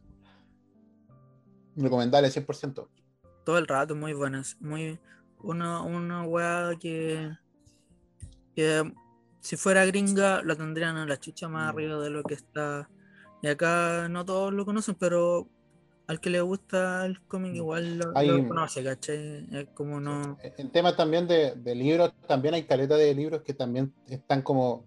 Recomendable 1.76 2.30
100%. 2.30 2.88
Todo 3.44 3.58
el 3.58 3.68
rato, 3.68 3.96
muy 3.96 4.14
buenas. 4.14 4.58
Muy, 4.60 5.00
una, 5.42 5.82
una 5.82 6.24
wea 6.24 6.72
que, 6.80 7.32
que 8.56 8.92
si 9.40 9.58
fuera 9.58 9.86
gringa 9.86 10.42
la 10.44 10.56
tendrían 10.56 10.98
a 10.98 11.06
la 11.06 11.20
chucha 11.20 11.48
más 11.48 11.66
Mm. 11.66 11.70
arriba 11.78 12.00
de 12.00 12.10
lo 12.10 12.24
que 12.24 12.34
está. 12.36 12.90
Y 13.42 13.48
acá 13.48 14.08
no 14.10 14.26
todos 14.26 14.54
lo 14.54 14.66
conocen, 14.66 14.96
pero 14.96 15.48
al 16.08 16.20
que 16.20 16.30
le 16.30 16.42
gusta 16.42 17.06
el 17.06 17.22
cómic 17.28 17.52
Mm. 17.54 17.56
igual 17.56 17.98
lo, 18.00 18.18
Hay- 18.18 18.28
lo 18.28 18.48
conoce, 18.48 18.84
¿cachai? 18.84 19.48
Es 19.52 19.68
como 19.74 20.00
no. 20.00 20.38
En 20.42 20.72
temas 20.72 20.96
también 20.96 21.28
de, 21.28 21.54
de 21.56 21.76
libros, 21.76 22.14
también 22.28 22.54
hay 22.56 22.64
caleta 22.64 22.96
de 22.96 23.14
libros 23.14 23.42
que 23.44 23.54
también 23.54 23.94
están 24.08 24.42
como 24.42 24.86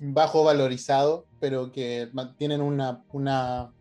bajo 0.00 0.44
valorizados, 0.44 1.24
pero 1.40 1.72
que 1.72 2.08
mantienen 2.12 2.60
una, 2.60 3.02
una, 3.12 3.72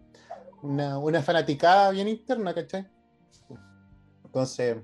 una, 0.68 0.98
una 1.00 1.22
fanaticada 1.22 1.92
bien 1.92 2.08
interna, 2.08 2.54
¿cachai? 2.54 2.88
Entonces, 4.26 4.78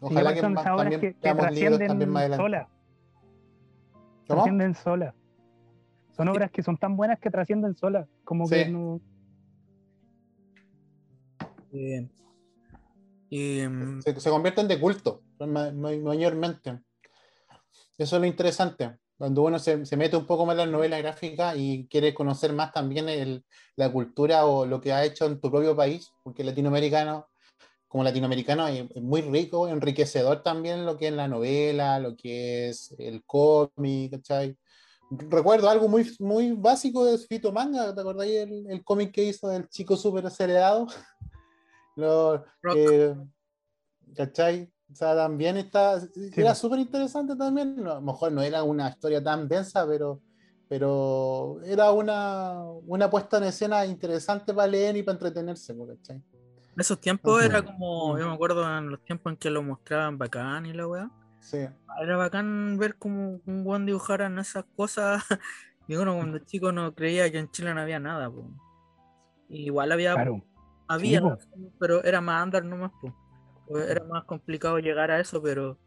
ojalá 0.00 0.30
que 0.34 0.40
más- 0.54 0.64
también 0.64 1.00
que, 1.00 1.14
que 1.14 1.28
libros 1.52 1.78
también 1.88 2.10
más 2.10 2.20
adelante. 2.22 2.42
Trascienden 4.26 4.74
solas. 4.74 5.14
Son 6.16 6.28
obras 6.28 6.50
que 6.50 6.62
son 6.62 6.76
tan 6.78 6.96
buenas 6.96 7.18
que 7.18 7.30
trascienden 7.30 7.74
solas. 7.76 8.08
Como 8.24 8.48
que 8.48 8.68
no. 8.72 9.00
eh, 11.72 12.08
se, 14.00 14.20
se 14.20 14.30
convierten 14.30 14.68
de 14.68 14.78
culto, 14.78 15.22
ma- 15.40 15.72
ma- 15.72 15.90
mayormente. 16.02 16.80
Eso 17.98 18.16
es 18.16 18.20
lo 18.20 18.26
interesante. 18.26 18.96
Cuando 19.16 19.42
uno 19.42 19.58
se, 19.58 19.86
se 19.86 19.96
mete 19.96 20.16
un 20.16 20.26
poco 20.26 20.44
más 20.44 20.54
en 20.54 20.58
la 20.58 20.66
novela 20.66 20.98
gráfica 20.98 21.54
y 21.56 21.86
quiere 21.88 22.12
conocer 22.14 22.52
más 22.52 22.72
también 22.72 23.08
el- 23.08 23.44
la 23.76 23.90
cultura 23.92 24.46
o 24.46 24.66
lo 24.66 24.80
que 24.80 24.92
ha 24.92 25.04
hecho 25.04 25.26
en 25.26 25.40
tu 25.40 25.50
propio 25.50 25.76
país, 25.76 26.10
porque 26.22 26.42
latinoamericano, 26.44 27.28
como 27.86 28.02
latinoamericano, 28.04 28.66
es, 28.66 28.90
es 28.92 29.02
muy 29.02 29.20
rico, 29.22 29.68
enriquecedor 29.68 30.42
también 30.42 30.84
lo 30.84 30.96
que 30.98 31.08
es 31.08 31.12
la 31.14 31.28
novela, 31.28 31.98
lo 32.00 32.16
que 32.16 32.68
es 32.70 32.92
el 32.98 33.22
cómic, 33.24 34.10
¿cachai? 34.12 34.56
Recuerdo 35.10 35.68
algo 35.70 35.86
muy, 35.88 36.10
muy 36.18 36.52
básico 36.52 37.04
de 37.04 37.18
Fito 37.18 37.52
Manga, 37.52 37.94
¿te 37.94 38.00
acordáis 38.00 38.32
el, 38.36 38.66
el 38.68 38.82
cómic 38.82 39.12
que 39.12 39.22
hizo 39.22 39.48
del 39.48 39.68
chico 39.68 39.96
súper 39.96 40.26
acelerado? 40.26 40.86
Lo, 41.96 42.44
que- 42.74 43.14
¿Cachai? 44.16 44.72
O 44.94 44.96
sea, 44.96 45.16
también 45.16 45.56
está, 45.56 46.00
era 46.36 46.54
súper 46.54 46.78
interesante 46.78 47.34
también. 47.34 47.80
a 47.80 47.94
lo 47.94 48.00
mejor 48.00 48.30
no 48.30 48.42
era 48.42 48.62
una 48.62 48.88
historia 48.88 49.20
tan 49.20 49.48
densa, 49.48 49.84
pero, 49.88 50.20
pero 50.68 51.60
era 51.64 51.90
una, 51.90 52.62
una 52.86 53.10
puesta 53.10 53.38
en 53.38 53.44
escena 53.44 53.84
interesante 53.84 54.54
para 54.54 54.68
leer 54.68 54.96
y 54.96 55.02
para 55.02 55.16
entretenerse, 55.16 55.74
¿cachai? 55.76 56.16
en 56.16 56.80
esos 56.80 57.00
tiempos 57.00 57.42
era 57.42 57.60
como, 57.60 58.16
yo 58.16 58.28
me 58.28 58.34
acuerdo 58.34 58.78
en 58.78 58.90
los 58.90 59.04
tiempos 59.04 59.32
en 59.32 59.36
que 59.36 59.50
lo 59.50 59.64
mostraban 59.64 60.16
bacán 60.16 60.64
y 60.66 60.72
la 60.72 60.86
weá. 60.86 61.10
Sí. 61.40 61.58
Era 62.00 62.16
bacán 62.16 62.78
ver 62.78 62.94
como 62.94 63.40
un 63.44 63.64
buen 63.64 63.86
dibujara 63.86 64.26
en 64.26 64.38
esas 64.38 64.64
cosas. 64.76 65.24
Y 65.86 65.96
uno 65.96 66.16
cuando 66.16 66.38
chico 66.38 66.72
no 66.72 66.94
creía 66.94 67.30
que 67.30 67.38
en 67.38 67.50
Chile 67.50 67.74
no 67.74 67.82
había 67.82 68.00
nada, 68.00 68.30
po. 68.30 68.48
Igual 69.50 69.92
había, 69.92 70.14
Claro. 70.14 70.42
había, 70.88 71.20
po. 71.20 71.36
pero 71.78 72.02
era 72.02 72.22
más 72.22 72.42
andar 72.42 72.64
nomás, 72.64 72.90
po. 73.02 73.14
Pues 73.66 73.88
Era 73.90 74.04
más 74.04 74.24
complicado 74.24 74.78
llegar 74.78 75.10
a 75.10 75.20
eso, 75.20 75.42
pero 75.42 75.78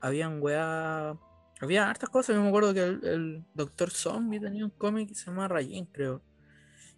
habían 0.00 0.40
weá. 0.42 1.16
Había 1.60 1.88
hartas 1.90 2.08
cosas. 2.10 2.36
Yo 2.36 2.42
me 2.42 2.48
acuerdo 2.48 2.72
que 2.74 2.82
el, 2.82 3.04
el 3.04 3.44
Doctor 3.54 3.90
Zombie 3.90 4.40
tenía 4.40 4.64
un 4.64 4.70
cómic 4.70 5.08
que 5.10 5.14
se 5.14 5.26
llama 5.26 5.48
Rayin, 5.48 5.86
creo. 5.86 6.22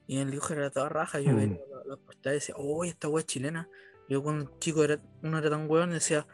Y 0.07 0.19
el 0.19 0.31
dibujo 0.31 0.53
era 0.55 0.71
toda 0.71 0.89
raja. 0.89 1.21
Yo 1.21 1.33
Mm. 1.33 1.37
veía 1.37 1.59
la, 1.71 1.85
la 1.85 1.97
portada 1.97 2.35
y 2.35 2.39
decía, 2.39 2.55
oh, 2.59 2.85
esta 2.85 3.09
weá 3.09 3.21
es 3.23 3.27
chilena. 3.27 3.69
Yo 4.09 4.23
cuando 4.23 4.59
chico 4.59 4.85
era, 4.85 4.99
uno 5.23 5.39
era 5.39 5.51
tan 5.51 5.69
weón, 5.71 5.91
decía, 5.91 6.27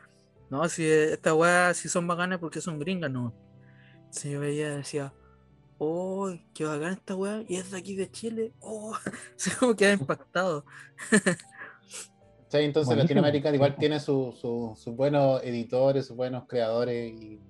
no, 0.51 0.69
si 0.69 0.85
esta 0.86 1.35
weá 1.35 1.74
si 1.74 1.89
son 1.89 2.06
bacanas 2.06 2.39
porque 2.39 2.60
son 2.60 2.78
gringas, 2.78 3.10
no. 3.10 3.35
Si 4.10 4.31
yo 4.31 4.40
veía, 4.40 4.70
decía, 4.77 5.15
oh, 5.78 6.32
qué 6.55 6.65
bacán 6.65 6.94
esta 6.94 7.15
weá, 7.16 7.44
y 7.48 7.56
es 7.56 7.70
de 7.70 7.78
aquí 7.78 7.97
de 7.97 8.10
Chile, 8.10 8.55
oh, 8.60 8.97
se 9.36 9.55
como 9.56 9.77
queda 9.77 9.93
impactado. 9.94 10.65
Sí, 12.48 12.56
entonces 12.58 12.86
Buenísimo. 12.88 13.20
Latinoamérica 13.20 13.54
igual 13.54 13.76
tiene 13.76 14.00
su- 14.00 14.32
su- 14.32 14.72
sus 14.76 14.96
buenos 14.96 15.42
editores, 15.44 16.06
sus 16.06 16.16
buenos 16.16 16.44
creadores 16.48 17.12
y, 17.12 17.40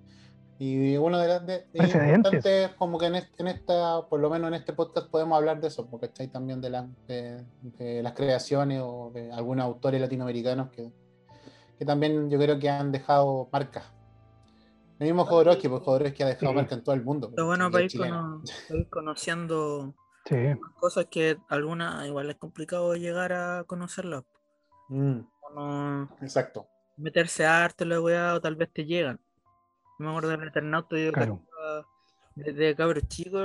y 0.58 0.96
uno 0.96 1.18
de 1.20 1.28
las 1.28 1.46
de, 1.46 1.54
es 1.56 1.62
Precedentes. 1.72 2.16
importante 2.32 2.70
como 2.76 2.98
que 2.98 3.06
en, 3.06 3.14
est- 3.14 3.40
en 3.40 3.46
esta, 3.46 4.02
por 4.08 4.18
lo 4.18 4.28
menos 4.28 4.48
en 4.48 4.54
este 4.54 4.72
podcast 4.72 5.08
podemos 5.08 5.36
hablar 5.38 5.60
de 5.60 5.68
eso, 5.68 5.86
porque 5.88 6.06
estáis 6.06 6.32
también 6.32 6.60
de, 6.60 6.70
la- 6.70 6.88
de- 7.06 7.44
de 7.62 8.02
las 8.02 8.12
creaciones 8.14 8.80
o 8.84 9.12
de 9.14 9.30
algunos 9.32 9.64
autores 9.64 10.00
latinoamericanos 10.00 10.70
que, 10.70 10.90
que 11.78 11.84
también 11.84 12.28
yo 12.28 12.38
creo 12.40 12.58
que 12.58 12.68
han 12.68 12.90
dejado 12.90 13.48
marcas. 13.52 13.84
El 14.98 15.06
mismo 15.06 15.24
Jodorowsky, 15.26 15.68
pues 15.68 15.82
Jodorowsky 15.84 16.24
ha 16.24 16.26
dejado 16.26 16.48
Sí. 16.50 16.56
marca 16.56 16.74
en 16.74 16.82
todo 16.82 16.94
el 16.96 17.04
mundo. 17.04 17.28
Está 17.28 17.36
porque 17.36 17.46
bueno 17.46 17.70
para 17.70 17.84
ir, 17.84 17.90
chileno. 17.90 18.16
cono- 18.20 18.42
para 18.68 18.80
ir 18.80 18.88
conociendo 18.88 19.94
Sí. 20.24 20.36
cosas 20.80 21.06
que 21.08 21.36
algunas 21.48 22.04
igual 22.08 22.28
es 22.30 22.36
complicado 22.36 22.96
llegar 22.96 23.32
a 23.32 23.62
conocerlas. 23.62 24.24
Mm, 24.88 25.20
No 25.54 26.08
exacto. 26.22 26.66
meterse 26.96 27.46
a 27.46 27.64
arte 27.64 27.84
la 27.84 28.00
weá 28.00 28.34
o 28.34 28.40
tal 28.40 28.56
vez 28.56 28.70
te 28.72 28.84
llegan. 28.84 29.20
Me 29.98 30.08
acuerdo 30.08 30.30
del 30.30 30.48
Eternauta 30.48 30.98
yo 30.98 31.12
Claro. 31.12 31.42
desde 32.34 32.76
cabro 32.76 33.00
chico 33.02 33.40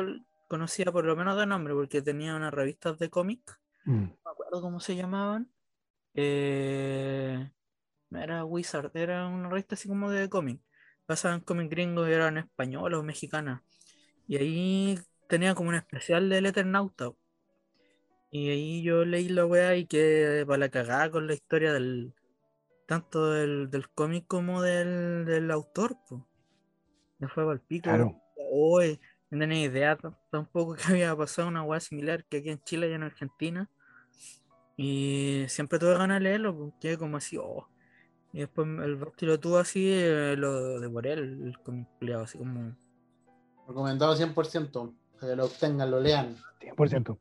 conocía 0.47 0.91
por 0.91 1.05
lo 1.05 1.15
menos 1.15 1.37
de 1.37 1.45
nombre 1.47 1.73
porque 1.73 2.01
tenía 2.01 2.35
unas 2.35 2.53
revistas 2.53 2.99
de 2.99 3.09
cómic 3.09 3.41
Mm. 3.85 4.03
no 4.03 4.17
me 4.25 4.31
acuerdo 4.31 4.61
cómo 4.61 4.79
se 4.79 4.95
llamaban. 4.95 5.49
Eh, 6.15 7.49
no 8.09 8.19
era 8.21 8.45
Wizard, 8.45 8.91
era 8.95 9.27
una 9.27 9.49
revista 9.49 9.75
así 9.75 9.87
como 9.89 10.09
de 10.11 10.29
cómic. 10.29 10.61
Pasaban 11.05 11.41
cómic 11.41 11.69
gringos 11.71 12.07
y 12.09 12.13
eran 12.13 12.37
españoles 12.37 12.99
o 12.99 13.03
mexicanas. 13.03 13.61
Y 14.27 14.37
ahí 14.37 14.99
tenía 15.27 15.55
como 15.55 15.69
un 15.69 15.75
especial 15.75 16.29
del 16.29 16.45
Eternauta. 16.47 17.11
Y 18.35 18.49
ahí 18.49 18.81
yo 18.81 19.05
leí 19.05 19.29
la 19.29 19.45
weá 19.45 19.75
y 19.75 19.85
quedé 19.85 20.43
para 20.43 20.57
la 20.57 20.69
cagada 20.69 21.11
con 21.11 21.27
la 21.27 21.35
historia 21.35 21.71
del 21.71 22.15
tanto 22.87 23.29
del, 23.29 23.69
del 23.69 23.87
cómic 23.89 24.25
como 24.25 24.63
del, 24.63 25.23
del 25.25 25.51
autor. 25.51 25.95
Po. 26.09 26.27
Me 27.19 27.27
fue 27.27 27.43
para 27.43 27.53
el 27.53 27.59
pico. 27.59 27.83
Claro. 27.83 28.19
Hoy 28.51 28.99
no 29.29 29.37
tenía 29.37 29.63
idea 29.63 29.99
tampoco 30.31 30.73
que 30.73 30.81
había 30.89 31.15
pasado 31.15 31.47
una 31.47 31.61
weá 31.61 31.79
similar 31.79 32.25
que 32.25 32.37
aquí 32.37 32.49
en 32.49 32.63
Chile 32.63 32.89
y 32.89 32.93
en 32.93 33.03
Argentina. 33.03 33.69
Y 34.77 35.45
siempre 35.47 35.77
tuve 35.77 35.93
ganas 35.93 36.17
de 36.17 36.23
leerlo, 36.23 36.57
porque 36.57 36.97
como 36.97 37.17
así, 37.17 37.37
oh. 37.37 37.67
Y 38.31 38.39
después 38.39 38.67
el 38.67 38.95
Basti 38.95 39.27
lo 39.27 39.39
tuvo 39.39 39.59
así, 39.59 39.91
eh, 39.91 40.35
lo 40.35 40.79
devoré 40.79 41.13
el, 41.13 41.53
el 42.01 42.13
así 42.15 42.39
como. 42.39 42.75
Recomendado 43.67 44.15
100%. 44.15 44.95
para 45.19 45.29
que 45.29 45.35
lo 45.35 45.45
obtengan, 45.45 45.91
lo 45.91 46.01
lean. 46.01 46.35
100%. 46.61 47.19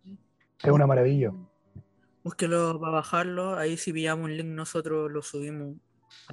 Es 0.63 0.71
una 0.71 0.87
maravilla. 0.87 1.33
Búsquelo 2.25 2.79
para 2.81 2.93
bajarlo. 2.93 3.57
Ahí 3.57 3.77
si 3.77 3.93
pillamos 3.93 4.27
un 4.27 4.37
link 4.37 4.47
nosotros 4.47 5.11
lo 5.11 5.23
subimos 5.23 5.77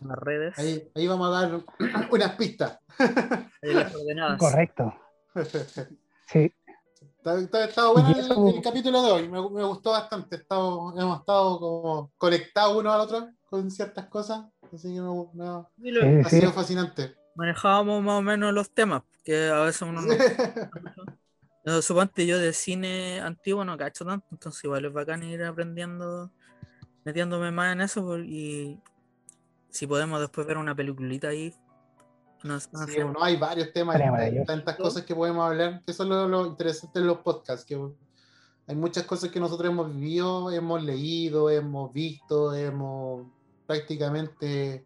en 0.02 0.08
las 0.08 0.18
redes. 0.20 0.58
Ahí, 0.60 0.88
ahí 0.96 1.08
vamos 1.08 1.28
a 1.36 1.42
dar 1.48 1.64
unas 2.12 2.36
pistas. 2.36 2.80
Ahí 3.62 3.74
las 3.74 3.92
coordenadas. 3.92 4.38
Correcto. 4.40 4.94
Sí. 6.32 6.54
Está, 7.18 7.40
está- 7.40 7.66
está 7.66 7.88
bueno 7.92 8.10
el, 8.12 8.20
eso- 8.20 8.50
el 8.56 8.62
capítulo 8.62 9.02
de 9.02 9.12
hoy, 9.12 9.24
me, 9.30 9.42
me 9.50 9.64
gustó 9.64 9.92
bastante. 9.92 10.36
Estamos- 10.36 10.94
hemos 11.00 11.20
estado 11.22 11.60
como 11.60 12.12
conectados 12.18 12.78
uno 12.78 12.92
al 12.94 13.02
otro 13.02 13.30
con 13.50 13.72
ciertas 13.72 14.06
cosas, 14.10 14.46
así 14.72 14.94
que 14.94 15.02
me, 15.02 15.10
me- 15.34 15.64
Sí, 15.82 16.20
ha 16.26 16.30
sí. 16.30 16.40
sido 16.40 16.52
fascinante. 16.52 17.16
manejábamos 17.34 18.04
más 18.04 18.20
o 18.20 18.22
menos 18.22 18.54
los 18.54 18.70
temas, 18.72 19.02
que 19.24 19.48
a 19.50 19.62
veces 19.62 19.82
uno 19.82 20.02
no. 20.02 20.08
no 21.70 21.82
suponte 21.82 22.26
yo 22.26 22.38
de 22.40 22.54
cine 22.54 23.20
antiguo 23.22 23.64
no 23.64 23.78
cacho 23.78 24.04
tanto, 24.06 24.26
entonces 24.32 24.64
igual 24.64 24.86
es 24.86 24.94
bacán 24.94 25.24
ir 25.24 25.44
aprendiendo, 25.44 26.32
metiéndome 27.06 27.52
más 27.52 27.74
en 27.74 27.82
eso 27.82 28.02
por- 28.04 28.26
y 28.26 28.80
si 29.70 29.86
podemos 29.88 30.20
después 30.20 30.48
ver 30.48 30.58
una 30.58 30.76
peliculita 30.76 31.28
ahí. 31.30 31.54
nos- 32.44 32.64
Sí, 32.64 32.70
hacemos- 32.74 33.14
no, 33.14 33.22
hay 33.22 33.36
varios 33.36 33.74
temas, 33.74 33.98
hay 33.98 34.46
tantas 34.46 34.78
cosas 34.78 35.04
que 35.04 35.14
podemos 35.14 35.46
hablar, 35.46 35.84
que 35.86 35.92
eso 35.92 36.04
es 36.04 36.10
lo, 36.10 36.26
lo 36.28 36.46
interesante 36.46 37.00
de 37.00 37.06
los 37.06 37.18
podcasts, 37.18 37.66
que 37.66 37.76
hay 38.68 38.76
muchas 38.76 39.04
cosas 39.04 39.30
que 39.30 39.42
nosotros 39.42 39.70
hemos 39.70 39.94
vivido, 39.94 40.50
hemos 40.50 40.82
leído, 40.82 41.50
hemos 41.50 41.92
visto, 41.92 42.56
hemos 42.56 43.28
prácticamente 43.68 44.86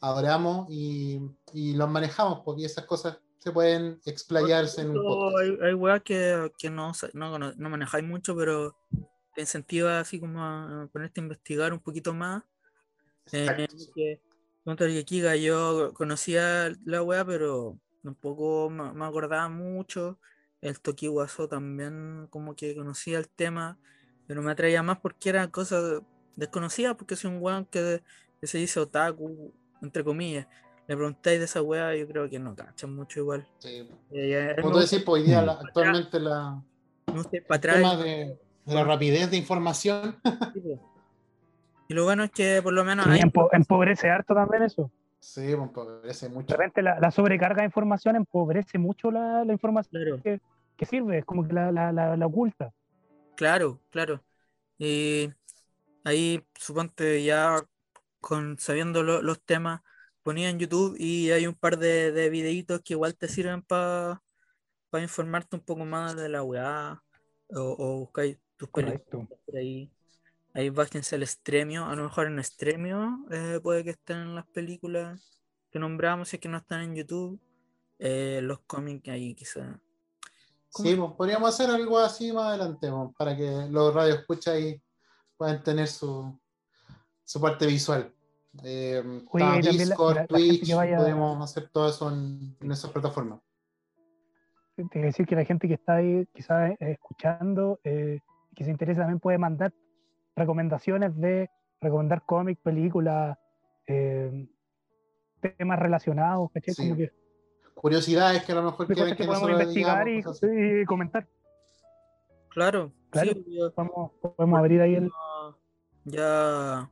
adoramos 0.00 0.66
y, 0.70 1.20
y 1.52 1.74
los 1.74 1.90
manejamos, 1.90 2.40
porque 2.44 2.64
esas 2.64 2.86
cosas 2.86 3.18
se 3.44 3.52
pueden 3.52 4.00
explayarse 4.06 4.80
en 4.80 4.90
un 4.90 5.02
podcast. 5.02 5.36
Hay, 5.42 5.68
hay 5.68 5.74
weas 5.74 6.02
que, 6.02 6.50
que 6.58 6.70
no, 6.70 6.92
no, 7.12 7.38
no 7.38 7.70
manejáis 7.70 8.02
mucho, 8.02 8.34
pero 8.34 8.74
te 9.34 9.42
incentiva 9.42 10.00
así 10.00 10.18
como 10.18 10.42
a 10.42 10.88
ponerte 10.90 11.20
a 11.20 11.24
investigar 11.24 11.74
un 11.74 11.80
poquito 11.80 12.14
más. 12.14 12.42
Eh, 13.32 13.68
que, 13.94 15.04
Kiga, 15.04 15.36
yo 15.36 15.92
conocía 15.92 16.72
la 16.86 17.02
wea, 17.02 17.22
pero 17.26 17.78
tampoco 18.02 18.70
me, 18.70 18.90
me 18.94 19.04
acordaba 19.04 19.50
mucho. 19.50 20.18
El 20.62 20.80
Toki 20.80 21.08
Waso 21.08 21.46
también 21.46 22.26
como 22.30 22.56
que 22.56 22.74
conocía 22.74 23.18
el 23.18 23.28
tema, 23.28 23.78
pero 24.26 24.40
me 24.40 24.52
atraía 24.52 24.82
más 24.82 25.00
porque 25.00 25.28
eran 25.28 25.50
cosas 25.50 26.00
desconocidas, 26.34 26.96
porque 26.96 27.14
soy 27.14 27.30
un 27.30 27.42
weón 27.42 27.66
que, 27.66 28.02
que 28.40 28.46
se 28.46 28.56
dice 28.56 28.80
otaku, 28.80 29.52
entre 29.82 30.02
comillas. 30.02 30.46
Le 30.86 30.96
preguntáis 30.96 31.38
de 31.38 31.44
esa 31.46 31.62
wea, 31.62 31.94
yo 31.96 32.06
creo 32.06 32.28
que 32.28 32.38
no 32.38 32.54
cachan 32.54 32.94
mucho 32.94 33.20
igual. 33.20 33.46
Sí. 33.58 33.88
Eh, 34.10 34.54
Como 34.60 34.72
tú 34.74 34.78
decís, 34.80 35.02
pues 35.04 35.22
hoy 35.22 35.28
día 35.28 35.40
la- 35.42 35.52
actualmente 35.52 36.20
la, 36.20 36.62
gusta 37.06 37.36
ir 37.36 37.46
para 37.46 37.54
el 37.56 37.58
atrás. 37.58 37.76
tema 37.76 37.96
de, 37.96 38.38
de 38.66 38.74
la 38.74 38.84
rapidez 38.84 39.30
de 39.30 39.36
información, 39.36 40.16
y- 40.54 40.78
Y 41.88 41.92
lo 41.94 42.04
bueno 42.04 42.24
es 42.24 42.30
que 42.30 42.60
por 42.62 42.72
lo 42.72 42.82
menos 42.84 43.04
Sí, 43.06 43.12
hay- 43.12 43.20
empobrece 43.52 44.08
harto 44.10 44.34
también 44.34 44.62
eso. 44.62 44.90
sí, 45.20 45.40
pues, 45.54 45.68
empobrece 45.68 46.28
De 46.28 46.34
mucho. 46.34 46.54
repente 46.56 46.80
la, 46.82 46.98
la 46.98 47.10
sobrecarga 47.10 47.60
de 47.62 47.66
información 47.66 48.16
empobrece 48.16 48.78
mucho 48.78 49.10
la, 49.10 49.44
la 49.44 49.52
información 49.52 50.02
Claro, 50.02 50.40
que 50.76 50.86
sirve, 50.86 51.18
es 51.18 51.24
como 51.24 51.46
que 51.46 51.52
la, 51.52 51.70
la, 51.72 51.92
la, 51.92 52.16
la 52.16 52.26
oculta. 52.26 52.72
claro, 53.36 53.80
claro. 53.90 54.22
Y 54.78 55.30
ahí 56.04 56.42
suponte 56.54 57.22
ya 57.22 57.62
con 58.20 58.58
sabiendo 58.58 59.02
lo- 59.02 59.22
los 59.22 59.40
temas 59.42 59.80
ponía 60.24 60.50
en 60.50 60.58
YouTube 60.58 60.96
y 60.98 61.30
hay 61.30 61.46
un 61.46 61.54
par 61.54 61.78
de, 61.78 62.10
de 62.10 62.30
videitos 62.30 62.80
que 62.82 62.94
igual 62.94 63.14
te 63.14 63.28
sirven 63.28 63.62
para 63.62 64.20
informarte 65.00 65.54
un 65.54 65.62
poco 65.62 65.84
más 65.84 66.16
de 66.16 66.28
la 66.28 66.42
weá 66.42 67.00
o, 67.50 67.76
o 67.78 67.98
buscáis 68.00 68.38
tus 68.56 68.68
películas 68.70 69.28
por 69.46 69.56
ahí. 69.56 69.92
Ahí 70.54 70.70
bájense 70.70 71.14
el 71.16 71.26
Stremio, 71.26 71.84
a 71.86 71.94
lo 71.94 72.04
mejor 72.04 72.26
en 72.26 72.42
Stremio 72.42 73.26
eh, 73.30 73.60
puede 73.62 73.84
que 73.84 73.90
estén 73.90 74.18
en 74.18 74.34
las 74.34 74.46
películas 74.46 75.40
que 75.70 75.78
nombramos, 75.78 76.28
si 76.28 76.36
es 76.36 76.40
que 76.40 76.48
no 76.48 76.58
están 76.58 76.80
en 76.82 76.94
YouTube. 76.96 77.40
eh, 77.98 78.40
los 78.42 78.60
cómics 78.66 79.08
ahí 79.08 79.34
quizá. 79.34 79.80
¿Cómo? 80.70 80.88
Sí, 80.88 80.96
pues 80.96 81.12
podríamos 81.12 81.48
hacer 81.48 81.70
algo 81.70 81.98
así 81.98 82.32
más 82.32 82.48
adelante, 82.48 82.90
pues, 82.90 83.10
para 83.16 83.36
que 83.36 83.66
los 83.70 83.94
radios 83.94 84.18
escucha 84.18 84.58
y 84.58 84.80
puedan 85.36 85.62
tener 85.62 85.86
su, 85.88 86.38
su 87.24 87.40
parte 87.40 87.66
visual. 87.66 88.12
Eh, 88.62 89.02
Oye, 89.30 89.58
está 89.58 89.70
Discord, 89.70 90.14
la- 90.16 90.26
la 90.28 90.38
gente 90.38 90.58
Twitch, 90.58 90.74
vaya- 90.74 90.96
podemos 90.98 91.42
hacer 91.42 91.68
todo 91.70 91.88
eso 91.88 92.10
en, 92.12 92.56
en 92.60 92.70
esas 92.72 92.90
plataformas. 92.92 93.40
Te 94.76 94.88
quiero 94.88 95.06
decir 95.06 95.26
que 95.26 95.36
la 95.36 95.44
gente 95.44 95.66
que 95.68 95.74
está 95.74 95.96
ahí 95.96 96.26
quizás 96.32 96.70
eh, 96.72 96.76
escuchando, 96.92 97.80
eh, 97.84 98.20
que 98.54 98.64
se 98.64 98.70
interesa 98.70 99.00
también 99.02 99.20
puede 99.20 99.38
mandar 99.38 99.72
recomendaciones 100.36 101.16
de 101.16 101.48
recomendar 101.80 102.24
cómics, 102.24 102.60
películas, 102.62 103.36
eh, 103.86 104.48
temas 105.58 105.78
relacionados, 105.78 106.50
¿cachai? 106.52 106.74
Sí. 106.74 106.82
Como 106.82 106.96
que 106.96 107.12
Curiosidades 107.74 108.44
que 108.44 108.52
a 108.52 108.54
lo 108.54 108.62
mejor 108.62 108.86
quieren 108.86 109.14
que 109.16 109.16
que 109.22 109.24
podemos 109.28 109.50
investigar 109.50 110.08
y, 110.08 110.16
digamos, 110.16 110.40
comentar. 110.86 111.26
Claro, 112.50 112.92
Claro. 113.10 113.32
sí, 113.32 113.44
yo- 113.48 113.72
Podemos, 113.72 114.12
podemos 114.36 114.58
abrir 114.58 114.80
ahí 114.80 114.94
el. 114.94 115.10
ya, 116.04 116.88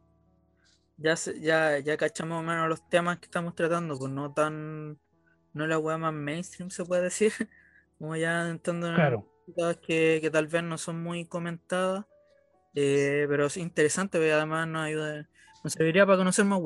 ya, 1.03 1.17
se- 1.17 1.41
ya, 1.41 1.79
ya 1.79 1.97
cachamos 1.97 2.43
más 2.45 2.53
o 2.53 2.57
menos 2.57 2.69
los 2.69 2.89
temas 2.89 3.19
que 3.19 3.27
estamos 3.27 3.55
tratando, 3.55 3.99
pues 3.99 4.11
no 4.13 4.33
tan, 4.33 4.99
no 5.53 5.67
la 5.67 5.79
weá 5.79 5.99
más 5.99 6.13
mainstream 6.13 6.71
se 6.71 6.85
puede 6.85 7.03
decir, 7.03 7.33
como 7.99 8.17
ya 8.17 8.49
entrando 8.49 8.89
en 8.89 8.95
Claro. 8.95 9.29
cosas 9.55 9.77
que, 9.79 10.19
que 10.23 10.31
tal 10.31 10.47
vez 10.47 10.63
no 10.63 10.79
son 10.79 11.03
muy 11.03 11.27
comentadas, 11.27 12.05
eh, 12.75 13.27
pero 13.29 13.47
es 13.47 13.57
interesante, 13.57 14.19
porque 14.19 14.33
además 14.33 14.67
nos 14.69 14.83
ayuda, 14.83 15.29
nos 15.63 15.73
serviría 15.73 16.07
para 16.07 16.19
conocer 16.19 16.45
más 16.45 16.61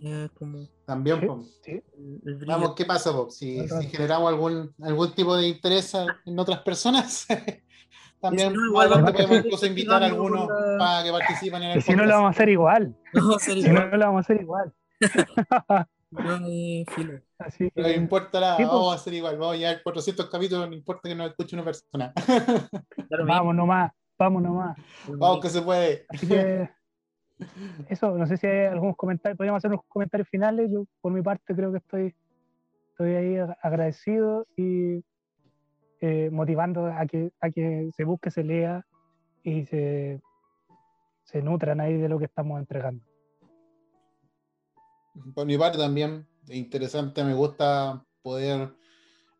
es 0.00 0.30
como 0.32 0.68
También, 0.84 1.20
Sí. 1.62 1.82
Sí. 1.82 1.82
Vamos, 2.46 2.74
¿qué 2.74 2.84
pasa, 2.84 3.10
Bob? 3.10 3.30
Si, 3.30 3.68
si 3.68 3.88
generamos 3.88 4.28
algún, 4.28 4.74
algún 4.80 5.14
tipo 5.14 5.36
de 5.36 5.48
interés 5.48 5.92
en 6.24 6.38
otras 6.38 6.60
personas, 6.62 7.26
también 8.20 8.52
no, 8.52 8.60
más 8.60 8.68
igual 8.68 8.88
vamos 8.90 9.08
a 9.08 9.12
podemos 9.12 9.38
incluso 9.38 9.66
invitar 9.66 10.02
a 10.02 10.06
algunos 10.06 10.48
la- 10.48 10.76
para 10.78 11.04
que 11.04 11.10
participen 11.12 11.62
en 11.62 11.70
el 11.70 11.82
si 11.82 11.94
no 11.94 12.04
lo 12.04 12.14
vamos 12.14 12.26
a 12.28 12.30
hacer 12.30 12.48
igual. 12.48 12.96
No, 13.12 13.34
a 13.34 13.38
Si 13.38 13.62
no 13.70 13.86
lo 13.86 13.98
vamos 14.06 14.18
a 14.18 14.20
hacer 14.20 14.40
igual. 14.42 14.72
no 16.10 16.38
No 17.74 17.88
importa 17.90 18.40
nada, 18.40 18.56
pues. 18.56 18.68
vamos 18.68 18.92
a 18.92 18.96
hacer 18.96 19.14
igual, 19.14 19.36
vamos 19.38 19.54
a 19.54 19.58
llegar 19.58 19.82
400 19.82 20.28
capítulos, 20.30 20.68
no 20.68 20.74
importa 20.74 21.08
que 21.08 21.14
nos 21.14 21.30
escuche 21.30 21.54
una 21.56 21.64
persona. 21.64 22.12
Claro, 23.08 23.26
vamos 23.26 23.54
nomás, 23.54 23.92
vamos 24.18 24.42
nomás. 24.42 24.76
Vamos 25.06 25.40
que 25.40 25.48
se 25.50 25.62
puede. 25.62 26.06
Así 26.08 26.26
que 26.26 26.68
eso, 27.88 28.16
no 28.18 28.26
sé 28.26 28.36
si 28.36 28.46
hay 28.46 28.66
algunos 28.66 28.96
comentarios, 28.96 29.36
podríamos 29.36 29.58
hacer 29.60 29.70
unos 29.70 29.84
comentarios 29.86 30.28
finales. 30.28 30.70
Yo 30.72 30.84
por 31.00 31.12
mi 31.12 31.22
parte 31.22 31.54
creo 31.54 31.70
que 31.70 31.78
estoy, 31.78 32.14
estoy 32.90 33.14
ahí 33.14 33.34
ag- 33.34 33.56
agradecido 33.62 34.46
y 34.56 35.04
eh, 36.00 36.30
motivando 36.30 36.86
a 36.86 37.06
que, 37.06 37.32
a 37.40 37.50
que 37.50 37.90
se 37.96 38.04
busque, 38.04 38.30
se 38.30 38.44
lea 38.44 38.84
y 39.42 39.64
se, 39.66 40.20
se 41.24 41.42
nutran 41.42 41.80
ahí 41.80 41.96
de 41.96 42.08
lo 42.08 42.18
que 42.18 42.26
estamos 42.26 42.58
entregando. 42.58 43.04
Por 45.34 45.46
mi 45.46 45.58
parte 45.58 45.78
también, 45.78 46.26
interesante, 46.48 47.24
me 47.24 47.34
gusta 47.34 48.04
poder 48.22 48.74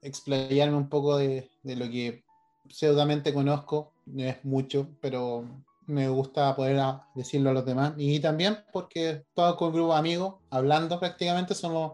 explayarme 0.02 0.76
un 0.76 0.88
poco 0.88 1.16
de, 1.16 1.50
de 1.62 1.76
lo 1.76 1.86
que 1.86 2.24
pseudamente 2.68 3.32
conozco, 3.32 3.92
no 4.06 4.24
es 4.24 4.44
mucho, 4.44 4.88
pero 5.00 5.44
me 5.86 6.08
gusta 6.08 6.54
poder 6.54 6.78
a- 6.80 7.06
decirlo 7.14 7.50
a 7.50 7.52
los 7.52 7.64
demás. 7.64 7.94
Y 7.96 8.20
también 8.20 8.58
porque 8.72 9.10
estamos 9.10 9.56
con 9.56 9.68
un 9.68 9.74
grupo 9.74 9.92
de 9.92 9.98
amigos, 9.98 10.34
hablando 10.50 10.98
prácticamente, 10.98 11.54
somos 11.54 11.92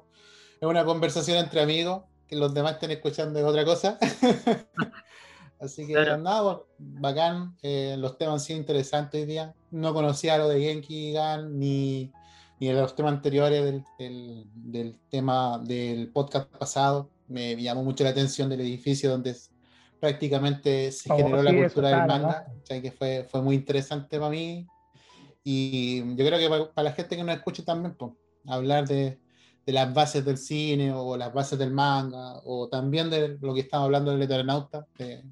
es 0.60 0.68
una 0.68 0.84
conversación 0.84 1.38
entre 1.38 1.60
amigos, 1.62 2.04
los 2.34 2.52
demás 2.54 2.74
estén 2.74 2.90
escuchando 2.92 3.38
es 3.38 3.44
otra 3.44 3.64
cosa. 3.64 3.98
Así 5.60 5.86
que 5.86 5.92
Claro. 5.94 6.18
nada, 6.18 6.42
pues, 6.56 6.66
bacán, 6.78 7.56
eh, 7.62 7.96
los 7.98 8.18
temas 8.18 8.34
han 8.34 8.40
sido 8.40 8.58
interesantes 8.58 9.20
hoy 9.20 9.26
día. 9.26 9.54
No 9.70 9.94
conocía 9.94 10.36
lo 10.38 10.48
de 10.48 10.60
Genki 10.60 11.12
Gan 11.12 11.58
ni 11.58 12.12
ni 12.60 12.72
los 12.72 12.94
temas 12.94 13.12
anteriores 13.14 13.64
del, 13.64 13.82
del- 13.98 14.44
del 14.54 14.98
tema 15.10 15.58
del 15.58 16.08
podcast 16.12 16.48
pasado. 16.56 17.10
Me 17.26 17.60
llamó 17.60 17.82
mucho 17.82 18.04
la 18.04 18.10
atención 18.10 18.48
del 18.48 18.60
edificio 18.60 19.10
donde 19.10 19.34
prácticamente 19.98 20.92
se 20.92 21.12
Oh, 21.12 21.16
generó 21.16 21.42
la 21.42 21.50
sí, 21.50 21.56
eso 21.58 21.64
cultura 21.66 21.88
del 21.88 21.98
la 21.98 22.06
manga, 22.06 22.28
raja. 22.28 22.44
¿cachai? 22.58 22.82
que 22.82 22.92
fue, 22.92 23.26
fue 23.28 23.42
muy 23.42 23.56
interesante 23.56 24.18
para 24.18 24.30
mí. 24.30 24.66
Y 25.42 26.00
yo 26.16 26.24
creo 26.24 26.38
que 26.38 26.48
para, 26.48 26.72
para 26.72 26.88
la 26.90 26.94
gente 26.94 27.16
que 27.16 27.24
nos 27.24 27.36
escuche 27.36 27.62
también, 27.64 27.94
pues, 27.96 28.12
hablar 28.46 28.86
de, 28.86 29.18
de 29.64 29.72
las 29.72 29.92
bases 29.94 30.24
del 30.24 30.36
cine 30.36 30.92
o 30.92 31.16
las 31.16 31.32
bases 31.32 31.58
del 31.58 31.72
manga, 31.72 32.40
o 32.44 32.68
también 32.68 33.08
de 33.10 33.38
lo 33.40 33.54
que 33.54 33.60
estamos 33.60 33.86
hablando 33.86 34.10
del 34.10 34.22
Eternauta, 34.22 34.86
de, 34.98 35.24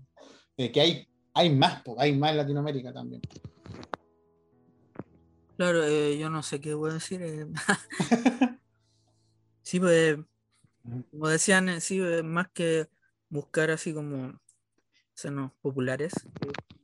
de 0.56 0.72
que 0.72 0.80
hay, 0.80 1.09
hay 1.34 1.54
más, 1.54 1.82
hay 1.98 2.16
más 2.16 2.30
en 2.30 2.36
Latinoamérica 2.38 2.92
también. 2.92 3.20
Claro, 5.56 5.84
eh, 5.84 6.18
yo 6.18 6.30
no 6.30 6.42
sé 6.42 6.60
qué 6.60 6.74
voy 6.74 6.90
a 6.90 6.94
decir. 6.94 7.22
eh. 7.22 7.46
sí, 9.62 9.78
pues, 9.78 10.18
como 11.10 11.28
decían, 11.28 11.68
eh, 11.68 11.80
sí, 11.80 12.00
eh, 12.00 12.22
más 12.22 12.48
que 12.52 12.88
buscar 13.28 13.70
así 13.70 13.92
como 13.94 14.40
hacernos 15.14 15.52
populares. 15.60 16.12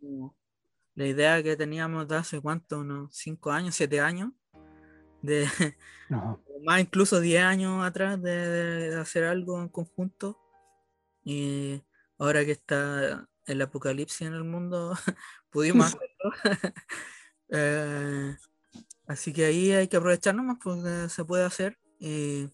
como 0.00 0.36
La 0.94 1.06
idea 1.06 1.42
que 1.42 1.56
teníamos 1.56 2.06
de 2.06 2.16
hace 2.16 2.40
cuánto, 2.40 2.80
unos 2.80 3.16
5 3.16 3.50
años, 3.50 3.74
7 3.74 4.00
años, 4.00 4.32
de 5.22 5.46
No, 6.08 6.40
más 6.64 6.80
incluso 6.80 7.20
10 7.20 7.42
años 7.42 7.84
atrás 7.84 8.20
de, 8.22 8.48
de 8.90 8.96
hacer 8.96 9.24
algo 9.24 9.60
en 9.60 9.68
conjunto. 9.68 10.38
Y 11.24 11.82
ahora 12.18 12.44
que 12.44 12.52
está 12.52 13.28
el 13.48 13.62
apocalipsis 13.62 14.22
en 14.22 14.34
el 14.34 14.44
mundo, 14.44 14.94
pudimos 15.50 15.86
hacerlo. 15.94 16.32
Eh, 17.50 18.36
así 19.06 19.32
que 19.32 19.46
ahí 19.46 19.72
hay 19.72 19.88
que 19.88 19.96
aprovechar 19.96 20.34
nomás 20.34 20.58
porque 20.62 21.08
se 21.08 21.24
puede 21.24 21.46
hacer 21.46 21.78
y 21.98 22.46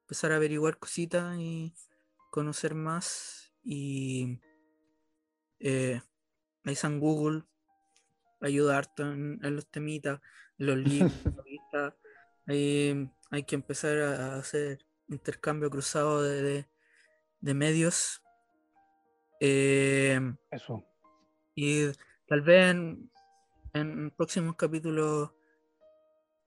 empezar 0.00 0.32
a 0.32 0.36
averiguar 0.36 0.76
cositas 0.76 1.38
y 1.38 1.72
conocer 2.32 2.74
más. 2.74 3.52
Y 3.62 4.40
eh, 5.60 6.02
ahí 6.64 6.74
San 6.74 6.98
Google 6.98 7.44
ayuda 8.40 8.76
harto 8.76 9.04
en, 9.04 9.38
en 9.40 9.54
los 9.54 9.70
temitas, 9.70 10.20
en 10.58 10.66
los 10.66 10.78
libros, 10.78 11.12
revistas. 11.24 11.94
Ahí 12.48 13.08
hay 13.34 13.42
que 13.44 13.54
empezar 13.56 13.98
a 13.98 14.36
hacer 14.36 14.84
intercambio 15.08 15.70
cruzado 15.70 16.22
de, 16.22 16.42
de- 16.42 16.68
de 17.40 17.54
medios. 17.54 18.22
Eh, 19.40 20.18
eso. 20.50 20.84
y 21.54 21.86
tal 22.26 22.40
vez 22.40 22.70
en, 22.70 23.10
en 23.74 24.10
próximos 24.12 24.56
capítulos 24.56 25.32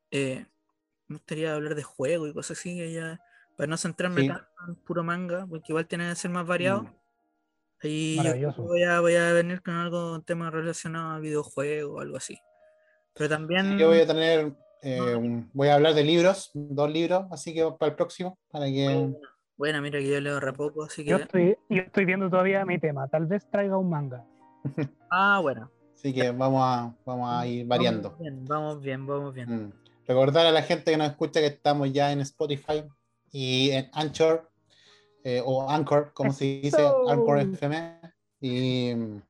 eh, 0.09 0.45
me 1.07 1.18
gustaría 1.18 1.53
hablar 1.53 1.76
de 1.76 1.84
juegos 1.84 2.30
y 2.30 2.34
cosas 2.34 2.57
así, 2.57 2.76
que 2.77 2.91
ya, 2.93 3.19
para 3.57 3.68
no 3.68 3.77
centrarme 3.77 4.22
Sí. 4.22 4.27
tanto 4.30 4.47
en 4.68 4.76
puro 4.76 5.03
manga, 5.03 5.45
porque 5.47 5.72
igual 5.72 5.85
tiene 5.88 6.09
que 6.09 6.15
ser 6.15 6.31
más 6.31 6.47
variado. 6.47 6.84
Mm. 6.84 6.95
Ahí 7.84 8.18
voy 8.57 8.84
a, 8.84 8.99
voy 9.01 9.15
a 9.15 9.34
venir 9.34 9.61
con 9.61 9.76
algo, 9.76 10.14
un 10.15 10.23
tema 10.23 10.49
relacionado 10.49 11.11
a 11.11 11.19
videojuegos 11.19 11.95
o 11.95 11.99
algo 11.99 12.18
así. 12.18 12.39
Pero 13.14 13.30
también 13.30 13.77
Yo 13.77 13.89
voy 13.89 13.99
a 13.99 14.07
tener, 14.07 14.53
eh, 14.82 15.44
voy 15.54 15.68
a 15.68 15.76
hablar 15.76 15.94
de 15.94 16.04
libros, 16.04 16.52
dos 16.54 16.91
libros, 16.91 17.26
así 17.32 17.54
que 17.54 17.70
para 17.78 17.91
el 17.91 17.95
próximo, 17.95 18.38
para 18.49 18.66
que 18.66 19.14
Bueno, 19.58 19.82
mira 19.82 19.99
que 19.99 20.10
yo 20.10 20.22
leo 20.22 20.40
re 20.40 20.54
poco, 20.54 20.84
así 20.84 21.04
Yo 21.04 21.18
que. 21.18 21.24
estoy, 21.24 21.58
yo 21.70 21.82
estoy 21.84 22.06
viendo 22.06 22.30
todavía 22.30 22.66
mi 22.66 22.80
tema. 22.80 23.08
Tal 23.08 23.26
vez 23.26 23.49
traiga 23.49 23.78
un 23.78 23.90
manga. 23.90 24.26
Ah, 25.10 25.40
bueno. 25.41 25.72
Así 25.95 26.14
que 26.14 26.32
vamos 26.32 26.62
a, 26.64 26.94
vamos 27.06 27.30
a 27.32 27.48
ir 27.48 27.66
variando. 27.66 28.10
Vamos 28.10 28.20
bien, 28.20 28.45
vamos 28.45 28.82
bien, 28.82 29.08
vamos 29.08 29.34
bien. 29.34 29.49
Mm. 29.49 29.74
Recordar 30.06 30.45
a 30.45 30.52
la 30.52 30.62
gente 30.62 30.91
que 30.91 30.98
nos 30.98 31.08
escucha 31.08 31.40
que 31.40 31.48
estamos 31.48 31.91
ya 31.91 32.12
en 32.12 32.22
Spotify 32.22 32.84
y 33.32 33.72
en 33.72 33.90
Anchor, 33.94 34.49
eh, 35.24 35.41
o 35.44 35.70
Anchor, 35.70 36.12
como 36.14 36.32
se 36.32 36.45
dice. 36.62 36.86
Anchor 37.08 37.40
FM. 37.40 37.99
Y 38.40 38.94
mm, 38.95 39.22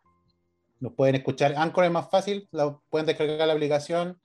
nos 0.82 0.94
pueden 0.94 1.16
escuchar. 1.16 1.56
Anchor 1.56 1.86
es 1.86 1.92
más 1.92 2.10
fácil, 2.10 2.48
la, 2.52 2.78
pueden 2.90 3.08
descargar 3.08 3.48
la 3.48 3.54
aplicación. 3.54 4.20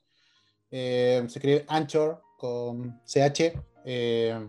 Eh, 0.73 1.23
se 1.29 1.39
escribe 1.39 1.65
Anchor 1.69 2.21
con 2.39 3.01
CH. 3.05 3.53
eh. 3.85 4.49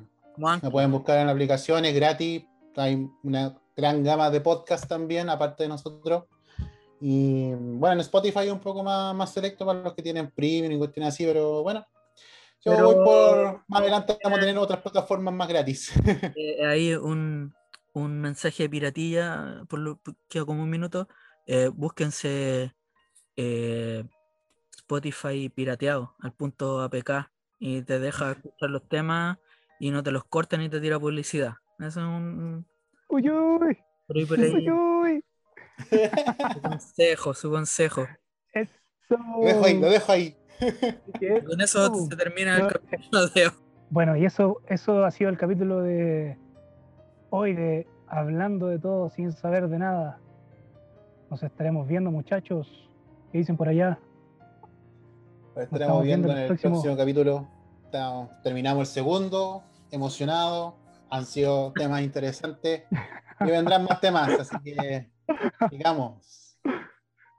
Me 0.64 0.72
pueden 0.72 0.92
buscar 0.92 1.20
en 1.20 1.28
la 1.28 1.32
aplicación, 1.34 1.86
es 1.86 1.94
gratis. 1.94 2.44
Hay 2.76 3.08
una 3.22 3.56
gran 3.78 4.04
gama 4.04 4.32
de 4.32 4.42
podcasts 4.42 4.88
también, 4.88 5.30
aparte 5.30 5.62
de 5.62 5.70
nosotros. 5.70 6.24
Y 7.00 7.52
bueno, 7.54 7.94
en 7.94 8.00
Spotify 8.00 8.46
es 8.48 8.52
un 8.52 8.60
poco 8.60 8.82
más, 8.82 9.14
más 9.14 9.32
selecto 9.32 9.64
para 9.64 9.80
los 9.82 9.94
que 9.94 10.02
tienen 10.02 10.32
premium 10.32 10.72
y 10.72 10.78
cuestiones 10.80 11.14
así, 11.14 11.24
pero 11.26 11.62
bueno. 11.62 11.86
Yo 12.66 12.72
Pero- 12.72 12.86
voy 12.96 13.06
por. 13.06 13.62
Más 13.68 13.82
adelante 13.82 14.18
vamos 14.24 14.38
a 14.38 14.42
tener 14.42 14.58
otras 14.58 14.82
plataformas 14.82 15.34
más 15.36 15.48
gratis. 15.48 15.92
Eh, 16.36 16.66
ahí 16.66 16.94
un, 16.96 17.54
un 17.94 18.22
mensaje 18.22 18.64
de 18.64 18.70
piratilla, 18.70 19.64
por 19.70 19.80
lo 19.80 20.00
queda 20.30 20.46
como 20.46 20.64
un 20.64 20.70
minuto. 20.70 21.08
eh, 21.46 21.70
búsquense 21.72 22.74
eh, 23.36 24.04
Spotify 24.84 25.50
pirateado 25.50 26.16
al 26.20 26.34
punto 26.34 26.82
APK 26.82 27.32
y 27.60 27.82
te 27.84 28.00
deja 28.00 28.32
escuchar 28.32 28.70
los 28.70 28.88
temas 28.88 29.38
y 29.80 29.92
no 29.92 30.04
te 30.04 30.12
los 30.12 30.26
corta 30.26 30.58
ni 30.58 30.70
te 30.70 30.80
tira 30.80 31.00
publicidad. 31.00 31.56
Eso 31.80 32.02
es 32.02 32.06
un, 32.06 32.66
Uy, 33.10 33.30
uy, 33.30 33.78
por 34.08 34.18
ahí, 34.18 34.26
por 34.26 34.40
ahí, 34.40 34.52
uy, 34.52 34.70
uy. 34.70 35.24
su 36.54 36.62
consejo, 36.62 37.34
su 37.34 37.50
consejo. 37.50 38.08
Eso. 38.54 38.74
Lo 39.10 39.46
dejo 39.46 39.66
ahí, 39.66 39.80
lo 39.80 39.90
dejo 39.90 40.12
ahí. 40.12 40.38
Con 41.48 41.62
eso 41.62 41.94
se 41.96 42.16
termina 42.16 42.58
el 42.58 42.64
no, 42.64 42.70
capítulo 42.70 43.28
de 43.28 43.48
hoy. 43.48 43.54
Bueno, 43.90 44.18
y 44.18 44.26
eso, 44.26 44.62
eso 44.68 45.06
ha 45.06 45.12
sido 45.12 45.30
el 45.30 45.38
capítulo 45.38 45.82
de 45.82 46.38
hoy 47.30 47.54
de 47.54 47.88
Hablando 48.08 48.68
de 48.68 48.78
todo 48.78 49.10
sin 49.10 49.32
saber 49.32 49.68
de 49.70 49.80
nada. 49.80 50.20
Nos 51.30 51.42
estaremos 51.42 51.88
viendo, 51.88 52.12
muchachos. 52.12 52.90
¿Qué 53.32 53.40
dicen 53.40 53.58
por 53.58 53.68
allá? 53.68 54.00
Nos 55.56 55.64
estaremos 55.66 56.04
viendo 56.04 56.28
viendo 56.28 56.32
en 56.32 56.38
el 56.40 56.48
próximo- 56.48 56.74
próximo 56.74 56.98
capítulo. 56.98 57.48
Estamos- 57.86 58.42
terminamos 58.42 58.88
el 58.90 58.94
segundo, 58.94 59.64
emocionado. 59.92 60.76
Han 61.10 61.26
sido 61.26 61.72
temas 61.74 62.02
interesantes. 62.02 62.84
Y 63.40 63.46
vendrán 63.46 63.84
más 63.84 64.00
temas, 64.02 64.30
así 64.40 64.56
que 64.64 65.12
digamos. 65.70 66.58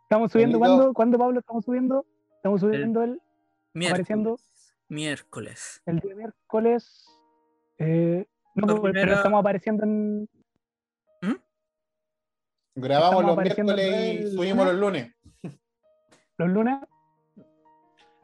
¿Estamos 0.03 0.31
subiendo 0.31 0.59
cuándo? 0.59 0.93
¿Cuándo, 0.93 1.19
Pablo? 1.19 1.41
¿Estamos 1.41 1.65
subiendo? 1.65 2.07
Estamos 2.37 2.61
subiendo 2.61 3.03
el, 3.03 3.21
Apareciendo. 3.89 4.37
Miércoles. 4.89 5.83
Miércoles. 5.83 5.83
el 5.87 5.99
día 6.01 6.15
miércoles. 6.15 7.07
Eh, 7.79 8.27
no, 8.55 8.67
pero- 8.67 8.83
primera- 8.83 9.15
estamos 9.17 9.41
apareciendo 9.41 9.85
en. 9.85 10.29
Grabamos 12.77 13.21
Estamos 13.21 13.37
los 13.37 13.45
miércoles 13.57 14.21
y 14.21 14.35
subimos 14.35 14.67
los 14.67 14.75
lunes. 14.75 15.15
los 16.39 16.49
lunes. 16.49 16.79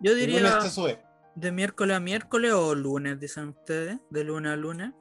Yo 0.01 0.15
diría 0.15 0.41
lunes 0.41 0.65
se 0.65 0.71
sube. 0.71 1.03
de 1.35 1.53
miércoles 1.53 1.97
a 1.97 2.01
miércoles 2.01 2.53
o 2.53 2.75
lunes, 2.75 3.19
dicen 3.21 3.49
ustedes. 3.49 3.99
De 4.11 4.25
lunes 4.25 4.53
a 4.53 4.57
lunes. 4.57 4.93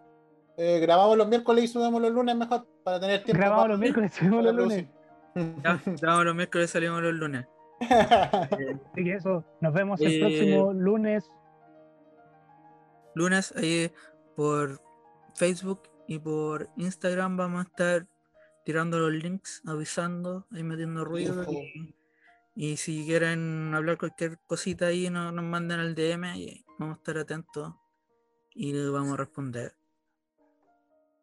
Eh, 0.58 0.80
grabamos 0.80 1.18
los 1.18 1.28
miércoles 1.28 1.64
y 1.64 1.68
subimos 1.70 2.02
los 2.02 2.12
lunes 2.12 2.36
mejor 2.36 2.68
para 2.84 3.00
tener 3.00 3.24
tiempo. 3.24 3.40
Grabamos 3.40 3.64
para- 3.64 3.72
los 3.74 3.80
miércoles, 3.80 4.14
subimos 4.14 4.40
para 4.44 4.52
los 4.52 4.62
lunes. 4.64 4.88
Ya, 5.64 5.82
grabamos 6.02 6.26
los 6.26 6.36
miércoles, 6.36 6.70
salimos 6.70 7.02
los 7.02 7.14
lunes. 7.14 7.46
Así 7.82 9.04
que 9.04 9.14
eso, 9.14 9.46
nos 9.62 9.74
vemos 9.74 10.02
el 10.02 10.12
Eh, 10.12 10.20
próximo 10.20 10.74
lunes. 10.74 11.30
Lunes, 13.16 13.54
ahí 13.56 13.92
por 14.36 14.82
Facebook 15.36 15.84
y 16.08 16.20
por 16.20 16.70
Instagram 16.78 17.38
vamos 17.38 17.66
a 17.66 17.68
estar 17.70 18.08
tirando 18.66 19.00
los 19.00 19.12
links, 19.12 19.62
avisando, 19.66 20.46
ahí 20.52 20.64
metiendo 20.64 21.04
ruido. 21.06 21.44
Y, 21.52 21.96
y 22.62 22.76
si 22.76 23.06
quieren 23.06 23.74
hablar 23.74 23.98
cualquier 23.98 24.38
cosita 24.46 24.88
ahí, 24.88 25.10
no- 25.10 25.32
nos 25.32 25.46
manden 25.46 25.80
al 25.80 25.96
DM 25.96 26.36
y 26.38 26.66
vamos 26.78 26.96
a 26.96 26.98
estar 26.98 27.18
atentos 27.18 27.74
y 28.54 28.74
les 28.74 28.92
vamos 28.92 29.14
a 29.14 29.18
responder. 29.18 29.72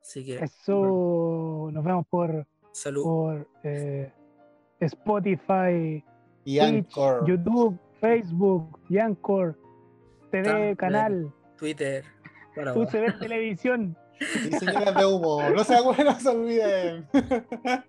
Así 0.01 0.25
que, 0.25 0.37
Eso, 0.39 1.69
nos 1.73 1.85
vemos 1.85 2.07
por, 2.09 2.47
salud. 2.73 3.03
por 3.03 3.49
eh, 3.65 4.11
Spotify, 4.81 6.03
y 6.45 6.59
Twitch. 6.59 6.95
YouTube, 7.27 7.79
Facebook, 8.01 8.81
Yancor, 8.89 9.59
TV, 10.31 10.45
Tumblr. 10.45 10.77
canal, 10.77 11.35
Twitter. 11.59 12.05
Para 12.55 12.73
UCB 12.73 13.19
Televisión. 13.19 13.95
Y 14.21 14.53
señoras 14.53 14.95
de 14.95 15.07
humo. 15.07 15.43
No 15.51 15.65
se 15.65 15.75
acuerden, 15.75 16.07
no 16.07 16.21
se 16.21 16.29
olviden. 16.29 17.09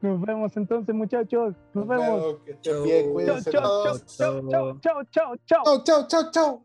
Nos 0.00 0.20
vemos 0.20 0.56
entonces, 0.56 0.94
muchachos. 0.94 1.54
Nos 1.72 1.88
vemos. 1.88 2.36
Chao, 2.62 2.84
chao, 3.42 3.62
todos. 3.62 4.06
chao, 4.16 4.48
chao, 4.48 4.78
chao, 4.80 5.02
chao, 5.10 5.34
chao. 5.46 5.62
Chau, 5.64 5.82
chau, 5.84 6.06
chau, 6.06 6.30
chau. 6.30 6.62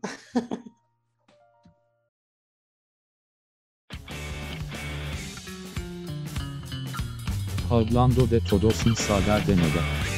Hablando 7.70 8.26
de 8.26 8.40
todo 8.40 8.70
sin 8.72 8.96
saber 8.96 9.46
de 9.46 9.54
nada. 9.54 10.09